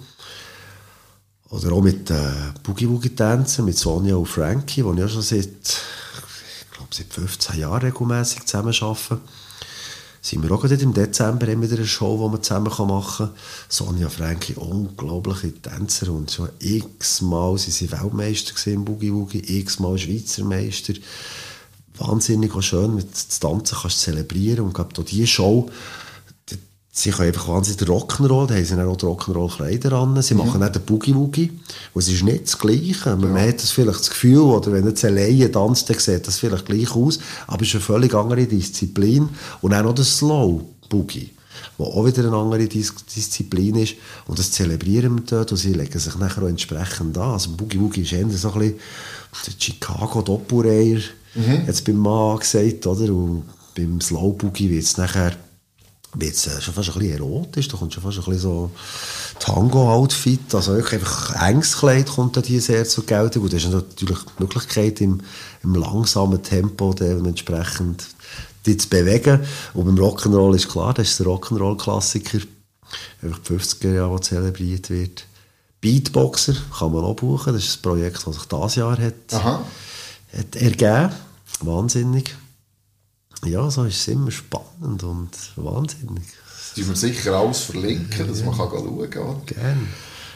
Oder 1.49 1.72
auch 1.72 1.82
mit 1.82 2.11
äh, 2.11 2.30
Boogie-Woogie-Tänzen, 2.62 3.64
mit 3.64 3.76
Sonja 3.76 4.14
und 4.16 4.26
Frankie, 4.26 4.82
die 4.82 4.99
ich 4.99 5.05
auch 5.05 5.09
schon 5.09 5.22
seit, 5.22 5.49
ich 5.49 6.70
glaube, 6.70 6.91
seit 6.93 7.12
15 7.12 7.59
Jahren 7.59 7.82
regelmäßig 7.82 8.45
zusammen 8.45 8.74
arbeiten 8.80 9.20
sind 10.21 10.43
wir 10.43 10.53
auch 10.53 10.61
gerade 10.61 10.75
im 10.75 10.93
Dezember 10.93 11.47
wieder 11.47 11.77
eine 11.77 11.87
Show, 11.87 12.27
die 12.27 12.33
wir 12.33 12.43
zusammen 12.43 12.66
machen 12.89 13.16
können. 13.16 13.31
Sonja 13.68 14.09
Franki, 14.09 14.55
unglaubliche 14.55 15.53
Tänzer 15.53 16.12
und 16.12 16.31
schon 16.31 16.51
x-mal 16.59 17.57
sind 17.57 17.73
sie 17.73 17.91
Weltmeister 17.91 18.71
im 18.71 18.85
Boogie 18.85 19.12
Woogie, 19.12 19.61
x-mal 19.61 19.97
Schweizer 19.97 20.45
Meister. 20.45 20.95
Wahnsinnig 21.97 22.55
auch 22.55 22.62
schön, 22.62 22.95
mit 22.95 23.09
Tanzen 23.41 23.79
kannst 23.81 24.07
du 24.07 24.11
zelebrieren 24.12 24.66
und 24.66 24.75
gerade 24.75 25.05
diese 25.05 25.27
Show 25.27 25.71
Sie 27.03 27.11
können 27.13 27.29
einfach 27.29 27.49
wahnsinnig 27.49 27.89
Rock'n'Roll, 27.89 28.47
da 28.47 28.55
haben 28.55 28.65
sie 28.65 28.77
dann 28.77 28.87
auch 28.87 28.99
Rock'n'Roll-Kleider 28.99 29.93
an. 29.93 30.21
Sie 30.21 30.35
mhm. 30.35 30.41
machen 30.41 30.63
auch 30.63 30.69
den 30.69 30.83
Boogie-Woogie. 30.83 31.51
Und 31.95 32.03
es 32.03 32.09
ist 32.09 32.23
nicht 32.23 32.45
das 32.45 32.59
Gleiche. 32.59 33.17
Man 33.17 33.37
ja. 33.37 33.49
hat 33.49 33.63
das 33.63 33.71
vielleicht 33.71 34.01
das 34.01 34.11
Gefühl, 34.11 34.41
oder 34.41 34.71
wenn 34.71 34.87
jetzt 34.87 35.03
ein 35.07 35.15
Laie 35.15 35.51
tanzt, 35.51 35.89
dann 35.89 35.99
sieht 35.99 36.27
das 36.27 36.39
vielleicht 36.39 36.67
gleich 36.67 36.95
aus. 36.95 37.19
Aber 37.47 37.63
es 37.63 37.69
ist 37.69 37.77
eine 37.77 37.85
völlig 37.85 38.15
andere 38.15 38.47
Disziplin. 38.47 39.31
Und 39.63 39.73
auch 39.73 39.83
noch 39.83 39.95
der 39.95 40.05
Slow-Boogie, 40.05 41.31
wo 41.79 41.85
auch 41.85 42.05
wieder 42.05 42.27
eine 42.27 42.37
andere 42.37 42.67
Dis 42.67 42.95
Disziplin 43.17 43.77
ist. 43.77 43.95
Und 44.27 44.39
das 44.39 44.53
zelebrieren 44.53 45.17
wir 45.17 45.25
dort 45.25 45.53
und 45.53 45.57
sie 45.57 45.73
legen 45.73 45.99
sich 45.99 46.19
nachher 46.19 46.43
auch 46.43 46.49
entsprechend 46.49 47.17
an. 47.17 47.31
Also 47.31 47.53
Boogie-Woogie 47.53 48.03
ist 48.03 48.13
eher 48.13 48.29
so 48.29 48.53
ein 48.53 48.59
bisschen 48.59 48.79
der 49.47 49.53
Chicago-Doppelreiher, 49.59 51.01
mhm. 51.35 51.63
jetzt 51.67 51.83
beim 51.87 51.97
Mann 51.97 52.39
gesagt, 52.41 52.87
oder? 52.87 53.11
Und 53.11 53.45
beim 53.75 54.03
Slow-Boogie 54.03 54.69
wird 54.69 54.85
es 54.85 54.99
nachher 54.99 55.33
wird 56.15 56.35
es 56.35 56.47
äh, 56.47 56.61
schon 56.61 56.75
fast 56.75 56.91
ein 56.91 56.99
bisschen 56.99 57.19
erotisch, 57.19 57.69
da 57.69 57.77
kommt 57.77 57.95
schon 57.95 58.03
fast 58.03 58.19
ein 58.19 58.25
bisschen 58.25 58.41
so 58.41 58.71
Tango-Outfit, 59.39 60.55
also 60.55 60.75
wirklich 60.75 61.01
einfach 61.01 61.41
enges 61.43 61.79
Kleid 61.79 62.09
kommt 62.09 62.37
da 62.37 62.43
hier 62.43 62.61
sehr 62.61 62.85
zur 62.85 63.07
Geltung 63.07 63.45
und 63.45 63.53
das 63.53 63.65
ist 63.65 63.71
natürlich 63.71 64.19
die 64.19 64.43
Möglichkeit 64.43 65.01
im, 65.01 65.21
im 65.63 65.75
langsamen 65.75 66.43
Tempo 66.43 66.93
dementsprechend 66.93 68.07
die 68.67 68.77
zu 68.77 68.89
bewegen. 68.89 69.41
Und 69.73 69.87
beim 69.87 69.97
Rock'n'Roll 69.97 70.55
ist 70.55 70.69
klar, 70.69 70.93
das 70.93 71.11
ist 71.11 71.21
der 71.21 71.27
Rock'n'Roll-Klassiker, 71.27 72.41
einfach 73.23 73.39
die 73.39 73.55
50er 73.55 73.95
Jahre, 73.95 74.17
der 74.17 74.23
zelebriert 74.23 74.91
wird. 74.91 75.25
Beatboxer 75.81 76.57
kann 76.79 76.93
man 76.93 77.05
auch 77.05 77.17
buchen, 77.17 77.55
das 77.55 77.65
ist 77.65 77.79
ein 77.79 77.83
Projekt, 77.83 78.27
das 78.27 78.35
sich 78.35 78.45
dieses 78.45 78.75
Jahr 78.75 78.99
hat, 78.99 79.33
hat 79.33 80.57
ergeben, 80.57 81.11
wahnsinnig 81.63 82.37
ja, 83.45 83.70
so 83.70 83.84
ist 83.84 84.01
es 84.01 84.09
immer 84.09 84.30
spannend 84.30 85.03
und 85.03 85.30
wahnsinnig. 85.57 86.24
Das 86.76 86.76
müssen 86.76 86.91
wir 86.91 86.97
sicher 86.97 87.34
alles 87.34 87.61
verlinken, 87.61 88.28
dass 88.28 88.45
man 88.45 88.57
kann 88.57 88.68
schauen 88.70 89.11
kann. 89.11 89.47
Gerne. 89.47 89.86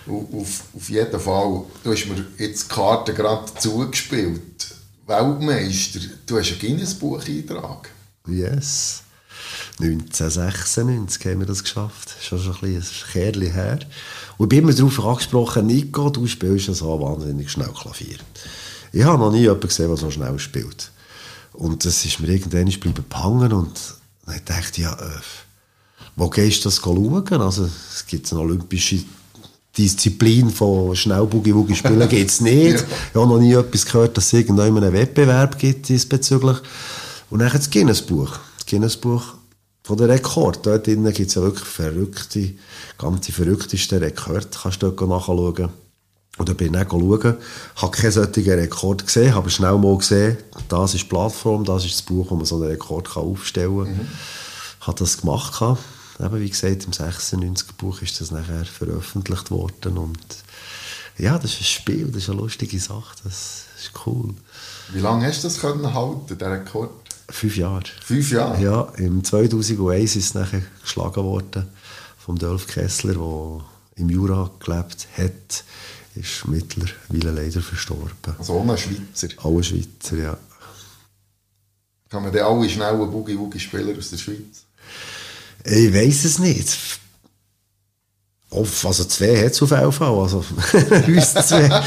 Auf, 0.07 0.65
auf 0.75 0.91
jeden 0.91 1.21
Fall, 1.21 1.63
du 1.83 1.93
hast 1.93 2.07
mir 2.07 2.27
jetzt 2.39 2.71
die 2.71 2.75
Karte 2.75 3.15
gerade 3.15 3.45
zugespielt. 3.59 4.75
Weltmeister, 5.07 6.01
du 6.27 6.39
hast 6.39 6.51
einen 6.51 6.61
Guinness-Buch-Eintrag. 6.61 7.91
Yes. 8.27 9.03
1996 9.81 11.27
haben 11.27 11.41
wir 11.41 11.47
das 11.47 11.63
geschafft. 11.63 12.15
Schon 12.23 12.41
schon 12.41 12.57
ein, 12.63 12.77
ein 12.77 12.85
Kerl 13.13 13.43
her. 13.43 13.79
Und 14.39 14.47
ich 14.47 14.49
bin 14.49 14.69
immer 14.69 14.73
darauf 14.73 15.05
angesprochen, 15.05 15.67
Nico, 15.67 16.11
du 16.11 16.27
spielst 16.27 16.69
ja 16.69 16.75
so 16.75 17.01
wahnsinnig 17.01 17.51
schnell 17.51 17.73
Klavier. 17.73 18.19
Ich 18.93 19.03
habe 19.03 19.19
noch 19.19 19.33
nie 19.33 19.41
jemanden 19.41 19.69
gesehen, 19.69 19.89
der 19.89 19.97
so 19.97 20.11
schnell 20.11 20.39
spielt. 20.39 20.91
Und 21.55 21.85
das 21.85 22.05
ist 22.05 22.21
mir 22.21 22.29
irgendwann 22.29 22.67
bleiben 22.67 23.05
hängen 23.15 23.53
und 23.53 23.95
dann 24.27 24.41
dachte 24.45 24.73
ich, 24.73 24.79
ja, 24.79 24.93
äh, 24.93 25.21
wo 26.17 26.29
gehst 26.29 26.65
du 26.65 26.69
das 26.69 26.77
schauen? 26.77 27.41
Also, 27.41 27.65
es 27.65 28.07
gibt 28.07 28.31
eine 28.33 28.41
olympische 28.41 29.05
Disziplin 29.77 30.51
von 30.51 30.95
Schnell-Boogie-Woogie 30.95 31.75
spielen 31.75 32.09
gibt 32.09 32.31
es 32.31 32.41
nicht. 32.41 32.81
ja. 32.81 32.87
Ich 33.11 33.15
habe 33.15 33.27
noch 33.27 33.41
nie 33.41 33.53
etwas 33.53 33.85
gehört, 33.85 34.17
dass 34.17 34.27
es 34.27 34.33
irgendwann 34.33 34.77
einen 34.77 34.93
Wettbewerb 34.93 35.59
gibt 35.59 35.89
diesbezüglich. 35.89 36.59
Und 37.31 37.41
dann 37.41 37.51
das 37.51 37.71
Guinness-Buch. 37.71 38.39
Das 38.59 38.67
Guinness-Buch 38.67 39.35
von 39.83 39.97
der 39.97 40.09
Rekord. 40.09 40.65
Dort 40.65 40.85
gibt 40.85 41.29
es 41.29 41.35
ja 41.35 41.43
wirklich 41.43 41.69
verrückte, 41.69 42.55
ganz 42.99 43.29
verrückteste 43.29 44.01
Rekorde. 44.01 44.47
Kannst 44.63 44.83
du 44.83 44.91
dort 44.91 45.09
nachschauen. 45.09 45.71
Und 46.37 46.49
dann 46.49 46.57
bin 46.57 46.75
ich 46.75 46.89
schauen, 46.89 47.37
habe 47.77 47.97
keinen 47.97 48.11
solchen 48.11 48.51
Rekord 48.51 49.07
gesehen, 49.07 49.35
habe 49.35 49.51
schnell 49.51 49.79
mal 49.79 49.97
gesehen, 49.97 50.37
das 50.69 50.95
ist 50.95 51.05
die 51.05 51.09
Plattform, 51.09 51.65
das 51.65 51.85
ist 51.85 51.95
das 51.95 52.03
Buch, 52.03 52.31
wo 52.31 52.35
man 52.35 52.45
so 52.45 52.57
einen 52.57 52.65
Rekord 52.65 53.09
kann 53.09 53.23
aufstellen 53.23 53.85
kann. 53.85 53.93
Mhm. 53.93 54.09
Habe 54.81 54.99
das 54.99 55.21
gemacht. 55.21 55.63
Eben, 56.21 56.41
wie 56.41 56.51
gesagt, 56.51 56.85
im 56.85 56.93
96 56.93 57.73
Buch 57.77 58.03
ist 58.03 58.21
das 58.21 58.31
nachher 58.31 58.65
veröffentlicht 58.65 59.51
worden. 59.51 59.97
Und 59.99 60.19
ja, 61.19 61.39
das 61.39 61.53
ist 61.53 61.61
ein 61.61 61.65
Spiel, 61.65 62.07
das 62.09 62.25
ist 62.25 62.31
eine 62.31 62.41
lustige 62.41 62.81
Sache, 62.81 63.15
das 63.23 63.65
ist 63.79 63.93
cool. 64.07 64.35
Wie 64.93 65.01
lange 65.01 65.27
hast 65.27 65.45
du 65.45 65.49
das 65.49 65.61
können 65.61 65.95
halten, 65.95 66.37
den 66.37 66.49
Rekord? 66.49 66.91
Fünf 67.29 67.57
Jahre. 67.57 67.85
Fünf 68.03 68.31
Jahre? 68.33 68.61
Ja, 68.63 68.83
im 68.97 69.25
2001 69.25 70.17
ist 70.17 70.25
es 70.25 70.35
nachher 70.35 70.63
geschlagen 70.83 71.25
worden 71.25 71.69
vom 72.19 72.39
Dolph 72.39 72.67
Kessler, 72.67 73.15
der 73.15 73.61
im 73.97 74.11
Jura 74.11 74.51
gelebt 74.59 75.07
hat 75.17 75.65
ist 76.15 76.47
mittlerweile 76.47 77.43
leider 77.43 77.61
verstorben. 77.61 78.37
Also 78.39 78.55
ohne 78.55 78.77
Schweizer? 78.77 79.29
Alle 79.43 79.63
Schweizer, 79.63 80.17
ja. 80.17 80.37
Kann 82.09 82.23
man 82.23 82.33
denn 82.33 82.45
alle 82.45 82.69
schnellen 82.69 83.11
Boogie-Woogie-Spieler 83.11 83.99
aus 83.99 84.11
der 84.11 84.19
Schweiz? 84.19 84.65
Ich 85.65 85.93
weiß 85.93 86.25
es 86.25 86.39
nicht. 86.39 86.77
Also 88.51 89.05
zwei 89.05 89.45
hat 89.45 89.53
es 89.53 89.63
auf 89.63 89.71
jeden 89.73 89.91
Fall, 89.93 90.17
also 90.17 90.45
uns 91.09 91.35
zwei. 91.35 91.69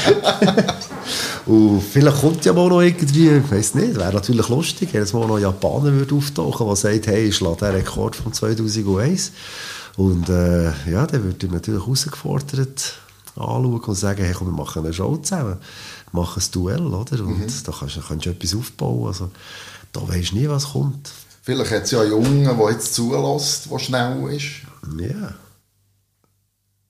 Und 1.46 1.80
vielleicht 1.80 2.20
kommt 2.20 2.44
ja 2.44 2.52
mal 2.52 2.68
noch 2.68 2.82
irgendwie, 2.82 3.30
ich 3.30 3.50
weiß 3.50 3.76
nicht, 3.76 3.96
wäre 3.96 4.12
natürlich 4.12 4.48
lustig, 4.48 4.90
wenn 4.92 5.02
es 5.02 5.14
mal 5.14 5.26
noch 5.26 5.36
ein 5.36 5.42
Japaner 5.42 5.92
würde 5.92 6.14
auftauchen, 6.14 6.66
der 6.66 6.76
sagt, 6.76 7.06
hey, 7.06 7.28
ich 7.28 7.36
schlage 7.36 7.56
den 7.56 7.76
Rekord 7.76 8.16
von 8.16 8.34
2001. 8.34 9.32
Und 9.96 10.28
äh, 10.28 10.66
ja, 10.90 11.06
dann 11.06 11.24
ich 11.46 11.50
natürlich 11.50 11.80
herausgefordert 11.80 12.98
anschauen 13.38 13.80
und 13.80 13.94
sagen, 13.94 14.24
hey, 14.24 14.34
komm, 14.36 14.48
wir 14.48 14.52
machen 14.52 14.84
eine 14.84 14.92
Show 14.92 15.16
zusammen. 15.16 15.58
Wir 16.12 16.20
machen 16.20 16.42
ein 16.42 16.50
Duell, 16.52 16.86
oder? 16.86 17.20
Und 17.24 17.38
mhm. 17.38 17.46
da 17.64 17.72
kannst, 17.72 17.98
kannst 18.06 18.26
du 18.26 18.30
etwas 18.30 18.54
aufbauen. 18.54 19.06
Also, 19.08 19.30
da 19.92 20.06
weisst 20.08 20.32
du 20.32 20.36
nie, 20.36 20.48
was 20.48 20.72
kommt. 20.72 21.10
Vielleicht 21.42 21.70
hat 21.70 21.84
es 21.84 21.90
ja 21.92 22.02
einen 22.02 22.10
Jungen, 22.10 22.44
der 22.44 22.70
jetzt 22.70 22.94
zulässt, 22.94 23.70
der 23.70 23.78
schnell 23.78 24.32
ist. 24.34 24.66
Ja. 25.00 25.34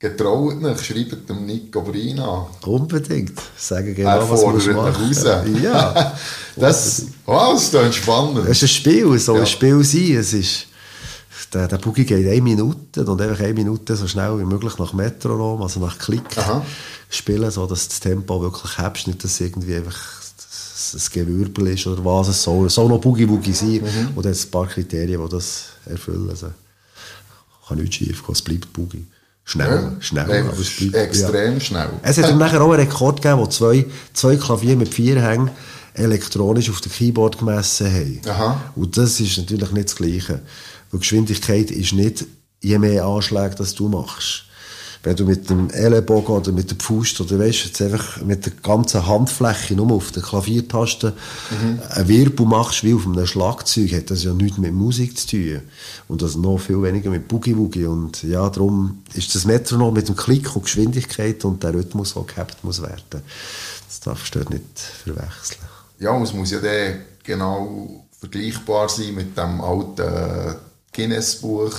Getraut 0.01 0.63
nicht, 0.63 0.85
schreibt 0.85 1.29
dem 1.29 1.45
Nico 1.45 1.83
Brin 1.83 2.21
an. 2.21 2.47
Unbedingt. 2.65 3.41
Sagen 3.57 3.95
genau, 3.95 4.31
was 4.31 4.43
muss 4.43 4.67
machen. 4.69 5.05
Raus. 5.05 5.25
Ja. 5.61 6.17
das, 6.57 7.07
oh, 7.27 7.53
das 7.53 7.73
ist 7.73 7.95
spannend. 7.97 8.49
Es 8.49 8.59
ist 8.59 8.63
ein 8.63 8.69
Spiel, 8.69 9.15
es 9.15 9.25
soll 9.25 9.37
ja. 9.37 9.43
ein 9.43 9.47
Spiel 9.49 9.83
sein. 9.83 10.17
Es 10.17 10.33
ist 10.33 10.67
der, 11.53 11.69
der 11.69 11.79
Boogie 11.79 12.05
geht 12.05 12.27
eine 12.27 12.41
Minute 12.41 13.05
und 13.05 13.21
einfach 13.21 13.41
eine 13.41 13.55
Minute 13.55 13.97
so 13.97 14.07
schnell 14.07 14.39
wie 14.39 14.45
möglich 14.45 14.79
nach 14.79 14.93
Metronom, 14.93 15.63
also 15.63 15.81
nach 15.81 15.99
Klick 15.99 16.37
Aha. 16.37 16.65
spielen, 17.09 17.51
so 17.51 17.67
dass 17.67 17.89
das 17.89 18.01
Tempo 18.01 18.41
wirklich 18.41 18.79
hebst, 18.79 19.07
nicht 19.07 19.23
dass 19.25 19.41
irgendwie 19.41 19.77
einfach 19.77 19.97
ein 20.95 21.01
Gewirbel 21.13 21.69
ist 21.69 21.87
oder 21.87 22.05
was, 22.05 22.29
es 22.29 22.43
soll, 22.43 22.69
soll 22.71 22.89
noch 22.89 23.01
Boogie-Woogie 23.01 23.53
sein 23.53 23.81
mhm. 23.83 24.09
und 24.15 24.27
es 24.27 24.47
ein 24.47 24.51
paar 24.51 24.67
Kriterien, 24.67 25.23
die 25.23 25.29
das 25.29 25.65
erfüllen. 25.87 26.29
Also, 26.31 26.49
kann 27.67 27.79
nichts 27.79 27.97
schief 27.97 28.25
gehen, 28.25 28.33
es 28.33 28.43
bleibt 28.43 28.73
Boogie. 28.73 29.07
Schnell, 29.45 29.69
ja, 29.69 29.97
schnell, 30.01 30.47
aber 30.47 30.59
es 30.59 30.77
bleibt... 30.77 30.95
Extrem 30.95 31.55
ja. 31.55 31.61
schnell. 31.61 31.91
Es 32.03 32.19
hat 32.19 32.37
nachher 32.37 32.61
auch 32.61 32.73
einen 32.73 32.87
Rekord 32.87 33.23
gegeben, 33.23 33.41
wo 33.41 33.47
zwei, 33.47 33.87
zwei 34.13 34.37
Klavier 34.37 34.77
mit 34.77 34.93
vier 34.93 35.23
Hängen 35.23 35.51
elektronisch 35.95 36.71
auf 36.71 36.81
dem 36.81 36.93
Keyboard 36.93 37.39
gemessen 37.39 37.87
haben. 37.93 38.21
Aha. 38.29 38.61
Und 38.77 38.97
das 38.97 39.21
ist 39.21 39.39
natürlich 39.39 39.71
nicht 39.73 39.89
das 39.89 39.97
Gleiche. 39.97 40.41
Weil 40.91 41.01
Geschwindigkeit 41.01 41.71
ist 41.71 41.93
nicht, 41.93 42.27
je 42.63 42.79
mehr 42.79 43.05
Anschläge 43.05 43.55
das 43.57 43.75
du 43.75 43.89
machst. 43.89 44.45
wenn 45.03 45.17
du 45.17 45.25
mit 45.25 45.49
dem 45.49 45.71
Ellenbogen 45.71 46.35
oder 46.35 46.53
mit 46.53 46.71
der 46.71 46.77
Faust 46.79 47.21
oder 47.21 47.39
weißt, 47.39 47.67
jetzt 47.67 47.81
einfach 47.81 48.21
mit 48.23 48.45
der 48.45 48.53
ganzen 48.63 49.07
Handfläche 49.07 49.75
nur 49.75 49.93
auf 49.93 50.11
der 50.11 50.23
Klaviertaste 50.23 51.15
mhm. 51.51 51.79
einen 51.91 52.09
Wirbel 52.09 52.47
machst 52.47 52.83
wie 52.83 52.95
auf 52.95 53.07
einem 53.07 53.27
Schlagzeug, 53.27 53.93
hat 53.93 54.11
das 54.11 54.25
ja 54.25 54.35
nichts 54.35 54.59
mit 54.59 54.75
Musik 54.75 55.17
zu 55.17 55.29
tun. 55.29 55.61
Und 56.09 56.23
das 56.23 56.37
noch 56.37 56.59
viel 56.59 56.83
weniger 56.83 57.11
mit 57.11 57.29
Boogie-Woogie. 57.29 57.87
Und 57.87 58.23
ja, 58.25 58.49
darum 58.51 59.03
ist 59.15 59.35
das 59.35 59.45
Metronom 59.45 59.95
mit 59.95 60.09
dem 60.09 60.17
Klick 60.17 60.55
und 60.57 60.65
Geschwindigkeit 60.65 61.45
und 61.45 61.63
der 61.63 61.75
Rhythmus, 61.75 62.15
der 62.15 62.25
gehabt 62.25 62.65
muss 62.65 62.83
werden. 62.83 63.23
Das 63.87 64.01
darfst 64.01 64.35
du 64.35 64.41
nicht 64.41 64.79
verwechseln. 65.05 65.61
Ja, 66.01 66.21
es 66.21 66.33
muss 66.33 66.51
ja 66.51 66.61
dann 66.61 67.03
genau 67.23 68.05
vergleichbar 68.19 68.89
sein 68.89 69.15
mit 69.15 69.37
dem 69.39 69.61
alten 69.61 70.57
Guinness-Buch 70.99 71.75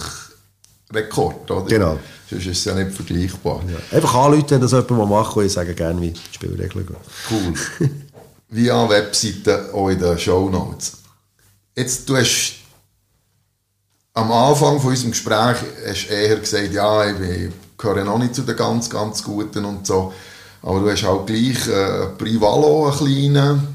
Rekord, 0.92 1.52
oder? 1.52 1.66
Genau. 1.66 2.00
Sonst 2.30 2.46
ist 2.46 2.60
es 2.60 2.66
ja 2.66 2.74
nicht 2.74 2.96
vergleichbar. 2.96 3.62
Ja. 3.68 3.98
Einfach 3.98 4.16
anrufen, 4.16 4.46
wenn 4.50 4.62
das 4.62 4.72
jemand 4.72 4.92
mal 4.92 5.06
macht, 5.06 5.36
und 5.36 5.46
ich 5.46 5.52
sage 5.52 5.76
gerne, 5.76 6.02
wie 6.02 6.12
die 6.12 6.20
Spielregeln 6.32 6.88
gehen. 6.88 6.96
Cool. 7.30 7.90
Via 8.50 8.90
Webseite 8.90 9.74
auch 9.74 9.90
in 9.90 10.00
den 10.00 10.18
Show 10.18 10.50
Notes. 10.50 10.94
Jetzt, 11.76 12.08
du 12.10 12.16
hast 12.16 12.56
am 14.14 14.32
Anfang 14.32 14.80
von 14.80 14.90
unserem 14.90 15.12
Gespräch 15.12 15.58
hast 15.88 16.10
eher 16.10 16.38
gesagt, 16.38 16.74
ja, 16.74 17.10
ich 17.10 17.52
gehöre 17.78 18.04
noch 18.04 18.18
nicht 18.18 18.36
zu 18.36 18.42
den 18.42 18.56
ganz, 18.56 18.90
ganz 18.90 19.24
Guten 19.24 19.66
und 19.66 19.86
so. 19.86 20.14
Aber 20.62 20.80
du 20.80 20.92
hast 20.92 21.06
auch 21.06 21.26
gleich 21.26 21.68
äh, 21.68 22.08
Privalo, 22.18 22.88
einen 22.88 22.98
kleinen, 22.98 23.68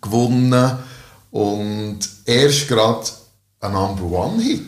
gewonnen. 0.00 0.78
Und 1.30 1.98
erst 2.24 2.68
gerade 2.68 3.06
ein 3.60 3.72
Number 3.72 4.04
One-Hit 4.04 4.62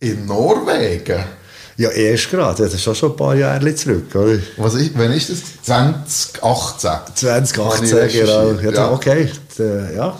in 0.00 0.26
Norwegen? 0.26 1.24
Ja, 1.76 1.90
erst 1.90 2.30
gerade. 2.30 2.62
Das 2.62 2.72
ist 2.72 2.82
schon 2.82 2.94
schon 2.94 3.12
ein 3.12 3.16
paar 3.16 3.34
Jahre 3.34 3.74
zurück. 3.74 4.14
Oder? 4.14 4.38
Was 4.58 4.74
ist, 4.74 4.96
wann 4.96 5.10
ist 5.10 5.30
das? 5.30 5.62
2018? 5.62 6.90
2018, 7.16 8.08
genau. 8.08 8.52
Ja, 8.52 8.70
ja. 8.70 8.92
Okay. 8.92 9.28
Ja, 9.58 10.16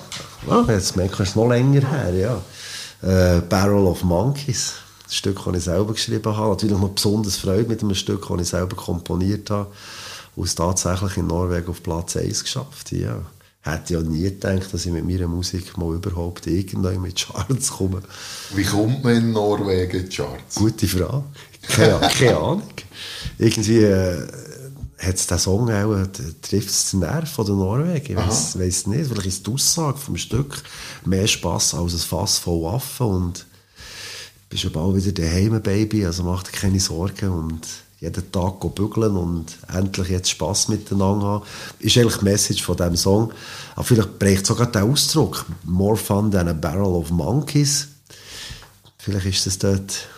ja 0.48 0.64
jetzt 0.68 0.96
merkst 0.96 1.20
du 1.20 1.22
es 1.22 1.36
noch 1.36 1.48
länger 1.48 1.88
her. 1.88 2.12
Ja. 2.12 3.36
Äh, 3.36 3.40
Barrel 3.42 3.86
of 3.86 4.02
Monkeys. 4.02 4.72
Das 5.04 5.14
Stück, 5.14 5.44
das 5.44 5.56
ich 5.56 5.64
selber 5.64 5.92
geschrieben 5.92 6.36
habe. 6.36 6.50
Natürlich 6.50 6.78
noch 6.78 6.88
besonders 6.88 7.36
Freude 7.36 7.68
mit 7.68 7.82
einem 7.82 7.94
Stück, 7.94 8.26
das 8.28 8.40
ich 8.40 8.48
selber 8.48 8.74
komponiert 8.74 9.50
habe. 9.50 9.70
Und 10.34 10.46
es 10.46 10.56
tatsächlich 10.56 11.18
in 11.18 11.28
Norwegen 11.28 11.68
auf 11.68 11.82
Platz 11.84 12.16
1 12.16 12.42
geschafft. 12.42 12.90
Ja 12.90 13.20
hätte 13.64 13.94
ja 13.94 14.00
nie 14.02 14.22
gedacht, 14.22 14.72
dass 14.72 14.86
ich 14.86 14.92
mit 14.92 15.06
meiner 15.06 15.26
Musik 15.26 15.76
mal 15.78 15.94
überhaupt 15.94 16.46
irgendwann 16.46 17.00
mit 17.00 17.16
Charts 17.16 17.72
komme. 17.72 18.02
Wie 18.54 18.64
kommt 18.64 19.02
man 19.02 19.16
in 19.16 19.32
Norwegen 19.32 20.08
Charts? 20.08 20.56
Gute 20.56 20.86
Frage. 20.86 21.24
Keine, 21.68 22.00
keine 22.00 22.36
Ahnung. 22.36 22.62
Irgendwie 23.38 23.84
äh, 23.84 24.26
hat 24.98 25.14
es 25.14 25.26
den 25.26 25.38
Song 25.38 25.70
auch, 25.70 25.94
äh, 25.94 26.08
trifft 26.42 26.68
es 26.68 26.90
den 26.90 27.00
Nerv 27.00 27.30
von 27.30 27.46
der 27.46 27.54
Norwegen. 27.54 28.12
Ich 28.12 28.16
weiß, 28.16 28.58
weiss 28.58 28.86
nicht. 28.86 29.06
Vielleicht 29.06 29.26
ist 29.26 29.46
die 29.46 29.52
Aussage 29.52 29.96
vom 29.96 30.16
Stück 30.18 30.62
mehr 31.06 31.26
Spass 31.26 31.74
als 31.74 31.94
ein 31.94 32.00
Fass 32.00 32.38
voll 32.38 32.62
Waffen 32.62 33.06
und 33.06 33.46
bist 34.50 34.64
ja 34.64 34.70
bald 34.70 34.94
wieder 34.94 35.22
daheim, 35.22 35.60
Baby, 35.62 36.04
also 36.04 36.22
mach 36.22 36.42
dir 36.42 36.52
keine 36.52 36.78
Sorgen 36.78 37.30
und 37.30 37.66
jeden 38.04 38.32
Tag 38.32 38.74
bügeln 38.74 39.16
und 39.16 39.58
endlich 39.72 40.08
jetzt 40.08 40.30
Spass 40.30 40.68
miteinander 40.68 41.26
haben, 41.26 41.44
ist 41.80 41.96
eigentlich 41.96 42.18
die 42.18 42.24
Message 42.24 42.62
von 42.62 42.76
diesem 42.76 42.96
Song. 42.96 43.32
Aber 43.74 43.84
vielleicht 43.84 44.18
bricht 44.18 44.46
sogar 44.46 44.66
der 44.66 44.84
Ausdruck 44.84 45.44
«More 45.64 45.96
fun 45.96 46.30
than 46.30 46.48
a 46.48 46.52
barrel 46.52 46.94
of 46.94 47.10
monkeys». 47.10 47.88
Vielleicht 48.98 49.26
ist 49.26 49.46
das 49.46 49.58
dort 49.58 50.08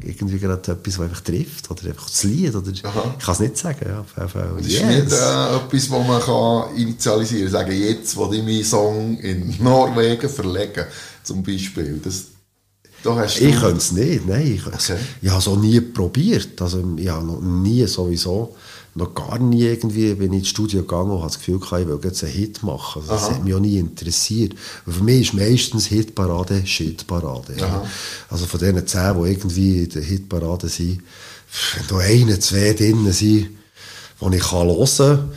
irgendwie 0.00 0.38
gerade 0.38 0.72
etwas, 0.72 0.98
was 0.98 1.04
einfach 1.06 1.20
trifft, 1.20 1.70
oder 1.70 1.84
einfach 1.86 2.08
das 2.08 2.22
Lied, 2.24 2.54
oder 2.54 2.72
Aha. 2.84 3.14
ich 3.18 3.24
kann 3.24 3.34
es 3.34 3.40
nicht 3.40 3.56
sagen. 3.56 3.86
Ja, 3.88 4.00
auf 4.00 4.32
Das 4.32 4.66
ist 4.66 4.84
nicht 4.84 5.12
äh, 5.12 5.56
etwas, 5.56 5.90
was 5.90 6.06
man 6.06 6.20
kann 6.20 6.76
initialisieren 6.76 7.44
kann, 7.44 7.52
sagen, 7.52 7.72
jetzt 7.72 8.16
wo 8.16 8.32
ich 8.32 8.42
meinen 8.42 8.64
Song 8.64 9.18
in 9.18 9.56
Norwegen 9.60 10.28
verlegen, 10.28 10.84
zum 11.22 11.42
Beispiel. 11.42 12.00
Das, 12.02 12.26
ich 13.04 13.60
könnte 13.60 13.76
es 13.76 13.92
nicht, 13.92 14.26
nein. 14.26 14.54
Ich, 14.54 14.66
okay. 14.66 14.96
ich 15.22 15.28
habe 15.28 15.40
es 15.40 15.48
auch 15.48 15.56
nie 15.56 15.80
probiert. 15.80 16.60
Also, 16.60 16.82
ich 16.96 17.08
habe 17.08 17.26
noch 17.26 17.40
nie 17.40 17.86
sowieso, 17.86 18.56
noch 18.94 19.14
gar 19.14 19.38
nie 19.38 19.62
irgendwie 19.62 20.12
bin 20.14 20.32
ich 20.32 20.40
ins 20.40 20.48
Studio 20.48 20.80
gegangen 20.80 21.12
und 21.12 21.18
habe 21.18 21.28
das 21.28 21.38
Gefühl 21.38 21.60
ich 21.62 21.70
will 21.86 22.00
jetzt 22.02 22.24
einen 22.24 22.32
Hit 22.32 22.62
machen. 22.62 23.02
Also, 23.02 23.12
das 23.12 23.30
hat 23.30 23.44
mich 23.44 23.54
auch 23.54 23.60
nie 23.60 23.78
interessiert. 23.78 24.54
Und 24.84 24.92
für 24.92 25.04
mich 25.04 25.28
ist 25.28 25.34
meistens 25.34 25.86
Hitparade 25.86 26.66
Shitparade. 26.66 27.54
Ja. 27.56 27.84
Also 28.28 28.46
von 28.46 28.58
diesen 28.58 28.86
zehn, 28.86 29.22
die 29.22 29.30
irgendwie 29.30 29.84
in 29.84 29.88
der 29.90 30.02
Hitparade 30.02 30.68
sind, 30.68 31.02
wenn 31.76 31.86
da 31.88 31.98
eine, 31.98 32.38
zwei 32.40 32.72
drin 32.72 33.10
sind, 33.12 33.48
die 34.20 34.36
ich 34.36 34.42
kann 34.42 34.68
hören 34.68 34.88
kann 34.96 35.30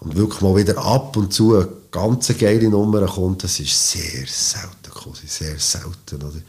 und 0.00 0.16
wirklich 0.16 0.40
mal 0.42 0.56
wieder 0.56 0.78
ab 0.78 1.16
und 1.16 1.32
zu 1.32 1.56
eine 1.56 1.68
ganz 1.90 2.32
geile 2.38 2.68
Nummer 2.68 3.06
kommt, 3.06 3.44
das 3.44 3.58
ist 3.58 3.90
sehr 3.90 4.26
selten. 4.26 4.77
Sehr 5.14 5.58
selten. 5.58 6.22
Oder? 6.22 6.40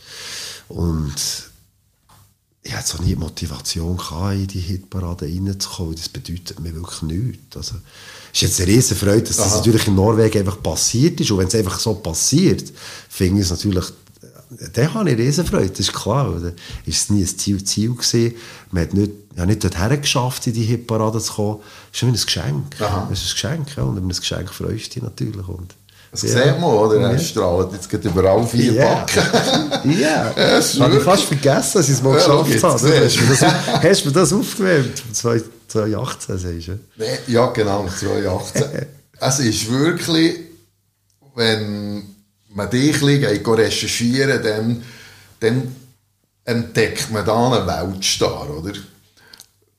Und 0.70 1.16
ich 2.62 2.76
hatte 2.76 2.96
auch 2.96 3.00
nie 3.00 3.10
die 3.10 3.16
Motivation, 3.16 3.98
gehabt, 3.98 4.36
in 4.36 4.48
die 4.48 4.60
Hitparade 4.60 5.26
reinzukommen. 5.26 5.96
Das 5.96 6.10
bedeutet 6.10 6.60
mir 6.60 6.74
wirklich 6.76 7.02
nichts. 7.04 7.58
Also, 7.58 7.76
es 8.32 8.42
ist 8.42 8.42
jetzt 8.42 8.62
eine 8.62 8.70
riesen 8.70 8.98
Freude, 8.98 9.24
dass 9.24 9.40
Aha. 9.40 9.46
das 9.46 9.58
natürlich 9.58 9.88
in 9.88 9.96
Norwegen 9.96 10.40
einfach 10.40 10.62
passiert 10.62 11.20
ist. 11.20 11.32
Und 11.32 11.40
wenn 11.40 11.48
es 11.48 11.56
einfach 11.56 11.80
so 11.80 11.96
passiert, 11.96 12.72
finde 13.10 13.42
ich 13.42 13.46
es 13.46 13.52
natürlich, 13.52 13.86
dann 14.74 14.94
habe 14.94 15.12
ich 15.12 15.18
riesen 15.18 15.46
Freude, 15.46 15.70
das 15.70 15.80
ist 15.80 15.94
klar. 15.94 16.30
Oder? 16.36 16.54
Ist 16.86 17.04
es 17.04 17.10
nie 17.10 17.22
ein 17.22 17.38
Ziel, 17.38 17.64
Ziel 17.64 17.94
gewesen. 17.94 18.36
Man 18.72 18.84
hat 18.84 18.94
nicht, 18.94 19.12
ja, 19.36 19.46
nicht 19.46 19.64
dorthin 19.64 20.02
geschafft, 20.02 20.46
in 20.48 20.54
die 20.54 20.64
Hitparade 20.64 21.20
zu 21.20 21.34
kommen. 21.34 21.60
Das 21.60 21.94
ist 21.94 22.00
schon 22.00 22.10
ein 22.10 22.14
Geschenk. 22.14 22.82
Aha. 22.82 23.08
Das 23.10 23.20
ist 23.20 23.30
ein 23.30 23.34
Geschenk, 23.34 23.78
ja. 23.78 23.84
Und 23.84 23.98
über 23.98 24.06
ein 24.06 24.10
Geschenk 24.10 24.54
freust 24.54 24.88
du 24.88 25.00
dich 25.00 25.04
natürlich. 25.04 25.48
Und 25.48 25.74
das 26.12 26.24
ja. 26.24 26.30
sieht 26.30 26.60
man, 26.60 26.72
oder? 26.72 27.12
Er 27.12 27.20
strahlt 27.20 27.72
jetzt 27.74 27.90
geht 27.90 28.04
überall 28.04 28.46
vier 28.48 28.74
yeah. 28.74 29.06
Backen. 29.06 29.92
ja, 30.00 30.32
das 30.36 30.80
habe 30.80 30.98
ich 30.98 31.04
fast 31.04 31.24
vergessen, 31.24 31.78
dass 31.78 31.88
ich 31.88 31.96
es 31.96 32.02
mal 32.02 32.18
ja, 32.18 32.42
geschafft 32.42 32.64
habe. 32.64 33.06
Hast 33.06 33.16
du, 33.16 33.26
das, 33.28 33.42
hast 33.84 34.02
du 34.02 34.08
mir 34.08 34.14
das 34.14 34.34
aufgewärmt? 34.34 35.04
2018, 35.14 36.38
sagst 36.38 36.68
du? 36.68 36.80
Nee, 36.98 37.06
ja, 37.28 37.46
genau, 37.48 37.88
2018. 37.88 38.64
es 39.20 39.40
ist 39.40 39.72
wirklich, 39.72 40.40
wenn 41.36 42.04
man 42.50 42.70
dich 42.72 43.02
recherchieren 43.04 44.42
dann, 44.42 44.84
dann 45.40 45.76
entdeckt 46.44 47.12
man 47.12 47.24
da 47.24 47.52
einen 47.52 47.68
Weltstar, 47.68 48.50
oder? 48.50 48.74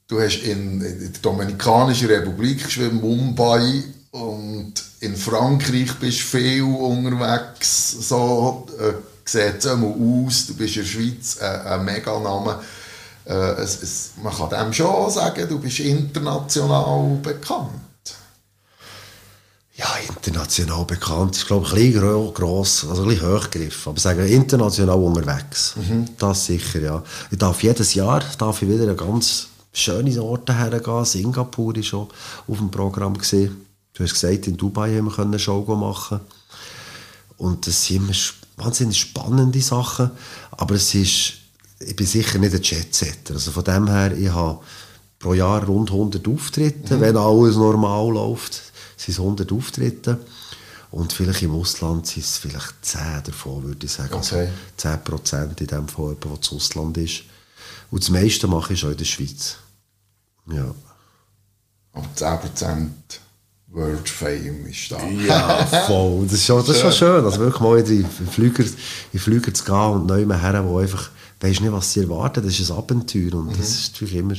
Du 0.07 0.21
hast 0.21 0.43
in, 0.43 0.81
in 0.81 1.13
der 1.13 1.21
Dominikanischen 1.21 2.09
Republik 2.09 2.65
geschrieben, 2.65 3.01
Mumbai 3.01 3.83
und 4.13 4.75
in 5.01 5.17
Frankreich 5.17 5.95
bist 5.99 6.21
du 6.21 6.39
viel 6.39 6.63
unterwegs, 6.63 7.91
so 8.09 8.67
äh, 8.79 8.93
sieht 9.25 9.59
es 9.59 9.67
aus, 9.67 10.47
du 10.47 10.55
bist 10.55 10.77
in 10.77 10.83
der 10.83 10.89
Schweiz 10.89 11.39
äh, 11.41 11.45
ein 11.45 11.85
Meganame. 11.85 12.61
Äh, 13.25 13.33
es, 13.33 13.83
es, 13.83 14.11
man 14.23 14.35
kann 14.35 14.51
dem 14.51 14.73
schon 14.73 15.11
sagen, 15.11 15.49
du 15.49 15.59
bist 15.59 15.81
international 15.81 17.17
bekannt. 17.23 17.71
Ja, 19.75 19.87
international 20.07 20.85
bekannt 20.85 21.37
ist, 21.37 21.47
glaube 21.47 21.67
ich, 21.67 21.73
ein 21.73 21.93
bisschen 21.93 22.35
gross, 22.35 22.87
also 22.87 23.03
ein 23.05 23.09
bisschen 23.09 23.33
hochgegriffen. 23.33 23.91
Aber 23.93 24.01
sagen, 24.01 24.27
international 24.27 24.99
unterwegs. 24.99 25.75
Mhm. 25.77 26.07
Das 26.19 26.45
sicher, 26.45 26.81
ja. 26.81 27.03
Ich 27.31 27.39
darf 27.39 27.63
jedes 27.63 27.95
Jahr 27.95 28.23
darf 28.37 28.61
ich 28.61 28.69
wieder 28.69 28.91
an 28.91 28.97
ganz 28.99 29.49
schöne 29.73 30.23
Orte 30.23 30.55
hergehen. 30.55 31.05
Singapur 31.07 31.75
war 31.75 31.83
schon 31.83 32.09
auf 32.47 32.59
dem 32.59 32.71
Programm. 32.71 33.15
Gewesen. 33.15 33.70
Du 34.01 34.05
hast 34.07 34.15
gesagt, 34.15 34.47
in 34.47 34.57
Dubai 34.57 34.97
haben 34.97 35.15
wir 35.15 35.19
eine 35.19 35.39
Show 35.39 35.63
machen 35.77 36.21
Und 37.37 37.67
das 37.67 37.85
sind 37.85 37.97
immer 37.97 38.15
wahnsinnig 38.57 38.99
spannende 38.99 39.61
Sachen. 39.61 40.11
Aber 40.53 40.77
es 40.77 40.95
ist, 40.95 41.35
ich 41.81 41.95
bin 41.95 42.07
sicher 42.07 42.39
nicht 42.39 42.55
ein 42.55 42.63
Jetsetter. 42.63 43.35
Also 43.35 43.51
von 43.51 43.63
dem 43.63 43.89
her, 43.89 44.17
ich 44.17 44.31
habe 44.31 44.61
pro 45.19 45.35
Jahr 45.35 45.63
rund 45.65 45.91
100 45.91 46.27
Auftritte. 46.29 46.97
Mhm. 46.97 47.01
Wenn 47.03 47.17
alles 47.19 47.57
normal 47.57 48.11
läuft, 48.15 48.55
sind 48.97 49.13
es 49.13 49.19
100 49.19 49.53
Auftritte. 49.53 50.19
Und 50.91 51.13
vielleicht 51.13 51.43
im 51.43 51.55
Ausland 51.55 52.07
sind 52.07 52.25
es 52.25 52.39
vielleicht 52.39 52.77
10 52.81 53.25
davon, 53.25 53.65
würde 53.65 53.85
ich 53.85 53.93
sagen. 53.93 54.15
Also 54.15 54.37
okay. 54.37 54.47
Also 54.47 54.97
10 54.97 55.05
Prozent 55.05 55.61
in 55.61 55.67
dem 55.67 55.89
Fall, 55.89 56.17
wo 56.23 56.37
das 56.37 56.51
Ausland 56.51 56.97
ist. 56.97 57.25
Und 57.91 58.03
das 58.03 58.09
meiste 58.09 58.47
mache 58.47 58.73
ich 58.73 58.81
schon 58.81 58.93
in 58.93 58.97
der 58.97 59.05
Schweiz. 59.05 59.57
Ja. 60.47 60.75
Aber 61.93 62.09
10 62.15 62.41
Prozent 62.41 63.21
World 63.73 64.09
Fame 64.09 64.67
ist 64.67 64.91
da. 64.91 64.99
Ja, 65.09 65.65
voll. 65.87 66.25
Das 66.25 66.35
ist 66.35 66.47
schon, 66.47 66.59
das 66.59 66.71
ist 66.71 66.81
schon 66.81 66.93
schön. 66.93 67.25
Also 67.25 67.39
wirklich 67.39 67.61
mal 67.61 67.79
in 67.79 67.85
die 67.85 68.05
Flüger, 68.31 68.65
in 69.13 69.19
Flüger 69.21 69.55
zu 69.55 69.65
gehen 69.65 69.75
und 69.75 70.07
neu 70.07 70.27
her, 70.27 70.65
wo 70.67 70.79
einfach, 70.79 71.11
weisst 71.41 71.61
nicht, 71.61 71.73
was 71.73 71.93
sie 71.93 72.01
erwarten. 72.01 72.45
Das 72.45 72.59
ist 72.59 72.71
ein 72.71 72.77
Abenteuer 72.77 73.35
und 73.35 73.47
mhm. 73.47 73.57
das 73.57 73.69
ist 73.69 73.93
natürlich 73.93 74.17
immer 74.17 74.35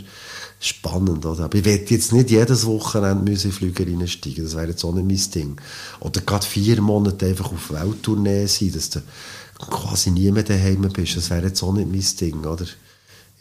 spannend. 0.60 1.26
Oder? 1.26 1.46
Aber 1.46 1.58
ich 1.58 1.64
werde 1.64 1.86
jetzt 1.86 2.12
nicht 2.12 2.30
jedes 2.30 2.66
Wochenende 2.66 3.32
in 3.32 3.52
Flüger 3.52 3.86
reinsteigen. 3.86 4.44
Das 4.44 4.56
wäre 4.56 4.68
jetzt 4.68 4.84
auch 4.84 4.94
nicht 4.94 5.08
mein 5.08 5.32
Ding. 5.32 5.62
Oder 6.02 6.22
gerade 6.22 6.46
vier 6.46 6.82
Monate 6.82 7.28
einfach 7.28 7.54
auf 7.54 7.72
Welttournee 7.72 8.48
sein, 8.48 8.74
dass 8.74 8.90
du 8.90 9.02
quasi 9.58 10.12
nie 10.12 10.32
mehr 10.32 10.44
daheim 10.44 10.82
bist. 10.94 11.16
Das 11.16 11.30
wäre 11.30 11.48
jetzt 11.48 11.64
auch 11.64 11.74
nicht 11.74 11.90
mein 11.90 12.06
Ding. 12.20 12.46
Oder? 12.46 12.66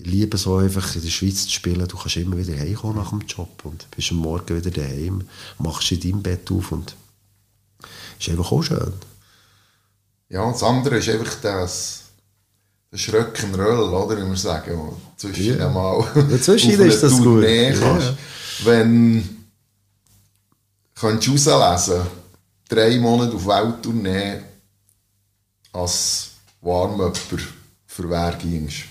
Liebe 0.05 0.36
so 0.36 0.56
einfach 0.56 0.94
in 0.94 1.02
der 1.02 1.10
Schweiz 1.10 1.44
zu 1.44 1.51
spielen. 1.51 1.86
Du 1.86 1.97
kannst 1.97 2.16
immer 2.16 2.36
wieder 2.36 2.59
heimkommen 2.59 2.97
nach 2.97 3.10
dem 3.10 3.20
Job 3.20 3.64
und 3.64 3.90
bist 3.90 4.10
am 4.10 4.18
Morgen 4.18 4.56
wieder 4.56 4.70
daheim, 4.70 5.28
machst 5.59 5.93
in 5.93 6.01
deinem 6.01 6.22
Bett 6.22 6.51
auf 6.51 6.72
und 6.72 6.94
ist 8.18 8.28
einfach 8.28 8.52
auch 8.52 8.62
schön. 8.62 8.93
Ja, 10.28 10.51
das 10.51 10.62
andere 10.62 10.98
ist 10.98 11.09
einfach 11.09 11.35
das, 11.43 12.02
das 12.90 13.01
Schröckenröll, 13.01 13.93
oder, 13.93 14.16
wie 14.16 14.28
wir 14.28 14.36
sagen, 14.36 14.93
zwischen 15.16 15.59
Ja. 15.59 15.68
mal 15.68 16.06
Ja, 16.31 16.40
zwischen 16.40 16.70
ist 16.70 17.02
das 17.02 17.18
gut. 17.18 17.43
Ja, 17.43 17.72
kannst. 17.72 18.14
Wenn 18.64 19.40
könntest 20.94 21.47
du 21.47 21.51
rauslesen, 21.51 22.06
drei 22.68 22.98
Monate 22.98 23.35
auf 23.35 23.47
Welttournee 23.47 24.40
als 25.72 26.31
Warm-Upper 26.60 27.39
für 27.86 28.10
wer 28.10 28.32
gingst. 28.36 28.89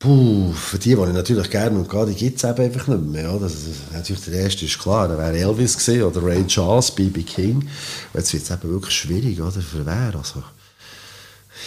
Puh, 0.00 0.54
für 0.54 0.78
die, 0.78 0.94
die 0.94 1.02
ich 1.02 1.12
natürlich 1.12 1.50
gerne 1.50 1.78
und 1.78 1.90
gehe, 1.90 2.06
die 2.06 2.14
gibt 2.14 2.38
es 2.38 2.44
eben 2.44 2.64
einfach 2.64 2.88
nicht 2.88 3.04
mehr. 3.04 3.38
Das, 3.38 3.52
natürlich 3.92 4.24
der 4.24 4.32
erste 4.32 4.64
ist 4.64 4.78
klar, 4.78 5.06
da 5.08 5.18
wäre 5.18 5.38
Elvis 5.38 5.76
gewesen, 5.76 6.04
oder 6.04 6.24
Ray 6.24 6.46
Charles, 6.46 6.90
B.B. 6.90 7.22
King. 7.22 7.68
Jetzt 8.14 8.32
wird 8.32 8.42
es 8.42 8.50
eben 8.50 8.70
wirklich 8.70 8.94
schwierig, 8.94 9.38
oder? 9.42 9.60
Für 9.60 9.84
wer? 9.84 10.14
Also, 10.16 10.42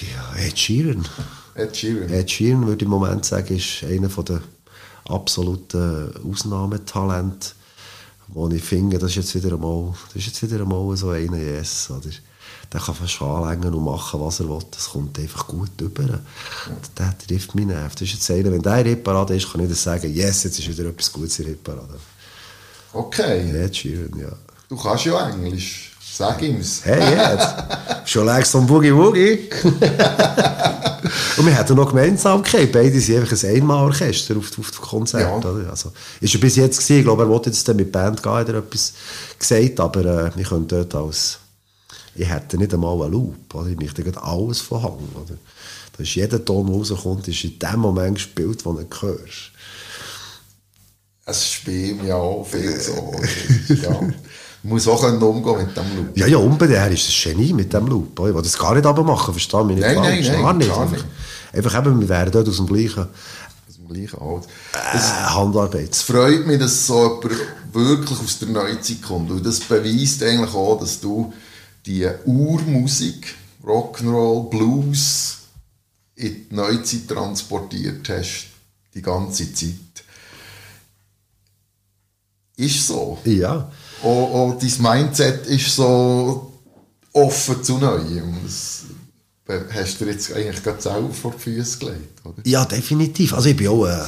ja, 0.01 0.43
Ed 0.43 0.57
Sheeran. 0.57 1.07
Ed 1.53 1.77
Sheeran. 1.77 2.09
Ed 2.09 2.31
Sheeran, 2.31 2.65
würde 2.65 2.77
ich 2.77 2.81
im 2.81 2.89
Moment 2.89 3.23
sagen, 3.23 3.55
ist 3.55 3.83
einer 3.83 4.07
der 4.07 4.41
absoluten 5.05 6.11
Ausnahmetalente, 6.27 7.49
wo 8.29 8.49
ich 8.49 8.63
finde, 8.63 8.97
das 8.97 9.11
ist 9.11 9.17
jetzt 9.17 9.35
wieder 9.35 9.53
einmal, 9.53 9.93
das 10.07 10.15
ist 10.15 10.25
jetzt 10.25 10.51
wieder 10.51 10.63
einmal 10.63 10.97
so 10.97 11.09
einer, 11.09 11.37
yes, 11.37 11.91
oder? 11.91 12.09
Der 12.73 12.81
kann 12.81 12.95
fast 12.95 13.21
anlängen 13.21 13.71
und 13.73 13.85
machen, 13.85 14.19
was 14.19 14.39
er 14.39 14.49
will. 14.49 14.59
Das 14.71 14.89
kommt 14.89 15.19
einfach 15.19 15.45
gut 15.45 15.69
rüber. 15.79 16.03
Und 16.03 16.89
der 16.97 17.15
trifft 17.19 17.53
mich 17.53 17.67
nervt. 17.67 18.01
Das 18.01 18.07
ist 18.07 18.15
jetzt 18.15 18.31
einer, 18.31 18.51
wenn 18.51 18.63
der 18.63 18.79
in 18.79 18.87
Hitparade 18.87 19.35
ist, 19.35 19.51
kann 19.51 19.61
ich 19.61 19.69
das 19.69 19.83
sagen, 19.83 20.11
yes, 20.11 20.43
jetzt 20.43 20.57
ist 20.57 20.67
wieder 20.67 20.89
etwas 20.89 21.13
Gutes 21.13 21.37
in 21.39 21.45
Hitparade. 21.45 21.99
Okay, 22.91 23.63
Ed 23.63 23.75
Sheeran, 23.75 24.19
ja. 24.19 24.31
du 24.69 24.77
kannst 24.77 25.05
ja 25.05 25.29
Englisch. 25.29 25.91
Sag 26.15 26.41
ihm's. 26.43 26.81
Hey, 26.83 27.15
jetzt. 27.15 27.55
Schon 28.05 28.27
langsam 28.27 28.67
Boogie 28.67 28.93
Woogie. 28.93 29.49
Und 31.37 31.47
wir 31.47 31.57
hatten 31.57 31.75
noch 31.75 31.89
Gemeinsamkeit. 31.89 32.71
Beide 32.71 32.99
sind 32.99 33.21
einfach 33.21 33.43
ein 33.43 33.55
Einmalorchester 33.55 34.37
auf, 34.37 34.51
auf 34.59 34.69
dem 34.69 34.81
Konzert. 34.81 35.23
Ja. 35.23 35.35
Oder? 35.35 35.69
Also, 35.71 35.91
ist 36.21 36.35
er 36.35 36.39
bis 36.39 36.55
jetzt 36.55 36.77
gewesen. 36.77 36.99
Ich 36.99 37.03
glaube, 37.03 37.23
er 37.23 37.29
wollte 37.29 37.49
jetzt 37.49 37.67
mit 37.73 37.91
Band 37.91 38.21
gehen, 38.21 38.31
hat 38.31 38.47
er 38.47 38.55
etwas 38.55 38.93
gesagt. 39.39 39.79
Aber 39.79 40.01
äh, 40.01 40.31
wir 40.35 40.45
können 40.45 40.67
dort 40.67 40.93
als... 40.93 41.39
Ich 42.15 42.29
hätte 42.29 42.57
nicht 42.57 42.73
einmal 42.73 43.01
einen 43.01 43.11
Loop. 43.11 43.53
Oder? 43.55 43.69
Ich 43.69 43.77
möchte 43.79 44.03
gerade 44.03 44.21
alles 44.23 44.61
von 44.61 44.83
Hang. 44.83 44.99
Oder? 45.15 45.35
Da 45.97 46.03
ist 46.03 46.15
jeder 46.15 46.43
Ton, 46.43 46.67
der 46.67 46.75
rauskommt, 46.75 47.27
ist 47.27 47.43
in 47.43 47.57
dem 47.59 47.79
Moment 47.79 48.15
gespielt, 48.15 48.63
wo 48.65 48.73
du 48.73 48.85
hörst. 49.01 49.51
Es 51.25 51.47
spielt 51.51 52.03
ja 52.03 52.15
auch 52.15 52.45
viel 52.45 52.79
so. 52.79 53.13
ja. 53.81 53.91
Man 54.65 54.75
muss 54.75 54.87
auch 54.87 55.03
umgehen 55.03 55.57
mit 55.67 55.75
dem 55.75 55.95
Loop. 55.97 56.17
Ja, 56.17 56.27
ja, 56.27 56.37
unbedingt. 56.37 56.77
Er 56.79 56.91
ist 56.91 57.07
ein 57.27 57.33
Genie 57.37 57.53
mit 57.53 57.73
dem 57.73 57.87
Loop. 57.87 58.17
Ich 58.19 58.33
will 58.33 58.41
das 58.41 58.57
gar 58.57 58.73
nicht 58.75 58.85
machen, 58.85 59.33
verstehe 59.33 59.63
mich 59.63 59.75
nicht 59.77 59.85
Nein, 59.85 59.95
nein, 59.95 60.05
falsch. 60.23 60.27
nein, 60.29 60.41
gar 60.41 60.53
nicht. 60.53 60.69
gar 60.69 60.89
nicht. 60.89 61.05
einfach 61.53 61.77
eben, 61.79 61.99
wir 62.01 62.09
wären 62.09 62.31
dort 62.31 62.47
aus 62.47 62.57
dem 62.57 62.67
gleichen 62.67 62.99
Aus 63.67 63.75
dem 63.77 63.87
gleichen 63.89 64.19
Alt. 64.21 64.43
äh, 64.73 64.97
Handarbeit. 65.33 65.91
Es 65.91 66.01
freut 66.01 66.45
mich, 66.47 66.59
dass 66.59 66.87
so 66.87 67.19
jemand 67.21 67.39
wirklich 67.73 68.19
aus 68.19 68.39
der 68.39 68.49
Neuzeit 68.49 69.01
kommt. 69.01 69.31
Und 69.31 69.45
das 69.45 69.59
beweist 69.59 70.23
eigentlich 70.23 70.53
auch, 70.53 70.79
dass 70.79 70.99
du 70.99 71.33
die 71.85 72.07
Urmusik, 72.25 73.35
Rock'n'Roll, 73.63 74.49
Blues 74.49 75.37
in 76.15 76.49
die 76.49 76.55
Neuzeit 76.55 77.07
transportiert 77.07 78.07
hast. 78.09 78.47
Die 78.93 79.01
ganze 79.01 79.51
Zeit. 79.53 79.73
Ist 82.55 82.87
so. 82.87 83.17
Ja. 83.25 83.71
Auch, 84.03 84.33
auch 84.33 84.59
dein 84.59 84.81
Mindset 84.81 85.47
ist 85.47 85.75
so 85.75 86.53
offen 87.11 87.63
zu 87.63 87.77
Neuem. 87.79 88.35
Das 88.43 88.83
hast 89.73 89.99
du 89.99 90.05
dir 90.05 90.11
jetzt 90.11 90.31
eigentlich 90.31 90.63
gerade 90.63 90.81
selber 90.81 91.11
vor 91.11 91.31
die 91.31 91.39
Füße 91.39 91.79
gelegt, 91.79 92.25
oder? 92.25 92.35
Ja, 92.45 92.65
definitiv. 92.65 93.33
Also 93.33 93.49
ich 93.49 93.57
bin 93.57 93.67
auch, 93.69 93.85
äh, 93.85 94.07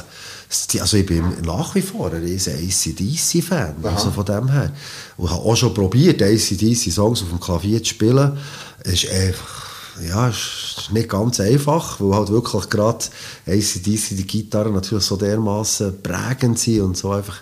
also 0.80 0.96
ich 0.96 1.06
bin 1.06 1.24
nach 1.44 1.74
wie 1.74 1.82
vor 1.82 2.12
ein 2.12 2.24
ACDC-Fan, 2.24 3.74
also 3.82 4.10
von 4.10 4.24
dem 4.24 4.48
her. 4.48 4.72
Und 5.16 5.30
habe 5.30 5.42
auch 5.42 5.56
schon 5.56 5.74
probiert, 5.74 6.22
ACDC-Songs 6.22 7.22
auf 7.22 7.28
dem 7.28 7.40
Klavier 7.40 7.82
zu 7.82 7.90
spielen. 7.90 8.38
Es 8.84 9.04
ist 9.04 9.10
einfach, 9.10 9.66
ja, 10.06 10.28
ist 10.28 10.90
nicht 10.92 11.08
ganz 11.08 11.40
einfach, 11.40 12.00
weil 12.00 12.16
halt 12.16 12.28
wirklich 12.28 12.68
gerade 12.70 13.04
ACDC, 13.46 14.16
die 14.16 14.26
Gitarren 14.26 14.74
natürlich 14.74 15.04
so 15.04 15.16
dermaßen 15.16 16.02
prägend 16.02 16.58
sind 16.58 16.82
und 16.82 16.96
so 16.96 17.10
einfach 17.10 17.40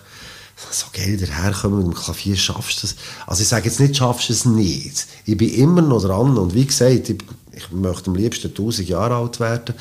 so 0.71 0.87
geil 0.93 1.17
daherkommen 1.17 1.79
mit 1.79 1.87
dem 1.87 1.93
Klavier, 1.93 2.35
schaffst 2.35 2.81
du 2.81 2.87
das? 2.87 2.95
Also 3.27 3.41
ich 3.41 3.47
sage 3.47 3.65
jetzt 3.65 3.79
nicht, 3.79 3.97
schaffst 3.97 4.29
du 4.29 4.33
es 4.33 4.45
nicht. 4.45 5.05
Ich 5.25 5.37
bin 5.37 5.53
immer 5.53 5.81
noch 5.81 6.01
dran 6.01 6.37
und 6.37 6.53
wie 6.53 6.65
gesagt, 6.65 7.09
ich, 7.09 7.17
ich 7.55 7.71
möchte 7.71 8.09
am 8.09 8.15
liebsten 8.15 8.47
1000 8.47 8.89
Jahre 8.89 9.15
alt 9.15 9.39
werden, 9.39 9.75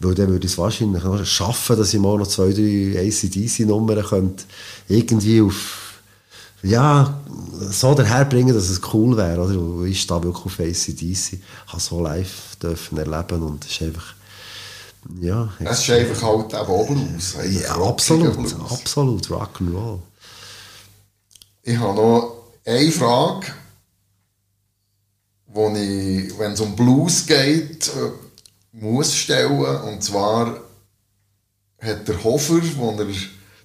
weil 0.00 0.14
dann 0.14 0.28
würde 0.28 0.46
ich 0.46 0.52
es 0.52 0.58
wahrscheinlich 0.58 1.02
noch 1.02 1.24
schaffen, 1.24 1.76
dass 1.76 1.94
ich 1.94 2.00
mal 2.00 2.18
noch 2.18 2.26
zwei, 2.26 2.52
drei 2.52 2.98
ACDC-Nummern 2.98 4.04
könnte 4.04 4.44
irgendwie 4.88 5.40
auf, 5.40 6.00
ja, 6.62 7.20
so 7.70 7.94
daherbringen, 7.94 8.54
dass 8.54 8.68
es 8.68 8.80
cool 8.92 9.16
wäre, 9.16 9.40
oder? 9.40 9.84
Ich 9.86 10.02
stehe 10.02 10.22
wirklich 10.22 10.46
auf 10.46 10.60
ACDC, 10.60 11.40
habe 11.68 11.80
so 11.80 12.02
live 12.02 12.56
dürfen 12.62 12.98
erleben 12.98 13.42
und 13.42 13.64
es 13.64 13.72
ist 13.72 13.82
einfach, 13.82 14.14
ja. 15.20 15.48
Es 15.58 15.80
ist 15.80 15.90
einfach 15.90 16.22
halt 16.22 16.54
auch 16.54 16.86
Blues. 16.86 17.36
ja, 17.50 17.74
absolut, 17.76 18.34
Blues. 18.34 18.54
absolut, 18.70 19.26
Rock'n'Roll. 19.26 19.98
Ich 21.62 21.78
habe 21.78 21.94
noch 21.94 22.36
eine 22.64 22.90
Frage, 22.90 23.46
die 25.54 26.26
ich, 26.26 26.38
wenn 26.38 26.52
es 26.52 26.60
um 26.60 26.74
Blues 26.74 27.26
geht, 27.26 27.88
äh, 27.88 28.10
muss 28.72 29.14
stellen. 29.14 29.64
Und 29.82 30.02
zwar 30.02 30.58
hat 31.80 32.08
der 32.08 32.22
Hofer, 32.24 32.60
wo 32.76 32.90
er, 32.90 33.04
der 33.04 33.14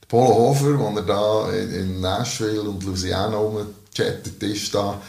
Polo 0.08 0.36
Hofer, 0.36 0.78
wo 0.78 0.96
er 0.96 1.02
da 1.02 1.52
in, 1.52 1.72
in 1.72 2.02
Nashville 2.02 2.62
und 2.62 2.84
Louisiana 2.84 3.38
rumgechattet 3.38 4.42
ist, 4.44 4.74
da, 4.74 5.02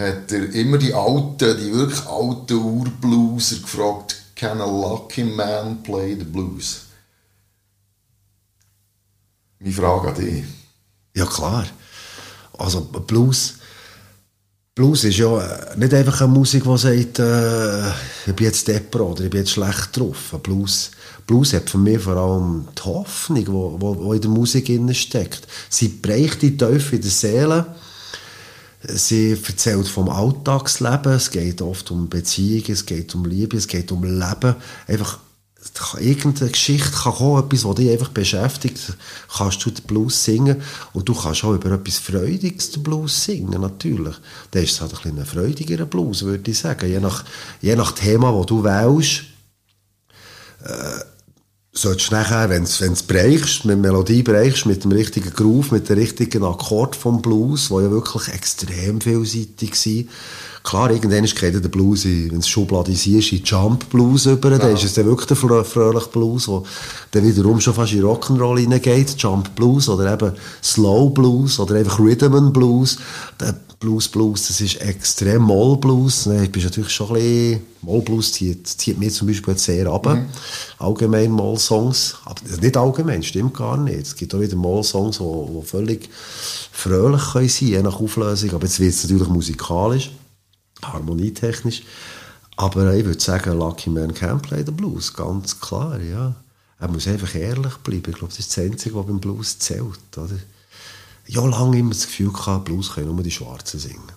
hat 0.00 0.32
er 0.32 0.52
immer 0.54 0.78
die 0.78 0.94
alten, 0.94 1.58
die 1.58 1.72
wirklich 1.72 2.06
alten 2.06 2.56
Urblueser 2.56 3.56
gefragt, 3.56 4.16
can 4.34 4.60
a 4.60 4.64
lucky 4.64 5.24
man 5.24 5.82
play 5.82 6.16
the 6.16 6.24
blues? 6.24 6.86
Meine 9.58 9.74
Frage 9.74 10.08
an 10.08 10.14
dich. 10.14 10.44
Ja, 11.14 11.26
klar. 11.26 11.66
Also 12.56 12.80
Blues, 12.80 13.58
Blues 14.80 15.04
ist 15.04 15.18
ja 15.18 15.38
äh, 15.38 15.76
nicht 15.76 15.92
einfach 15.92 16.22
eine 16.22 16.32
Musik, 16.32 16.64
die 16.64 16.78
sagt, 16.78 17.18
äh, 17.18 17.88
ich 18.26 18.34
bin 18.34 18.46
jetzt 18.46 18.66
depper 18.66 19.00
oder 19.00 19.24
ich 19.24 19.28
bin 19.28 19.40
jetzt 19.40 19.50
schlecht 19.50 19.94
drauf. 19.94 20.34
Blues, 20.42 20.92
Blues 21.26 21.52
hat 21.52 21.68
für 21.68 21.76
mich 21.76 22.00
vor 22.00 22.16
allem 22.16 22.66
die 22.78 22.82
Hoffnung, 22.84 23.44
die 23.44 24.16
in 24.16 24.20
der 24.22 24.30
Musik 24.30 24.70
steckt. 24.96 25.46
Sie 25.68 25.88
bricht 25.88 26.40
die 26.40 26.56
Teufel 26.56 26.94
in 26.94 27.02
der 27.02 27.10
Seele. 27.10 27.66
Sie 28.82 29.32
erzählt 29.32 29.86
vom 29.86 30.08
Alltagsleben. 30.08 31.12
Es 31.12 31.30
geht 31.30 31.60
oft 31.60 31.90
um 31.90 32.08
Beziehungen, 32.08 32.72
es 32.72 32.86
geht 32.86 33.14
um 33.14 33.26
Liebe, 33.26 33.58
es 33.58 33.68
geht 33.68 33.92
um 33.92 34.02
Leben. 34.02 34.56
Einfach 34.86 35.18
irgendeine 35.98 36.50
Geschichte 36.50 36.90
kann 36.90 37.12
kommen, 37.12 37.44
etwas, 37.44 37.62
das 37.62 37.74
dich 37.74 37.90
einfach 37.90 38.08
beschäftigt, 38.08 38.94
kannst 39.36 39.64
du 39.64 39.70
den 39.70 39.84
Blues 39.84 40.24
singen 40.24 40.62
und 40.92 41.08
du 41.08 41.14
kannst 41.14 41.44
auch 41.44 41.54
über 41.54 41.72
etwas 41.72 41.98
Freudiges 41.98 42.70
den 42.70 42.82
Blues 42.82 43.24
singen, 43.24 43.60
natürlich. 43.60 44.16
Dann 44.50 44.62
ist 44.62 44.72
es 44.72 44.80
halt 44.80 44.94
ein 45.04 45.18
ein 45.18 45.26
freudigerer 45.26 45.86
Blues, 45.86 46.24
würde 46.24 46.50
ich 46.50 46.58
sagen. 46.58 46.88
Je 46.88 47.00
nach, 47.00 47.24
je 47.60 47.76
nach 47.76 47.92
Thema, 47.92 48.32
das 48.32 48.46
du 48.46 48.64
wählst, 48.64 49.24
äh, 50.64 51.04
solltest 51.72 52.10
du 52.10 52.14
nachher, 52.14 52.48
wenn 52.50 52.64
du 52.64 52.70
es 52.70 53.02
brechst, 53.02 53.64
mit 53.64 53.78
Melodie 53.78 54.22
brechst, 54.22 54.66
mit 54.66 54.84
dem 54.84 54.92
richtigen 54.92 55.30
Groove, 55.30 55.72
mit 55.72 55.88
dem 55.88 55.98
richtigen 55.98 56.44
Akkord 56.44 56.96
vom 56.96 57.22
Blues, 57.22 57.68
der 57.68 57.82
ja 57.82 57.90
wirklich 57.90 58.28
extrem 58.28 59.00
vielseitig 59.00 59.72
war. 59.72 60.04
Klar, 60.62 60.90
irgendwann 60.90 61.24
geht 61.24 61.54
der 61.54 61.68
Blues, 61.68 62.04
wenn 62.04 62.38
es 62.38 62.48
schubladisierst, 62.48 63.32
in 63.32 63.42
Jump 63.44 63.88
Blues 63.88 64.26
über, 64.26 64.50
dann 64.50 64.74
ist 64.74 64.84
es 64.84 64.94
dann 64.94 65.06
wirklich 65.06 65.26
der 65.26 65.36
frö 65.36 65.64
fröhliche 65.64 66.08
Blues, 66.08 66.46
der 66.46 66.62
dann 67.12 67.24
wiederum 67.24 67.60
schon 67.60 67.74
fast 67.74 67.92
in 67.92 68.02
Rock'n'Roll 68.02 68.60
hineingeht, 68.60 69.14
Jump 69.16 69.54
Blues 69.54 69.88
oder 69.88 70.12
eben 70.12 70.32
Slow 70.62 71.10
Blues 71.10 71.58
oder 71.58 71.76
einfach 71.76 71.98
Rhythm 71.98 72.34
and 72.34 72.52
Blues. 72.52 72.98
Der 73.40 73.54
Blues 73.80 74.08
Blues, 74.08 74.46
das 74.48 74.60
ist 74.60 74.82
extrem 74.82 75.40
Moll 75.40 75.78
Blues. 75.78 76.26
Ne, 76.26 76.44
Ich 76.44 76.52
bin 76.52 76.62
natürlich 76.62 76.90
schon 76.90 77.08
ein 77.08 77.14
bisschen, 77.14 77.60
Moll 77.80 78.02
Blues 78.02 78.32
zieht, 78.32 78.66
zieht 78.66 78.98
mir 78.98 79.10
zum 79.10 79.28
Beispiel 79.28 79.54
jetzt 79.54 79.64
sehr 79.64 79.86
ab. 79.86 80.06
Allgemein 80.78 81.30
Moll 81.30 81.58
Songs. 81.58 82.16
Aber 82.26 82.42
nicht 82.60 82.76
allgemein, 82.76 83.22
stimmt 83.22 83.56
gar 83.56 83.78
nicht. 83.78 84.00
Es 84.00 84.14
gibt 84.14 84.34
auch 84.34 84.40
wieder 84.40 84.56
Moll 84.56 84.84
Songs, 84.84 85.16
die, 85.16 85.66
völlig 85.66 86.10
fröhlich 86.70 87.22
können 87.32 87.48
sein, 87.48 87.68
je 87.68 87.82
nach 87.82 87.98
Auflösung. 87.98 88.50
Aber 88.50 88.64
jetzt 88.64 88.80
wird 88.80 88.92
es 88.92 89.04
natürlich 89.04 89.28
musikalisch, 89.28 90.10
harmonietechnisch. 90.82 91.82
Aber 92.56 92.92
ich 92.94 93.04
würde 93.04 93.20
sagen, 93.20 93.58
Lucky 93.58 93.90
Man 93.90 94.12
can 94.12 94.40
play 94.40 94.62
the 94.64 94.72
Blues, 94.72 95.14
ganz 95.14 95.58
klar, 95.60 96.00
ja. 96.00 96.34
Er 96.78 96.88
muss 96.88 97.06
einfach 97.06 97.34
ehrlich 97.34 97.74
bleiben. 97.78 98.10
Ich 98.10 98.16
glaube, 98.16 98.32
das 98.32 98.38
ist 98.38 98.56
das 98.56 98.64
Einzige, 98.64 98.94
was 98.96 99.06
beim 99.06 99.20
Blues 99.20 99.58
zählt. 99.58 100.16
Oder? 100.16 100.38
Ich 101.26 101.36
habe 101.36 101.50
lange 101.50 101.78
immer 101.78 101.90
das 101.90 102.06
Gefühl 102.06 102.32
gehabt, 102.32 102.64
Blues 102.64 102.92
können 102.92 103.14
nur 103.14 103.22
die 103.22 103.30
Schwarzen 103.30 103.78
singen. 103.78 104.12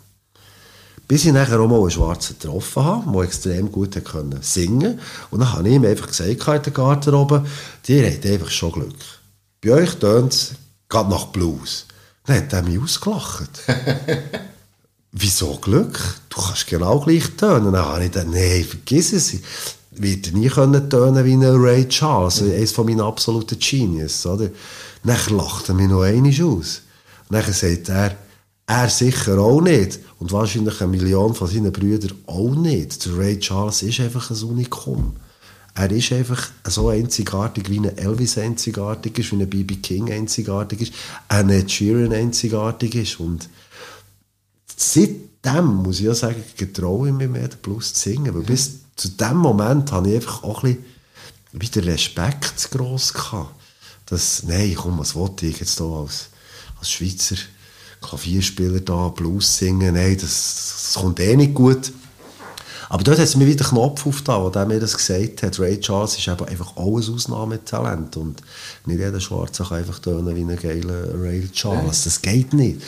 Bis 1.08 1.26
ich 1.26 1.34
nachher 1.34 1.60
auch 1.60 1.68
mal 1.68 1.80
einen 1.82 1.92
Schwarzen 1.92 2.38
getroffen 2.40 2.84
habe, 2.84 3.12
der 3.12 3.22
extrem 3.24 3.72
gut 3.72 4.04
können 4.06 4.42
singen 4.42 5.00
Und 5.30 5.42
dann 5.42 5.52
habe 5.52 5.68
ich 5.68 5.76
ihm 5.76 5.86
einfach 5.86 6.08
gesagt, 6.08 6.30
in 6.30 6.38
der 6.38 6.74
Garderobe, 6.74 7.46
die 7.86 8.06
habt 8.06 8.26
einfach 8.26 8.50
schon 8.50 8.72
Glück. 8.72 8.96
Bei 9.62 9.72
euch 9.72 9.96
tönt 9.96 10.34
es 10.34 10.56
gerade 10.88 11.10
nach 11.10 11.26
Blues. 11.28 11.86
Dann 12.26 12.38
hat 12.38 12.54
er 12.54 12.64
mich 12.64 12.80
ausgelacht. 12.80 13.50
Wieso 15.16 15.58
Glück? 15.58 16.00
Du 16.30 16.42
kannst 16.42 16.66
genau 16.66 17.00
gleich 17.00 17.30
tönen. 17.38 17.72
Dann 17.72 17.86
habe 17.86 18.04
ich 18.04 18.12
gedacht, 18.12 18.30
nein, 18.32 18.66
vergiss 18.68 19.14
es. 19.14 19.34
Ich 19.34 19.42
werde 19.92 20.32
nie 20.32 20.50
können 20.50 20.90
tönen 20.90 21.24
wie 21.24 21.34
ein 21.34 21.44
Ray 21.44 21.88
Charles, 21.88 22.42
mhm. 22.42 22.52
eines 22.52 22.72
von 22.72 22.88
meinen 22.88 23.02
absoluten 23.02 23.60
Genius. 23.60 24.26
Oder? 24.26 24.50
Dann 25.04 25.38
lacht 25.38 25.70
er 25.70 25.76
mich 25.76 25.88
noch 25.88 26.02
einmal 26.02 26.32
aus. 26.32 26.82
Dann 27.30 27.54
sagt 27.54 27.90
er, 27.90 28.16
er 28.66 28.90
sicher 28.90 29.38
auch 29.38 29.62
nicht. 29.62 30.00
Und 30.18 30.32
wahrscheinlich 30.32 30.82
eine 30.82 30.90
Million 30.90 31.36
von 31.36 31.48
seinen 31.48 31.72
Brüdern 31.72 32.18
auch 32.26 32.56
nicht. 32.56 33.06
Der 33.06 33.16
Ray 33.16 33.40
Charles 33.40 33.84
ist 33.84 34.00
einfach 34.00 34.32
ein 34.32 34.42
Unikum. 34.42 35.16
Er 35.76 35.92
ist 35.92 36.12
einfach 36.12 36.50
so 36.68 36.90
einzigartig, 36.90 37.70
wie 37.70 37.80
ein 37.80 37.98
Elvis 37.98 38.38
einzigartig 38.38 39.20
ist, 39.20 39.32
wie 39.32 39.42
ein 39.42 39.50
B.B. 39.50 39.76
King 39.76 40.12
einzigartig 40.12 40.82
ist, 40.82 40.94
ein 41.28 41.50
Ed 41.50 41.72
Sheeran 41.72 42.14
einzigartig 42.14 42.96
ist. 42.96 43.20
Und 43.20 43.50
seitdem, 44.76 45.66
muss 45.66 46.00
ich 46.00 46.06
ja 46.06 46.16
sagen, 46.16 46.44
getraue 46.58 47.10
ich 47.10 47.14
mich 47.14 47.30
mehr, 47.30 47.48
den 47.48 47.60
Blues 47.60 47.94
zu 47.94 48.10
singen. 48.10 48.34
Weil 48.34 48.44
bis 48.44 48.80
zu 48.96 49.10
dem 49.10 49.38
Moment 49.38 49.92
hatte 49.92 50.10
ich 50.10 50.16
einfach 50.16 50.44
auch 50.44 50.64
ein 50.64 50.78
bisschen 51.52 51.84
wieder 51.84 51.94
Respekt 51.94 52.60
zu 52.60 52.70
gross 52.70 53.14
gehabt. 53.14 53.54
Dass, 54.06 54.44
nein, 54.44 54.76
komm, 54.76 55.00
was 55.00 55.16
wollte 55.16 55.46
ich 55.46 55.60
jetzt 55.60 55.78
hier 55.78 55.88
als, 55.88 56.28
als 56.80 56.92
Schweizer 56.92 57.36
Klavierspieler 58.02 58.82
da 58.82 59.10
Blues 59.10 59.58
singen? 59.58 59.94
Nein, 59.94 60.18
das, 60.20 60.92
das 60.94 61.02
kommt 61.02 61.20
eh 61.20 61.36
nicht 61.36 61.54
gut. 61.54 61.92
Aber 62.94 63.04
dort 63.04 63.18
hat 63.18 63.26
es 63.26 63.36
mir 63.36 63.48
wieder 63.48 63.66
Knopf 63.66 64.06
aufgetan, 64.06 64.44
wo 64.44 64.52
der 64.52 64.68
mir 64.68 64.80
das 64.80 64.96
gesagt 64.96 65.42
hat. 65.42 65.60
Ray 65.60 65.80
Charles 65.80 66.16
ist 66.16 66.28
eben 66.28 66.48
einfach 66.48 66.78
ein 66.78 66.84
Ausnahmetalent. 66.84 68.18
Und 68.18 68.44
nicht 68.86 69.00
jeder 69.00 69.20
Schwarze 69.20 69.64
kann 69.64 69.80
einfach 69.80 69.98
tönen 69.98 70.36
wie 70.36 70.42
ein 70.42 70.56
geiler 70.56 71.20
Ray 71.20 71.50
Charles. 71.52 72.04
Das 72.04 72.22
geht 72.22 72.54
nicht. 72.54 72.84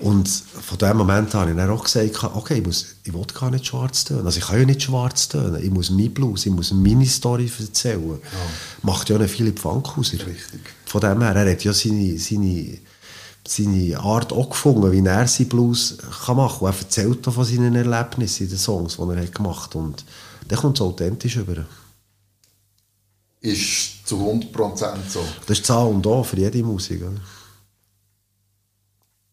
Und 0.00 0.28
von 0.28 0.76
dem 0.78 0.96
Moment 0.96 1.32
an 1.36 1.42
habe 1.42 1.50
ich 1.52 1.56
dann 1.56 1.70
auch 1.70 1.84
gesagt, 1.84 2.24
okay, 2.34 2.58
ich, 2.58 2.66
muss, 2.66 2.96
ich 3.04 3.14
will 3.14 3.24
gar 3.32 3.52
nicht 3.52 3.64
schwarz 3.64 4.04
tönen. 4.04 4.26
Also 4.26 4.40
ich 4.40 4.44
kann 4.44 4.58
ja 4.58 4.66
nicht 4.66 4.82
schwarz 4.82 5.28
tönen. 5.28 5.62
Ich 5.62 5.70
muss 5.70 5.88
mein 5.88 6.12
Blues, 6.12 6.46
ich 6.46 6.52
muss 6.52 6.72
meine 6.72 7.06
Story 7.06 7.48
erzählen. 7.56 8.10
Ja. 8.10 8.18
Macht 8.82 9.08
ja 9.08 9.18
nicht 9.18 9.36
Philipp 9.36 9.60
Fankhauser. 9.60 10.14
Richtig. 10.14 10.62
Von 10.84 11.00
dem 11.00 11.22
her, 11.22 11.36
er 11.36 11.52
hat 11.52 11.62
ja 11.62 11.72
seine, 11.72 12.18
seine 12.18 12.78
seine 13.46 13.98
Art 13.98 14.32
auch 14.32 14.50
gefunden, 14.50 14.90
wie 14.90 15.06
er 15.06 15.26
seinen 15.28 15.48
Blues 15.48 15.98
kann 16.24 16.36
machen 16.36 16.60
kann. 16.60 16.68
Er 16.68 16.78
erzählt 16.78 17.24
von 17.24 17.44
seinen 17.44 17.74
Erlebnissen 17.74 18.44
in 18.44 18.48
den 18.48 18.58
Songs, 18.58 18.96
die 18.96 19.02
er 19.02 19.22
hat 19.22 19.34
gemacht 19.34 19.70
hat. 19.70 19.76
Und 19.76 20.04
der 20.48 20.58
kommt 20.58 20.78
so 20.78 20.86
authentisch 20.86 21.36
über. 21.36 21.66
Ist 23.40 24.06
zu 24.06 24.16
100% 24.16 24.96
so. 25.08 25.24
Das 25.46 25.58
ist 25.58 25.66
Zahl 25.66 25.86
und 25.88 26.06
A 26.06 26.22
für 26.22 26.38
jede 26.38 26.62
Musik. 26.62 27.02
Oder? 27.02 27.20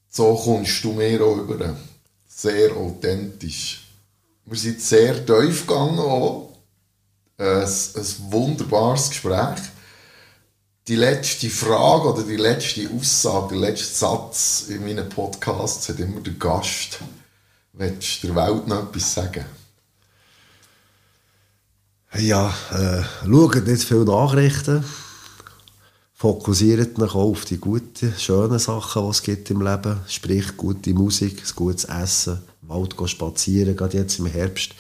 So 0.09 0.35
kommst 0.35 0.83
du 0.83 0.91
mir 0.91 1.21
auch 1.23 1.37
über. 1.37 1.77
Sehr 2.27 2.75
authentisch. 2.75 3.87
Wir 4.45 4.57
sind 4.57 4.81
sehr 4.81 5.25
tief 5.25 5.65
gegangen 5.65 5.99
auch. 5.99 6.49
Ein, 7.37 7.63
ein 7.63 8.31
wunderbares 8.31 9.09
Gespräch 9.09 9.61
die 10.87 10.95
letzte 10.95 11.49
Frage 11.49 12.13
oder 12.13 12.23
die 12.23 12.37
letzte 12.37 12.89
Aussage, 12.89 13.49
der 13.49 13.69
letzte 13.69 13.95
Satz 13.95 14.65
in 14.69 14.83
meinen 14.83 15.07
Podcasts 15.09 15.89
hat 15.89 15.99
immer 15.99 16.21
der 16.21 16.33
Gast. 16.33 16.99
Willst 17.73 18.23
du 18.23 18.27
der 18.27 18.35
Welt 18.35 18.67
noch 18.67 18.89
etwas 18.89 19.13
sagen? 19.13 19.45
Ja, 22.17 22.53
äh, 22.71 23.03
schaut 23.25 23.67
nicht 23.67 23.83
viele 23.83 24.03
Nachrichten. 24.03 24.83
Fokussiert 26.13 26.99
euch 26.99 27.15
auf 27.15 27.45
die 27.45 27.57
guten, 27.57 28.13
schönen 28.17 28.59
Sachen, 28.59 29.03
die 29.03 29.09
es 29.09 29.23
gibt 29.23 29.49
im 29.49 29.61
Leben. 29.61 30.01
Sprich, 30.07 30.57
gute 30.57 30.93
Musik, 30.93 31.41
ein 31.41 31.55
gutes 31.55 31.85
Essen, 31.85 32.41
Wald 32.61 32.95
spazieren, 33.05 33.75
gerade 33.75 33.97
jetzt 33.97 34.19
im 34.19 34.25
Herbst. 34.25 34.75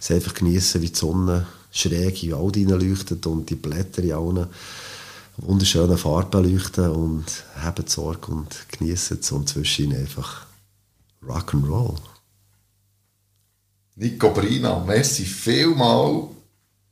Es 0.00 0.10
einfach 0.10 0.34
genießen, 0.34 0.80
wie 0.80 0.90
die 0.90 0.96
Sonne 0.96 1.46
schräg 1.70 2.22
in 2.22 2.34
Wald 2.34 2.70
leuchtet 2.70 3.26
und 3.26 3.50
die 3.50 3.56
Blätter 3.56 4.02
in 4.02 4.12
allen 4.12 4.46
wunderschönen 5.38 5.98
Farben 5.98 6.50
leuchten 6.50 6.90
und 6.90 7.24
haben 7.56 7.86
Sorge 7.86 8.32
und 8.32 8.66
genießen 8.68 9.18
es 9.20 9.32
und 9.32 9.48
zwischen 9.48 9.94
einfach 9.94 10.46
Rock'n'Roll. 11.22 11.96
Nico 13.96 14.30
Brina, 14.30 14.78
merci 14.80 15.24
vielmal, 15.24 16.28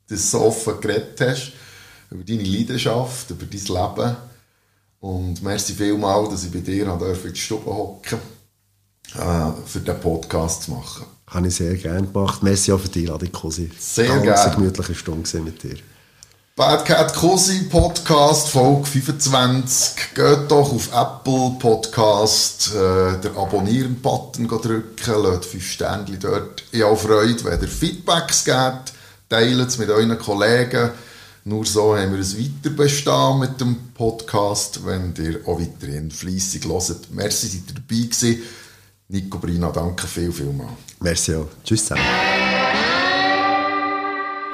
dass 0.09 0.31
du 0.31 0.39
so 0.39 0.45
offen 0.47 0.81
geredet 0.81 1.21
hast 1.21 1.53
über 2.11 2.25
deine 2.25 2.43
Leidenschaft, 2.43 3.31
über 3.31 3.45
dein 3.45 3.61
Leben 3.61 4.16
und 5.01 5.43
merci 5.43 5.75
vielmal, 5.75 6.29
dass 6.29 6.45
ich 6.45 6.53
bei 6.53 6.61
dir 6.61 6.87
in 6.87 7.33
die 7.33 7.39
Stube 7.39 7.66
hocken 7.66 8.19
äh, 9.15 9.51
für 9.66 9.81
diesen 9.81 10.01
Podcast 10.01 10.62
zu 10.62 10.73
machen. 10.73 11.05
Habe 11.27 11.49
ich 11.49 11.57
sehr 11.57 11.75
gerne 11.77 12.07
gemacht. 12.07 12.43
Merci 12.43 12.73
auch 12.73 12.81
für 12.81 12.89
die 12.89 13.01
Einladung. 13.01 13.51
Sehr 13.51 14.07
gerne. 14.07 14.25
Ganz 14.25 14.41
eine 14.41 14.55
gemütliche 14.57 14.95
Stunde 14.95 15.41
mit 15.41 15.62
dir. 15.62 15.77
Bad 16.57 16.85
Cat 16.85 17.13
Cosi 17.15 17.65
Podcast, 17.65 18.49
Folge 18.51 18.87
25. 18.87 20.15
Geht 20.15 20.49
doch 20.49 20.73
auf 20.73 20.89
Apple 20.93 21.57
Podcast, 21.59 22.73
äh, 22.73 23.21
den 23.21 23.37
Abonnieren-Button 23.37 24.47
drücken, 24.47 25.15
lasst 25.25 25.47
5 25.47 25.67
Sterne 25.69 26.17
dort. 26.17 26.63
Ich 26.71 26.85
habe 26.85 26.97
Freude, 26.97 27.43
wenn 27.43 27.61
ihr 27.61 27.67
Feedbacks 27.67 28.45
gebt, 28.45 28.93
teilt 29.29 29.69
es 29.69 29.79
mit 29.79 29.91
euren 29.91 30.17
Kollegen. 30.17 30.93
Nur 31.43 31.67
so 31.67 31.97
haben 31.97 32.13
wir 32.13 32.21
ein 32.21 32.63
Weiterbestehen 32.65 33.41
mit 33.41 33.61
dem 33.61 33.93
Podcast, 33.93 34.87
wenn 34.87 35.13
ihr 35.19 35.41
auch 35.49 35.59
weiterhin 35.59 36.13
fleissig 36.13 36.67
hört. 36.67 37.09
Merci, 37.11 37.49
seid 37.49 37.63
ihr 37.67 37.75
dabei 37.75 38.07
gewesen. 38.07 38.43
Nico 39.09 39.39
Brina, 39.39 39.73
danke 39.73 40.07
viel, 40.07 40.31
viel 40.31 40.53
mal. 40.53 40.69
Merci 41.01 41.35
auch. 41.35 41.49
Tschüss 41.65 41.85
zusammen. 41.85 42.34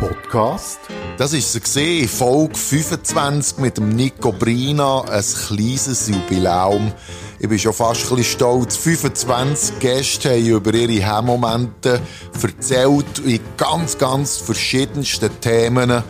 Podcast. 0.00 0.80
Das 1.18 1.32
sie 1.52 1.60
gesehen, 1.60 2.08
Folge 2.08 2.54
25 2.54 3.58
mit 3.58 3.76
dem 3.76 3.90
Nico 3.90 4.32
Brina, 4.32 5.02
ein 5.02 5.22
kleines 5.46 6.08
Jubiläum. 6.08 6.90
Ich 7.38 7.48
bin 7.48 7.58
schon 7.58 7.74
fast 7.74 8.04
ein 8.04 8.16
bisschen 8.16 8.38
stolz. 8.38 8.76
25 8.78 9.78
Gäste 9.78 10.30
haben 10.30 10.46
über 10.46 10.72
ihre 10.72 11.06
Heimmomente 11.06 12.00
erzählt 12.42 13.18
in 13.26 13.40
ganz, 13.58 13.98
ganz 13.98 14.38
verschiedensten 14.38 15.38
Themen. 15.40 16.02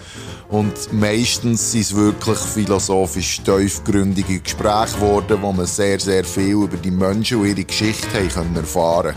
Und 0.51 0.93
meistens 0.93 1.73
sind 1.73 1.81
es 1.81 1.95
wirklich 1.95 2.39
philosophisch 2.39 3.41
tiefgründige 3.43 4.39
Gespräche 4.39 4.95
geworden, 4.95 5.39
wo 5.41 5.53
man 5.53 5.67
sehr, 5.67 5.99
sehr 5.99 6.25
viel 6.25 6.62
über 6.62 6.77
die 6.77 6.91
Menschen 6.93 7.39
und 7.39 7.47
ihre 7.47 7.65
Geschichte 7.65 8.19
erfahren 8.19 8.55
konnte. 8.73 9.15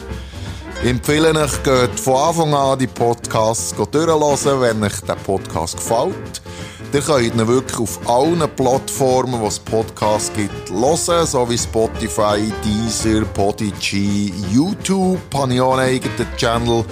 Ich 0.83 0.89
empfehle 0.89 1.29
euch, 1.29 1.63
geht 1.63 1.97
von 1.97 2.15
Anfang 2.17 2.53
an 2.53 2.77
die 2.77 2.87
Podcasts 2.87 3.73
durchhören, 3.73 4.59
wenn 4.59 4.83
euch 4.83 4.99
der 5.07 5.15
Podcast 5.15 5.77
gefällt. 5.77 6.41
Ihr 6.91 6.99
könnt 6.99 7.33
ihn 7.33 7.47
wirklich 7.47 7.79
auf 7.79 7.99
allen 8.05 8.49
Plattformen, 8.57 9.39
wo 9.39 9.47
es 9.47 9.59
Podcasts 9.59 10.29
gibt, 10.35 10.69
hören, 10.69 11.25
so 11.25 11.49
wie 11.49 11.57
Spotify, 11.57 12.51
Deezer, 12.65 13.23
Podigy, 13.33 14.33
YouTube, 14.51 15.21
habe 15.33 15.53
ich 15.53 15.61
auch 15.61 15.77
einen 15.77 15.87
eigenen 15.87 16.27
Channel 16.35 16.83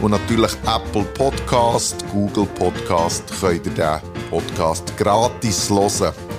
und 0.00 0.12
natürlich 0.12 0.52
Apple 0.64 1.02
Podcast, 1.14 2.04
Google 2.12 2.46
Podcast, 2.54 3.24
könnt 3.40 3.66
ihr 3.66 3.72
den 3.72 4.30
Podcast 4.30 4.96
gratis 4.96 5.68
hören. 5.68 6.29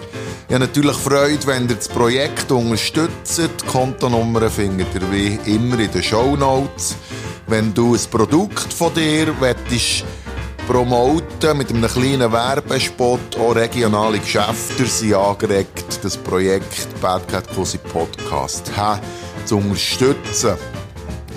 Ich 0.51 0.55
habe 0.55 0.65
natürlich 0.65 0.97
Freude, 0.97 1.47
wenn 1.47 1.69
ihr 1.69 1.75
das 1.75 1.87
Projekt 1.87 2.51
unterstützt. 2.51 3.39
Die 3.39 3.65
Kontonummer 3.67 4.49
findet 4.49 4.93
ihr 4.93 5.09
wie 5.09 5.39
immer 5.45 5.79
in 5.79 5.89
den 5.89 6.03
Show 6.03 6.35
Notes. 6.35 6.97
Wenn 7.47 7.73
du 7.73 7.95
ein 7.95 8.01
Produkt 8.11 8.73
von 8.73 8.93
dir 8.93 9.33
möchtest, 9.39 10.03
promoten 10.67 11.57
mit 11.57 11.69
einem 11.69 11.87
kleinen 11.87 12.33
Werbespot. 12.33 13.37
Auch 13.39 13.55
regionale 13.55 14.19
Geschäfte 14.19 14.85
sind 14.87 15.13
angeregt, 15.13 15.99
das 16.03 16.17
Projekt 16.17 16.99
Bad 16.99 17.25
Cat 17.29 17.47
Cosi 17.55 17.77
Podcast 17.77 18.69
zu 19.45 19.55
unterstützen. 19.55 20.55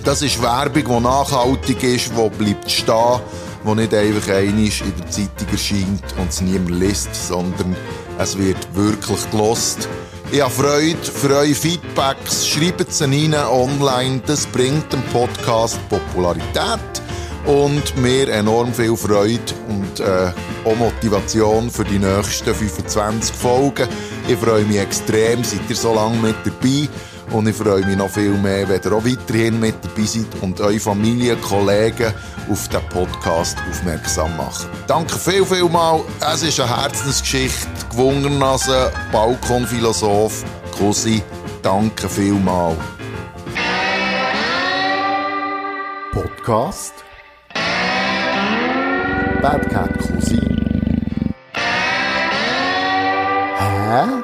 Das 0.03 0.23
ist 0.23 0.43
Werbung, 0.43 0.97
die 0.97 1.05
nachhaltig 1.05 1.85
ist, 1.85 2.11
die 2.11 2.31
bleibt 2.31 2.69
stehen, 2.69 3.20
die 3.65 3.74
nicht 3.77 3.95
einfach 3.95 4.35
einmal 4.35 4.65
in 4.65 4.93
der 4.99 5.09
Zeitung 5.09 5.49
erscheint 5.53 6.05
und 6.19 6.31
es 6.31 6.41
niemand 6.41 6.70
liest, 6.70 7.15
sondern 7.15 7.77
es 8.19 8.39
wird 8.39 8.74
wirklich 8.74 9.31
gelost. 9.31 9.89
Ich 10.32 10.41
habe 10.41 10.51
Freude 10.51 10.97
für 11.03 11.36
eure 11.36 11.55
Feedbacks. 11.55 12.47
Schreibt 12.47 12.93
sie 12.93 13.05
rein 13.05 13.35
online. 13.35 14.20
Das 14.27 14.47
bringt 14.47 14.93
dem 14.93 15.03
Podcast 15.12 15.78
Popularität. 15.89 17.03
und 17.47 17.97
mir 17.99 18.28
enorm 18.28 18.73
viel 18.73 18.97
Freude 18.97 19.53
und 19.69 20.01
äh, 20.01 20.32
auch 20.65 20.77
Motivation 20.77 21.70
für 21.70 21.85
die 21.85 21.99
nächsten 21.99 22.55
25 22.55 23.35
Folgen. 23.35 23.89
Ich 24.28 24.39
freue 24.39 24.65
mich 24.65 24.78
extrem, 24.78 25.45
seid 25.45 25.69
ihr 25.69 25.77
so 25.77 25.95
lange 25.95 26.16
mit 26.16 26.36
dabei 26.45 26.89
und 27.35 27.48
ich 27.48 27.56
freue 27.56 27.85
mich 27.85 27.97
noch 27.97 28.11
viel 28.11 28.31
mehr, 28.31 28.69
wenn 28.69 28.81
ihr 28.81 28.93
auch 28.93 29.05
weiterhin 29.05 29.59
mit 29.59 29.74
dabei 29.82 30.05
seid 30.06 30.27
und 30.40 30.61
eure 30.61 30.78
Familie, 30.78 31.36
Kollegen 31.36 32.12
auf 32.48 32.69
den 32.69 32.81
Podcast 32.89 33.59
aufmerksam 33.69 34.36
machen. 34.36 34.69
Danke 34.86 35.19
viel, 35.19 35.44
viel 35.44 35.69
mal. 35.69 36.01
Es 36.32 36.43
ist 36.43 36.61
eine 36.61 36.82
Herzensgeschichte. 36.82 37.66
Gewungennase, 37.90 38.93
Balkonphilosoph, 39.11 40.44
Cousin. 40.78 41.23
Danke 41.62 42.09
viel 42.09 42.35
mal. 42.35 42.77
Podcast 46.12 46.94
Bad 49.43 49.69
Cat 49.70 49.98
Cousin. 49.98 50.56
Hä? 53.59 54.23